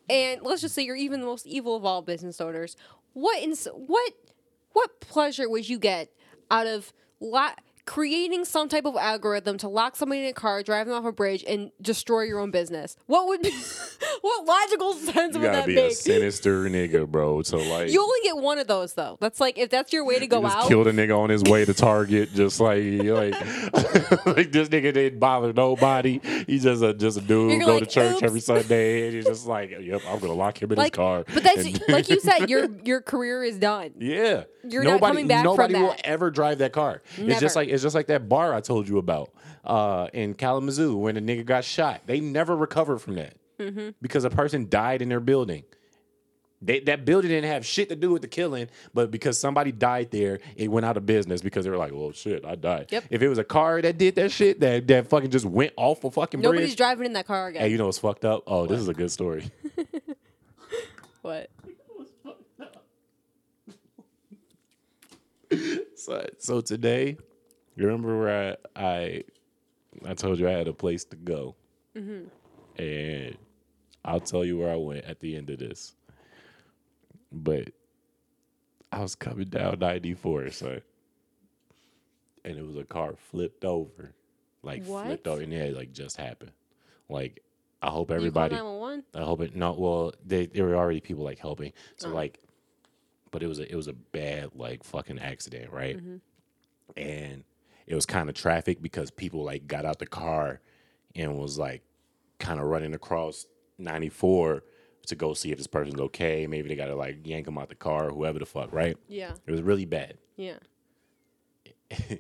and 0.10 0.42
let's 0.44 0.62
just 0.62 0.76
say 0.76 0.84
you're 0.84 0.96
even 0.96 1.20
the 1.22 1.26
most 1.26 1.46
evil 1.48 1.76
of 1.76 1.84
all 1.86 2.02
business 2.02 2.40
owners, 2.40 2.76
what 3.14 3.42
ins- 3.42 3.68
what 3.74 4.14
what 4.74 5.00
pleasure 5.00 5.50
would 5.50 5.68
you 5.68 5.80
get 5.80 6.10
out 6.52 6.68
of 6.68 6.94
lo- 7.20 7.50
creating 7.86 8.46
some 8.46 8.68
type 8.68 8.86
of 8.86 8.96
algorithm 8.96 9.58
to 9.60 9.68
lock 9.68 9.96
somebody 9.96 10.22
in 10.22 10.28
a 10.28 10.34
car, 10.34 10.64
drive 10.64 10.88
them 10.88 10.96
off 10.96 11.06
a 11.06 11.12
bridge, 11.12 11.44
and 11.48 11.72
destroy 11.82 12.22
your 12.22 12.40
own 12.40 12.52
business? 12.52 12.96
What 13.06 13.28
would 13.28 13.46
what 14.22 14.46
logical 14.46 14.94
sense 14.94 15.36
you 15.36 15.42
would 15.42 15.52
gotta 15.52 15.58
that 15.60 15.68
be 15.68 15.78
a 15.78 15.92
sinister 15.92 16.64
nigga, 16.70 17.08
bro. 17.08 17.42
So 17.44 17.58
like, 17.58 17.92
You 17.92 18.02
only 18.02 18.20
get 18.24 18.38
one 18.38 18.58
of 18.60 18.68
those 18.68 18.94
though. 18.94 19.18
That's 19.22 19.40
like 19.40 19.58
if 19.58 19.70
that's 19.70 19.94
your 19.94 20.04
way 20.06 20.20
to 20.20 20.28
go 20.28 20.42
just 20.42 20.58
out. 20.58 20.68
killed 20.68 20.88
a 20.88 20.94
nigga 20.94 21.18
on 21.18 21.30
his 21.30 21.44
way 21.44 21.64
to 21.66 21.74
Target, 21.74 22.34
just 22.34 22.60
like 22.60 22.82
like, 22.84 23.34
like 24.26 24.52
this 24.52 24.70
nigga 24.70 24.94
didn't 24.94 25.20
bother 25.20 25.54
nobody. 25.54 26.20
He's 26.48 26.64
just 26.64 26.82
a 26.84 26.94
just 26.94 27.18
a 27.18 27.22
dude 27.22 27.52
You're 27.52 27.60
go 27.66 27.74
like, 27.76 27.84
to 27.84 27.90
church 27.90 28.16
"Oops." 28.16 28.24
every 28.24 28.40
Sunday, 28.40 29.06
and 29.08 29.16
he's 29.16 29.26
just 29.26 29.46
like, 29.46 29.72
yep, 29.82 30.02
I'm 30.08 30.20
gonna 30.20 30.34
lock 30.34 30.62
him 30.62 30.72
in 30.72 30.78
like, 30.78 30.94
his 30.94 30.98
car. 30.98 31.24
but 31.34 31.44
that's 31.44 31.66
And- 31.66 31.82
like 31.90 32.10
you 32.10 32.20
said, 32.20 32.50
your 32.50 32.68
your 32.84 33.02
career 33.02 33.44
is 33.44 33.58
done. 33.58 33.92
Yeah, 34.00 34.44
You're 34.68 34.84
not 34.84 35.02
coming 35.02 35.28
back 35.28 35.44
from 35.44 35.56
Nobody 35.56 35.76
will 35.76 35.96
ever 36.04 36.32
drive 36.32 36.58
that 36.60 36.72
car. 36.74 37.02
It's 37.18 37.40
just 37.40 37.56
like 37.56 37.70
it's 37.76 37.84
just 37.84 37.96
like 37.96 38.08
that 38.08 38.28
bar 38.28 38.54
I 38.56 38.62
told 38.62 38.88
you 38.88 38.98
about 38.98 39.32
uh, 39.64 40.08
in 40.14 40.34
Kalamazoo 40.34 40.96
when 40.98 41.18
a 41.18 41.22
nigga 41.22 41.46
got 41.46 41.64
shot. 41.64 42.02
They 42.08 42.20
never 42.20 42.56
recovered 42.56 43.00
from 43.00 43.16
that 43.16 43.36
Mm-hmm. 43.60 43.92
because 44.02 44.26
a 44.26 44.30
person 44.30 44.68
died 44.68 45.02
in 45.02 45.08
their 45.08 45.22
building. 45.22 45.64
They, 46.62 46.82
that 46.82 47.06
building 47.06 47.30
didn't 47.32 47.50
have 47.50 47.66
shit 47.66 47.88
to 47.88 47.96
do 47.96 48.10
with 48.10 48.22
the 48.22 48.28
killing, 48.28 48.68
but 48.94 49.12
because 49.12 49.38
somebody 49.38 49.72
died 49.72 50.12
there, 50.12 50.40
it 50.58 50.70
went 50.70 50.86
out 50.86 50.98
of 50.98 51.06
business 51.06 51.42
because 51.42 51.64
they 51.64 51.72
were 51.72 51.78
like, 51.78 51.94
"Well, 51.94 52.12
shit, 52.12 52.44
I 52.44 52.56
died." 52.56 52.88
Yep. 52.92 53.04
If 53.10 53.22
it 53.22 53.30
was 53.30 53.38
a 53.38 53.44
car 53.46 53.82
that 53.82 53.98
did 53.98 54.16
that 54.16 54.32
shit, 54.32 54.60
that 54.62 54.88
that 54.88 55.08
fucking 55.08 55.30
just 55.32 55.46
went 55.46 55.72
off 55.78 56.04
a 56.04 56.12
fucking 56.12 56.42
Nobody's 56.42 56.70
bridge. 56.70 56.78
driving 56.78 57.06
in 57.06 57.14
that 57.14 57.28
car 57.28 57.48
again. 57.48 57.62
Hey, 57.62 57.70
you 57.70 57.78
know 57.78 57.86
what's 57.86 58.00
fucked 58.00 58.26
up? 58.26 58.44
Oh, 58.48 58.66
this 58.68 58.80
is 58.82 58.88
a 58.90 58.94
good 58.94 59.12
story. 59.12 59.50
what? 61.22 61.50
So, 65.96 66.26
so 66.40 66.62
today, 66.62 67.18
you 67.76 67.86
remember 67.86 68.20
where 68.20 68.58
I, 68.76 68.82
I 68.84 69.24
I 70.08 70.14
told 70.14 70.40
you 70.40 70.48
I 70.48 70.52
had 70.52 70.68
a 70.68 70.74
place 70.74 71.06
to 71.06 71.16
go, 71.16 71.56
and 72.78 73.38
I'll 74.04 74.20
tell 74.20 74.44
you 74.46 74.58
where 74.58 74.72
I 74.72 74.76
went 74.76 75.06
at 75.06 75.20
the 75.20 75.36
end 75.36 75.50
of 75.50 75.60
this. 75.60 75.96
But 77.32 77.70
I 78.92 79.00
was 79.02 79.16
coming 79.16 79.48
down 79.48 79.80
ninety 79.80 80.14
four, 80.14 80.50
so 80.52 80.80
and 82.44 82.58
it 82.58 82.66
was 82.66 82.76
a 82.78 82.84
car 82.84 83.16
flipped 83.18 83.66
over, 83.66 84.14
like 84.64 84.86
What? 84.86 85.06
flipped 85.06 85.28
over, 85.28 85.42
and 85.42 85.54
it 85.54 85.66
had 85.66 85.76
like 85.76 85.92
just 85.94 86.18
happened. 86.18 86.52
Like 87.10 87.42
I 87.82 87.90
hope 87.90 88.12
everybody. 88.12 88.56
911? 88.56 89.04
I 89.16 89.22
hope 89.24 89.42
it. 89.42 89.56
No, 89.56 89.74
well, 89.74 90.14
they, 90.26 90.46
there 90.48 90.66
were 90.66 90.76
already 90.76 91.00
people 91.02 91.24
like 91.24 91.40
helping. 91.40 91.72
So 91.98 92.08
Uh-huh. 92.08 92.16
like, 92.16 92.40
but 93.32 93.44
it 93.44 93.48
was 93.48 93.60
a 93.60 93.70
it 93.72 93.76
was 93.76 93.88
a 93.88 93.94
bad 93.94 94.52
like 94.56 94.84
fucking 94.84 95.20
accident, 95.20 95.72
right? 95.72 95.98
Mm-hmm. 95.98 96.18
And 96.98 97.44
it 97.88 97.96
was 97.96 98.06
kind 98.06 98.30
of 98.30 98.36
traffic 98.36 98.82
because 98.82 99.12
people 99.12 99.44
like 99.44 99.68
got 99.68 99.86
out 99.86 100.00
the 100.00 100.06
car 100.08 100.60
and 101.16 101.38
was 101.38 101.58
like 101.58 101.84
kind 102.40 102.60
of 102.60 102.66
running 102.66 102.94
across 102.94 103.46
94 103.78 104.64
to 105.08 105.16
go 105.16 105.34
see 105.34 105.52
if 105.52 105.58
this 105.58 105.68
person's 105.68 106.00
okay. 106.00 106.48
Maybe 106.48 106.68
they 106.68 106.76
got 106.76 106.88
to 106.88 106.96
like 106.96 107.26
yank 107.26 107.46
them 107.46 107.58
out 107.58 107.70
the 107.70 107.76
car, 107.76 108.10
whoever 108.10 108.40
the 108.40 108.46
fuck, 108.46 108.74
right? 108.74 108.98
Yeah. 109.08 109.34
It 109.46 109.52
was 109.52 109.62
really 109.62 109.86
bad. 109.86 110.18
Yeah. 110.36 110.58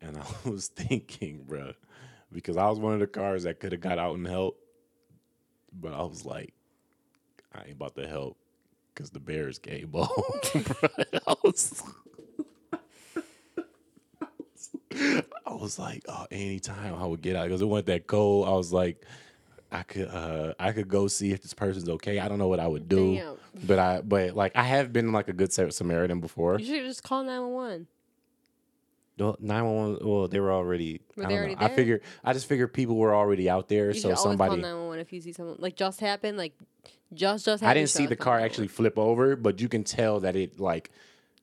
And 0.00 0.18
I 0.18 0.48
was 0.48 0.68
thinking, 0.68 1.44
bro, 1.46 1.72
because 2.30 2.58
I 2.58 2.68
was 2.68 2.78
one 2.78 2.92
of 2.92 3.00
the 3.00 3.06
cars 3.06 3.44
that 3.44 3.58
could 3.58 3.72
have 3.72 3.80
got 3.80 3.98
out 3.98 4.16
and 4.16 4.26
helped, 4.26 4.60
but 5.72 5.94
I 5.94 6.02
was 6.02 6.26
like, 6.26 6.52
I 7.54 7.62
ain't 7.62 7.72
about 7.72 7.94
to 7.96 8.06
help 8.06 8.36
because 8.92 9.10
the 9.10 9.20
Bears 9.20 9.58
came 9.58 9.92
home. 9.92 10.06
bruh. 10.08 11.20
I 11.26 11.34
was, 11.42 11.82
I 15.46 15.52
was 15.54 15.78
like, 15.78 16.04
oh, 16.08 16.26
anytime 16.30 16.94
I 16.94 17.06
would 17.06 17.22
get 17.22 17.36
out 17.36 17.44
because 17.46 17.62
it 17.62 17.66
wasn't 17.66 17.86
that 17.86 18.06
cold. 18.06 18.48
I 18.48 18.52
was 18.52 18.72
like, 18.72 19.04
I 19.72 19.82
could, 19.82 20.08
uh, 20.08 20.54
I 20.58 20.72
could 20.72 20.88
go 20.88 21.08
see 21.08 21.32
if 21.32 21.42
this 21.42 21.54
person's 21.54 21.88
okay. 21.88 22.18
I 22.20 22.28
don't 22.28 22.38
know 22.38 22.48
what 22.48 22.60
I 22.60 22.68
would 22.68 22.88
do, 22.88 23.16
Damn. 23.16 23.36
but 23.66 23.78
I, 23.78 24.00
but 24.02 24.36
like, 24.36 24.52
I 24.54 24.62
have 24.62 24.92
been 24.92 25.12
like 25.12 25.28
a 25.28 25.32
good 25.32 25.52
Samaritan 25.52 26.20
before. 26.20 26.58
You 26.58 26.66
should 26.66 26.84
just 26.84 27.02
call 27.02 27.22
911. 27.24 27.88
Well, 29.16 29.36
nine 29.38 29.64
one 29.64 29.74
one. 29.74 29.98
Well, 30.02 30.28
they 30.28 30.40
were 30.40 30.52
already. 30.52 31.00
Were 31.16 31.24
I 31.24 31.28
don't 31.28 31.38
already 31.38 31.54
know. 31.54 31.60
I 31.60 31.68
figured. 31.68 32.02
I 32.24 32.32
just 32.32 32.46
figured 32.46 32.72
people 32.72 32.96
were 32.96 33.14
already 33.14 33.48
out 33.48 33.68
there, 33.68 33.88
You 33.88 33.94
so 33.94 34.08
should 34.08 34.16
always 34.18 34.22
somebody. 34.22 34.48
call 34.50 34.56
911 34.56 35.00
if 35.00 35.12
you 35.12 35.20
see 35.20 35.32
someone. 35.32 35.56
Like, 35.60 35.76
just 35.76 36.00
happened. 36.00 36.36
Like, 36.36 36.52
just, 37.12 37.44
just 37.44 37.60
happened. 37.62 37.70
I 37.70 37.74
didn't 37.74 37.90
see 37.90 38.06
the 38.06 38.16
car 38.16 38.40
actually 38.40 38.66
flip 38.68 38.98
over, 38.98 39.36
but 39.36 39.60
you 39.60 39.68
can 39.68 39.84
tell 39.84 40.18
that 40.20 40.34
it 40.34 40.58
like 40.58 40.90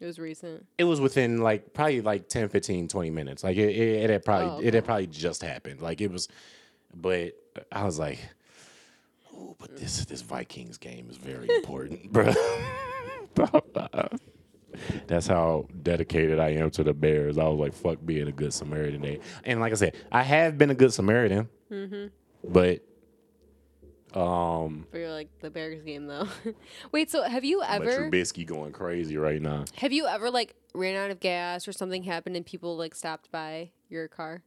It 0.02 0.06
was 0.06 0.20
recent. 0.20 0.66
it 0.78 0.84
was 0.86 1.00
within 1.00 1.38
like 1.42 1.74
probably 1.74 2.02
like 2.02 2.28
10, 2.28 2.50
15, 2.50 2.88
20 2.90 3.10
minutes. 3.12 3.44
Like 3.44 3.56
it, 3.56 3.70
it, 3.70 4.04
it 4.04 4.10
had 4.10 4.26
probably 4.26 4.48
Oh, 4.50 4.68
it 4.68 4.74
had 4.74 4.84
probably 4.84 5.08
just 5.08 5.42
happened. 5.44 5.80
Like 5.82 6.02
it 6.02 6.12
was, 6.12 6.28
but 6.94 7.34
I 7.72 7.86
was 7.86 8.00
like, 8.00 8.18
oh, 9.34 9.56
but 9.60 9.78
this 9.78 10.04
this 10.06 10.22
Vikings 10.22 10.78
game 10.78 11.08
is 11.10 11.18
very 11.18 11.48
important, 11.58 12.12
bro. 12.12 12.34
That's 15.08 15.28
how 15.28 15.68
dedicated 15.84 16.40
I 16.40 16.50
am 16.52 16.72
to 16.72 16.84
the 16.84 16.94
Bears. 16.94 17.38
I 17.38 17.44
was 17.44 17.60
like, 17.60 17.74
fuck 17.74 18.00
being 18.06 18.28
a 18.28 18.32
good 18.32 18.54
Samaritan. 18.54 19.02
Day. 19.02 19.20
And 19.44 19.60
like 19.60 19.72
I 19.74 19.76
said, 19.76 19.96
I 20.12 20.24
have 20.24 20.58
been 20.58 20.70
a 20.70 20.76
good 20.76 20.94
Samaritan, 20.94 21.50
Mm-hmm. 21.72 22.08
but 22.52 22.82
um, 24.14 24.86
For 24.92 24.98
your, 24.98 25.12
like 25.12 25.30
the 25.42 25.50
Bears 25.50 25.82
game 25.84 26.08
though. 26.08 26.28
Wait, 26.92 27.10
so 27.10 27.24
have 27.24 27.44
you 27.46 27.60
but 27.60 27.82
ever 27.88 28.10
Trubisky 28.10 28.46
going 28.46 28.72
crazy 28.72 29.18
right 29.18 29.42
now. 29.42 29.66
have 29.76 29.92
you 29.94 30.06
ever 30.08 30.30
like 30.30 30.56
ran 30.74 30.96
out 30.96 31.12
of 31.12 31.20
gas 31.20 31.68
or 31.68 31.72
something 31.72 32.04
happened 32.04 32.36
and 32.36 32.46
people 32.46 32.76
like 32.78 32.94
stopped 32.96 33.32
by 33.32 33.72
your 33.90 34.08
car? 34.08 34.44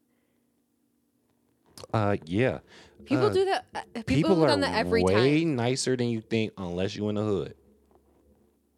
Uh, 1.93 2.17
yeah. 2.27 2.59
People 3.05 3.27
Uh, 3.27 3.33
do 3.33 3.45
that. 3.47 3.65
uh, 3.75 3.81
People, 3.95 4.03
People, 4.05 4.35
have 4.37 4.45
are 4.45 4.47
done 4.49 4.61
that 4.61 4.75
every 4.75 5.03
way 5.03 5.41
time. 5.43 5.57
nicer 5.57 5.97
than 5.97 6.09
you 6.09 6.21
think, 6.21 6.53
unless 6.57 6.95
you 6.97 7.09
in 7.09 7.17
the 7.17 7.23
hood. 7.23 7.55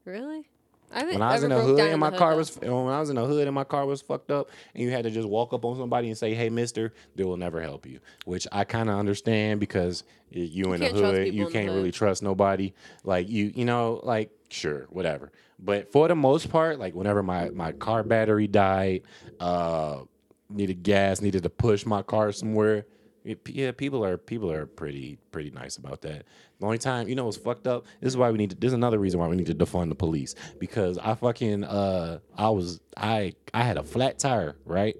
Really? 0.04 0.48
I 0.92 1.04
When 1.04 1.22
I 1.22 1.34
was 1.34 1.42
in 1.42 1.50
the 1.50 1.60
hood 1.60 1.80
and 1.80 2.00
my 2.00 2.10
car 2.10 2.36
was 2.36 2.56
when 2.58 2.70
I 2.70 3.00
was 3.00 3.10
in 3.10 3.16
the 3.16 3.24
hood 3.24 3.46
and 3.46 3.54
my 3.54 3.64
car 3.64 3.86
was 3.86 4.00
fucked 4.00 4.30
up, 4.30 4.50
and 4.74 4.82
you 4.82 4.90
had 4.90 5.04
to 5.04 5.10
just 5.10 5.28
walk 5.28 5.52
up 5.52 5.64
on 5.64 5.76
somebody 5.76 6.08
and 6.08 6.16
say, 6.16 6.34
"Hey, 6.34 6.48
Mister," 6.48 6.92
they 7.14 7.24
will 7.24 7.36
never 7.36 7.60
help 7.60 7.86
you. 7.86 8.00
Which 8.24 8.46
I 8.52 8.64
kind 8.64 8.88
of 8.88 8.98
understand 8.98 9.60
because 9.60 10.04
you 10.30 10.72
in 10.72 10.80
the 10.80 10.88
hood, 10.88 11.34
you 11.34 11.48
can't 11.48 11.68
hood. 11.68 11.76
really 11.76 11.92
trust 11.92 12.22
nobody. 12.22 12.72
Like 13.04 13.28
you, 13.28 13.52
you 13.54 13.64
know, 13.64 14.00
like 14.02 14.30
sure, 14.48 14.86
whatever. 14.90 15.32
But 15.58 15.90
for 15.92 16.08
the 16.08 16.14
most 16.16 16.50
part, 16.50 16.78
like 16.78 16.94
whenever 16.94 17.22
my 17.22 17.50
my 17.50 17.72
car 17.72 18.02
battery 18.02 18.46
died, 18.46 19.02
uh, 19.40 20.00
needed 20.48 20.82
gas, 20.82 21.20
needed 21.20 21.42
to 21.42 21.50
push 21.50 21.86
my 21.86 22.02
car 22.02 22.32
somewhere. 22.32 22.86
It- 23.26 23.48
yeah, 23.48 23.72
people 23.72 24.04
are 24.04 24.16
people 24.16 24.50
are 24.50 24.66
pretty 24.66 25.18
pretty 25.32 25.50
nice 25.50 25.76
about 25.76 26.02
that. 26.02 26.24
The 26.60 26.64
only 26.66 26.78
time, 26.78 27.08
you 27.08 27.14
know, 27.14 27.28
it's 27.28 27.36
fucked 27.36 27.66
up. 27.66 27.84
This 28.00 28.12
is 28.12 28.16
why 28.16 28.30
we 28.30 28.38
need 28.38 28.50
to. 28.50 28.56
This 28.56 28.68
is 28.68 28.72
another 28.74 28.98
reason 28.98 29.20
why 29.20 29.28
we 29.28 29.36
need 29.36 29.46
to 29.46 29.54
defund 29.54 29.88
the 29.90 29.94
police 29.94 30.34
because 30.58 30.96
I 30.98 31.14
fucking 31.14 31.64
uh 31.64 32.20
I 32.36 32.50
was 32.50 32.80
I 32.96 33.34
I 33.52 33.62
had 33.64 33.76
a 33.76 33.82
flat 33.82 34.18
tire 34.18 34.56
right, 34.64 34.96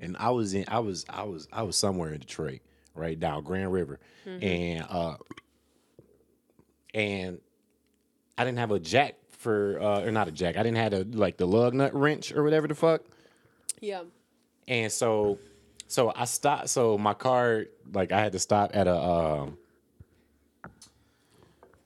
and 0.00 0.16
I 0.18 0.30
was 0.30 0.54
in 0.54 0.64
I 0.68 0.78
was 0.80 1.04
I 1.08 1.22
was 1.24 1.48
I 1.52 1.62
was 1.62 1.76
somewhere 1.76 2.12
in 2.12 2.20
Detroit 2.20 2.60
right 2.94 3.18
down 3.18 3.42
Grand 3.42 3.72
River, 3.72 3.98
and 4.26 4.86
uh 4.88 5.16
and 6.94 7.40
I 8.36 8.44
didn't 8.44 8.58
have 8.58 8.70
a 8.70 8.78
jack 8.78 9.16
for 9.30 9.78
uh 9.80 10.02
or 10.04 10.10
not 10.10 10.28
a 10.28 10.32
jack. 10.32 10.56
I 10.56 10.62
didn't 10.62 10.78
have 10.78 10.92
a 10.92 11.04
like 11.04 11.36
the 11.36 11.46
lug 11.46 11.74
nut 11.74 11.94
wrench 11.94 12.32
or 12.32 12.42
whatever 12.44 12.66
the 12.68 12.74
fuck. 12.74 13.02
Yeah. 13.80 14.02
And 14.66 14.92
so, 14.92 15.38
so 15.88 16.12
I 16.14 16.24
stopped. 16.26 16.68
So 16.68 16.96
my 16.96 17.14
car, 17.14 17.64
like, 17.92 18.12
I 18.12 18.20
had 18.20 18.32
to 18.32 18.38
stop 18.38 18.70
at 18.74 18.86
a, 18.86 18.96
um, 18.96 19.58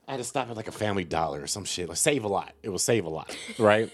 I 0.07 0.11
had 0.11 0.17
to 0.17 0.23
stop 0.23 0.49
at 0.49 0.55
like 0.55 0.67
a 0.67 0.71
Family 0.71 1.03
Dollar 1.05 1.41
or 1.41 1.47
some 1.47 1.65
shit. 1.65 1.87
Like, 1.89 1.97
save 1.97 2.23
a 2.23 2.27
lot. 2.27 2.53
It 2.61 2.69
was 2.69 2.83
save 2.83 3.05
a 3.05 3.09
lot, 3.09 3.35
right? 3.57 3.89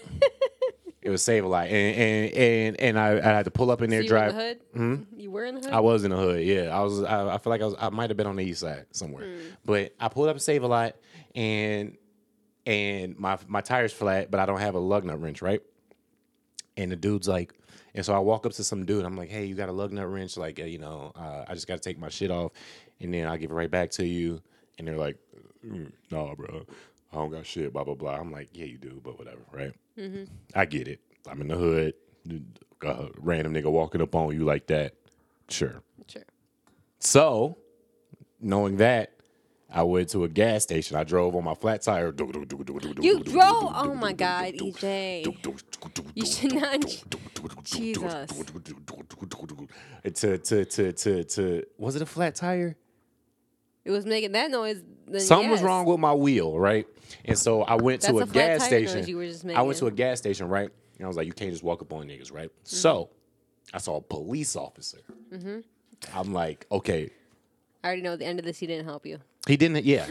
it 1.02 1.08
was 1.08 1.22
save 1.22 1.44
a 1.44 1.48
lot, 1.48 1.68
and 1.68 1.96
and 1.96 2.32
and 2.34 2.80
and 2.80 2.98
I, 2.98 3.18
I 3.18 3.32
had 3.36 3.44
to 3.44 3.50
pull 3.50 3.70
up 3.70 3.80
in 3.80 3.90
there, 3.90 4.02
So 4.02 4.08
you 4.08 4.12
were 4.12 4.18
in 4.18 4.24
drive. 4.32 4.34
the 4.34 4.42
hood? 4.42 4.60
Hmm? 4.74 4.96
You 5.16 5.30
were 5.30 5.44
in 5.44 5.54
the 5.54 5.60
hood? 5.60 5.70
I 5.72 5.80
was 5.80 6.04
in 6.04 6.10
the 6.10 6.16
hood. 6.16 6.42
Yeah, 6.44 6.76
I 6.76 6.82
was. 6.82 7.02
I, 7.02 7.34
I 7.34 7.38
feel 7.38 7.50
like 7.50 7.62
I 7.62 7.66
was. 7.66 7.74
I 7.78 7.88
might 7.90 8.10
have 8.10 8.16
been 8.16 8.26
on 8.26 8.36
the 8.36 8.44
east 8.44 8.60
side 8.60 8.86
somewhere, 8.90 9.28
but 9.64 9.94
I 10.00 10.08
pulled 10.08 10.28
up 10.28 10.34
and 10.34 10.42
save 10.42 10.64
a 10.64 10.68
lot, 10.68 10.96
and 11.34 11.96
and 12.66 13.16
my 13.18 13.38
my 13.46 13.60
tires 13.60 13.92
flat, 13.92 14.30
but 14.32 14.40
I 14.40 14.46
don't 14.46 14.60
have 14.60 14.74
a 14.74 14.80
lug 14.80 15.04
nut 15.04 15.20
wrench, 15.20 15.42
right? 15.42 15.62
And 16.76 16.90
the 16.90 16.96
dude's 16.96 17.28
like, 17.28 17.54
and 17.94 18.04
so 18.04 18.14
I 18.14 18.18
walk 18.18 18.46
up 18.46 18.52
to 18.52 18.64
some 18.64 18.84
dude. 18.86 19.04
I'm 19.04 19.16
like, 19.16 19.30
hey, 19.30 19.44
you 19.44 19.54
got 19.54 19.68
a 19.68 19.72
lug 19.72 19.92
nut 19.92 20.08
wrench? 20.08 20.36
Like, 20.36 20.60
uh, 20.60 20.64
you 20.64 20.78
know, 20.78 21.12
uh, 21.16 21.44
I 21.48 21.54
just 21.54 21.66
got 21.66 21.74
to 21.74 21.80
take 21.80 21.98
my 21.98 22.08
shit 22.08 22.30
off, 22.30 22.52
and 23.00 23.12
then 23.12 23.26
I'll 23.26 23.36
give 23.36 23.50
it 23.50 23.54
right 23.54 23.70
back 23.70 23.90
to 23.92 24.06
you. 24.06 24.40
And 24.78 24.88
they're 24.88 24.96
like, 24.96 25.16
mm, 25.66 25.92
no, 26.10 26.34
bro, 26.36 26.64
I 27.12 27.16
don't 27.16 27.30
got 27.30 27.46
shit. 27.46 27.72
Blah 27.72 27.84
blah 27.84 27.94
blah. 27.94 28.16
I'm 28.16 28.32
like, 28.32 28.48
yeah, 28.52 28.66
you 28.66 28.78
do, 28.78 29.00
but 29.04 29.18
whatever, 29.18 29.42
right? 29.52 29.72
I 30.54 30.64
get 30.66 30.88
it. 30.88 31.00
I'm 31.28 31.40
in 31.40 31.48
the 31.48 31.56
hood. 31.56 31.94
Uh, 32.84 33.08
random 33.18 33.52
nigga 33.52 33.70
walking 33.70 34.00
up 34.00 34.14
on 34.14 34.32
you 34.34 34.44
like 34.44 34.66
that. 34.68 34.94
Sure. 35.48 35.82
Sure. 36.06 36.22
So, 36.98 37.58
knowing 38.40 38.76
that, 38.78 39.12
I 39.72 39.82
went 39.84 40.08
to 40.10 40.24
a 40.24 40.28
gas 40.28 40.64
station. 40.64 40.96
I 40.96 41.04
drove 41.04 41.36
on 41.36 41.44
my 41.44 41.54
flat 41.54 41.82
tire. 41.82 42.12
You 43.00 43.22
drove? 43.22 43.72
Oh 43.74 43.94
my 43.94 44.12
God, 44.12 44.54
EJ. 44.54 45.26
You 46.14 46.26
should 46.26 46.54
not. 46.54 46.80
Jesus. 47.64 48.30
To 50.14 50.38
to 50.38 50.64
to 50.64 50.92
to 50.92 51.24
to 51.24 51.66
was 51.78 51.96
it 51.96 52.02
a 52.02 52.06
flat 52.06 52.34
tire? 52.34 52.76
It 53.84 53.90
was 53.90 54.04
making 54.04 54.32
that 54.32 54.50
noise. 54.50 54.82
Something 55.18 55.50
was 55.50 55.62
wrong 55.62 55.86
with 55.86 55.98
my 55.98 56.14
wheel, 56.14 56.58
right? 56.58 56.86
And 57.24 57.38
so 57.38 57.62
I 57.62 57.74
went 57.74 58.02
That's 58.02 58.12
to 58.12 58.20
a 58.20 58.22
a, 58.22 58.26
gas 58.26 58.64
station. 58.64 59.06
you 59.06 59.16
were 59.16 59.26
just 59.26 59.46
I 59.46 59.62
went 59.62 59.78
to 59.78 59.86
a 59.86 59.90
gas 59.90 60.18
station, 60.18 60.48
right? 60.48 60.70
And 60.96 61.04
I 61.04 61.08
was 61.08 61.16
like, 61.16 61.26
you 61.26 61.32
can't 61.32 61.50
just 61.50 61.62
walk 61.64 61.80
up 61.80 61.92
on 61.92 62.06
niggas, 62.06 62.32
right? 62.32 62.48
Mm-hmm. 62.48 62.76
So 62.76 63.10
I 63.72 63.78
saw 63.78 63.96
a 63.96 64.00
police 64.00 64.54
officer. 64.54 64.98
I'm 66.14 66.32
like, 66.32 66.66
okay, 66.70 67.10
I 67.82 67.86
already 67.86 68.02
know 68.02 68.12
at 68.12 68.18
the 68.18 68.26
end 68.26 68.38
of 68.38 68.44
this, 68.44 68.58
he 68.58 68.66
didn't 68.66 68.84
help 68.84 69.06
you. 69.06 69.18
He 69.46 69.56
didn't. 69.56 69.84
Yeah, 69.84 70.06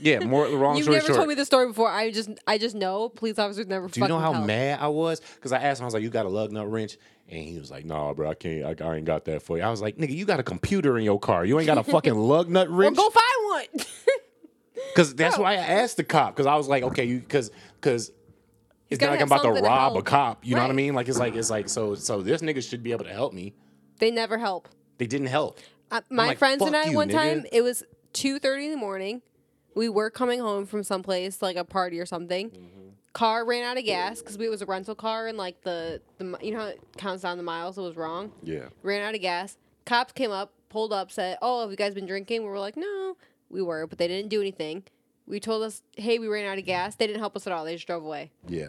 yeah. 0.00 0.20
More 0.20 0.48
the 0.48 0.56
wrong 0.56 0.76
You've 0.76 0.84
story 0.84 0.96
never 0.96 1.06
short. 1.06 1.16
told 1.16 1.28
me 1.28 1.34
the 1.34 1.44
story 1.44 1.66
before. 1.68 1.88
I 1.90 2.10
just, 2.10 2.30
I 2.46 2.58
just 2.58 2.74
know 2.74 3.08
police 3.08 3.38
officers 3.38 3.66
never. 3.66 3.88
Do 3.88 4.00
you 4.00 4.08
know 4.08 4.18
how 4.18 4.44
mad 4.44 4.78
I 4.80 4.88
was? 4.88 5.20
Because 5.36 5.52
I 5.52 5.58
asked 5.58 5.80
him, 5.80 5.84
I 5.84 5.86
was 5.86 5.94
like, 5.94 6.02
"You 6.02 6.10
got 6.10 6.26
a 6.26 6.30
lug 6.30 6.52
nut 6.52 6.70
wrench?" 6.70 6.96
And 7.28 7.44
he 7.46 7.58
was 7.58 7.70
like, 7.70 7.84
"Nah, 7.84 8.12
bro, 8.14 8.30
I 8.30 8.34
can't. 8.34 8.80
I, 8.80 8.84
I 8.84 8.96
ain't 8.96 9.04
got 9.06 9.24
that 9.26 9.42
for 9.42 9.56
you." 9.56 9.62
I 9.62 9.70
was 9.70 9.80
like, 9.80 9.96
"Nigga, 9.96 10.14
you 10.14 10.24
got 10.24 10.40
a 10.40 10.42
computer 10.42 10.98
in 10.98 11.04
your 11.04 11.18
car. 11.20 11.44
You 11.44 11.58
ain't 11.58 11.66
got 11.66 11.78
a 11.78 11.84
fucking 11.84 12.14
lug 12.32 12.48
nut 12.48 12.68
Well, 12.68 12.78
wrench." 12.78 12.96
go 12.96 13.08
find 13.10 13.24
one. 13.50 13.86
Because 14.94 15.14
that's 15.14 15.38
why 15.38 15.52
I 15.52 15.56
asked 15.56 15.96
the 15.96 16.04
cop. 16.04 16.34
Because 16.34 16.46
I 16.46 16.54
was 16.56 16.68
like, 16.68 16.82
"Okay, 16.82 17.04
you," 17.04 17.20
because 17.20 17.50
because 17.80 18.10
it's 18.90 19.00
not 19.00 19.10
like 19.10 19.20
I'm 19.20 19.26
about 19.26 19.42
to 19.42 19.52
rob 19.62 19.96
a 19.96 20.02
cop. 20.02 20.44
You 20.44 20.54
know 20.54 20.62
what 20.62 20.70
I 20.70 20.74
mean? 20.74 20.94
Like 20.94 21.08
it's 21.08 21.18
like 21.18 21.34
it's 21.34 21.48
like 21.48 21.68
so 21.70 21.94
so 21.94 22.20
this 22.20 22.42
nigga 22.42 22.68
should 22.68 22.82
be 22.82 22.92
able 22.92 23.04
to 23.04 23.12
help 23.12 23.32
me. 23.32 23.54
they 24.00 24.10
never 24.10 24.36
help. 24.36 24.68
They 24.98 25.06
didn't 25.06 25.28
help. 25.28 25.58
Uh, 25.90 26.00
my 26.10 26.28
like, 26.28 26.38
friends 26.38 26.60
and 26.62 26.76
I 26.76 26.86
you, 26.86 26.96
one 26.96 27.08
nigga." 27.08 27.12
time 27.12 27.46
it 27.52 27.62
was 27.62 27.84
two 28.12 28.38
thirty 28.38 28.66
in 28.66 28.70
the 28.70 28.76
morning. 28.76 29.22
We 29.74 29.88
were 29.88 30.10
coming 30.10 30.40
home 30.40 30.66
from 30.66 30.82
someplace 30.82 31.40
like 31.40 31.56
a 31.56 31.64
party 31.64 31.98
or 31.98 32.06
something. 32.06 32.50
Mm-hmm. 32.50 32.88
Car 33.14 33.44
ran 33.44 33.62
out 33.64 33.76
of 33.78 33.84
gas 33.84 34.20
because 34.20 34.36
it 34.36 34.50
was 34.50 34.62
a 34.62 34.66
rental 34.66 34.94
car 34.94 35.26
and 35.28 35.36
like 35.38 35.62
the 35.62 36.00
the 36.18 36.36
you 36.42 36.52
know 36.52 36.60
how 36.60 36.66
it 36.66 36.80
counts 36.96 37.22
down 37.22 37.36
the 37.36 37.42
miles. 37.42 37.76
It 37.78 37.82
was 37.82 37.96
wrong. 37.96 38.32
Yeah. 38.42 38.68
Ran 38.82 39.02
out 39.02 39.14
of 39.14 39.20
gas. 39.20 39.56
Cops 39.84 40.12
came 40.12 40.30
up, 40.30 40.52
pulled 40.68 40.92
up, 40.92 41.10
said, 41.10 41.36
"Oh, 41.42 41.62
have 41.62 41.70
you 41.70 41.76
guys 41.76 41.94
been 41.94 42.06
drinking?" 42.06 42.42
We 42.42 42.48
were 42.48 42.58
like, 42.58 42.76
"No, 42.76 43.16
we 43.50 43.60
were," 43.62 43.86
but 43.86 43.98
they 43.98 44.08
didn't 44.08 44.28
do 44.30 44.40
anything. 44.40 44.84
We 45.26 45.40
told 45.40 45.62
us, 45.62 45.82
"Hey, 45.96 46.18
we 46.18 46.28
ran 46.28 46.44
out 46.46 46.58
of 46.58 46.64
gas." 46.64 46.94
They 46.96 47.06
didn't 47.06 47.20
help 47.20 47.36
us 47.36 47.46
at 47.46 47.52
all. 47.52 47.64
They 47.64 47.74
just 47.74 47.86
drove 47.86 48.04
away. 48.04 48.30
Yeah. 48.48 48.68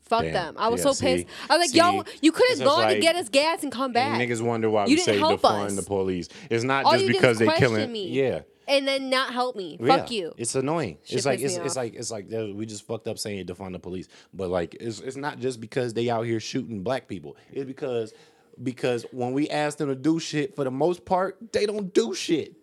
Fuck 0.00 0.22
Damn. 0.22 0.32
them. 0.32 0.54
I 0.58 0.68
was 0.68 0.80
Yeah, 0.80 0.84
so 0.86 0.92
see? 0.92 1.06
pissed. 1.06 1.26
I 1.48 1.56
was 1.56 1.68
like, 1.68 1.76
yo, 1.76 2.02
See? 2.02 2.18
you 2.22 2.32
could 2.32 2.48
have 2.50 2.58
gone 2.58 2.80
to 2.88 2.92
like- 2.94 3.00
get 3.00 3.14
us 3.14 3.28
gas 3.28 3.62
and 3.62 3.70
come 3.70 3.92
back. 3.92 4.20
Niggas 4.20 4.40
wonder 4.42 4.68
why 4.68 4.86
You 4.86 4.96
we 4.96 5.00
say 5.02 5.16
defund 5.18 5.66
us. 5.66 5.76
the 5.76 5.82
police. 5.82 6.28
It's 6.50 6.64
not 6.64 6.84
All 6.84 6.92
just 6.94 7.06
because 7.06 7.38
they 7.38 7.46
killing. 7.52 7.92
me. 7.92 8.08
Yeah. 8.08 8.40
And 8.70 8.86
then 8.86 9.10
not 9.10 9.32
help 9.32 9.56
me. 9.56 9.76
Yeah. 9.80 9.96
Fuck 9.96 10.10
you. 10.10 10.32
It's 10.38 10.54
annoying. 10.54 10.98
Shit 11.04 11.18
it's 11.18 11.26
like 11.26 11.40
it's, 11.40 11.56
it's 11.56 11.76
like 11.76 11.94
it's 11.94 12.10
like 12.10 12.32
uh, 12.32 12.46
we 12.54 12.64
just 12.64 12.86
fucked 12.86 13.08
up 13.08 13.18
saying 13.18 13.44
defund 13.46 13.72
the 13.72 13.78
police, 13.80 14.08
but 14.32 14.48
like 14.48 14.76
it's 14.80 15.00
it's 15.00 15.16
not 15.16 15.40
just 15.40 15.60
because 15.60 15.92
they 15.92 16.08
out 16.08 16.24
here 16.24 16.40
shooting 16.40 16.82
black 16.82 17.08
people. 17.08 17.36
It's 17.52 17.66
because 17.66 18.14
because 18.62 19.04
when 19.10 19.32
we 19.32 19.50
ask 19.50 19.78
them 19.78 19.88
to 19.88 19.96
do 19.96 20.20
shit, 20.20 20.54
for 20.54 20.64
the 20.64 20.70
most 20.70 21.04
part, 21.04 21.52
they 21.52 21.66
don't 21.66 21.92
do 21.92 22.14
shit. 22.14 22.54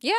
Yeah. 0.00 0.12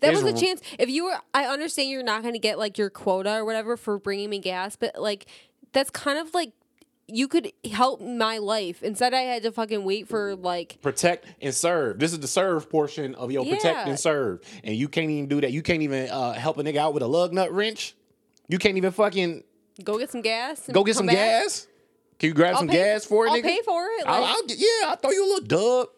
That 0.00 0.12
There's 0.12 0.22
was 0.22 0.32
a 0.32 0.36
r- 0.36 0.40
chance. 0.40 0.60
If 0.78 0.88
you 0.88 1.06
were, 1.06 1.16
I 1.34 1.46
understand 1.46 1.90
you're 1.90 2.04
not 2.04 2.22
going 2.22 2.34
to 2.34 2.38
get 2.38 2.56
like 2.56 2.78
your 2.78 2.88
quota 2.88 3.34
or 3.34 3.44
whatever 3.44 3.76
for 3.76 3.98
bringing 3.98 4.30
me 4.30 4.38
gas, 4.38 4.76
but 4.76 5.00
like 5.00 5.26
that's 5.72 5.90
kind 5.90 6.18
of 6.18 6.32
like 6.34 6.52
you 7.08 7.26
could 7.26 7.52
help 7.72 8.00
my 8.00 8.38
life. 8.38 8.82
Instead, 8.82 9.14
I 9.14 9.22
had 9.22 9.42
to 9.42 9.52
fucking 9.52 9.82
wait 9.84 10.08
for 10.08 10.36
like 10.36 10.78
Protect 10.82 11.26
and 11.40 11.54
serve. 11.54 11.98
This 11.98 12.12
is 12.12 12.20
the 12.20 12.28
serve 12.28 12.68
portion 12.70 13.14
of 13.14 13.32
your 13.32 13.44
protect 13.44 13.88
and 13.88 13.98
serve, 13.98 14.40
and 14.62 14.76
you 14.76 14.88
can't 14.88 15.10
even 15.10 15.26
do 15.28 15.40
that. 15.40 15.52
You 15.52 15.62
can't 15.62 15.82
even 15.82 16.10
uh, 16.10 16.32
help 16.34 16.58
a 16.58 16.62
nigga 16.62 16.76
out 16.76 16.94
with 16.94 17.02
a 17.02 17.06
lug 17.06 17.32
nut 17.32 17.50
wrench. 17.52 17.94
You 18.48 18.58
can't 18.58 18.76
even 18.76 18.92
fucking 18.92 19.42
go 19.82 19.98
get 19.98 20.10
some 20.10 20.20
gas. 20.22 20.68
go 20.72 20.84
get 20.84 20.96
some 20.96 21.06
back. 21.06 21.16
gas. 21.16 21.66
Can 22.18 22.28
you 22.28 22.34
grab 22.34 22.54
I'll 22.54 22.58
some 22.60 22.68
pay- 22.68 22.74
gas 22.76 23.04
for 23.04 23.26
it, 23.26 23.30
I'll 23.30 23.36
nigga? 23.38 23.42
pay 23.44 23.60
for 23.64 23.84
it. 23.86 24.04
I'll, 24.06 24.24
I'll 24.24 24.42
yeah, 24.48 24.66
I'll 24.88 24.96
throw 24.96 25.10
you 25.10 25.24
a 25.24 25.28
little 25.28 25.46
dub. 25.46 25.88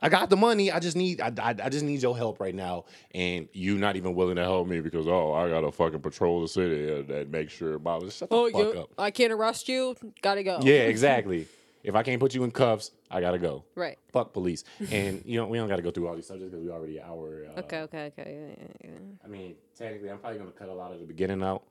I 0.00 0.08
got 0.08 0.30
the 0.30 0.36
money. 0.36 0.70
I 0.70 0.78
just 0.78 0.96
need 0.96 1.20
I, 1.20 1.32
I, 1.38 1.54
I 1.64 1.68
just 1.68 1.84
need 1.84 2.02
your 2.02 2.16
help 2.16 2.40
right 2.40 2.54
now. 2.54 2.84
And 3.14 3.48
you 3.52 3.78
not 3.78 3.96
even 3.96 4.14
willing 4.14 4.36
to 4.36 4.42
help 4.44 4.68
me 4.68 4.80
because 4.80 5.06
oh 5.08 5.32
I 5.32 5.48
gotta 5.48 5.72
fucking 5.72 6.00
patrol 6.00 6.40
the 6.40 6.48
city 6.48 6.92
and, 6.92 7.10
and 7.10 7.30
make 7.30 7.50
sure 7.50 7.74
about 7.74 8.10
shut 8.12 8.30
the 8.30 8.36
oh, 8.36 8.50
fuck 8.50 8.74
you, 8.74 8.80
up. 8.80 8.90
I 8.96 9.10
can't 9.10 9.32
arrest 9.32 9.68
you. 9.68 9.96
Gotta 10.22 10.42
go. 10.42 10.60
Yeah, 10.62 10.72
exactly. 10.94 11.46
if 11.82 11.94
I 11.94 12.02
can't 12.02 12.20
put 12.20 12.34
you 12.34 12.44
in 12.44 12.50
cuffs, 12.50 12.92
I 13.10 13.20
gotta 13.20 13.38
go. 13.38 13.64
Right. 13.74 13.98
Fuck 14.12 14.32
police. 14.32 14.64
And 14.92 15.22
you 15.24 15.38
know 15.40 15.46
we 15.46 15.58
don't 15.58 15.68
gotta 15.68 15.82
go 15.82 15.90
through 15.90 16.08
all 16.08 16.14
these 16.14 16.26
subjects 16.26 16.50
because 16.52 16.64
we 16.64 16.70
already 16.70 17.00
hour. 17.00 17.46
Uh, 17.56 17.60
Okay. 17.60 17.80
Okay. 17.80 18.12
Okay. 18.16 18.54
Yeah, 18.58 18.64
yeah, 18.64 18.90
yeah. 18.90 18.98
I 19.24 19.28
mean 19.28 19.56
technically 19.76 20.10
I'm 20.10 20.18
probably 20.18 20.38
gonna 20.38 20.52
cut 20.52 20.68
a 20.68 20.74
lot 20.74 20.92
of 20.92 21.00
the 21.00 21.06
beginning 21.06 21.42
out. 21.42 21.64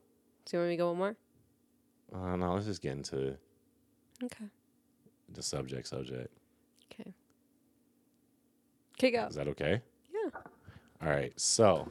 So 0.44 0.56
you 0.56 0.60
want 0.60 0.70
me 0.70 0.76
to 0.76 0.78
go 0.78 0.88
one 0.88 0.98
more? 0.98 1.16
Uh, 2.14 2.36
no, 2.36 2.54
let's 2.54 2.66
just 2.66 2.82
get 2.82 2.92
into 2.92 3.36
Okay. 4.24 4.46
the 5.32 5.42
subject. 5.42 5.86
Subject. 5.88 6.32
Okay. 6.92 7.12
Okay. 8.98 9.10
Go. 9.12 9.26
Is 9.26 9.36
that 9.36 9.48
okay? 9.48 9.80
Yeah. 10.12 10.30
All 11.00 11.08
right, 11.08 11.32
so 11.38 11.88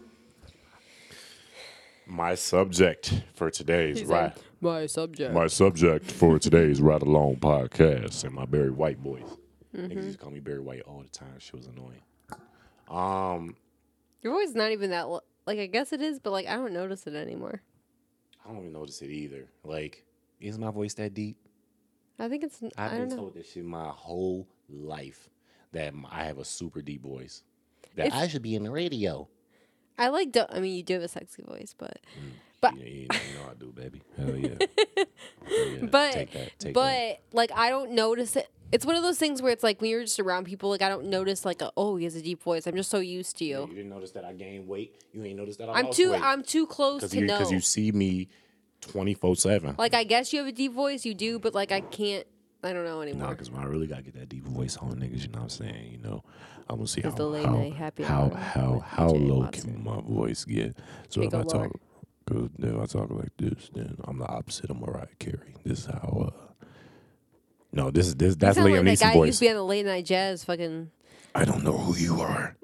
my 2.06 2.36
subject 2.36 3.24
for 3.34 3.50
today's 3.50 4.00
He's 4.00 4.08
right, 4.08 4.36
my 4.62 4.86
subject. 4.88 5.34
my 5.34 5.48
subject 5.48 6.10
for 6.12 6.38
today's 6.40 6.82
ride 6.82 7.02
along 7.04 7.38
podcast 7.38 8.24
and 8.26 8.34
my 8.34 8.46
Barry 8.46 8.72
White 8.72 8.98
voice. 9.00 9.22
Mm-hmm. 9.76 9.86
Niggas 9.88 10.04
used 10.04 10.18
to 10.20 10.24
call 10.24 10.32
me 10.32 10.40
Barry 10.42 10.60
White 10.60 10.82
all 10.82 11.02
the 11.02 11.10
time. 11.10 11.36
She 11.40 11.56
was 11.56 11.68
annoying. 11.68 12.02
Um, 12.90 13.56
Your 14.22 14.34
voice 14.34 14.50
is 14.50 14.56
not 14.56 14.72
even 14.72 14.90
that. 14.92 15.08
Like 15.46 15.60
I 15.60 15.68
guess 15.68 15.94
it 15.94 16.02
is, 16.02 16.20
but 16.20 16.32
like 16.32 16.48
I 16.48 16.56
don't 16.56 16.74
notice 16.74 17.08
it 17.08 17.16
anymore. 17.16 17.62
I 18.46 18.50
don't 18.50 18.60
even 18.60 18.74
notice 18.74 19.02
it 19.02 19.10
either. 19.10 19.46
Like, 19.64 20.04
is 20.40 20.58
my 20.58 20.72
voice 20.72 20.94
that 20.96 21.14
deep? 21.14 21.38
I 22.20 22.28
think 22.28 22.44
it's. 22.44 22.62
I've 22.64 22.72
I 22.78 22.90
been 22.90 23.00
don't 23.00 23.10
know. 23.10 23.16
told 23.16 23.36
this 23.36 23.52
shit 23.52 23.64
my 23.64 23.88
whole 23.88 24.48
life 24.70 25.30
that 25.78 25.94
I 26.12 26.24
have 26.26 26.38
a 26.38 26.46
super 26.46 26.82
deep 26.82 27.04
voice. 27.04 27.44
That 27.96 28.08
If- 28.08 28.14
I 28.14 28.28
should 28.28 28.42
be 28.42 28.56
in 28.56 28.64
the 28.64 28.72
radio. 28.72 29.28
I 29.98 30.10
like. 30.10 30.32
Do- 30.32 30.46
I 30.50 30.60
mean, 30.60 30.76
you 30.76 30.84
do 30.84 30.94
have 30.96 31.04
a 31.04 31.08
sexy 31.08 31.44
voice, 31.44 31.74
but. 31.78 32.00
Mm. 32.20 32.32
But- 32.60 32.76
Yeah, 32.78 32.86
you 32.86 33.08
know, 33.08 33.16
you 33.16 33.38
know 33.38 33.52
I 33.52 33.54
do, 33.60 33.72
baby. 33.72 34.02
Hell 34.18 34.36
yeah. 34.36 34.48
Hell 35.48 35.68
yeah. 35.68 35.86
But 35.90 36.12
take 36.14 36.32
that. 36.32 36.60
Take 36.60 36.74
but 36.74 36.84
that. 36.92 37.20
like 37.34 37.52
I 37.54 37.70
don't 37.70 37.92
notice 37.92 38.36
it. 38.36 38.50
It's 38.72 38.86
one 38.86 38.96
of 38.96 39.04
those 39.04 39.18
things 39.18 39.42
where 39.42 39.52
it's 39.54 39.64
like 39.64 39.80
when 39.80 39.90
you're 39.92 40.02
just 40.02 40.20
around 40.20 40.46
people, 40.46 40.70
like 40.70 40.82
I 40.82 40.90
don't 40.90 41.06
notice 41.06 41.46
like 41.46 41.62
a, 41.62 41.72
oh 41.78 41.96
he 41.96 42.04
has 42.04 42.16
a 42.16 42.22
deep 42.22 42.44
voice. 42.44 42.68
I'm 42.68 42.76
just 42.76 42.90
so 42.90 43.00
used 43.00 43.38
to 43.38 43.46
Yeah, 43.46 43.60
you. 43.60 43.68
You 43.68 43.76
didn't 43.76 43.90
notice 43.90 44.12
that 44.12 44.26
I 44.26 44.34
gained 44.34 44.68
weight. 44.68 44.96
You 45.14 45.24
ain't 45.24 45.38
noticed 45.38 45.60
that 45.60 45.70
I 45.70 45.74
I'm 45.80 45.86
lost 45.86 45.98
too 45.98 46.12
weight. 46.12 46.22
I'm 46.22 46.44
too 46.44 46.68
close 46.68 47.10
to 47.10 47.18
you, 47.18 47.26
know. 47.28 47.38
Because 47.38 47.52
you 47.52 47.62
see 47.62 47.92
me 47.92 48.28
24 48.82 49.36
7. 49.36 49.76
like 49.78 49.94
I 49.94 50.04
guess 50.04 50.34
you 50.34 50.40
have 50.40 50.48
a 50.48 50.52
deep 50.52 50.74
voice, 50.74 51.06
you 51.06 51.14
do, 51.14 51.40
but 51.40 51.54
like 51.54 51.72
I 51.72 51.82
can't. 51.82 52.26
I 52.64 52.74
don't 52.74 52.84
know 52.86 52.96
Nah, 52.98 53.02
anymore. 53.04 53.30
because 53.30 53.52
I 53.56 53.64
really 53.66 53.88
got 53.88 53.98
to 53.98 54.02
get 54.04 54.16
that 54.16 54.30
deep 54.30 54.44
voice 54.46 54.78
on 54.78 54.96
niggas, 54.96 55.22
you 55.22 55.28
know 55.30 55.40
what 55.40 55.44
I'm 55.44 55.50
saying? 55.50 55.92
You 55.92 55.98
know, 56.00 56.24
I'm 56.70 56.80
to 56.80 56.88
see 56.88 57.02
how, 57.02 57.12
the 57.12 57.26
late 57.26 57.46
how, 57.46 57.56
night 57.56 57.74
happy 57.76 58.04
how, 58.04 58.30
how, 58.30 58.80
how 58.86 59.08
low 59.10 59.40
Watson. 59.42 59.74
can 59.76 59.84
my 59.84 60.02
voice 60.02 60.44
get. 60.46 60.76
So 61.10 61.22
Make 61.22 61.30
if 61.30 61.34
I 61.36 61.38
lower. 61.44 61.68
talk, 61.68 61.80
cause 62.26 62.50
if 62.60 62.76
I 62.80 62.86
talk 62.86 63.12
like 63.12 63.32
this, 63.38 63.70
then 63.74 63.98
I'm 64.06 64.18
the 64.20 64.28
opposite 64.28 64.70
of 64.72 64.80
Mariah 64.80 65.08
Carey. 65.20 65.54
This 65.64 65.80
is 65.80 65.86
how, 65.86 66.32
uh, 66.34 66.66
no, 67.72 67.92
this 67.92 68.08
is, 68.08 68.16
this, 68.16 68.36
that's 68.36 68.58
Liam 68.58 68.86
like 68.86 68.98
that 68.98 69.00
guy 69.00 69.14
who 69.14 69.26
used 69.26 69.36
voice. 69.36 69.40
to 69.40 69.46
be 69.46 69.50
on 69.50 69.56
the 69.56 69.64
late 69.64 69.86
night 69.86 70.06
jazz. 70.06 70.44
Fucking. 70.44 70.90
I 71.36 71.46
don't 71.46 71.64
know 71.64 71.78
who 71.78 71.96
you 71.96 72.20
are. 72.22 72.56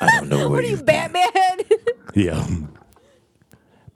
I 0.00 0.18
don't 0.18 0.28
know 0.28 0.48
What 0.50 0.64
are 0.64 0.66
you. 0.66 0.76
Batman? 0.82 1.22
Yeah. 2.16 2.46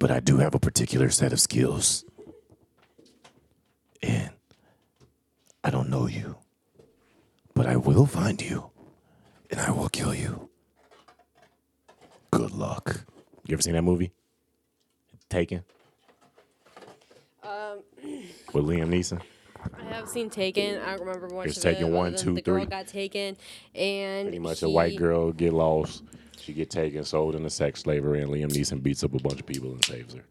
But 0.01 0.11
I 0.11 0.19
do 0.21 0.39
have 0.39 0.55
a 0.55 0.59
particular 0.61 1.09
set 1.11 1.33
of 1.33 1.41
skills. 1.41 2.05
And 4.03 4.31
I 5.69 5.71
don't 5.71 5.91
know 5.91 6.07
you. 6.07 6.35
But 7.53 7.67
I 7.67 7.77
will 7.77 8.07
find 8.07 8.41
you. 8.41 8.71
And 9.51 9.61
I 9.61 9.71
will 9.71 9.91
kill 9.91 10.15
you. 10.15 10.49
Good 12.31 12.53
luck. 12.53 13.05
You 13.47 13.53
ever 13.53 13.61
seen 13.61 13.75
that 13.75 13.83
movie? 13.83 14.11
Taken? 15.29 15.65
um, 17.43 17.81
With 18.55 18.65
Liam 18.65 18.89
Neeson? 18.89 19.21
I 19.79 19.85
have 19.93 20.09
seen 20.09 20.31
Taken. 20.31 20.81
I 20.81 20.97
don't 20.97 21.01
remember 21.01 21.29
much 21.35 21.45
Here's 21.45 21.59
of 21.59 21.67
it. 21.67 21.75
Taken 21.75 21.85
other 21.85 21.95
one, 21.95 22.17
two, 22.17 22.35
the 22.37 22.41
girl 22.41 22.65
got 22.65 22.87
taken, 22.87 23.37
and 23.75 24.25
Pretty 24.25 24.39
much 24.39 24.63
a 24.63 24.71
white 24.71 24.97
girl 24.97 25.33
get 25.33 25.53
lost. 25.53 26.03
She 26.41 26.55
get 26.55 26.71
taken, 26.71 27.05
sold 27.05 27.35
into 27.35 27.51
sex 27.51 27.81
slavery, 27.81 28.23
and 28.23 28.31
Liam 28.31 28.51
Neeson 28.51 28.83
beats 28.83 29.05
up 29.05 29.13
a 29.13 29.19
bunch 29.19 29.39
of 29.39 29.45
people 29.45 29.73
and 29.73 29.85
saves 29.85 30.15
her. 30.15 30.25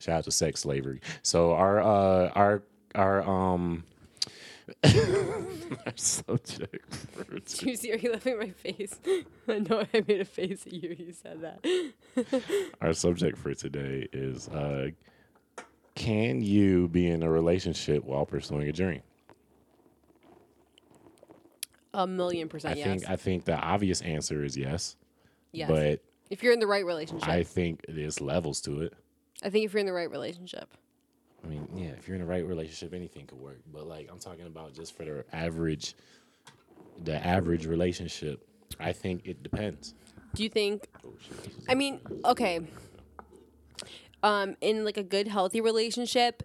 Shout 0.00 0.18
out 0.18 0.24
to 0.24 0.30
sex 0.32 0.60
slavery. 0.60 1.00
So 1.22 1.52
our 1.52 1.80
uh 1.80 2.28
our 2.34 2.62
our 2.96 3.22
um 3.22 3.84
our 4.84 5.92
subject 5.94 6.94
for 7.12 7.24
Do 7.24 7.70
you 7.70 7.76
see? 7.76 7.92
Are 7.92 7.96
you 7.96 8.12
laughing 8.12 8.32
at 8.32 8.38
my 8.40 8.50
face? 8.50 8.98
I 9.48 9.58
know 9.60 9.86
I 9.94 10.04
made 10.08 10.20
a 10.20 10.24
face 10.24 10.66
at 10.66 10.72
you. 10.72 10.96
You 10.98 11.12
said 11.12 11.40
that. 11.42 11.92
our 12.80 12.92
subject 12.92 13.38
for 13.38 13.54
today 13.54 14.08
is 14.12 14.48
uh 14.48 14.88
can 15.94 16.40
you 16.42 16.88
be 16.88 17.06
in 17.06 17.22
a 17.22 17.30
relationship 17.30 18.04
while 18.04 18.26
pursuing 18.26 18.68
a 18.68 18.72
dream? 18.72 19.02
A 21.94 22.06
million 22.06 22.48
I 22.48 22.50
percent 22.50 22.78
yes. 22.78 22.86
think 22.86 23.10
I 23.10 23.16
think 23.16 23.44
the 23.44 23.56
obvious 23.56 24.02
answer 24.02 24.44
is 24.44 24.56
yes. 24.56 24.96
yes. 25.52 25.68
But 25.70 26.02
if 26.28 26.42
you're 26.42 26.52
in 26.52 26.60
the 26.60 26.66
right 26.66 26.84
relationship, 26.84 27.28
I 27.28 27.36
I, 27.36 27.44
think 27.44 27.84
there's 27.88 28.20
levels 28.20 28.60
to 28.62 28.82
it. 28.82 28.94
I 29.42 29.50
think 29.50 29.64
if 29.64 29.72
you're 29.72 29.80
in 29.80 29.86
the 29.86 29.92
right 29.92 30.10
relationship, 30.10 30.68
I 31.44 31.48
mean, 31.48 31.68
yeah, 31.74 31.90
if 31.90 32.08
you're 32.08 32.16
in 32.16 32.20
the 32.22 32.26
right 32.26 32.44
relationship, 32.44 32.92
anything 32.92 33.26
could 33.26 33.38
work. 33.38 33.60
But 33.72 33.86
like, 33.86 34.08
I'm 34.10 34.18
talking 34.18 34.46
about 34.46 34.74
just 34.74 34.96
for 34.96 35.04
the 35.04 35.24
average, 35.32 35.94
the 37.04 37.24
average 37.24 37.66
relationship. 37.66 38.46
I 38.80 38.92
think 38.92 39.22
it 39.26 39.42
depends. 39.42 39.94
do 40.34 40.42
you 40.42 40.48
think? 40.48 40.88
Oh, 41.04 41.12
shit, 41.20 41.36
this 41.44 41.54
is- 41.56 41.64
I 41.68 41.74
mean, 41.74 42.00
okay. 42.24 42.60
Um, 44.22 44.56
in 44.60 44.84
like 44.84 44.96
a 44.96 45.02
good, 45.02 45.28
healthy 45.28 45.60
relationship, 45.60 46.42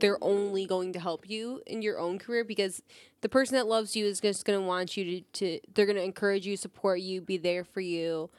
they're 0.00 0.22
only 0.22 0.66
going 0.66 0.92
to 0.94 1.00
help 1.00 1.28
you 1.28 1.62
in 1.66 1.82
your 1.82 1.98
own 1.98 2.18
career 2.18 2.42
because 2.44 2.82
the 3.20 3.28
person 3.28 3.54
that 3.56 3.66
loves 3.66 3.94
you 3.94 4.06
is 4.06 4.20
just 4.20 4.44
going 4.44 4.58
to 4.58 4.64
want 4.64 4.96
you 4.96 5.04
to, 5.04 5.20
to 5.32 5.60
they're 5.74 5.86
going 5.86 5.96
to 5.96 6.02
encourage 6.02 6.46
you, 6.46 6.56
support 6.56 7.00
you, 7.00 7.20
be 7.20 7.36
there 7.36 7.64
for 7.64 7.80
you. 7.80 8.30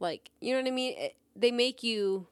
Like, 0.00 0.30
you 0.40 0.52
know 0.54 0.60
what 0.60 0.68
I 0.68 0.72
mean? 0.72 0.94
It, 0.98 1.16
they 1.34 1.50
make 1.50 1.82
you 1.82 2.26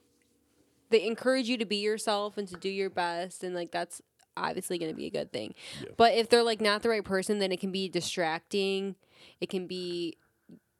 they 0.93 1.05
encourage 1.05 1.49
you 1.49 1.57
to 1.59 1.65
be 1.65 1.77
yourself 1.77 2.39
and 2.39 2.47
to 2.49 2.57
do 2.57 2.69
your 2.69 2.91
best 2.91 3.43
and 3.43 3.55
like 3.55 3.73
that's 3.73 4.01
obviously 4.37 4.79
going 4.79 4.91
to 4.91 4.97
be 4.97 5.07
a 5.07 5.11
good 5.11 5.33
thing. 5.33 5.55
But 5.97 6.15
if 6.15 6.29
they're 6.29 6.43
like 6.43 6.61
not 6.61 6.83
the 6.83 6.89
right 6.89 7.05
person, 7.05 7.39
then 7.39 7.53
it 7.53 7.61
can 7.61 7.71
be 7.71 7.89
distracting. 7.89 8.97
It 9.41 9.51
can 9.51 9.67
be 9.67 10.17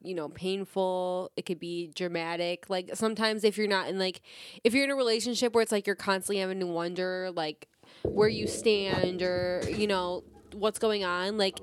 you 0.03 0.13
know, 0.13 0.27
painful. 0.29 1.31
It 1.37 1.45
could 1.45 1.59
be 1.59 1.89
dramatic. 1.95 2.69
Like 2.69 2.91
sometimes 2.93 3.43
if 3.43 3.57
you're 3.57 3.67
not 3.67 3.87
in 3.87 3.97
like 3.97 4.21
if 4.63 4.73
you're 4.73 4.83
in 4.83 4.91
a 4.91 4.95
relationship 4.95 5.53
where 5.53 5.61
it's 5.61 5.71
like 5.71 5.87
you're 5.87 5.95
constantly 5.95 6.41
having 6.41 6.59
to 6.59 6.67
wonder 6.67 7.31
like 7.33 7.69
where 8.03 8.27
you 8.27 8.47
stand 8.47 9.21
or, 9.21 9.63
you 9.69 9.87
know, 9.87 10.23
what's 10.53 10.77
going 10.77 11.05
on, 11.05 11.37
like 11.37 11.59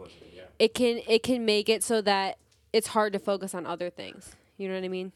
it 0.58 0.74
can 0.74 1.00
it 1.06 1.22
can 1.22 1.44
make 1.44 1.68
it 1.68 1.82
so 1.82 2.00
that 2.00 2.38
it's 2.72 2.88
hard 2.88 3.12
to 3.12 3.18
focus 3.18 3.54
on 3.54 3.66
other 3.66 3.90
things. 3.90 4.34
You 4.56 4.68
know 4.68 4.74
what 4.74 4.84
I 4.84 4.88
mean? 4.88 5.12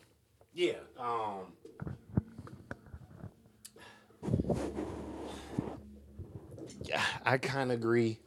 yeah. 0.52 0.74
Um. 0.98 1.52
Yeah, 6.82 7.02
I 7.24 7.38
kind 7.38 7.70
of 7.72 7.78
agree. 7.78 8.20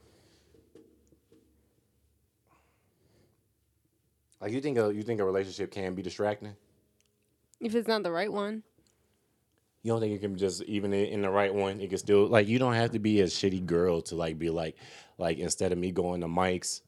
Like 4.41 4.51
you 4.51 4.61
think 4.61 4.77
a 4.77 4.93
you 4.93 5.03
think 5.03 5.19
a 5.19 5.25
relationship 5.25 5.71
can 5.71 5.95
be 5.95 6.01
distracting? 6.01 6.55
If 7.59 7.75
it's 7.75 7.87
not 7.87 8.03
the 8.03 8.11
right 8.11 8.31
one. 8.31 8.63
You 9.83 9.93
don't 9.93 10.01
think 10.01 10.15
it 10.15 10.21
can 10.21 10.37
just 10.37 10.63
even 10.63 10.93
in 10.93 11.21
the 11.21 11.29
right 11.29 11.53
one, 11.53 11.79
it 11.79 11.89
can 11.89 11.97
still 11.97 12.27
like 12.27 12.47
you 12.47 12.59
don't 12.59 12.73
have 12.73 12.91
to 12.91 12.99
be 12.99 13.21
a 13.21 13.25
shitty 13.25 13.65
girl 13.65 14.01
to 14.03 14.15
like 14.15 14.37
be 14.37 14.49
like 14.49 14.75
like 15.17 15.37
instead 15.37 15.71
of 15.71 15.77
me 15.77 15.91
going 15.91 16.21
to 16.21 16.27
mics, 16.27 16.81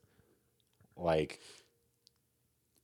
like 0.98 1.40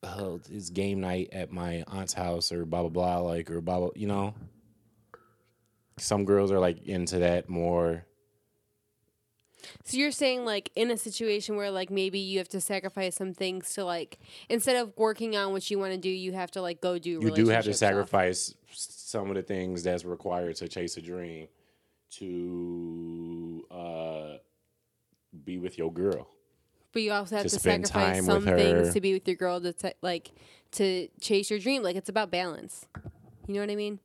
oh 0.04 0.40
it's 0.50 0.70
game 0.70 1.02
night 1.02 1.30
at 1.32 1.52
my 1.52 1.84
aunt's 1.88 2.14
house 2.14 2.52
or 2.52 2.66
blah 2.66 2.82
blah 2.82 2.90
blah 2.90 3.20
like 3.20 3.52
or 3.52 3.62
blah 3.62 3.80
blah 3.80 3.90
you 3.96 4.08
know. 4.08 4.34
Some 5.98 6.26
girls 6.26 6.52
are 6.52 6.60
like 6.60 6.84
into 6.86 7.20
that 7.20 7.50
more. 7.50 8.06
So 9.84 9.98
you're 9.98 10.12
saying 10.12 10.46
like 10.46 10.72
in 10.76 10.92
a 10.92 10.98
situation 10.98 11.56
where 11.56 11.72
like 11.72 11.90
maybe 11.90 12.20
you 12.20 12.38
have 12.38 12.50
to 12.50 12.62
sacrifice 12.62 13.16
some 13.16 13.34
things 13.34 13.74
to 13.74 13.86
like 13.86 14.20
instead 14.50 14.76
of 14.76 14.94
working 14.98 15.36
on 15.36 15.52
what 15.54 15.70
you 15.72 15.80
want 15.80 15.94
to 15.94 15.98
do, 15.98 16.10
you 16.10 16.34
have 16.34 16.52
to 16.52 16.62
like 16.62 16.82
go 16.82 17.00
do. 17.00 17.20
You 17.22 17.32
do 17.32 17.48
have 17.48 17.66
to 17.66 17.74
stuff. 17.74 17.90
sacrifice 17.90 18.54
some 18.72 19.30
of 19.30 19.36
the 19.36 19.42
things 19.42 19.84
that's 19.84 20.06
required 20.06 20.56
to 20.58 20.68
chase 20.68 20.98
a 20.98 21.02
dream 21.02 21.48
to 22.12 23.66
uh, 23.72 24.38
be 25.44 25.58
with 25.58 25.78
your 25.78 25.92
girl. 25.92 26.28
But 26.92 27.02
you 27.02 27.12
also 27.12 27.36
have 27.36 27.46
to 27.46 27.50
to, 27.50 27.60
sacrifice 27.60 28.26
some 28.26 28.46
things 28.46 28.94
to 28.94 29.02
be 29.02 29.14
with 29.14 29.28
your 29.28 29.36
girl 29.36 29.60
to 29.60 29.74
t- 29.74 29.94
like 30.02 30.32
to 30.74 31.10
chase 31.20 31.50
your 31.50 31.60
dream. 31.60 31.84
Like 31.84 31.96
it's 31.96 32.10
about 32.10 32.32
balance. 32.32 32.88
You 33.48 33.56
know 33.56 33.60
what 33.60 33.70
I 33.70 33.76
mean? 33.76 34.00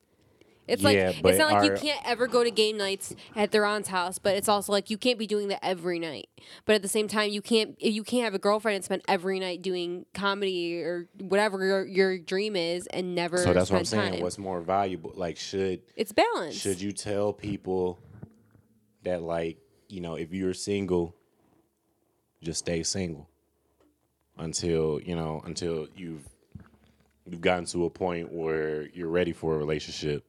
It's 0.70 0.82
Yeah, 0.82 1.08
like 1.08 1.24
it's 1.24 1.38
not 1.38 1.52
like 1.52 1.64
you 1.64 1.76
can't 1.76 2.00
ever 2.06 2.26
go 2.26 2.44
to 2.44 2.50
game 2.50 2.76
nights 2.76 3.14
at 3.34 3.50
their 3.50 3.64
aunt's 3.64 3.88
house, 3.88 4.18
but 4.18 4.36
it's 4.36 4.48
also 4.48 4.72
like 4.72 4.88
you 4.88 4.96
can't 4.96 5.18
be 5.18 5.26
doing 5.26 5.48
that 5.48 5.64
every 5.64 5.98
night. 5.98 6.28
But 6.64 6.76
at 6.76 6.82
the 6.82 6.88
same 6.88 7.08
time, 7.08 7.30
you 7.30 7.42
can't 7.42 7.80
you 7.82 8.04
can't 8.04 8.24
have 8.24 8.34
a 8.34 8.38
girlfriend 8.38 8.76
and 8.76 8.84
spend 8.84 9.02
every 9.08 9.40
night 9.40 9.62
doing 9.62 10.06
comedy 10.14 10.80
or 10.80 11.08
whatever 11.18 11.64
your, 11.64 11.86
your 11.86 12.18
dream 12.18 12.56
is 12.56 12.86
and 12.86 13.14
never. 13.14 13.38
So 13.38 13.52
that's 13.52 13.70
what 13.70 13.78
I'm 13.78 13.84
saying. 13.84 14.12
time. 14.12 14.22
What's 14.22 14.38
more 14.38 14.60
valuable? 14.60 15.12
Like, 15.14 15.36
should 15.36 15.82
it's 15.96 16.12
balance. 16.12 16.54
should 16.54 16.80
you 16.80 16.92
tell 16.92 17.32
people 17.32 17.98
that 19.02 19.22
like 19.22 19.58
you 19.88 20.00
know 20.00 20.14
if 20.14 20.32
you're 20.32 20.54
single, 20.54 21.16
just 22.42 22.60
stay 22.60 22.82
single 22.82 23.28
until 24.38 25.00
you 25.00 25.16
know 25.16 25.42
until 25.44 25.88
you've 25.96 26.28
you've 27.26 27.40
gotten 27.40 27.64
to 27.66 27.84
a 27.84 27.90
point 27.90 28.32
where 28.32 28.88
you're 28.90 29.08
ready 29.08 29.32
for 29.32 29.54
a 29.54 29.58
relationship. 29.58 30.24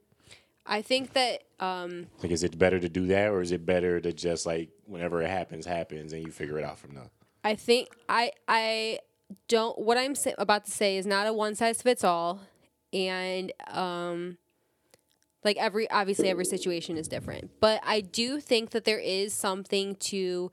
I 0.71 0.81
think 0.81 1.13
that 1.13 1.43
um, 1.59 2.07
Like, 2.23 2.31
is 2.31 2.43
it 2.43 2.57
better 2.57 2.79
to 2.79 2.87
do 2.87 3.05
that, 3.07 3.29
or 3.29 3.41
is 3.41 3.51
it 3.51 3.65
better 3.65 3.99
to 3.99 4.13
just 4.13 4.45
like 4.45 4.69
whenever 4.85 5.21
it 5.21 5.29
happens, 5.29 5.65
happens, 5.65 6.13
and 6.13 6.25
you 6.25 6.31
figure 6.31 6.57
it 6.57 6.63
out 6.63 6.79
from 6.79 6.95
there? 6.95 7.11
I 7.43 7.55
think 7.55 7.89
I 8.07 8.31
I 8.47 8.99
don't 9.47 9.77
what 9.77 9.97
I'm 9.97 10.15
about 10.37 10.65
to 10.65 10.71
say 10.71 10.97
is 10.97 11.05
not 11.05 11.27
a 11.27 11.33
one 11.33 11.55
size 11.55 11.81
fits 11.81 12.03
all 12.03 12.41
and 12.93 13.51
um 13.69 14.37
like 15.43 15.57
every 15.57 15.89
obviously 15.89 16.29
every 16.29 16.45
situation 16.45 16.97
is 16.97 17.07
different 17.07 17.49
but 17.59 17.79
I 17.83 18.01
do 18.01 18.39
think 18.39 18.71
that 18.71 18.83
there 18.83 18.99
is 18.99 19.33
something 19.33 19.95
to 19.95 20.51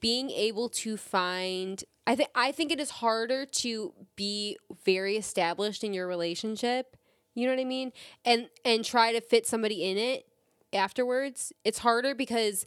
being 0.00 0.30
able 0.30 0.68
to 0.68 0.96
find 0.96 1.82
I 2.06 2.14
think 2.14 2.28
I 2.34 2.52
think 2.52 2.70
it 2.70 2.78
is 2.78 2.90
harder 2.90 3.46
to 3.46 3.92
be 4.16 4.58
very 4.84 5.16
established 5.16 5.82
in 5.82 5.94
your 5.94 6.06
relationship 6.06 6.96
you 7.34 7.46
know 7.46 7.52
what 7.52 7.60
I 7.60 7.64
mean? 7.64 7.92
And 8.24 8.48
and 8.64 8.84
try 8.84 9.12
to 9.12 9.20
fit 9.20 9.46
somebody 9.46 9.84
in 9.84 9.98
it 9.98 10.26
afterwards. 10.72 11.52
It's 11.64 11.78
harder 11.78 12.14
because 12.14 12.66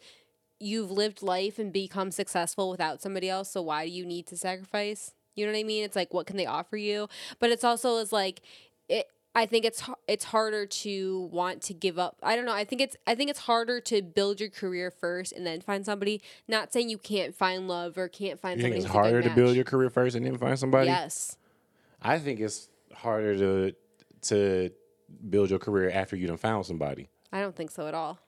you've 0.60 0.92
lived 0.92 1.22
life 1.22 1.60
and 1.60 1.72
become 1.72 2.10
successful 2.12 2.70
without 2.72 3.00
somebody 3.02 3.30
else 3.30 3.52
so 3.52 3.62
why 3.62 3.86
do 3.86 3.92
you 3.92 4.06
need 4.06 4.28
to 4.28 4.38
sacrifice? 4.38 5.14
You 5.36 5.46
know 5.46 5.52
what 5.52 5.60
i 5.60 5.64
mean? 5.64 5.84
It's 5.84 5.96
like 5.96 6.14
what 6.14 6.26
can 6.26 6.38
they 6.38 6.46
offer 6.48 6.78
you? 6.78 7.08
But 7.40 7.52
it's 7.52 7.64
also 7.64 7.98
is 7.98 8.12
like 8.12 8.42
it 8.90 9.08
i 9.36 9.46
think 9.46 9.66
it's 9.66 9.84
it's 10.08 10.26
harder 10.26 10.66
to 10.66 11.30
want 11.32 11.62
to 11.64 11.74
give 11.76 12.00
up. 12.00 12.18
I 12.24 12.36
don't 12.36 12.46
know. 12.46 12.54
I 12.54 12.64
think 12.64 12.82
it's 12.82 12.96
i 13.06 13.14
think 13.14 13.30
it's 13.30 13.42
harder 13.42 13.80
to 13.82 14.02
build 14.02 14.40
your 14.40 14.50
career 14.50 14.90
first 14.90 15.32
and 15.32 15.46
then 15.46 15.62
find 15.62 15.86
somebody. 15.86 16.22
Not 16.48 16.74
saying 16.74 16.90
you 16.90 16.98
can't 16.98 17.36
find 17.36 17.68
love 17.68 17.98
or 17.98 18.08
can't 18.08 18.40
find 18.40 18.60
You 18.60 18.64
think 18.64 18.74
somebody 18.74 18.86
it's 18.86 18.86
who's 18.88 18.92
a 18.92 19.04
good 19.04 19.12
harder 19.14 19.30
to 19.30 19.36
build 19.36 19.56
your 19.56 19.66
career 19.66 19.90
first 19.92 20.16
and 20.16 20.26
then 20.26 20.38
find 20.38 20.58
somebody? 20.58 20.88
yes. 20.88 21.38
I 22.02 22.18
think 22.18 22.40
it's 22.40 22.70
harder 22.96 23.38
to 23.38 23.76
to 24.28 24.72
build 25.30 25.50
your 25.50 25.60
career 25.60 25.90
after 25.90 26.16
you 26.16 26.28
done 26.28 26.38
found 26.38 26.66
somebody. 26.66 27.10
i 27.32 27.42
don't 27.42 27.56
think 27.56 27.72
so 27.72 27.88
at 27.88 27.94
all 27.94 28.20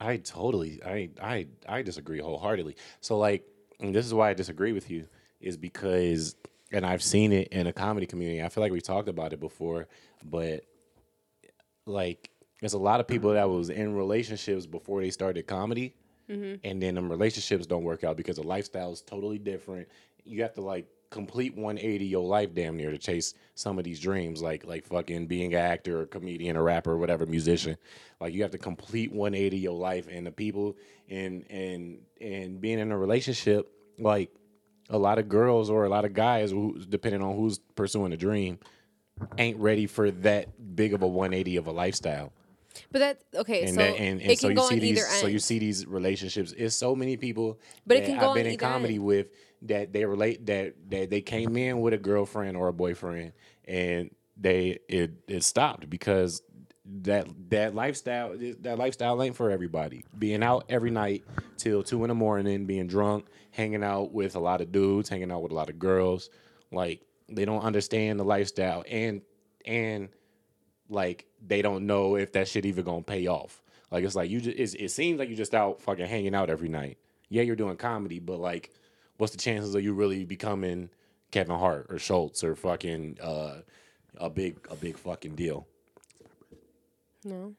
I 0.00 0.18
totally, 0.18 0.80
I, 0.84 1.10
I, 1.20 1.46
I 1.68 1.82
disagree 1.82 2.20
wholeheartedly. 2.20 2.76
So 3.00 3.18
like, 3.18 3.44
and 3.80 3.94
this 3.94 4.06
is 4.06 4.14
why 4.14 4.30
I 4.30 4.34
disagree 4.34 4.72
with 4.72 4.90
you, 4.90 5.08
is 5.40 5.56
because, 5.56 6.36
and 6.72 6.86
I've 6.86 7.02
seen 7.02 7.32
it 7.32 7.48
in 7.48 7.66
a 7.66 7.72
comedy 7.72 8.06
community. 8.06 8.42
I 8.42 8.48
feel 8.48 8.62
like 8.62 8.72
we 8.72 8.80
talked 8.80 9.08
about 9.08 9.32
it 9.32 9.40
before, 9.40 9.88
but 10.24 10.64
like, 11.86 12.30
there's 12.60 12.74
a 12.74 12.78
lot 12.78 13.00
of 13.00 13.06
people 13.06 13.32
that 13.32 13.48
was 13.48 13.70
in 13.70 13.94
relationships 13.94 14.66
before 14.66 15.00
they 15.00 15.10
started 15.10 15.46
comedy, 15.46 15.94
mm-hmm. 16.28 16.56
and 16.64 16.82
then 16.82 16.94
them 16.94 17.08
relationships 17.08 17.66
don't 17.66 17.84
work 17.84 18.04
out 18.04 18.16
because 18.16 18.36
the 18.36 18.42
lifestyle 18.42 18.92
is 18.92 19.00
totally 19.00 19.38
different. 19.38 19.88
You 20.24 20.42
have 20.42 20.54
to 20.54 20.60
like 20.60 20.86
complete 21.10 21.54
180 21.56 22.04
your 22.04 22.24
life 22.24 22.54
damn 22.54 22.76
near 22.76 22.90
to 22.90 22.98
chase 22.98 23.34
some 23.54 23.78
of 23.78 23.84
these 23.84 24.00
dreams, 24.00 24.42
like 24.42 24.64
like 24.64 24.86
fucking 24.86 25.26
being 25.26 25.54
an 25.54 25.60
actor, 25.60 26.02
or 26.02 26.06
comedian, 26.06 26.56
or 26.56 26.62
rapper, 26.64 26.92
or 26.92 26.98
whatever 26.98 27.26
musician. 27.26 27.76
Like 28.20 28.34
you 28.34 28.42
have 28.42 28.50
to 28.52 28.58
complete 28.58 29.12
180 29.12 29.58
your 29.58 29.74
life, 29.74 30.06
and 30.10 30.26
the 30.26 30.32
people 30.32 30.76
and 31.08 31.44
and 31.50 31.98
and 32.20 32.60
being 32.60 32.78
in 32.78 32.92
a 32.92 32.98
relationship, 32.98 33.70
like 33.98 34.30
a 34.90 34.98
lot 34.98 35.18
of 35.18 35.28
girls 35.28 35.70
or 35.70 35.84
a 35.84 35.88
lot 35.88 36.04
of 36.04 36.14
guys, 36.14 36.50
who, 36.50 36.78
depending 36.88 37.22
on 37.22 37.36
who's 37.36 37.58
pursuing 37.76 38.12
a 38.12 38.16
dream, 38.16 38.58
ain't 39.36 39.58
ready 39.58 39.86
for 39.86 40.10
that 40.10 40.76
big 40.76 40.94
of 40.94 41.02
a 41.02 41.06
180 41.06 41.56
of 41.56 41.66
a 41.66 41.72
lifestyle 41.72 42.32
but 42.92 42.98
that 43.00 43.20
okay 43.34 43.64
and 43.64 43.70
so 43.70 43.76
that, 43.76 43.96
and, 43.98 44.22
and 44.22 44.38
so 44.38 44.48
can 44.48 44.56
you 44.56 44.62
see 44.68 44.78
these 44.78 45.06
so 45.20 45.26
you 45.26 45.38
see 45.38 45.58
these 45.58 45.86
relationships 45.86 46.54
it's 46.56 46.76
so 46.76 46.94
many 46.94 47.16
people 47.16 47.58
But 47.86 47.96
it 47.98 48.04
can 48.06 48.18
go 48.18 48.30
I've 48.30 48.34
been 48.36 48.46
in 48.46 48.56
comedy 48.56 48.94
end. 48.94 49.04
with 49.04 49.28
that 49.62 49.92
they 49.92 50.04
relate 50.04 50.46
that 50.46 50.74
that 50.90 51.10
they 51.10 51.20
came 51.20 51.56
in 51.56 51.80
with 51.80 51.94
a 51.94 51.98
girlfriend 51.98 52.56
or 52.56 52.68
a 52.68 52.72
boyfriend 52.72 53.32
and 53.66 54.10
they 54.36 54.78
it 54.88 55.12
it 55.26 55.42
stopped 55.42 55.90
because 55.90 56.42
that 56.84 57.26
that 57.50 57.74
lifestyle 57.74 58.34
that 58.60 58.78
lifestyle 58.78 59.22
ain't 59.22 59.36
for 59.36 59.50
everybody 59.50 60.04
being 60.18 60.42
out 60.42 60.64
every 60.68 60.90
night 60.90 61.24
till 61.56 61.82
two 61.82 62.02
in 62.04 62.08
the 62.08 62.14
morning 62.14 62.66
being 62.66 62.86
drunk 62.86 63.26
hanging 63.50 63.82
out 63.82 64.12
with 64.12 64.36
a 64.36 64.40
lot 64.40 64.60
of 64.60 64.72
dudes 64.72 65.08
hanging 65.08 65.30
out 65.30 65.42
with 65.42 65.52
a 65.52 65.54
lot 65.54 65.68
of 65.68 65.78
girls 65.78 66.30
like 66.70 67.02
they 67.28 67.44
don't 67.44 67.62
understand 67.62 68.18
the 68.18 68.24
lifestyle 68.24 68.84
and 68.88 69.20
and 69.66 70.08
like 70.88 71.26
they 71.46 71.62
don't 71.62 71.86
know 71.86 72.16
if 72.16 72.32
that 72.32 72.48
shit 72.48 72.66
even 72.66 72.84
gonna 72.84 73.02
pay 73.02 73.26
off. 73.26 73.62
Like 73.90 74.04
it's 74.04 74.14
like 74.14 74.30
you 74.30 74.40
just 74.40 74.76
it 74.76 74.90
seems 74.90 75.18
like 75.18 75.28
you 75.28 75.36
just 75.36 75.54
out 75.54 75.80
fucking 75.80 76.06
hanging 76.06 76.34
out 76.34 76.50
every 76.50 76.68
night. 76.68 76.98
Yeah, 77.28 77.42
you're 77.42 77.56
doing 77.56 77.76
comedy, 77.76 78.18
but 78.18 78.40
like, 78.40 78.72
what's 79.18 79.32
the 79.32 79.38
chances 79.38 79.74
of 79.74 79.82
you 79.84 79.92
really 79.92 80.24
becoming 80.24 80.88
Kevin 81.30 81.58
Hart 81.58 81.86
or 81.90 81.98
Schulz 81.98 82.42
or 82.42 82.56
fucking 82.56 83.18
uh, 83.22 83.56
a 84.16 84.30
big 84.30 84.56
a 84.70 84.76
big 84.76 84.96
fucking 84.98 85.34
deal? 85.34 85.66
no 87.24 87.54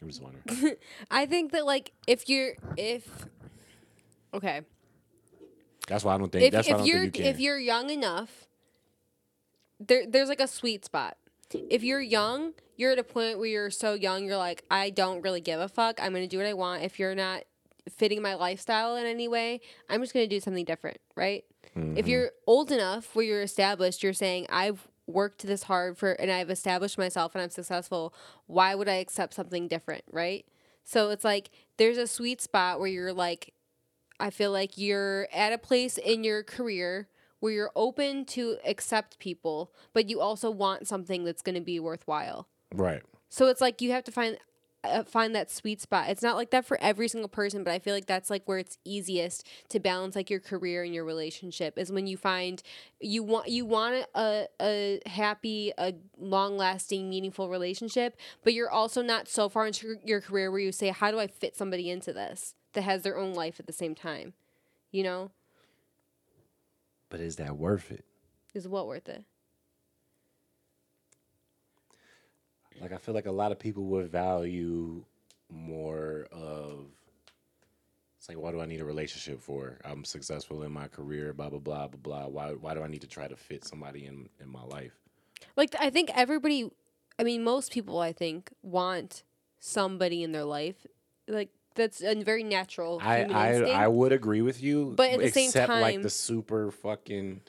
I'm 0.00 0.08
just 0.08 0.22
wondering. 0.22 0.76
I 1.10 1.26
think 1.26 1.52
that 1.52 1.66
like 1.66 1.92
if 2.06 2.28
you're 2.28 2.52
if 2.76 3.26
okay 4.32 4.62
That's 5.88 6.04
why 6.04 6.14
I 6.14 6.18
don't 6.18 6.30
think. 6.32 6.44
if, 6.44 6.52
that's 6.52 6.68
why 6.68 6.74
I 6.74 6.78
don't 6.78 6.86
you're 6.86 7.00
think 7.00 7.18
you 7.18 7.24
can. 7.24 7.34
if 7.34 7.40
you're 7.40 7.58
young 7.58 7.90
enough 7.90 8.46
there 9.78 10.04
there's 10.06 10.28
like 10.28 10.40
a 10.40 10.46
sweet 10.46 10.84
spot 10.84 11.16
if 11.52 11.82
you're 11.82 12.00
young 12.00 12.52
you're 12.76 12.92
at 12.92 12.98
a 12.98 13.04
point 13.04 13.38
where 13.38 13.48
you're 13.48 13.70
so 13.70 13.94
young 13.94 14.24
you're 14.24 14.36
like 14.36 14.62
i 14.70 14.90
don't 14.90 15.22
really 15.22 15.40
give 15.40 15.58
a 15.60 15.68
fuck 15.68 15.98
i'm 16.02 16.12
gonna 16.12 16.26
do 16.28 16.36
what 16.38 16.46
i 16.46 16.52
want 16.54 16.82
if 16.82 16.98
you're 16.98 17.14
not 17.14 17.42
fitting 17.90 18.22
my 18.22 18.34
lifestyle 18.34 18.96
in 18.96 19.06
any 19.06 19.28
way 19.28 19.60
i'm 19.88 20.00
just 20.00 20.12
gonna 20.14 20.26
do 20.26 20.40
something 20.40 20.64
different 20.64 20.98
right 21.16 21.44
Mm-hmm. 21.76 21.96
if 21.98 22.08
you're 22.08 22.30
old 22.48 22.72
enough 22.72 23.14
where 23.14 23.24
you're 23.24 23.42
established 23.42 24.02
you're 24.02 24.12
saying 24.12 24.44
i've 24.50 24.88
worked 25.06 25.46
this 25.46 25.62
hard 25.64 25.96
for 25.96 26.12
and 26.12 26.28
i've 26.30 26.50
established 26.50 26.98
myself 26.98 27.32
and 27.34 27.42
i'm 27.42 27.50
successful 27.50 28.12
why 28.46 28.74
would 28.74 28.88
i 28.88 28.94
accept 28.94 29.34
something 29.34 29.68
different 29.68 30.02
right 30.10 30.46
so 30.82 31.10
it's 31.10 31.22
like 31.24 31.50
there's 31.76 31.96
a 31.98 32.08
sweet 32.08 32.40
spot 32.40 32.80
where 32.80 32.88
you're 32.88 33.12
like 33.12 33.52
I 34.18 34.28
feel 34.30 34.50
like 34.52 34.76
you're 34.76 35.28
at 35.32 35.52
a 35.52 35.58
place 35.58 35.96
in 35.96 36.24
your 36.24 36.42
career 36.42 37.08
where 37.38 37.52
you're 37.54 37.70
open 37.74 38.26
to 38.26 38.58
accept 38.66 39.18
people, 39.18 39.72
but 39.94 40.10
you 40.10 40.20
also 40.20 40.50
want 40.50 40.86
something 40.86 41.24
that's 41.24 41.40
going 41.40 41.54
to 41.54 41.60
be 41.62 41.80
worthwhile. 41.80 42.46
right. 42.74 43.02
So 43.30 43.46
it's 43.46 43.62
like 43.62 43.80
you 43.80 43.92
have 43.92 44.04
to 44.04 44.12
find 44.12 44.36
uh, 44.82 45.04
find 45.04 45.34
that 45.34 45.50
sweet 45.50 45.80
spot. 45.80 46.08
It's 46.08 46.22
not 46.22 46.36
like 46.36 46.50
that 46.50 46.64
for 46.64 46.78
every 46.80 47.06
single 47.08 47.28
person, 47.28 47.62
but 47.64 47.72
I 47.72 47.78
feel 47.78 47.94
like 47.94 48.06
that's 48.06 48.30
like 48.30 48.42
where 48.46 48.58
it's 48.58 48.78
easiest 48.84 49.46
to 49.68 49.78
balance 49.80 50.16
like 50.16 50.30
your 50.30 50.40
career 50.40 50.82
and 50.82 50.94
your 50.94 51.04
relationship 51.04 51.76
is 51.78 51.92
when 51.92 52.06
you 52.06 52.16
find 52.16 52.62
you 53.00 53.22
want 53.22 53.48
you 53.48 53.64
want 53.66 54.06
a 54.14 54.46
a 54.60 55.00
happy, 55.06 55.72
a 55.76 55.94
long 56.18 56.56
lasting, 56.56 57.10
meaningful 57.10 57.48
relationship, 57.50 58.16
but 58.42 58.54
you're 58.54 58.70
also 58.70 59.02
not 59.02 59.28
so 59.28 59.48
far 59.48 59.66
into 59.66 59.96
your 60.04 60.20
career 60.20 60.50
where 60.50 60.60
you 60.60 60.72
say, 60.72 60.88
how 60.88 61.10
do 61.10 61.18
I 61.18 61.26
fit 61.26 61.56
somebody 61.56 61.90
into 61.90 62.12
this 62.12 62.54
that 62.72 62.82
has 62.82 63.02
their 63.02 63.18
own 63.18 63.34
life 63.34 63.60
at 63.60 63.66
the 63.66 63.72
same 63.72 63.94
time? 63.94 64.32
You 64.92 65.02
know, 65.04 65.30
But 67.10 67.20
is 67.20 67.36
that 67.36 67.56
worth 67.56 67.90
it? 67.90 68.04
is 68.54 68.66
what 68.66 68.86
worth 68.86 69.08
it? 69.08 69.24
Like 72.80 72.92
I 72.92 72.96
feel 72.96 73.14
like 73.14 73.26
a 73.26 73.32
lot 73.32 73.52
of 73.52 73.58
people 73.58 73.84
would 73.84 74.10
value 74.10 75.04
more 75.50 76.26
of 76.32 76.86
it's 78.18 78.28
like 78.28 78.38
why 78.38 78.52
do 78.52 78.60
I 78.60 78.66
need 78.66 78.80
a 78.80 78.84
relationship 78.84 79.40
for? 79.40 79.78
I'm 79.84 80.04
successful 80.04 80.62
in 80.62 80.72
my 80.72 80.88
career, 80.88 81.32
blah 81.32 81.48
blah 81.48 81.58
blah 81.58 81.88
blah 81.88 81.98
blah. 81.98 82.26
Why 82.26 82.50
why 82.52 82.74
do 82.74 82.82
I 82.82 82.86
need 82.86 83.00
to 83.00 83.06
try 83.06 83.26
to 83.26 83.36
fit 83.36 83.64
somebody 83.64 84.04
in 84.06 84.28
in 84.40 84.48
my 84.48 84.62
life? 84.62 84.92
Like 85.56 85.74
I 85.80 85.88
think 85.90 86.10
everybody, 86.14 86.70
I 87.18 87.24
mean, 87.24 87.42
most 87.42 87.72
people 87.72 87.98
I 87.98 88.12
think 88.12 88.50
want 88.62 89.24
somebody 89.58 90.22
in 90.22 90.32
their 90.32 90.44
life. 90.44 90.86
Like 91.28 91.48
that's 91.74 92.02
a 92.02 92.14
very 92.22 92.42
natural 92.42 92.98
I 93.02 93.24
I, 93.24 93.52
instinct. 93.52 93.74
I 93.74 93.88
would 93.88 94.12
agree 94.12 94.42
with 94.42 94.62
you, 94.62 94.92
But 94.96 95.12
at 95.12 95.20
the 95.20 95.30
same 95.30 95.52
time, 95.52 95.80
like 95.80 96.02
the 96.02 96.10
super 96.10 96.70
fucking 96.70 97.40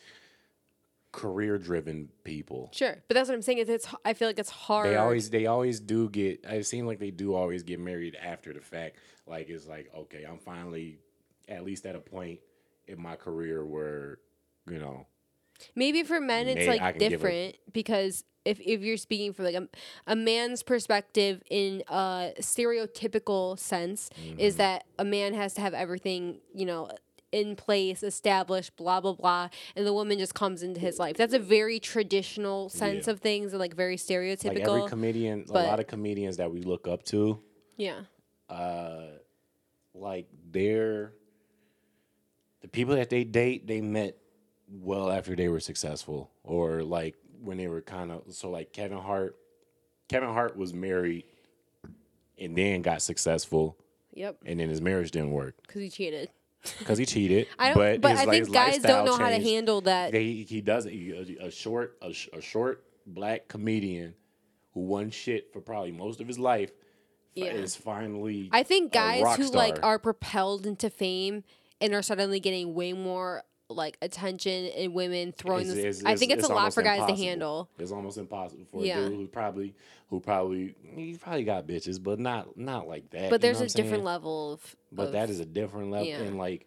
career 1.11 1.57
driven 1.57 2.09
people. 2.23 2.69
sure, 2.73 3.03
but 3.07 3.15
that's 3.15 3.27
what 3.29 3.35
I'm 3.35 3.41
saying. 3.41 3.57
Is 3.59 3.69
it's 3.69 3.87
I 4.05 4.13
feel 4.13 4.27
like 4.29 4.39
it's 4.39 4.49
hard. 4.49 4.87
They 4.89 4.95
always 4.95 5.29
they 5.29 5.45
always 5.47 5.79
do 5.79 6.09
get. 6.09 6.43
It 6.45 6.65
seems 6.65 6.87
like 6.87 6.99
they 6.99 7.11
do 7.11 7.33
always 7.35 7.63
get 7.63 7.79
married 7.79 8.15
after 8.21 8.53
the 8.53 8.61
fact. 8.61 8.97
Like 9.27 9.49
it's 9.49 9.67
like 9.67 9.91
okay, 9.95 10.23
I'm 10.23 10.37
finally 10.39 10.99
at 11.49 11.63
least 11.65 11.85
at 11.85 11.95
a 11.95 11.99
point 11.99 12.39
in 12.87 13.01
my 13.01 13.15
career 13.15 13.65
where 13.65 14.19
you 14.69 14.79
know 14.79 15.05
Maybe 15.75 16.01
for 16.03 16.19
men 16.19 16.47
it's 16.47 16.65
May- 16.67 16.79
like 16.79 16.97
give 16.97 17.07
a- 17.07 17.09
different 17.17 17.55
because 17.71 18.23
if 18.45 18.59
if 18.61 18.81
you're 18.81 18.97
speaking 18.97 19.33
from 19.33 19.45
like 19.45 19.53
a, 19.55 19.67
a 20.07 20.15
man's 20.15 20.63
perspective 20.63 21.43
in 21.51 21.83
a 21.87 22.31
stereotypical 22.39 23.57
sense 23.59 24.09
Mm-hmm. 24.21 24.39
is 24.39 24.55
that 24.57 24.85
a 24.97 25.05
man 25.05 25.33
has 25.33 25.53
to 25.55 25.61
have 25.61 25.73
everything, 25.73 26.39
you 26.53 26.65
know, 26.65 26.89
in 27.31 27.55
place, 27.55 28.03
established, 28.03 28.75
blah 28.75 28.99
blah 29.01 29.13
blah, 29.13 29.49
and 29.75 29.85
the 29.87 29.93
woman 29.93 30.17
just 30.19 30.33
comes 30.35 30.63
into 30.63 30.79
his 30.79 30.99
life. 30.99 31.15
That's 31.17 31.33
a 31.33 31.39
very 31.39 31.79
traditional 31.79 32.69
sense 32.69 33.07
Yeah. 33.07 33.13
of 33.13 33.19
things 33.21 33.53
and 33.53 33.59
like 33.59 33.73
very 33.75 33.95
stereotypical. 33.97 34.57
like 34.67 34.67
every 34.67 34.89
comedian, 34.89 35.45
a 35.49 35.53
lot 35.53 35.79
of 35.79 35.87
comedians 35.87 36.37
that 36.37 36.51
we 36.51 36.61
look 36.61 36.87
up 36.87 37.03
to, 37.05 37.39
yeah. 37.77 38.01
uh, 38.49 39.05
like 39.93 40.27
they're 40.51 41.13
the 42.61 42.67
people 42.67 42.95
that 42.95 43.09
they 43.09 43.23
date, 43.23 43.65
they 43.67 43.81
met 43.81 44.17
well 44.69 45.09
after 45.11 45.35
they 45.35 45.47
were 45.47 45.59
successful, 45.59 46.29
or 46.43 46.83
like 46.83 47.15
when 47.41 47.57
they 47.57 47.67
were 47.67 47.81
kind 47.81 48.11
of 48.11 48.23
so 48.29 48.49
like 48.49 48.71
Kevin 48.73 48.97
Hart. 48.99 49.35
Kevin 50.09 50.29
Hart 50.29 50.57
was 50.57 50.73
married 50.73 51.23
and 52.37 52.57
then 52.57 52.81
got 52.81 53.01
successful, 53.01 53.77
Yep. 54.13 54.39
and 54.45 54.59
then 54.59 54.67
his 54.67 54.81
marriage 54.81 55.11
didn't 55.11 55.31
work 55.31 55.55
Because 55.61 55.81
he 55.81 55.89
cheated. 55.89 56.29
Because 56.79 56.97
he 56.97 57.05
cheated. 57.05 57.47
I 57.57 57.73
don't. 57.73 58.01
But, 58.01 58.11
his, 58.11 58.19
I 58.19 58.25
think 58.25 58.35
his 58.45 58.49
guys 58.49 58.77
don't 58.79 59.05
know 59.05 59.11
lifestyle 59.11 59.31
how 59.31 59.37
to 59.37 59.43
handle 59.43 59.81
that. 59.81 60.11
They, 60.11 60.31
he 60.47 60.61
does 60.61 60.85
it. 60.85 60.93
He- 60.93 61.37
A, 61.41 61.47
a 61.47 61.51
short, 61.51 61.97
a, 62.01 62.13
a 62.33 62.41
short 62.41 62.83
black 63.05 63.47
comedian 63.47 64.13
who 64.73 64.81
won 64.81 65.09
shit 65.09 65.51
for 65.53 65.59
probably 65.61 65.91
most 65.91 66.21
of 66.21 66.27
his 66.27 66.39
life 66.39 66.71
Yeah. 67.35 67.45
is 67.51 67.75
finally. 67.75 68.49
I 68.51 68.63
think 68.63 68.91
a 68.93 68.95
guys 68.95 69.23
rock 69.23 69.37
who 69.37 69.51
like 69.51 69.79
are 69.83 69.99
propelled 69.99 70.65
into 70.65 70.89
fame 70.89 71.43
and 71.79 71.93
are 71.93 72.01
suddenly 72.01 72.39
getting 72.39 72.73
way 72.73 72.93
more 72.93 73.43
like 73.75 73.97
attention 74.01 74.67
and 74.77 74.93
women 74.93 75.31
throwing 75.31 75.61
It's- 75.67 75.75
this. 75.75 75.99
it's- 75.99 76.03
I 76.05 76.15
think 76.15 76.31
it's, 76.31 76.47
a 76.47 76.53
lot 76.53 76.73
for 76.73 76.81
guys 76.81 76.99
impossible. 76.99 77.17
to 77.17 77.23
handle. 77.23 77.69
It's 77.79 77.91
almost 77.91 78.17
impossible 78.17 78.65
for 78.65 78.85
Yeah. 78.85 78.99
a 78.99 79.09
dude 79.09 79.17
who 79.17 79.27
probably, 79.27 79.73
who 80.09 80.19
probably, 80.19 80.75
he 80.95 81.15
probably 81.17 81.43
got 81.43 81.67
bitches, 81.67 82.01
but 82.01 82.19
not, 82.19 82.57
not 82.57 82.87
like 82.87 83.09
that. 83.11 83.29
But 83.29 83.41
you 83.43 83.53
there's 83.53 83.61
a 83.61 83.67
different 83.67 84.03
level 84.03 84.53
of. 84.53 84.75
But 84.91 85.07
of- 85.07 85.11
that 85.13 85.29
is 85.29 85.39
a 85.39 85.45
different 85.45 85.91
level, 85.91 86.07
yeah. 86.07 86.19
and 86.21 86.37
like, 86.37 86.65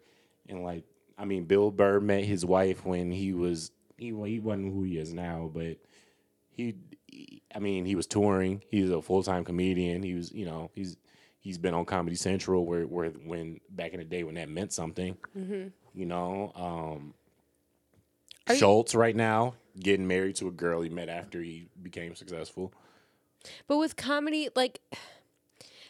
and 0.48 0.62
like, 0.62 0.84
I 1.16 1.24
mean, 1.24 1.44
Bill 1.44 1.70
Burr 1.70 2.00
met 2.00 2.24
his 2.24 2.44
wife 2.44 2.84
when 2.84 3.10
he 3.12 3.32
was 3.32 3.70
he 3.96 4.06
he 4.06 4.40
wasn't 4.40 4.72
who 4.72 4.82
he 4.82 4.98
is 4.98 5.12
now, 5.12 5.50
but 5.54 5.76
he, 6.50 6.74
he- 7.06 7.42
I 7.54 7.60
mean, 7.60 7.84
he 7.84 7.94
was 7.94 8.06
touring. 8.08 8.62
He's 8.68 8.90
a 8.90 9.00
full 9.00 9.22
time 9.22 9.44
comedian. 9.44 10.02
He 10.02 10.14
was, 10.14 10.32
you 10.32 10.44
know, 10.44 10.70
he's 10.74 10.96
he's 11.38 11.56
been 11.58 11.72
on 11.74 11.84
Comedy 11.84 12.16
Central 12.16 12.66
where 12.66 12.84
where 12.86 13.10
when 13.10 13.60
back 13.70 13.92
in 13.92 13.98
the 14.00 14.04
day 14.04 14.24
when 14.24 14.34
that 14.34 14.48
meant 14.48 14.72
something, 14.72 15.16
mm-hmm. 15.38 15.68
You 15.94 16.06
know. 16.06 16.52
Um, 16.54 17.14
Are 18.48 18.56
Schulz 18.56 18.94
right 18.94 19.16
now 19.16 19.54
getting 19.78 20.06
married 20.06 20.36
to 20.36 20.48
a 20.48 20.50
girl 20.50 20.82
he 20.82 20.88
met 20.88 21.08
after 21.08 21.40
he 21.40 21.68
became 21.82 22.14
successful. 22.14 22.72
But 23.66 23.78
with 23.78 23.96
comedy, 23.96 24.48
like 24.54 24.80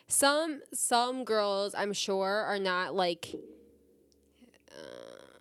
some 0.09 0.63
some 0.73 1.25
girls, 1.25 1.75
I'm 1.75 1.93
sure, 1.93 2.45
are 2.45 2.59
not 2.59 2.95
like. 2.95 3.35
Uh, 4.71 5.39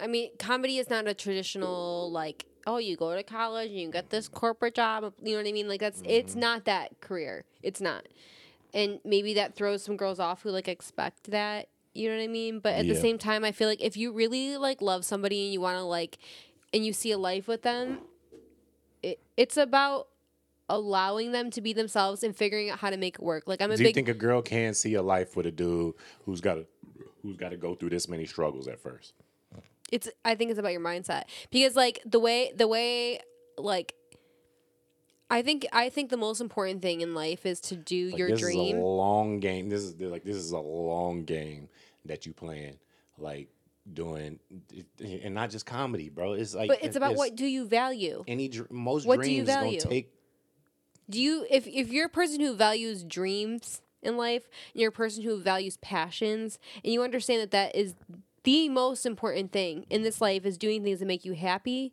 I 0.00 0.06
mean, 0.06 0.30
comedy 0.38 0.78
is 0.78 0.90
not 0.90 1.06
a 1.06 1.14
traditional 1.14 2.10
like. 2.10 2.44
Oh, 2.66 2.76
you 2.76 2.96
go 2.96 3.14
to 3.14 3.22
college 3.22 3.70
and 3.70 3.80
you 3.80 3.90
get 3.90 4.10
this 4.10 4.28
corporate 4.28 4.74
job. 4.74 5.14
You 5.22 5.32
know 5.32 5.38
what 5.38 5.48
I 5.48 5.52
mean? 5.52 5.68
Like 5.68 5.80
that's 5.80 6.02
it's 6.04 6.34
not 6.34 6.64
that 6.66 7.00
career. 7.00 7.44
It's 7.62 7.80
not, 7.80 8.06
and 8.74 9.00
maybe 9.04 9.32
that 9.34 9.54
throws 9.54 9.82
some 9.82 9.96
girls 9.96 10.20
off 10.20 10.42
who 10.42 10.50
like 10.50 10.68
expect 10.68 11.30
that. 11.30 11.68
You 11.98 12.08
know 12.10 12.16
what 12.16 12.22
I 12.22 12.28
mean? 12.28 12.60
But 12.60 12.74
at 12.74 12.86
the 12.86 12.94
same 12.94 13.18
time, 13.18 13.44
I 13.44 13.52
feel 13.52 13.68
like 13.68 13.80
if 13.82 13.96
you 13.96 14.12
really 14.12 14.56
like 14.56 14.80
love 14.80 15.04
somebody 15.04 15.44
and 15.44 15.52
you 15.52 15.60
want 15.60 15.76
to 15.78 15.82
like, 15.82 16.18
and 16.72 16.86
you 16.86 16.92
see 16.92 17.10
a 17.10 17.18
life 17.18 17.48
with 17.48 17.62
them, 17.62 17.98
it, 19.02 19.18
it's 19.36 19.56
about 19.56 20.08
allowing 20.68 21.32
them 21.32 21.50
to 21.50 21.60
be 21.60 21.72
themselves 21.72 22.22
and 22.22 22.36
figuring 22.36 22.70
out 22.70 22.78
how 22.78 22.90
to 22.90 22.96
make 22.96 23.14
it 23.16 23.22
work. 23.22 23.44
Like 23.46 23.60
I'm 23.62 23.70
a 23.70 23.76
Do 23.76 23.82
you 23.82 23.88
big 23.88 23.94
think 23.94 24.08
a 24.08 24.14
girl 24.14 24.42
can 24.42 24.74
see 24.74 24.94
a 24.94 25.02
life 25.02 25.36
with 25.36 25.46
a 25.46 25.50
dude 25.50 25.94
who's 26.24 26.40
got 26.40 26.54
to 26.54 26.66
who's 27.22 27.36
got 27.36 27.50
to 27.50 27.56
go 27.56 27.74
through 27.74 27.90
this 27.90 28.08
many 28.08 28.26
struggles 28.26 28.68
at 28.68 28.78
first? 28.80 29.14
it's 29.90 30.08
I 30.24 30.34
think 30.34 30.50
it's 30.50 30.60
about 30.60 30.72
your 30.72 30.82
mindset 30.82 31.22
because 31.50 31.74
like 31.74 32.00
the 32.04 32.18
way 32.18 32.52
the 32.54 32.68
way 32.68 33.20
like 33.56 33.94
I 35.30 35.42
think 35.42 35.66
I 35.72 35.88
think 35.88 36.10
the 36.10 36.16
most 36.16 36.40
important 36.40 36.82
thing 36.82 37.00
in 37.00 37.14
life 37.14 37.44
is 37.46 37.60
to 37.62 37.76
do 37.76 38.10
Like, 38.10 38.18
your 38.18 38.28
this 38.30 38.42
is 38.42 38.48
a 38.48 38.52
dream. 38.52 38.78
long 38.78 39.40
game. 39.40 39.68
This 39.70 39.82
is 39.82 39.98
like 40.00 40.24
this 40.24 40.36
is 40.36 40.52
a 40.52 40.58
long 40.58 41.24
game 41.24 41.68
that 42.04 42.26
you 42.26 42.32
playing. 42.32 42.78
Like 43.18 43.48
doing, 43.92 44.38
and 45.00 45.34
not 45.34 45.50
just 45.50 45.66
comedy, 45.66 46.08
bro. 46.08 46.34
It's 46.34 46.54
like 46.54 46.68
But 46.68 46.84
it's 46.84 46.96
about 46.96 47.12
it's 47.12 47.18
what 47.18 47.34
do 47.34 47.46
you 47.46 47.66
value? 47.66 48.24
any 48.28 48.48
dr- 48.48 48.70
most 48.70 49.06
what 49.06 49.20
do 49.20 49.30
you 49.30 49.44
dreams 49.44 49.48
value? 49.48 49.80
don't 49.80 49.90
take. 49.90 50.12
Do 51.10 51.20
you 51.20 51.46
if 51.50 51.66
if 51.66 51.90
you're 51.90 52.06
a 52.06 52.10
person 52.10 52.40
who 52.40 52.54
values 52.54 53.02
dreams 53.02 53.82
in 54.02 54.16
life, 54.16 54.48
and 54.72 54.80
you're 54.80 54.90
a 54.90 54.92
person 54.92 55.24
who 55.24 55.40
values 55.40 55.78
passions, 55.78 56.58
and 56.84 56.92
you 56.92 57.02
understand 57.02 57.40
that 57.42 57.50
that 57.50 57.74
is 57.74 57.94
the 58.44 58.68
most 58.68 59.04
important 59.04 59.52
thing 59.52 59.86
in 59.90 60.02
this 60.02 60.20
life 60.20 60.44
is 60.44 60.56
doing 60.56 60.84
things 60.84 61.00
that 61.00 61.06
make 61.06 61.24
you 61.24 61.32
happy, 61.32 61.92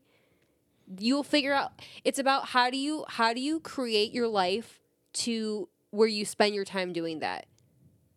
you'll 0.99 1.23
figure 1.23 1.53
out 1.53 1.81
it's 2.03 2.19
about 2.19 2.49
how 2.49 2.69
do 2.69 2.77
you 2.77 3.05
how 3.07 3.33
do 3.33 3.39
you 3.39 3.59
create 3.59 4.13
your 4.13 4.27
life 4.27 4.79
to 5.13 5.67
where 5.91 6.07
you 6.07 6.25
spend 6.25 6.53
your 6.53 6.65
time 6.65 6.91
doing 6.93 7.19
that. 7.19 7.45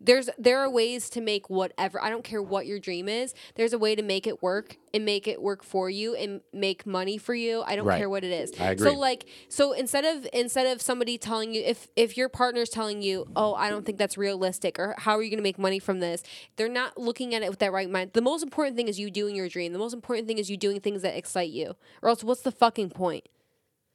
There's 0.01 0.31
there 0.39 0.59
are 0.61 0.71
ways 0.71 1.11
to 1.11 1.21
make 1.21 1.51
whatever 1.51 2.01
I 2.03 2.09
don't 2.11 2.23
care 2.23 2.41
what 2.43 2.67
your 2.67 2.79
dream 2.79 3.09
is. 3.09 3.35
There's 3.57 3.73
a 3.73 3.79
way 3.79 3.95
to 3.97 4.03
make 4.03 4.27
it 4.27 4.43
work 4.43 4.77
and 4.95 5.05
make 5.05 5.27
it 5.27 5.43
work 5.43 5.65
for 5.65 5.91
you 5.91 6.15
and 6.15 6.41
make 6.53 6.87
money 6.87 7.19
for 7.19 7.35
you. 7.35 7.63
I 7.67 7.75
don't 7.77 7.87
Right. 7.87 7.99
care 7.99 8.09
what 8.09 8.23
it 8.25 8.31
is. 8.33 8.53
I 8.61 8.77
So 8.77 8.93
like 8.93 9.27
so 9.49 9.73
instead 9.73 10.05
of 10.05 10.27
instead 10.33 10.67
of 10.67 10.81
somebody 10.81 11.19
telling 11.19 11.53
you 11.53 11.63
if 11.63 11.89
if 11.97 12.17
your 12.17 12.29
partner's 12.29 12.71
telling 12.71 13.03
you, 13.03 13.27
"Oh, 13.35 13.55
I 13.55 13.71
don't 13.71 13.85
think 13.85 13.99
that's 13.99 14.17
realistic," 14.17 14.79
or 14.79 14.95
"How 14.99 15.17
are 15.17 15.23
you 15.23 15.31
going 15.31 15.39
to 15.39 15.43
make 15.43 15.59
money 15.59 15.79
from 15.81 15.99
this?" 16.01 16.23
They're 16.57 16.69
not 16.69 16.97
looking 16.97 17.35
at 17.35 17.43
it 17.43 17.51
with 17.51 17.59
that 17.59 17.73
right 17.73 17.91
mind. 17.91 18.13
The 18.13 18.23
most 18.23 18.43
important 18.43 18.77
thing 18.77 18.89
is 18.89 19.01
you 19.01 19.11
doing 19.11 19.35
your 19.35 19.49
dream. 19.49 19.73
The 19.73 19.79
most 19.79 19.95
important 19.95 20.29
thing 20.29 20.39
is 20.39 20.49
you 20.51 20.57
doing 20.57 20.81
things 20.81 21.03
that 21.03 21.17
excite 21.17 21.51
you. 21.51 21.75
Or 22.03 22.09
else 22.09 22.23
what's 22.23 22.43
the 22.43 22.53
fucking 22.53 22.91
point? 22.91 23.29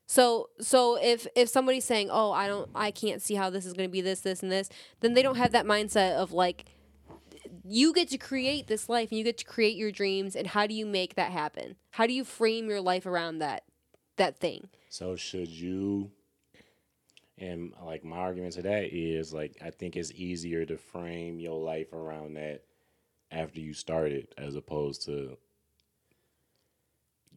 So 0.06 0.50
so 0.60 0.98
if 1.02 1.28
if 1.36 1.50
somebody's 1.50 1.86
saying, 1.86 2.10
"Oh, 2.12 2.32
I 2.32 2.48
don't 2.48 2.70
I 2.76 2.92
can't 2.92 3.22
see 3.22 3.36
how 3.36 3.50
this 3.50 3.66
is 3.66 3.74
going 3.74 3.88
to 3.88 3.92
be 3.92 4.02
this 4.02 4.22
this 4.22 4.44
and 4.44 4.52
this," 4.52 4.70
then 5.00 5.14
they 5.14 5.22
don't 5.22 5.38
have 5.38 5.52
that 5.54 5.66
mindset 5.66 6.16
of 6.16 6.32
like 6.32 6.66
you 7.66 7.94
get 7.94 8.10
to 8.10 8.18
create 8.18 8.68
this 8.68 8.90
life 8.90 9.10
and 9.10 9.18
you 9.18 9.24
get 9.24 9.38
to 9.38 9.46
create 9.46 9.76
your 9.76 9.92
dreams 9.92 10.36
and 10.36 10.48
how 10.48 10.68
do 10.68 10.74
you 10.74 10.86
make 10.86 11.16
that 11.16 11.32
happen? 11.32 11.76
How 11.92 12.06
do 12.08 12.14
you 12.14 12.24
frame 12.24 12.68
your 12.70 12.82
life 12.82 13.06
around 13.06 13.40
that 13.40 13.64
that 14.18 14.38
thing? 14.40 14.70
So 14.90 15.16
should 15.16 15.50
you? 15.50 16.12
And 17.38 17.74
like 17.84 18.04
my 18.04 18.18
argument 18.18 18.54
to 18.54 18.62
that 18.64 18.94
is 18.94 19.34
like 19.34 19.58
I 19.62 19.72
think 19.72 19.96
it's 19.96 20.12
easier 20.12 20.66
to 20.66 20.78
frame 20.78 21.40
your 21.40 21.60
life 21.60 21.94
around 21.94 22.36
that 22.36 22.64
after 23.32 23.60
you 23.60 23.74
started 23.74 24.28
as 24.38 24.56
opposed 24.56 25.06
to. 25.06 25.38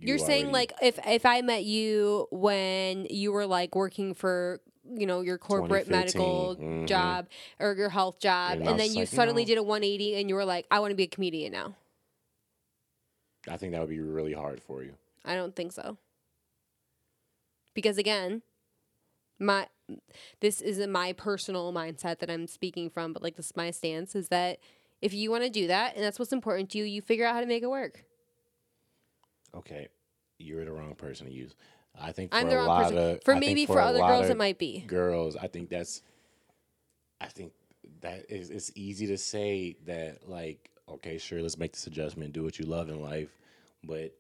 You 0.01 0.09
You're 0.09 0.19
saying 0.19 0.47
already- 0.47 0.53
like 0.53 0.73
if 0.83 0.99
if 1.07 1.25
I 1.27 1.41
met 1.43 1.65
you 1.65 2.27
when 2.31 3.07
you 3.11 3.33
were 3.33 3.47
like 3.47 3.75
working 3.75 4.15
for 4.15 4.61
you 4.85 5.07
know 5.07 5.21
your 5.21 5.39
corporate 5.39 5.87
2015, 5.87 5.91
medical 6.23 6.57
mhm. 6.57 6.87
job 6.87 7.29
or 7.59 7.75
your 7.75 7.89
health 7.89 8.19
job 8.21 8.53
And 8.53 8.61
and, 8.63 8.69
I 8.71 8.73
then 8.73 8.79
was 8.87 8.95
you 8.95 9.01
like, 9.03 9.11
you 9.13 9.17
suddenly 9.17 9.43
know- 9.43 9.47
did 9.49 9.59
a 9.59 9.63
180 9.63 10.15
and 10.21 10.29
you 10.29 10.35
were 10.37 10.45
like 10.45 10.67
I 10.71 10.81
want 10.81 10.93
to 10.93 10.97
be 10.97 11.05
a 11.05 11.09
comedian 11.09 11.53
now. 11.53 11.75
I 13.49 13.57
think 13.57 13.73
that 13.73 13.81
would 13.81 13.91
be 13.91 14.01
really 14.01 14.33
hard 14.33 14.61
for 14.63 14.83
you. 14.83 14.95
I 15.25 15.35
don't 15.35 15.55
think 15.55 15.73
so. 15.73 15.99
Because 17.75 17.99
again, 17.99 18.43
my 19.39 19.67
this 20.41 20.61
isn't 20.61 20.91
my 20.91 21.13
personal 21.13 21.73
mindset 21.73 22.19
that 22.19 22.31
I'm 22.31 22.47
speaking 22.47 22.91
from, 22.91 23.13
but 23.13 23.23
like 23.23 23.37
this 23.37 23.47
is 23.47 23.57
my 23.57 23.71
stance 23.71 24.15
is 24.15 24.29
that 24.29 24.59
if 25.03 25.13
you 25.15 25.31
want 25.31 25.45
to 25.45 25.51
do 25.51 25.67
that 25.69 25.95
and 25.95 26.05
that's 26.05 26.19
what's 26.19 26.33
important 26.33 26.71
to 26.71 26.79
you, 26.79 26.85
you 26.85 27.03
figure 27.03 27.27
out 27.27 27.35
how 27.35 27.41
to 27.41 27.47
make 27.47 27.63
it 27.63 27.71
work. 27.71 28.05
Okay, 29.59 29.89
you're 30.39 30.65
the 30.65 30.73
wrong 30.73 30.95
person 30.95 31.27
to 31.27 31.33
use. 31.33 31.55
I 31.99 32.13
think 32.13 32.31
for 32.31 32.37
I'm 32.39 32.47
a 32.47 32.51
the 32.51 32.57
wrong 32.57 32.67
lot 32.67 32.83
person. 32.91 32.99
of 32.99 33.25
For 33.25 33.35
I 33.35 33.41
maybe 33.41 33.67
for 33.67 33.75
for 33.75 33.81
other 33.81 33.99
girls 34.01 34.29
it 34.29 34.37
might 34.37 34.59
be. 34.59 34.81
girls. 34.87 35.37
I 35.37 35.47
think 35.47 35.71
that's. 35.71 36.03
I 37.21 37.27
think 37.27 37.53
that 38.03 38.27
is 38.31 38.51
it's 38.51 38.71
easy 38.75 39.07
to 39.07 39.17
say 39.19 39.77
that 39.87 40.29
like 40.29 40.71
okay 40.89 41.17
sure 41.19 41.41
let's 41.41 41.57
make 41.59 41.73
this 41.73 41.87
adjustment 41.87 42.33
do 42.33 42.43
what 42.43 42.59
you 42.59 42.67
love 42.67 42.89
in 42.91 43.01
life, 43.01 43.31
but 43.83 44.13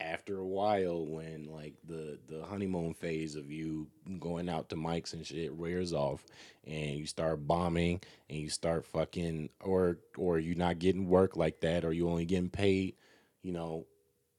after 0.00 0.38
a 0.38 0.46
while 0.46 1.06
when 1.06 1.46
like 1.52 1.74
the 1.86 2.18
the 2.28 2.44
honeymoon 2.44 2.94
phase 2.94 3.36
of 3.36 3.50
you 3.50 3.86
going 4.18 4.48
out 4.48 4.68
to 4.68 4.76
mics 4.76 5.12
and 5.12 5.24
shit 5.26 5.54
wears 5.54 5.92
off 5.92 6.24
and 6.66 6.96
you 6.96 7.06
start 7.06 7.46
bombing 7.46 8.00
and 8.28 8.38
you 8.38 8.48
start 8.48 8.84
fucking 8.86 9.48
or 9.60 9.98
or 10.16 10.38
you're 10.38 10.56
not 10.56 10.78
getting 10.80 11.08
work 11.08 11.36
like 11.36 11.60
that 11.60 11.84
or 11.84 11.92
you 11.92 12.08
only 12.08 12.24
getting 12.24 12.50
paid 12.50 12.96
you 13.42 13.52
know 13.52 13.86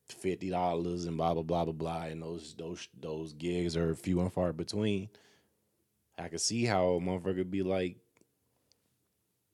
fifty 0.10 0.50
dollars 0.50 1.06
and 1.06 1.18
blah 1.18 1.34
blah 1.34 1.44
blah 1.44 1.66
blah 1.66 1.74
blah 1.74 2.04
and 2.04 2.22
those 2.22 2.56
those 2.58 2.88
those 3.00 3.34
gigs 3.34 3.76
are 3.76 3.96
few 3.96 4.22
and 4.22 4.32
far 4.32 4.54
between 4.54 5.10
i 6.18 6.28
could 6.28 6.42
see 6.42 6.66
how 6.66 6.90
a 6.90 7.00
motherfucker 7.00 7.50
be 7.50 7.64
like 7.64 7.98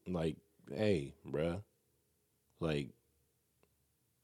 like 0.07 0.35
hey 0.73 1.13
bruh 1.25 1.61
like 2.59 2.89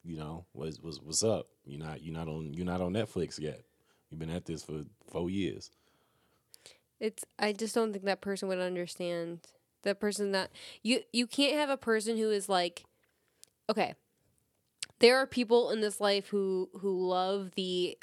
you 0.08 0.18
know, 0.18 0.46
what's 0.54 0.80
what's 0.82 1.00
what's 1.02 1.24
up? 1.24 1.48
You're 1.66 1.86
not 1.86 2.02
you're 2.02 2.16
not 2.16 2.30
on 2.30 2.54
you're 2.54 2.66
not 2.66 2.82
on 2.82 2.94
Netflix 2.94 3.40
yet. 3.40 3.62
You've 4.10 4.20
been 4.20 4.30
at 4.30 4.46
this 4.46 4.64
for 4.64 4.86
four 5.12 5.30
years. 5.30 5.70
It's 7.00 7.26
I 7.38 7.52
just 7.52 7.76
don't 7.76 7.92
think 7.92 8.06
that 8.06 8.22
person 8.22 8.48
would 8.48 8.60
understand. 8.60 9.40
That 9.84 10.00
person 10.00 10.32
that 10.32 10.52
you 10.82 11.02
you 11.12 11.28
can't 11.28 11.58
have 11.58 11.70
a 11.70 11.78
person 11.78 12.18
who 12.18 12.32
is 12.32 12.48
like 12.48 12.86
okay. 13.70 13.96
There 15.00 15.18
are 15.18 15.28
people 15.28 15.72
in 15.72 15.82
this 15.82 16.00
life 16.02 16.28
who 16.30 16.70
who 16.80 17.08
love 17.08 17.52
the 17.56 17.98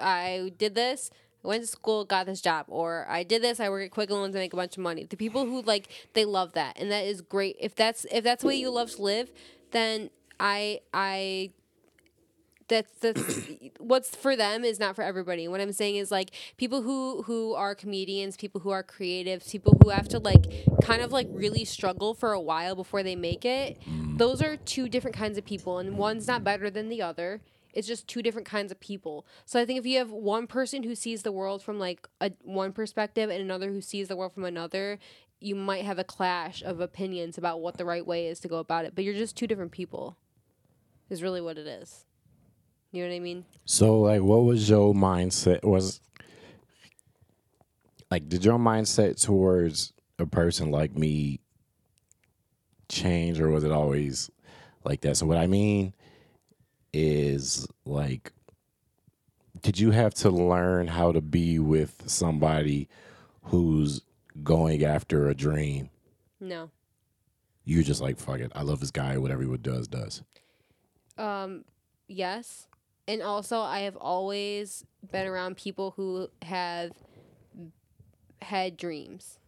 I 0.00 0.52
did 0.56 0.74
this, 0.74 1.10
I 1.44 1.48
went 1.48 1.62
to 1.62 1.66
school, 1.66 2.04
got 2.04 2.26
this 2.26 2.40
job, 2.40 2.66
or 2.68 3.06
I 3.08 3.22
did 3.22 3.42
this, 3.42 3.60
I 3.60 3.68
work 3.68 3.84
at 3.84 3.90
Quicken 3.90 4.16
Loans 4.16 4.34
to 4.34 4.38
make 4.38 4.52
a 4.52 4.56
bunch 4.56 4.76
of 4.76 4.82
money. 4.82 5.04
The 5.04 5.16
people 5.16 5.44
who 5.44 5.62
like 5.62 5.88
they 6.14 6.24
love 6.24 6.52
that 6.54 6.78
and 6.78 6.90
that 6.90 7.04
is 7.04 7.20
great. 7.20 7.56
If 7.60 7.74
that's 7.74 8.06
if 8.10 8.24
that's 8.24 8.42
the 8.42 8.48
way 8.48 8.56
you 8.56 8.70
love 8.70 8.90
to 8.92 9.02
live, 9.02 9.30
then 9.72 10.10
I 10.40 10.80
I 10.92 11.52
that's 12.68 12.92
that's 13.00 13.40
what's 13.78 14.14
for 14.14 14.36
them 14.36 14.64
is 14.64 14.78
not 14.78 14.94
for 14.94 15.02
everybody. 15.02 15.48
What 15.48 15.60
I'm 15.60 15.72
saying 15.72 15.96
is 15.96 16.10
like 16.10 16.30
people 16.56 16.82
who 16.82 17.22
who 17.22 17.54
are 17.54 17.74
comedians, 17.74 18.36
people 18.36 18.60
who 18.60 18.70
are 18.70 18.82
creatives, 18.82 19.50
people 19.50 19.76
who 19.82 19.90
have 19.90 20.08
to 20.08 20.18
like 20.18 20.46
kind 20.82 21.02
of 21.02 21.12
like 21.12 21.28
really 21.30 21.64
struggle 21.64 22.14
for 22.14 22.32
a 22.32 22.40
while 22.40 22.74
before 22.74 23.02
they 23.02 23.16
make 23.16 23.44
it. 23.44 23.80
Mm. 23.88 24.18
Those 24.18 24.42
are 24.42 24.56
two 24.56 24.88
different 24.88 25.16
kinds 25.16 25.38
of 25.38 25.44
people 25.44 25.78
and 25.78 25.96
one's 25.96 26.26
not 26.26 26.44
better 26.44 26.70
than 26.70 26.88
the 26.88 27.02
other. 27.02 27.40
It's 27.72 27.86
just 27.86 28.08
two 28.08 28.22
different 28.22 28.46
kinds 28.46 28.72
of 28.72 28.80
people. 28.80 29.26
So 29.44 29.60
I 29.60 29.64
think 29.64 29.78
if 29.78 29.86
you 29.86 29.98
have 29.98 30.10
one 30.10 30.46
person 30.46 30.82
who 30.82 30.94
sees 30.94 31.22
the 31.22 31.32
world 31.32 31.62
from 31.62 31.78
like 31.78 32.08
a 32.20 32.32
one 32.42 32.72
perspective 32.72 33.30
and 33.30 33.40
another 33.40 33.70
who 33.70 33.80
sees 33.80 34.08
the 34.08 34.16
world 34.16 34.32
from 34.32 34.44
another, 34.44 34.98
you 35.40 35.54
might 35.54 35.84
have 35.84 35.98
a 35.98 36.04
clash 36.04 36.62
of 36.62 36.80
opinions 36.80 37.38
about 37.38 37.60
what 37.60 37.76
the 37.76 37.84
right 37.84 38.06
way 38.06 38.26
is 38.26 38.40
to 38.40 38.48
go 38.48 38.56
about 38.56 38.84
it. 38.84 38.94
But 38.94 39.04
you're 39.04 39.14
just 39.14 39.36
two 39.36 39.46
different 39.46 39.72
people. 39.72 40.16
Is 41.10 41.22
really 41.22 41.40
what 41.40 41.56
it 41.56 41.66
is. 41.66 42.04
You 42.90 43.02
know 43.02 43.10
what 43.10 43.16
I 43.16 43.20
mean? 43.20 43.44
So 43.64 44.00
like 44.00 44.22
what 44.22 44.44
was 44.44 44.68
your 44.68 44.94
mindset 44.94 45.62
was 45.62 46.00
like 48.10 48.28
did 48.28 48.44
your 48.44 48.58
mindset 48.58 49.22
towards 49.22 49.92
a 50.18 50.26
person 50.26 50.70
like 50.70 50.96
me 50.96 51.40
change 52.88 53.40
or 53.40 53.50
was 53.50 53.64
it 53.64 53.72
always 53.72 54.30
like 54.84 55.02
that? 55.02 55.16
So 55.16 55.26
what 55.26 55.36
I 55.36 55.46
mean 55.46 55.94
is 56.94 57.66
like 57.84 58.32
did 59.60 59.78
you 59.78 59.90
have 59.90 60.14
to 60.14 60.30
learn 60.30 60.86
how 60.86 61.12
to 61.12 61.20
be 61.20 61.58
with 61.58 62.04
somebody 62.06 62.88
who's 63.42 64.00
going 64.42 64.84
after 64.84 65.28
a 65.28 65.34
dream? 65.34 65.90
No. 66.40 66.70
You 67.64 67.82
just 67.82 68.00
like 68.00 68.18
fuck 68.18 68.40
it. 68.40 68.52
I 68.54 68.62
love 68.62 68.80
this 68.80 68.90
guy. 68.90 69.18
Whatever 69.18 69.42
he 69.42 69.56
does, 69.58 69.88
does. 69.88 70.22
Um, 71.18 71.64
yes. 72.06 72.67
And 73.08 73.22
also, 73.22 73.60
I 73.60 73.80
have 73.80 73.96
always 73.96 74.84
been 75.10 75.26
around 75.26 75.56
people 75.56 75.94
who 75.96 76.28
have 76.42 76.92
had 78.42 78.76
dreams, 78.76 79.38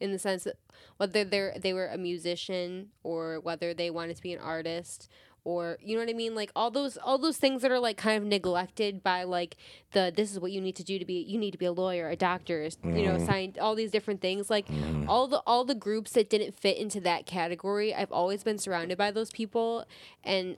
in 0.00 0.10
the 0.12 0.18
sense 0.18 0.44
that 0.44 0.56
whether 0.96 1.24
they 1.24 1.52
they 1.62 1.72
were 1.72 1.86
a 1.86 1.96
musician 1.96 2.88
or 3.04 3.40
whether 3.40 3.72
they 3.72 3.90
wanted 3.90 4.16
to 4.16 4.22
be 4.22 4.32
an 4.32 4.40
artist 4.40 5.08
or 5.46 5.78
you 5.80 5.94
know 5.94 6.02
what 6.02 6.10
I 6.10 6.14
mean, 6.14 6.34
like 6.34 6.50
all 6.56 6.72
those 6.72 6.96
all 6.96 7.18
those 7.18 7.36
things 7.36 7.62
that 7.62 7.70
are 7.70 7.78
like 7.78 7.96
kind 7.96 8.20
of 8.20 8.28
neglected 8.28 9.04
by 9.04 9.22
like 9.22 9.56
the 9.92 10.12
this 10.14 10.32
is 10.32 10.40
what 10.40 10.50
you 10.50 10.60
need 10.60 10.74
to 10.74 10.82
do 10.84 10.98
to 10.98 11.04
be 11.04 11.24
you 11.26 11.38
need 11.38 11.52
to 11.52 11.58
be 11.58 11.66
a 11.66 11.72
lawyer, 11.72 12.10
a 12.10 12.16
doctor, 12.16 12.68
you 12.82 12.90
know, 12.90 13.14
mm-hmm. 13.14 13.26
sign 13.26 13.54
all 13.60 13.76
these 13.76 13.92
different 13.92 14.20
things. 14.20 14.50
Like 14.50 14.66
mm-hmm. 14.66 15.08
all 15.08 15.28
the 15.28 15.40
all 15.46 15.64
the 15.64 15.76
groups 15.76 16.10
that 16.12 16.28
didn't 16.28 16.58
fit 16.58 16.76
into 16.76 17.00
that 17.02 17.26
category, 17.26 17.94
I've 17.94 18.10
always 18.10 18.42
been 18.42 18.58
surrounded 18.58 18.98
by 18.98 19.12
those 19.12 19.30
people, 19.30 19.84
and 20.24 20.56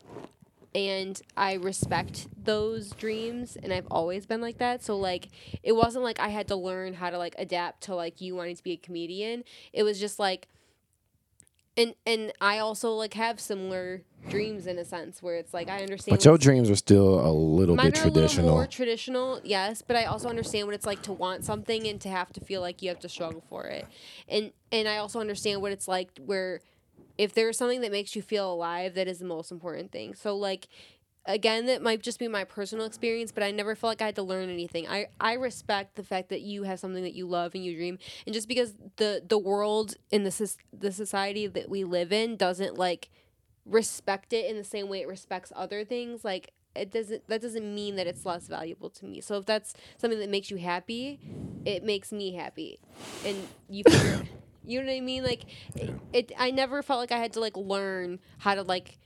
and 0.79 1.21
I 1.37 1.55
respect 1.55 2.29
those 2.45 2.91
dreams 2.91 3.57
and 3.61 3.73
I've 3.73 3.89
always 3.91 4.27
been 4.27 4.41
like 4.41 4.59
that. 4.59 4.85
So 4.85 4.97
like 4.97 5.29
it 5.63 5.73
wasn't 5.73 6.05
like 6.05 6.21
I 6.21 6.29
had 6.29 6.47
to 6.49 6.57
learn 6.57 6.95
how 6.95 7.11
to 7.11 7.19
like 7.19 7.35
adapt 7.37 7.83
to 7.85 7.95
like 7.95 8.21
you 8.21 8.37
wanting 8.37 8.57
to 8.57 8.63
be 8.63 8.73
a 8.73 8.77
comedian. 8.77 9.45
It 9.73 9.83
was 9.83 9.99
just 9.99 10.19
like 10.19 10.49
and 11.77 11.95
and 12.07 12.33
I 12.41 12.59
also 12.59 12.93
like 12.93 13.15
have 13.15 13.41
similar 13.41 14.03
dreams 14.29 14.67
in 14.67 14.79
a 14.79 14.85
sense 14.85 15.23
where 15.23 15.37
it's 15.37 15.55
like 15.55 15.69
I 15.69 15.83
understand 15.83 16.19
But 16.19 16.25
your 16.25 16.39
dreams 16.39 16.71
are 16.71 16.77
still 16.77 17.21
a 17.21 17.33
little 17.33 17.77
bit 17.77 17.97
a 17.99 18.05
little 18.05 18.11
traditional. 18.11 18.51
more 18.51 18.67
traditional, 18.67 19.41
yes, 19.43 19.83
but 19.83 19.97
I 19.97 20.05
also 20.05 20.29
understand 20.29 20.67
what 20.67 20.75
it's 20.75 20.87
like 20.87 21.03
to 21.03 21.13
want 21.13 21.45
something 21.45 21.87
and 21.87 22.01
to 22.03 22.09
have 22.09 22.33
to 22.35 22.41
feel 22.41 22.61
like 22.61 22.83
you 22.83 22.89
have 22.91 23.01
to 23.01 23.09
struggle 23.09 23.43
for 23.49 23.65
it. 23.67 23.87
And 24.29 24.53
and 24.71 24.87
I 24.87 24.99
also 24.99 25.19
understand 25.21 25.63
what 25.63 25.73
it's 25.73 25.89
like 25.89 26.11
where 26.25 26.61
if 27.19 27.35
there's 27.35 27.59
something 27.59 27.81
that 27.83 27.93
makes 27.93 28.17
you 28.17 28.23
feel 28.23 28.53
alive, 28.53 28.95
that 28.95 29.09
is 29.09 29.19
the 29.19 29.27
most 29.27 29.51
important 29.53 29.93
thing. 29.93 30.15
So 30.15 30.37
like 30.37 30.69
again, 31.27 31.67
that 31.67 31.83
might 31.83 32.03
just 32.03 32.19
be 32.19 32.27
my 32.27 32.45
personal 32.45 32.87
experience, 32.87 33.33
but 33.33 33.43
I 33.43 33.51
never 33.51 33.75
felt 33.75 33.91
like 33.91 34.03
I 34.03 34.07
had 34.07 34.17
to 34.17 34.23
learn 34.23 34.49
anything. 34.49 34.89
I, 34.89 35.09
I 35.21 35.35
respect 35.35 35.97
the 35.97 36.03
fact 36.03 36.31
that 36.31 36.41
you 36.41 36.63
have 36.63 36.81
something 36.81 37.03
that 37.03 37.15
you 37.15 37.27
love 37.27 37.55
and 37.55 37.65
you 37.65 37.77
dream, 37.77 37.99
and 38.27 38.33
just 38.35 38.49
because 38.49 38.75
the 38.97 39.23
the 39.29 39.39
world 39.39 39.95
in 40.11 40.25
the 40.25 40.31
the 40.73 40.93
society 40.93 41.47
that 41.47 41.69
we 41.69 41.85
live 41.85 42.13
in 42.13 42.37
doesn't 42.37 42.79
like 42.79 43.11
respect 43.67 44.33
it 44.33 44.47
in 44.51 44.57
the 44.57 44.65
same 44.65 44.89
way 44.89 45.01
it 45.03 45.09
respects 45.09 45.53
other 45.55 45.85
things, 45.85 46.25
like 46.25 46.53
it 46.75 46.91
doesn't 46.91 47.27
that 47.29 47.43
doesn't 47.43 47.75
mean 47.75 47.97
that 47.97 48.07
it's 48.07 48.25
less 48.25 48.47
valuable 48.49 48.91
to 48.91 49.05
me. 49.07 49.21
So 49.21 49.39
if 49.39 49.47
that's 49.47 49.75
something 49.99 50.19
that 50.21 50.31
makes 50.31 50.51
you 50.51 50.57
happy, 50.57 51.21
it 51.65 51.85
makes 51.85 52.13
me 52.13 52.33
happy, 52.35 52.81
and 53.23 53.49
you 53.69 53.85
figure. 53.85 54.23
You 54.65 54.81
know 54.81 54.87
what 54.87 54.97
I 54.97 55.01
mean? 55.01 55.23
Like, 55.23 55.45
it, 55.75 55.95
it. 56.13 56.33
I 56.39 56.51
never 56.51 56.83
felt 56.83 57.01
like 57.01 57.13
I 57.13 57.19
had 57.19 57.33
to 57.35 57.41
like 57.41 57.57
learn 57.57 58.19
how 58.39 58.55
to 58.55 58.63
like 58.63 58.99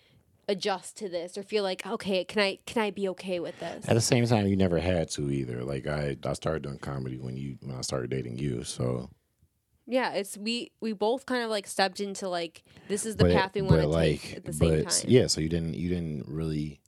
adjust 0.48 0.96
to 0.98 1.08
this 1.08 1.38
or 1.38 1.42
feel 1.44 1.62
like 1.62 1.86
okay 1.86 2.24
can 2.24 2.42
i 2.42 2.58
can 2.66 2.82
i 2.82 2.90
be 2.90 3.08
okay 3.08 3.38
with 3.38 3.58
this 3.60 3.88
At 3.88 3.94
the 3.94 4.00
same 4.00 4.26
time, 4.26 4.48
you 4.48 4.56
never 4.56 4.80
had 4.80 5.08
to 5.10 5.30
either. 5.30 5.62
Like 5.62 5.86
I, 5.86 6.16
I 6.24 6.32
started 6.32 6.62
doing 6.64 6.78
comedy 6.78 7.16
when 7.16 7.36
you 7.36 7.58
when 7.60 7.76
I 7.76 7.80
started 7.82 8.10
dating 8.10 8.38
you. 8.38 8.64
So 8.64 9.08
yeah 9.86 10.12
it's 10.12 10.36
we 10.36 10.72
we 10.80 10.92
both 10.92 11.26
kind 11.26 11.42
of 11.42 11.50
like 11.50 11.66
stepped 11.66 12.00
into 12.00 12.28
like 12.28 12.64
this 12.88 13.06
is 13.06 13.16
the 13.16 13.24
but, 13.24 13.32
path 13.32 13.54
we 13.54 13.62
want 13.62 13.82
to 13.82 13.88
but 13.88 14.00
take 14.00 14.24
like, 14.24 14.36
at 14.36 14.44
the 14.44 14.52
same 14.52 14.68
but 14.84 14.90
time 14.90 15.04
yeah. 15.08 15.26
So 15.28 15.40
you 15.40 15.48
didn't 15.48 15.74
you 15.74 15.88
didn't 15.88 16.26
really. 16.28 16.80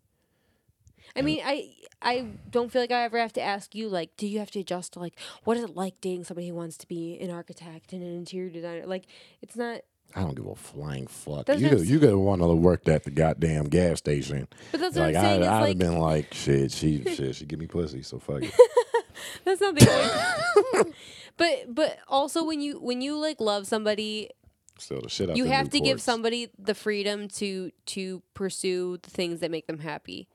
I 1.17 1.23
mean 1.23 1.41
i 1.45 1.71
i 2.03 2.27
don't 2.51 2.71
feel 2.73 2.83
like 2.83 2.91
i 2.91 3.03
ever 3.03 3.19
have 3.19 3.33
to 3.33 3.41
ask 3.41 3.75
you 3.75 3.89
like 3.89 4.17
do 4.17 4.27
you 4.27 4.39
have 4.39 4.51
to 4.51 4.61
adjust 4.61 4.93
to 4.95 4.99
like 4.99 5.19
what 5.45 5.57
is 5.57 5.65
it 5.65 5.77
like 5.77 6.01
dating 6.01 6.25
somebody 6.25 6.49
who 6.49 6.55
wants 6.55 6.77
to 6.77 6.87
be 6.89 7.19
an 7.21 7.31
architect 7.31 7.93
and 7.93 8.03
an 8.03 8.15
interior 8.15 8.51
designer 8.51 8.87
like 8.87 9.05
it's 9.43 9.57
not 9.57 9.81
I 10.17 10.21
don't 10.21 10.37
give 10.37 10.47
a 10.47 10.55
flying 10.55 11.09
fuck. 11.09 11.47
That's 11.47 11.61
you 11.61 11.71
what 11.71 11.79
could, 11.79 11.89
you 11.89 11.99
could 11.99 12.15
want 12.15 12.41
to 12.41 12.47
work 12.55 12.87
at 12.87 13.03
the 13.03 13.11
goddamn 13.11 13.65
gas 13.65 13.99
station. 13.99 14.47
but 14.71 14.81
that's 14.81 14.95
what 14.95 15.07
Like 15.07 15.17
I'm 15.17 15.23
saying. 15.23 15.43
I, 15.43 15.57
I'd 15.57 15.61
like 15.61 15.69
have 15.71 15.79
been 15.79 15.99
like, 15.99 16.33
shit, 16.33 16.71
she, 16.71 17.03
shit, 17.17 17.35
she 17.35 17.45
give 17.47 17.59
me 17.59 17.67
pussy, 17.67 18.03
so 18.03 18.21
fuck 18.21 18.43
it. 18.45 18.55
that's 19.45 19.61
not 19.61 19.75
the 19.75 19.91
only 20.75 20.93
but 21.37 21.75
but 21.75 21.99
also 22.09 22.45
when 22.45 22.61
you 22.61 22.79
when 22.79 23.01
you 23.01 23.17
like 23.17 23.41
love 23.41 23.67
somebody 23.67 24.31
Still 24.79 25.03
the 25.03 25.09
shit 25.09 25.37
you 25.37 25.45
have 25.45 25.71
to 25.71 25.81
give 25.81 26.01
somebody 26.01 26.51
the 26.59 26.75
freedom 26.75 27.29
to 27.29 27.71
to 27.87 28.23
pursue 28.35 28.99
the 29.03 29.11
things 29.11 29.41
that 29.41 29.51
make 29.51 29.67
them 29.67 29.79
happy 29.79 30.29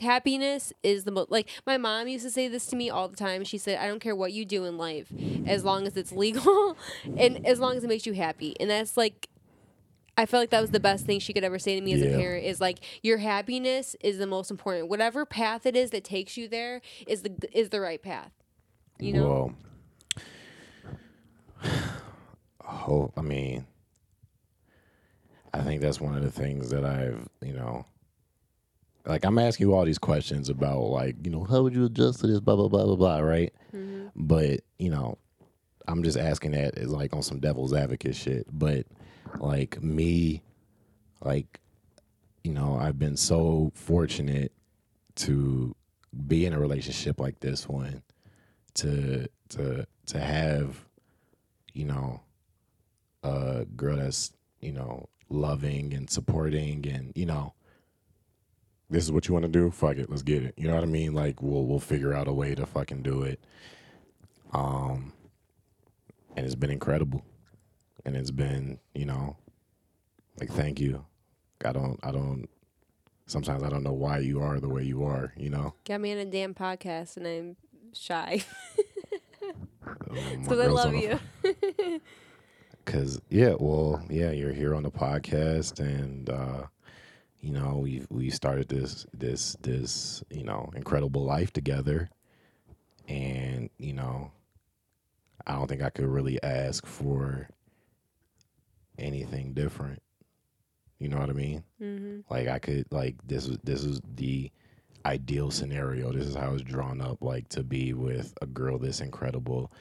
happiness 0.00 0.72
is 0.82 1.04
the 1.04 1.10
most 1.10 1.30
like 1.30 1.48
my 1.66 1.76
mom 1.76 2.08
used 2.08 2.24
to 2.24 2.30
say 2.30 2.48
this 2.48 2.66
to 2.66 2.76
me 2.76 2.90
all 2.90 3.08
the 3.08 3.16
time. 3.16 3.44
She 3.44 3.58
said 3.58 3.78
i 3.78 3.86
don't 3.86 4.00
care 4.00 4.16
what 4.16 4.32
you 4.32 4.44
do 4.44 4.64
in 4.64 4.78
life 4.78 5.12
as 5.46 5.64
long 5.64 5.86
as 5.86 5.96
it's 5.96 6.12
legal 6.12 6.76
and 7.16 7.46
as 7.46 7.60
long 7.60 7.76
as 7.76 7.84
it 7.84 7.88
makes 7.88 8.06
you 8.06 8.12
happy. 8.14 8.58
And 8.60 8.70
that's 8.70 8.96
like 8.96 9.28
i 10.16 10.26
felt 10.26 10.42
like 10.42 10.50
that 10.50 10.60
was 10.60 10.70
the 10.70 10.80
best 10.80 11.06
thing 11.06 11.18
she 11.18 11.32
could 11.32 11.44
ever 11.44 11.58
say 11.58 11.74
to 11.74 11.80
me 11.80 11.94
as 11.94 12.02
a 12.02 12.18
parent 12.18 12.44
is 12.44 12.60
like 12.60 12.78
your 13.02 13.18
happiness 13.18 13.96
is 14.00 14.18
the 14.18 14.26
most 14.26 14.50
important. 14.50 14.88
Whatever 14.88 15.24
path 15.24 15.66
it 15.66 15.76
is 15.76 15.90
that 15.90 16.04
takes 16.04 16.36
you 16.36 16.48
there 16.48 16.80
is 17.06 17.22
the 17.22 17.32
is 17.52 17.70
the 17.70 17.80
right 17.80 18.02
path. 18.02 18.32
You 18.98 19.14
know? 19.14 19.54
Well, 21.62 21.72
hope. 22.60 23.12
I 23.16 23.22
mean, 23.22 23.66
I 25.52 25.60
think 25.60 25.80
that's 25.80 26.00
one 26.00 26.16
of 26.16 26.22
the 26.22 26.30
things 26.30 26.70
that 26.70 26.84
I've, 26.84 27.28
you 27.40 27.52
know, 27.52 27.84
like 29.06 29.24
I'm 29.24 29.38
asking 29.38 29.66
you 29.66 29.74
all 29.74 29.84
these 29.84 29.98
questions 29.98 30.48
about 30.48 30.80
like 30.80 31.16
you 31.24 31.30
know 31.30 31.44
how 31.44 31.62
would 31.62 31.74
you 31.74 31.86
adjust 31.86 32.20
to 32.20 32.26
this 32.26 32.40
blah 32.40 32.56
blah 32.56 32.68
blah 32.68 32.84
blah 32.84 32.96
blah 32.96 33.18
right, 33.18 33.52
mm-hmm. 33.74 34.08
but 34.14 34.60
you 34.78 34.90
know 34.90 35.18
I'm 35.88 36.02
just 36.02 36.16
asking 36.16 36.52
that 36.52 36.78
as 36.78 36.88
like 36.88 37.14
on 37.14 37.22
some 37.22 37.40
devil's 37.40 37.74
advocate 37.74 38.14
shit. 38.14 38.46
But 38.52 38.86
like 39.38 39.82
me, 39.82 40.42
like 41.20 41.60
you 42.44 42.52
know 42.52 42.78
I've 42.80 42.98
been 42.98 43.16
so 43.16 43.72
fortunate 43.74 44.52
to 45.16 45.74
be 46.26 46.46
in 46.46 46.52
a 46.52 46.60
relationship 46.60 47.18
like 47.20 47.40
this 47.40 47.68
one, 47.68 48.02
to 48.74 49.26
to 49.50 49.86
to 50.06 50.20
have 50.20 50.84
you 51.72 51.86
know 51.86 52.20
a 53.22 53.64
girl 53.76 53.96
that's 53.96 54.32
you 54.60 54.72
know 54.72 55.08
loving 55.28 55.94
and 55.94 56.10
supporting 56.10 56.86
and 56.86 57.12
you 57.14 57.26
know 57.26 57.54
this 58.92 59.04
is 59.04 59.12
what 59.12 59.26
you 59.26 59.34
want 59.34 59.44
to 59.44 59.50
do 59.50 59.70
fuck 59.70 59.96
it 59.96 60.08
let's 60.10 60.22
get 60.22 60.42
it. 60.42 60.54
You 60.56 60.68
know 60.68 60.74
what 60.74 60.84
i 60.84 60.86
mean? 60.86 61.14
Like 61.14 61.42
we'll 61.42 61.64
we'll 61.64 61.80
figure 61.80 62.14
out 62.14 62.28
a 62.28 62.32
way 62.32 62.54
to 62.54 62.66
fucking 62.66 63.02
do 63.02 63.22
it. 63.22 63.40
Um 64.52 65.12
and 66.36 66.46
it's 66.46 66.54
been 66.54 66.70
incredible. 66.70 67.24
And 68.04 68.16
it's 68.16 68.30
been 68.30 68.78
you 68.94 69.06
know 69.06 69.36
like 70.38 70.50
thank 70.50 70.80
you. 70.80 71.04
I 71.64 71.72
don't 71.72 71.98
i 72.02 72.10
don't 72.10 72.48
sometimes 73.26 73.62
i 73.62 73.68
don't 73.70 73.84
know 73.84 73.92
why 73.92 74.18
you 74.18 74.40
are 74.42 74.58
the 74.60 74.68
way 74.68 74.82
you 74.82 75.04
are 75.04 75.32
you 75.36 75.48
know? 75.48 75.74
Got 75.84 76.00
me 76.00 76.12
on 76.12 76.18
a 76.18 76.24
damn 76.24 76.54
podcast 76.54 77.16
and 77.16 77.26
I'm 77.26 77.56
shy. 77.92 78.44
Um, 79.84 80.42
Because 80.42 80.60
I 80.60 80.66
love 80.66 80.94
you. 80.94 81.18
Cause 82.84 83.20
yeah, 83.28 83.54
well, 83.58 84.04
yeah, 84.10 84.30
you're 84.30 84.52
here 84.52 84.74
on 84.74 84.82
the 84.82 84.90
podcast, 84.90 85.78
and 85.78 86.28
uh, 86.28 86.64
you 87.42 87.52
know 87.52 87.78
we 87.82 88.06
we 88.10 88.30
started 88.30 88.68
this 88.68 89.06
this 89.12 89.56
this 89.62 90.24
you 90.30 90.44
know 90.44 90.70
incredible 90.76 91.24
life 91.24 91.52
together, 91.52 92.10
and 93.08 93.70
you 93.78 93.92
know 93.92 94.32
I 95.46 95.54
don't 95.54 95.68
think 95.68 95.82
I 95.82 95.90
could 95.90 96.06
really 96.06 96.42
ask 96.42 96.86
for 96.86 97.48
anything 98.98 99.54
different. 99.54 100.02
You 100.98 101.08
know 101.08 101.18
what 101.18 101.30
I 101.30 101.34
mean? 101.34 101.64
hmm 101.78 102.20
Like 102.30 102.48
I 102.48 102.60
could 102.60 102.86
like 102.92 103.16
this 103.26 103.46
is 103.48 103.58
this 103.64 103.84
is 103.84 104.00
the 104.14 104.50
ideal 105.04 105.50
scenario. 105.50 106.12
This 106.12 106.28
is 106.28 106.36
how 106.36 106.54
it's 106.54 106.62
drawn 106.62 107.00
up 107.00 107.22
like 107.22 107.48
to 107.50 107.64
be 107.64 107.92
with 107.92 108.34
a 108.40 108.46
girl 108.46 108.78
this 108.78 109.00
incredible, 109.00 109.72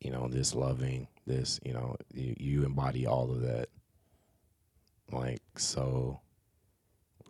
you 0.00 0.10
know, 0.10 0.28
this 0.28 0.54
loving, 0.54 1.08
this, 1.26 1.58
you 1.64 1.72
know, 1.72 1.96
you, 2.12 2.36
you 2.38 2.64
embody 2.66 3.06
all 3.06 3.30
of 3.30 3.40
that. 3.42 3.70
Like 5.10 5.42
so 5.56 6.20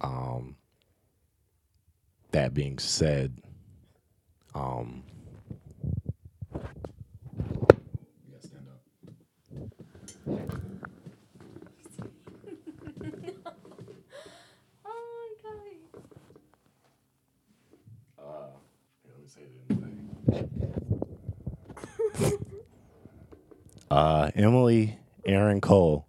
um 0.01 0.57
that 2.33 2.55
being 2.55 2.79
said, 2.79 3.37
um 4.55 5.03
uh, 23.91 24.31
Emily 24.35 24.99
Aaron 25.25 25.61
Cole, 25.61 26.07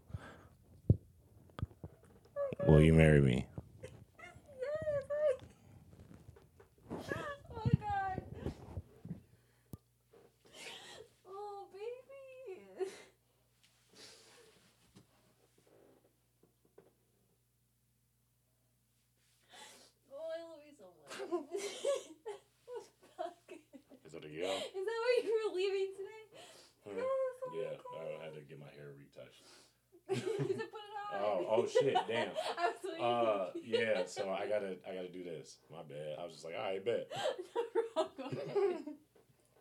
will 2.68 2.82
you 2.82 2.94
marry 2.94 3.22
me? 3.22 3.46
Oh 6.92 7.00
my 7.56 7.72
god. 7.80 8.22
Oh 11.28 11.68
baby. 11.74 12.88
Oh, 20.12 20.28
I 20.28 20.40
love 20.44 20.62
you 20.66 20.74
so 20.78 20.86
much. 21.02 21.14
what 22.66 22.84
the 23.02 23.08
fuck? 23.18 23.52
Is 24.06 24.14
it 24.14 24.26
a 24.26 24.30
yeah? 24.30 24.46
Is 24.52 24.86
that 24.86 25.00
why 25.04 25.22
you 25.24 25.32
were 25.32 25.56
leaving 25.56 25.94
today? 25.96 26.24
Hmm. 26.86 26.98
Yes, 26.98 27.08
oh 27.46 27.52
my 27.54 27.62
Yeah, 27.62 27.76
God. 27.78 28.08
I 28.22 28.26
had 28.26 28.34
to 28.36 28.42
get 28.42 28.60
my 28.60 28.72
hair 28.76 28.92
retouched. 28.98 29.44
You 30.16 30.18
said 30.18 30.72
put 30.72 30.84
it 30.84 30.96
on. 31.14 31.22
Oh, 31.24 31.46
oh 31.50 31.68
shit, 31.68 31.96
damn. 32.08 32.30
I. 33.00 33.04
Uh, 33.04 33.52
yeah. 33.64 34.06
So 34.06 34.30
I 34.30 34.48
gotta, 34.48 34.78
I 34.90 34.94
gotta 34.96 35.10
do 35.12 35.24
this. 35.24 35.58
My 35.72 35.84
bad. 35.88 36.18
I 36.20 36.24
was 36.24 36.34
just 36.34 36.46
like, 36.46 36.56
all 36.58 36.64
right, 36.64 36.84
bet. 36.84 37.08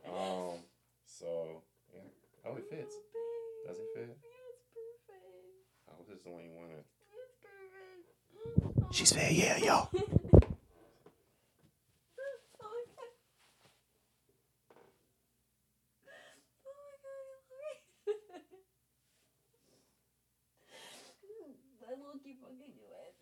No, 0.02 0.12
wrong 0.12 0.40
one. 0.40 0.54
Um, 0.54 0.58
so 1.04 1.62
yeah. 1.94 2.00
Oh, 2.46 2.56
it 2.56 2.64
fits. 2.70 2.94
Oh. 3.14 3.68
Does 3.68 3.78
it 3.78 3.86
fit? 3.94 4.08
Yeah, 4.08 4.50
it's 4.50 4.64
perfect. 4.74 5.28
I 5.88 5.92
hope 5.96 6.08
this 6.08 6.18
is 6.18 6.24
the 6.24 6.30
one 6.30 6.42
you 6.44 6.52
wanted. 6.56 6.84
It's 7.14 7.36
perfect. 7.38 8.94
She 8.94 9.04
said, 9.04 9.32
yeah, 9.32 9.56
yo. 9.58 9.86
Oh 9.86 9.92
my 9.92 10.08
god. 10.32 10.50
Oh 16.64 16.74
my 16.74 16.96
god, 17.02 17.14
I 17.14 17.22
love 17.28 17.44
you. 17.50 17.90
I 21.90 21.94
low-key 21.98 22.38
fucking 22.40 22.58
knew 22.58 22.86
it. 22.86 23.14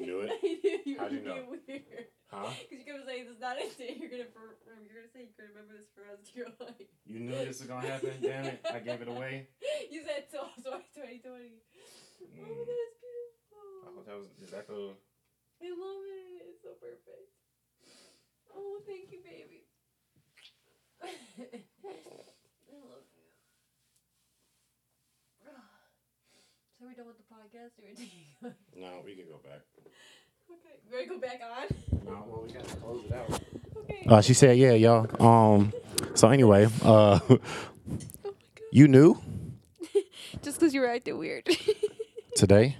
You 0.04 0.06
knew 0.06 0.20
it? 0.24 0.32
I 0.32 0.40
knew 0.40 0.80
you 0.86 0.96
How'd 0.96 1.12
you 1.12 1.20
know? 1.20 1.44
weird. 1.68 2.08
Huh? 2.32 2.48
Because 2.64 2.78
you 2.80 2.84
kept 2.88 3.04
saying 3.04 3.24
this 3.28 3.34
is 3.36 3.40
not 3.42 3.60
a 3.60 3.68
day 3.76 4.00
you're 4.00 4.08
gonna 4.08 4.24
for, 4.32 4.56
you're 4.64 4.96
gonna 4.96 5.12
say 5.12 5.28
you're 5.28 5.36
gonna 5.36 5.52
remember 5.52 5.76
this 5.76 5.90
for 5.92 6.00
the 6.00 6.08
rest 6.08 6.30
of 6.30 6.36
your 6.40 6.48
life. 6.64 6.88
You 7.04 7.20
knew 7.20 7.36
this 7.44 7.58
was 7.60 7.68
gonna 7.68 7.84
happen. 7.84 8.16
Damn 8.22 8.46
it! 8.46 8.64
I 8.72 8.78
gave 8.80 9.02
it 9.02 9.08
away. 9.08 9.44
You 9.90 10.00
said 10.06 10.24
so 10.30 10.48
sorry 10.62 10.86
2020. 10.94 11.60
Oh 12.22 12.40
my 12.40 12.48
Mm. 12.48 12.64
god, 12.64 12.80
it's 12.86 12.96
beautiful. 12.96 13.82
I 13.84 13.90
hope 13.92 14.06
that 14.06 14.16
was. 14.16 14.30
Is 14.40 14.50
that 14.56 14.64
the? 14.68 14.94
I 15.60 15.68
love 15.68 16.02
it. 16.06 16.46
It's 16.48 16.62
so 16.62 16.72
perfect. 16.80 17.28
Oh, 18.54 18.80
thank 18.86 19.10
you, 19.12 19.20
baby. 19.20 19.66
I 21.02 21.08
love 22.72 23.04
you. 23.12 23.26
So 26.78 26.86
we're 26.88 26.94
done 26.96 27.06
with 27.08 27.18
the 27.20 27.28
podcast, 27.50 27.78
or 27.78 27.84
we're 27.88 27.94
taking? 27.94 28.54
No, 28.76 28.88
we 29.04 29.14
can 29.14 29.24
go 29.26 29.40
back. 29.42 29.60
okay, 30.50 30.78
we're 30.90 31.06
gonna 31.06 31.20
go 31.20 31.26
back 31.26 31.40
on. 31.42 32.04
No, 32.04 32.24
well, 32.28 32.42
we 32.46 32.52
gotta 32.52 32.76
close 32.76 33.04
it 33.04 33.12
out. 33.12 33.40
Okay. 33.76 34.04
Uh, 34.06 34.20
she 34.20 34.34
said, 34.34 34.56
"Yeah, 34.58 34.72
y'all." 34.72 35.22
Um. 35.24 35.72
So 36.14 36.28
anyway, 36.28 36.66
uh, 36.84 37.20
oh 37.28 37.38
you 38.72 38.88
knew 38.88 39.18
Just 40.42 40.58
because 40.58 40.74
you 40.74 40.80
were 40.80 40.88
acting 40.88 41.18
weird. 41.18 41.46
today. 42.36 42.76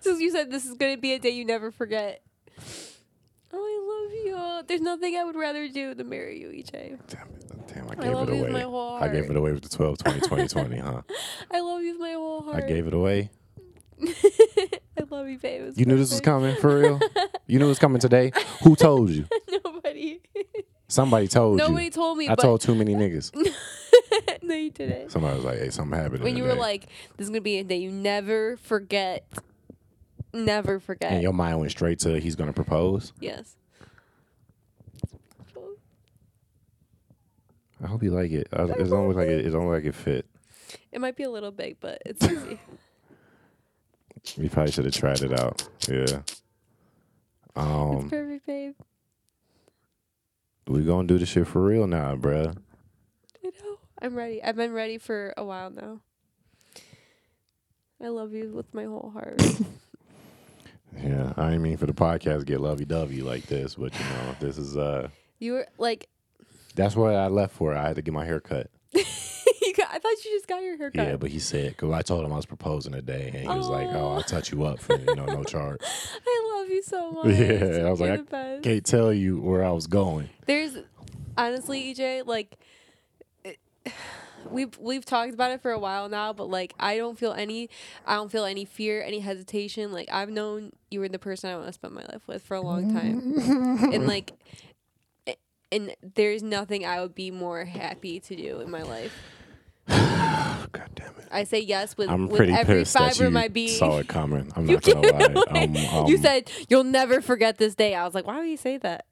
Since 0.00 0.20
you 0.20 0.30
said 0.30 0.50
this 0.50 0.64
is 0.66 0.74
gonna 0.74 0.96
be 0.96 1.12
a 1.12 1.18
day 1.18 1.30
you 1.30 1.44
never 1.44 1.70
forget. 1.70 2.22
Oh, 3.52 3.56
I 3.56 4.02
love 4.02 4.12
you. 4.60 4.66
There's 4.66 4.80
nothing 4.80 5.16
I 5.16 5.24
would 5.24 5.36
rather 5.36 5.68
do 5.68 5.94
than 5.94 6.08
marry 6.08 6.40
you, 6.40 6.48
EJ. 6.48 6.98
Damn 7.08 7.28
it! 7.28 7.68
Damn, 7.68 7.86
I 7.86 7.92
I 7.92 7.94
gave 8.04 8.12
love 8.14 8.28
it 8.28 8.34
you 8.34 8.40
with 8.40 8.50
away. 8.50 8.60
my 8.64 8.68
whole 8.68 8.94
I 8.96 9.08
gave 9.08 9.30
it 9.30 9.36
away 9.36 9.52
with 9.52 9.62
the 9.62 9.68
12, 9.68 9.98
20, 9.98 10.20
20, 10.20 10.48
20, 10.48 10.78
huh? 10.78 11.02
I 11.52 11.60
love 11.60 11.82
you 11.82 11.92
with 11.92 12.00
my 12.00 12.12
whole 12.12 12.42
heart. 12.42 12.62
I 12.64 12.66
gave 12.66 12.86
it 12.86 12.94
away. 12.94 13.30
I 14.04 15.04
love 15.10 15.28
you, 15.28 15.38
babe. 15.38 15.72
You 15.76 15.84
knew 15.84 15.96
this 15.96 16.10
was 16.10 16.20
coming 16.20 16.56
for 16.56 16.78
real. 16.80 17.00
You 17.46 17.58
knew 17.58 17.66
it 17.66 17.68
was 17.68 17.78
coming 17.78 18.00
today. 18.00 18.32
Who 18.62 18.74
told 18.74 19.10
you? 19.10 19.26
Nobody. 19.64 20.20
Somebody 20.88 21.28
told 21.28 21.58
Nobody 21.58 21.64
you. 21.66 21.74
Nobody 21.74 21.90
told 21.90 22.16
me. 22.18 22.28
I 22.30 22.34
told 22.36 22.62
too 22.62 22.74
many 22.74 22.94
niggas. 22.94 23.32
no, 24.42 24.54
you 24.54 24.70
didn't. 24.70 25.10
Somebody 25.10 25.36
was 25.36 25.44
like, 25.44 25.58
"Hey, 25.58 25.68
something 25.68 25.98
happened." 25.98 26.24
When 26.24 26.38
you 26.38 26.44
were 26.44 26.50
today." 26.50 26.60
like, 26.60 26.86
"This 27.18 27.26
is 27.26 27.28
gonna 27.28 27.42
be 27.42 27.58
a 27.58 27.64
day 27.64 27.76
you 27.76 27.90
never 27.90 28.56
forget." 28.56 29.26
Never 30.32 30.80
forget. 30.80 31.12
and 31.12 31.22
your 31.22 31.34
mind 31.34 31.58
went 31.60 31.70
straight 31.70 31.98
to 32.00 32.18
he's 32.18 32.34
gonna 32.34 32.54
propose. 32.54 33.12
yes. 33.20 33.56
I 37.82 37.86
hope 37.86 38.02
you 38.02 38.10
like 38.10 38.30
it. 38.30 38.48
It 38.50 38.88
don't 38.88 39.08
look 39.08 39.16
like 39.16 39.28
it. 39.28 39.44
It 39.46 39.50
don't 39.50 39.68
like 39.68 39.84
it 39.84 39.94
fit. 39.94 40.24
It 40.90 41.00
might 41.00 41.16
be 41.16 41.24
a 41.24 41.30
little 41.30 41.50
big, 41.50 41.76
but 41.80 42.00
it's 42.06 42.24
easy. 42.24 42.58
You 44.36 44.48
probably 44.50 44.72
should 44.72 44.84
have 44.86 44.94
tried 44.94 45.20
it 45.22 45.38
out. 45.38 45.66
Yeah. 45.88 46.02
it's 46.02 46.42
Um, 47.56 48.08
perfect, 48.10 48.46
babe. 48.46 48.74
we 50.66 50.82
gonna 50.84 51.06
do 51.06 51.18
this 51.18 51.28
shit 51.28 51.46
for 51.46 51.62
real 51.62 51.86
now, 51.86 52.16
bruh. 52.16 52.56
I 53.44 53.46
know. 53.62 53.78
I'm 54.00 54.14
ready. 54.14 54.42
I've 54.42 54.56
been 54.56 54.72
ready 54.72 54.98
for 54.98 55.34
a 55.36 55.44
while 55.44 55.70
now. 55.70 56.00
I 58.02 58.08
love 58.08 58.32
you 58.32 58.50
with 58.50 58.72
my 58.74 58.84
whole 58.84 59.10
heart. 59.12 59.40
Yeah, 61.02 61.32
I 61.36 61.46
didn't 61.50 61.62
mean 61.62 61.76
for 61.76 61.86
the 61.86 61.92
podcast 61.92 62.38
to 62.38 62.44
get 62.44 62.60
lovey 62.60 62.84
dovey 62.84 63.20
like 63.20 63.46
this, 63.46 63.74
but 63.74 63.92
you 63.92 64.04
know, 64.04 64.36
this 64.38 64.56
is 64.58 64.76
uh, 64.76 65.08
you 65.40 65.54
were 65.54 65.66
like, 65.76 66.08
that's 66.76 66.94
what 66.94 67.16
I 67.16 67.26
left 67.26 67.52
for. 67.56 67.74
I 67.74 67.88
had 67.88 67.96
to 67.96 68.02
get 68.02 68.14
my 68.14 68.24
hair 68.24 68.38
cut. 68.38 68.70
I 69.94 69.98
thought 69.98 70.24
you 70.24 70.30
just 70.32 70.48
got 70.48 70.62
your 70.62 70.76
hair 70.76 70.90
cut. 70.90 71.06
Yeah, 71.06 71.16
but 71.16 71.30
he 71.30 71.38
said 71.38 71.70
because 71.70 71.92
I 71.92 72.02
told 72.02 72.24
him 72.24 72.32
I 72.32 72.36
was 72.36 72.46
proposing 72.46 72.92
today, 72.92 73.30
and 73.32 73.42
he 73.42 73.48
was 73.48 73.68
like, 73.68 73.86
"Oh, 73.90 74.12
I'll 74.14 74.18
oh. 74.18 74.22
touch 74.22 74.50
you 74.50 74.64
up 74.64 74.80
for 74.80 74.98
you 74.98 75.14
know 75.14 75.24
no 75.26 75.44
charge." 75.54 75.80
I 75.82 76.50
love 76.52 76.54
love 76.64 76.70
you 76.70 76.82
so 76.82 77.10
much. 77.12 77.26
Yeah, 77.26 77.86
I 77.86 77.90
was 77.90 78.00
You're 78.00 78.16
like, 78.16 78.30
the 78.30 78.36
I 78.36 78.42
best. 78.54 78.62
can't 78.64 78.84
tell 78.84 79.12
you 79.12 79.40
where 79.40 79.64
I 79.64 79.70
was 79.70 79.86
going. 79.86 80.28
There's 80.46 80.76
honestly, 81.36 81.94
EJ, 81.94 82.26
like 82.26 82.56
it- 83.44 83.58
we've 84.50 84.76
we've 84.78 85.04
talked 85.04 85.32
about 85.34 85.50
it 85.50 85.62
for 85.62 85.70
a 85.70 85.78
while 85.78 86.08
now, 86.08 86.32
but 86.32 86.48
like 86.48 86.74
I 86.78 86.96
don't 86.96 87.18
feel 87.18 87.32
any 87.32 87.70
I 88.06 88.14
don't 88.14 88.30
feel 88.30 88.44
any 88.44 88.64
fear, 88.64 89.02
any 89.02 89.20
hesitation. 89.20 89.92
Like 89.92 90.08
I've 90.12 90.30
known 90.30 90.72
you 90.90 91.00
were 91.00 91.08
the 91.08 91.18
person 91.18 91.50
I 91.50 91.56
want 91.56 91.66
to 91.68 91.72
spend 91.72 91.94
my 91.94 92.02
life 92.02 92.22
with 92.26 92.42
for 92.42 92.54
a 92.54 92.60
long 92.60 92.92
time. 92.92 93.34
and 93.92 94.06
like 94.06 94.32
a- 95.28 95.36
and 95.72 95.94
there's 96.14 96.42
nothing 96.42 96.84
I 96.84 97.00
would 97.00 97.14
be 97.14 97.30
more 97.30 97.64
happy 97.64 98.20
to 98.20 98.36
do 98.36 98.60
in 98.60 98.70
my 98.70 98.82
life. 98.82 99.12
God 99.88 100.90
damn 100.94 101.06
it. 101.18 101.28
I 101.30 101.44
say 101.44 101.60
yes 101.60 101.96
with, 101.96 102.08
I'm 102.08 102.28
with 102.28 102.36
pretty 102.36 102.52
every 102.52 102.76
pissed 102.80 102.94
that 102.94 103.12
fiber 103.12 103.24
you 103.24 103.26
of 103.28 103.32
my 103.32 103.48
being. 103.48 103.68
saw 103.68 103.98
it 103.98 104.08
coming. 104.08 104.50
I'm 104.56 104.66
You 104.68 104.74
not 104.76 104.82
gonna 104.84 105.00
lie. 105.12 105.18
like, 105.52 105.68
Um, 105.92 106.06
you 106.08 106.16
um, 106.16 106.22
said 106.22 106.50
you'll 106.68 106.84
never 106.84 107.20
forget 107.20 107.58
this 107.58 107.74
day. 107.74 107.94
I 107.94 108.04
was 108.04 108.14
like, 108.14 108.26
why 108.26 108.38
would 108.38 108.48
you 108.48 108.56
say 108.56 108.76
that? 108.78 109.06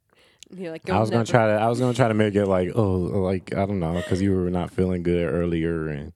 And 0.51 0.61
you're 0.61 0.71
like, 0.73 0.89
I 0.89 0.93
"You'll 0.93 1.01
was 1.01 1.11
gonna 1.11 1.21
never." 1.21 1.31
try 1.31 1.47
to. 1.49 1.53
I 1.55 1.69
was 1.69 1.81
gonna 1.81 1.95
try 1.95 2.09
to 2.09 2.15
make 2.15 2.35
it 2.35 2.47
like, 2.47 2.71
oh, 2.75 2.91
like 2.93 3.53
I 3.55 3.67
don't 3.67 3.81
know, 3.81 3.95
because 3.95 4.21
you 4.23 4.35
were 4.35 4.51
not 4.51 4.71
feeling 4.71 5.03
good 5.03 5.29
earlier, 5.33 5.89
and 5.89 6.13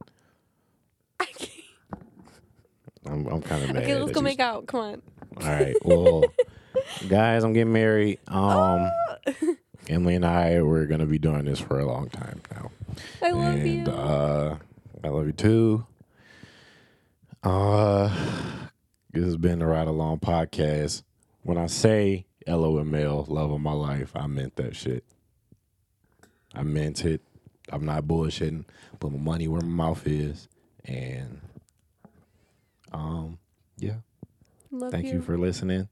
I 1.20 1.24
can't. 1.26 1.50
I'm, 3.06 3.26
I'm 3.26 3.42
kind 3.42 3.62
of 3.64 3.72
mad. 3.72 3.82
Okay, 3.84 3.94
let's 3.94 4.06
that 4.08 4.14
go 4.14 4.20
you- 4.20 4.24
make 4.24 4.40
out. 4.40 4.66
Come 4.66 4.80
on. 4.80 5.02
All 5.42 5.48
right. 5.48 5.76
Well, 5.84 6.24
guys, 7.08 7.44
I'm 7.44 7.52
getting 7.52 7.72
married. 7.72 8.18
Um, 8.28 8.90
Emily 9.88 10.14
and 10.16 10.24
I 10.26 10.62
we're 10.62 10.86
gonna 10.86 11.06
be 11.06 11.18
doing 11.18 11.44
this 11.44 11.60
for 11.60 11.78
a 11.78 11.86
long 11.86 12.08
time 12.08 12.40
now, 12.52 12.70
I 13.22 13.30
love 13.30 13.54
and 13.54 13.86
you. 13.86 13.92
uh, 13.92 14.58
I 15.04 15.08
love 15.08 15.26
you 15.26 15.32
too. 15.32 15.86
Uh, 17.42 18.08
this 19.12 19.24
has 19.24 19.36
been 19.36 19.60
the 19.60 19.66
Ride 19.66 19.86
Along 19.86 20.18
podcast. 20.18 21.02
When 21.42 21.58
I 21.58 21.66
say 21.66 22.26
LOML, 22.46 23.28
love 23.28 23.52
of 23.52 23.60
my 23.60 23.72
life, 23.72 24.10
I 24.16 24.26
meant 24.26 24.56
that 24.56 24.74
shit. 24.74 25.04
I 26.54 26.62
meant 26.62 27.04
it. 27.04 27.20
I'm 27.70 27.84
not 27.84 28.04
bullshitting. 28.04 28.64
Put 28.98 29.12
my 29.12 29.18
money 29.18 29.46
where 29.46 29.60
my 29.60 29.84
mouth 29.84 30.06
is, 30.06 30.48
and 30.84 31.40
um, 32.92 33.38
yeah. 33.78 33.96
love 34.70 34.90
Thank 34.90 35.06
you 35.06 35.20
for 35.20 35.36
listening. 35.38 35.88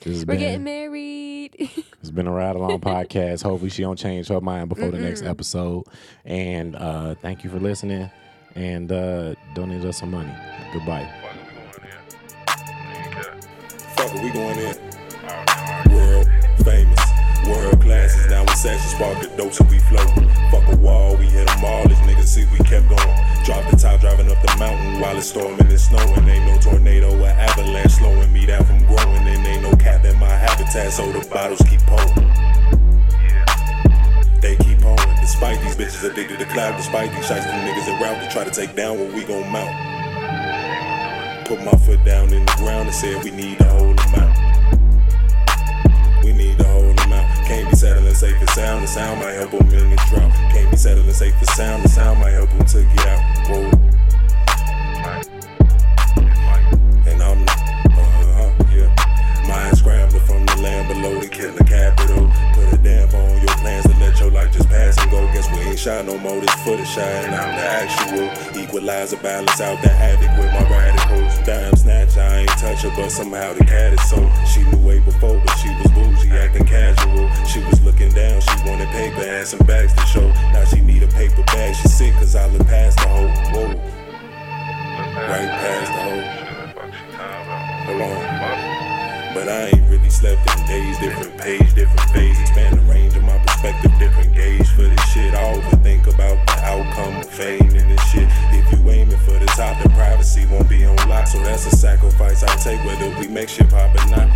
This 0.00 0.20
We're 0.20 0.26
been 0.26 0.38
getting 0.38 0.64
married. 0.64 1.54
it's 2.00 2.10
been 2.10 2.26
a 2.26 2.32
ride 2.32 2.54
along 2.56 2.80
podcast. 2.80 3.42
Hopefully 3.42 3.70
she 3.70 3.82
don't 3.82 3.98
change 3.98 4.28
her 4.28 4.40
mind 4.40 4.68
before 4.68 4.90
the 4.90 4.98
next 4.98 5.22
episode. 5.22 5.84
And 6.24 6.76
uh 6.76 7.14
thank 7.16 7.44
you 7.44 7.50
for 7.50 7.58
listening 7.58 8.10
and 8.54 8.92
uh 8.92 9.34
donate 9.54 9.84
us 9.84 9.98
some 9.98 10.10
money. 10.10 10.32
Goodbye. 10.72 11.10
Fuck 13.96 14.14
it, 14.14 14.22
we 14.22 14.30
going 14.30 14.58
in. 14.58 14.76
World 15.92 16.28
famous, 16.62 17.00
world 17.46 17.80
classes. 17.80 18.30
Now 18.30 18.44
when 18.44 18.56
sessions 18.56 18.92
spark 18.92 19.20
the 19.22 19.34
dope, 19.36 19.52
so 19.52 19.64
we 19.64 19.78
float. 19.80 20.08
Fuck 20.50 20.72
a 20.72 20.76
wall, 20.76 21.16
we 21.16 21.24
hit 21.24 21.46
them 21.48 21.64
all. 21.64 21.88
These 21.88 21.98
niggas 21.98 22.26
see 22.26 22.44
we 22.52 22.58
kept 22.58 22.88
going. 22.88 23.35
Drop 23.46 23.70
the 23.70 23.76
top, 23.76 24.00
driving 24.00 24.28
up 24.28 24.42
the 24.42 24.56
mountain 24.58 24.98
while 24.98 25.16
it's 25.16 25.28
storming 25.28 25.68
and 25.68 25.78
snowing. 25.80 26.28
Ain't 26.28 26.46
no 26.46 26.58
tornado 26.58 27.16
or 27.16 27.28
avalanche 27.28 27.92
slowing 27.92 28.32
me 28.32 28.44
down 28.44 28.64
from 28.64 28.84
growing. 28.86 29.22
And 29.22 29.46
ain't 29.46 29.62
no 29.62 29.70
cap 29.76 30.04
in 30.04 30.18
my 30.18 30.26
habitat, 30.26 30.92
so 30.92 31.12
the 31.12 31.24
bottles 31.28 31.62
keep 31.62 31.78
pouring. 31.82 32.12
They 34.40 34.56
keep 34.56 34.80
pouring. 34.80 35.14
Despite 35.20 35.60
these 35.60 35.76
bitches 35.76 36.10
addicted 36.10 36.40
to 36.40 36.46
cloud, 36.46 36.76
despite 36.76 37.12
these 37.12 37.24
shiesty 37.24 37.54
niggas 37.62 38.00
around 38.00 38.20
to 38.24 38.28
try 38.32 38.42
to 38.42 38.50
take 38.50 38.74
down 38.74 38.98
what 38.98 39.14
we 39.14 39.22
gon' 39.22 39.48
mount. 39.52 41.46
Put 41.46 41.64
my 41.64 41.76
foot 41.86 42.04
down 42.04 42.32
in 42.32 42.44
the 42.44 42.54
ground 42.56 42.88
and 42.88 42.94
said 42.96 43.22
we 43.22 43.30
need 43.30 43.58
to 43.58 43.64
hold 43.68 43.96
them 43.96 44.45
settling 47.76 48.14
safe 48.14 48.40
and 48.40 48.50
sound. 48.50 48.82
The 48.82 48.86
sound 48.86 49.20
might 49.20 49.32
help 49.32 49.50
them 49.50 49.68
in 49.68 49.90
the 49.90 49.96
drought. 50.08 50.32
Can't 50.50 50.70
be 50.70 50.76
settling 50.76 51.12
safe 51.12 51.36
and 51.36 51.48
sound. 51.50 51.84
The 51.84 51.88
sound 51.90 52.20
might 52.20 52.30
help 52.30 52.48
them 52.50 52.64
to 52.64 52.82
get 52.84 53.06
out. 53.06 53.48
Whoa. 53.48 53.70
And 57.06 57.22
I'm, 57.22 57.42
uh-huh, 57.42 58.64
yeah. 58.74 59.46
Mind 59.46 59.76
scrambling 59.76 60.24
from 60.24 60.46
the 60.46 60.56
land 60.62 60.88
below 60.88 61.20
to 61.20 61.28
kill 61.28 61.52
the 61.52 61.64
capital. 61.64 62.32
Put 62.54 62.72
a 62.72 62.82
damp 62.82 63.12
on 63.12 63.40
your 63.40 63.56
plans 63.58 63.85
life 64.36 64.52
just 64.52 64.68
pass 64.68 65.00
and 65.00 65.10
go. 65.10 65.24
Guess 65.32 65.50
we 65.52 65.60
ain't 65.70 65.78
shy 65.78 66.02
no 66.02 66.18
more. 66.18 66.38
This 66.40 66.54
footage 66.62 66.88
shine. 66.88 67.32
I'm 67.32 67.52
the 67.56 67.64
actual 67.82 68.60
equalizer, 68.60 69.16
balance 69.16 69.60
out 69.60 69.80
the 69.82 69.88
havoc 69.88 70.30
with 70.38 70.52
my 70.52 70.64
radicals. 70.70 71.38
Dime 71.46 71.74
snatch, 71.74 72.16
I 72.16 72.40
ain't 72.40 72.48
touch 72.50 72.82
her, 72.82 72.92
but 72.94 73.10
somehow 73.10 73.54
the 73.54 73.64
cat 73.64 73.94
is 73.94 74.04
so. 74.08 74.18
She 74.52 74.62
knew 74.62 74.86
way 74.86 75.00
before, 75.00 75.40
but 75.44 75.56
she 75.56 75.70
was 75.70 75.90
bougie, 75.92 76.30
acting 76.32 76.66
casual. 76.66 77.28
She 77.46 77.60
was 77.64 77.82
looking 77.82 78.12
down, 78.12 78.40
she 78.40 78.56
wanted 78.68 78.88
paper 78.88 79.22
and 79.22 79.46
some 79.46 79.66
bags 79.66 79.94
to 79.94 80.04
show. 80.06 80.28
Now 80.52 80.64
she 80.64 80.80
need 80.80 81.02
a 81.02 81.08
paper 81.08 81.42
bag. 81.44 81.74
She 81.74 81.88
sick, 81.88 82.12
cause 82.14 82.36
I 82.36 82.46
look 82.48 82.66
past 82.66 82.98
the 82.98 83.08
hoe. 83.08 83.28
Whoa. 83.52 83.66
Right 85.30 85.50
past 85.64 85.90
the 85.96 86.00
hoe. 86.06 86.46
Hold 87.86 88.02
on. 88.02 88.75
But 89.36 89.50
I 89.50 89.66
ain't 89.66 89.90
really 89.90 90.08
slept 90.08 90.40
in 90.56 90.66
days, 90.66 90.98
different 90.98 91.36
page, 91.36 91.74
different 91.74 92.08
phase, 92.08 92.40
expand 92.40 92.78
the 92.78 92.82
range 92.90 93.14
of 93.16 93.22
my 93.22 93.36
perspective, 93.40 93.92
different 93.98 94.32
gauge 94.32 94.66
for 94.68 94.80
this 94.80 95.04
shit. 95.12 95.34
I 95.34 95.52
overthink 95.52 96.06
about 96.06 96.40
the 96.46 96.56
outcome 96.64 97.20
of 97.20 97.28
fame 97.28 97.68
and 97.76 97.90
this 97.90 98.02
shit. 98.08 98.26
If 98.56 98.72
you 98.72 98.90
aiming 98.90 99.18
for 99.18 99.38
the 99.38 99.44
top, 99.44 99.76
the 99.82 99.90
privacy 99.90 100.46
won't 100.46 100.70
be 100.70 100.86
on 100.86 100.96
lock. 101.06 101.26
So 101.26 101.38
that's 101.40 101.66
a 101.66 101.76
sacrifice 101.76 102.44
I 102.44 102.56
take, 102.56 102.82
whether 102.86 103.14
we 103.20 103.28
make 103.28 103.50
shit 103.50 103.68
pop 103.68 103.94
or 103.94 104.08
not. 104.08 104.32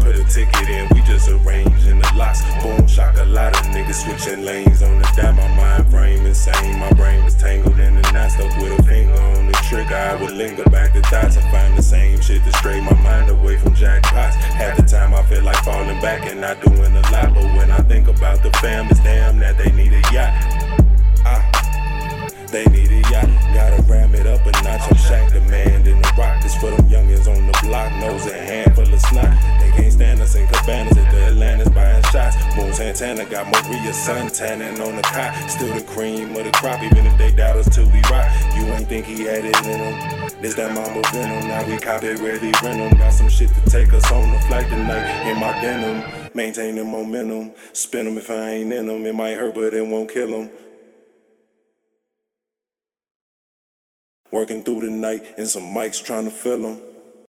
Put 0.00 0.16
a 0.16 0.24
ticket 0.24 0.68
in, 0.68 0.88
we 0.92 1.02
just 1.02 1.28
arrange 1.28 1.86
in 1.86 2.00
the 2.00 2.12
lots. 2.16 2.42
Boom, 2.64 2.88
shock 2.88 3.16
a 3.18 3.24
lot 3.24 3.54
of 3.54 3.62
niggas 3.66 4.02
switching 4.02 4.44
lanes 4.44 4.82
on 4.82 4.98
the 4.98 5.08
dot. 5.14 5.36
My 5.36 5.46
mind 5.54 5.88
frame 5.88 6.26
insane, 6.26 6.80
my 6.80 6.92
brain 6.94 7.22
was 7.22 7.36
tangled 7.36 7.78
in 7.78 7.94
the 7.94 8.02
knot, 8.10 8.32
stuck 8.32 8.56
with 8.56 8.76
a 8.76 8.82
finger 8.82 9.14
on 9.14 9.46
the 9.46 9.52
trigger. 9.70 9.94
I 9.94 10.20
would 10.20 10.32
linger 10.32 10.64
back 10.64 10.94
the 10.94 11.02
thoughts 11.02 11.36
and 11.36 11.48
find 11.52 11.78
the 11.78 11.82
same 11.82 12.20
shit 12.20 12.42
to 12.42 12.52
stray 12.54 12.80
my 12.80 12.94
mind 13.02 13.30
away 13.30 13.56
from 13.56 13.72
jackpots. 14.32 14.54
Half 14.54 14.76
the 14.76 14.82
time 14.82 15.14
I 15.14 15.22
feel 15.24 15.42
like 15.42 15.56
falling 15.64 16.00
back 16.00 16.26
and 16.30 16.40
not 16.40 16.60
doing 16.60 16.96
a 16.96 17.00
lot, 17.10 17.34
but 17.34 17.44
when 17.56 17.70
I 17.70 17.78
think 17.78 18.08
about 18.08 18.42
the 18.42 18.50
fam, 18.60 18.88
it's 18.90 19.00
damn 19.00 19.38
that 19.38 19.58
they 19.58 19.70
need 19.72 19.92
a 19.92 20.02
yacht. 20.12 20.61
They 22.52 22.66
need 22.66 22.90
a 22.92 23.00
yacht, 23.08 23.32
gotta 23.54 23.82
ram 23.88 24.14
it 24.14 24.26
up 24.26 24.44
a 24.44 24.50
notch. 24.60 24.82
I'm 24.84 24.96
Shaq 25.00 25.32
demanding 25.32 26.02
the 26.02 26.12
rock. 26.18 26.42
This 26.42 26.54
for 26.56 26.70
them 26.70 26.86
youngins 26.86 27.26
on 27.26 27.46
the 27.46 27.58
block, 27.62 27.90
nose 27.98 28.26
and 28.26 28.34
hand 28.34 28.74
full 28.74 28.92
of 28.92 29.00
snot. 29.00 29.32
They 29.58 29.70
can't 29.70 29.90
stand 29.90 30.20
us 30.20 30.34
in 30.34 30.46
cabanas 30.48 30.98
at 30.98 31.10
the 31.10 31.24
Atlantis 31.28 31.70
buying 31.70 32.02
shots. 32.12 32.36
Moon 32.54 32.74
Santana 32.74 33.24
got 33.24 33.46
Maria 33.46 33.94
sun 33.94 34.28
tanning 34.28 34.78
on 34.82 34.96
the 34.96 35.02
cot. 35.02 35.32
Still 35.48 35.72
the 35.72 35.80
cream 35.80 36.36
of 36.36 36.44
the 36.44 36.50
crop, 36.52 36.82
even 36.82 37.06
if 37.06 37.16
they 37.16 37.32
doubt 37.32 37.56
us 37.56 37.74
till 37.74 37.86
we 37.86 38.02
rock. 38.10 38.30
You 38.54 38.64
ain't 38.64 38.86
think 38.86 39.06
he 39.06 39.24
had 39.24 39.46
it 39.46 39.56
in 39.64 39.80
him. 39.80 40.30
This 40.42 40.52
that 40.56 40.74
mama 40.74 41.00
venom, 41.10 41.48
now 41.48 41.66
we 41.66 41.78
cop 41.78 42.02
it, 42.02 42.20
ready 42.20 42.52
rent. 42.62 42.98
Got 42.98 43.14
some 43.14 43.30
shit 43.30 43.48
to 43.48 43.70
take 43.70 43.94
us 43.94 44.12
on 44.12 44.30
the 44.30 44.38
flight 44.40 44.68
tonight 44.68 45.26
in 45.26 45.40
my 45.40 45.58
denim. 45.62 46.04
Maintain 46.34 46.74
the 46.74 46.84
momentum, 46.84 47.52
spin 47.72 48.08
'em 48.08 48.18
if 48.18 48.30
I 48.30 48.50
ain't 48.50 48.74
in 48.74 48.90
'em. 48.90 49.06
It 49.06 49.14
might 49.14 49.38
hurt, 49.38 49.54
but 49.54 49.72
it 49.72 49.86
won't 49.86 50.12
kill 50.12 50.34
'em. 50.34 50.50
Working 54.32 54.62
through 54.62 54.80
the 54.80 54.90
night 54.90 55.26
and 55.36 55.46
some 55.46 55.74
mics 55.74 56.02
trying 56.02 56.24
to 56.24 56.30
fill 56.30 56.66
'em. 56.66 56.91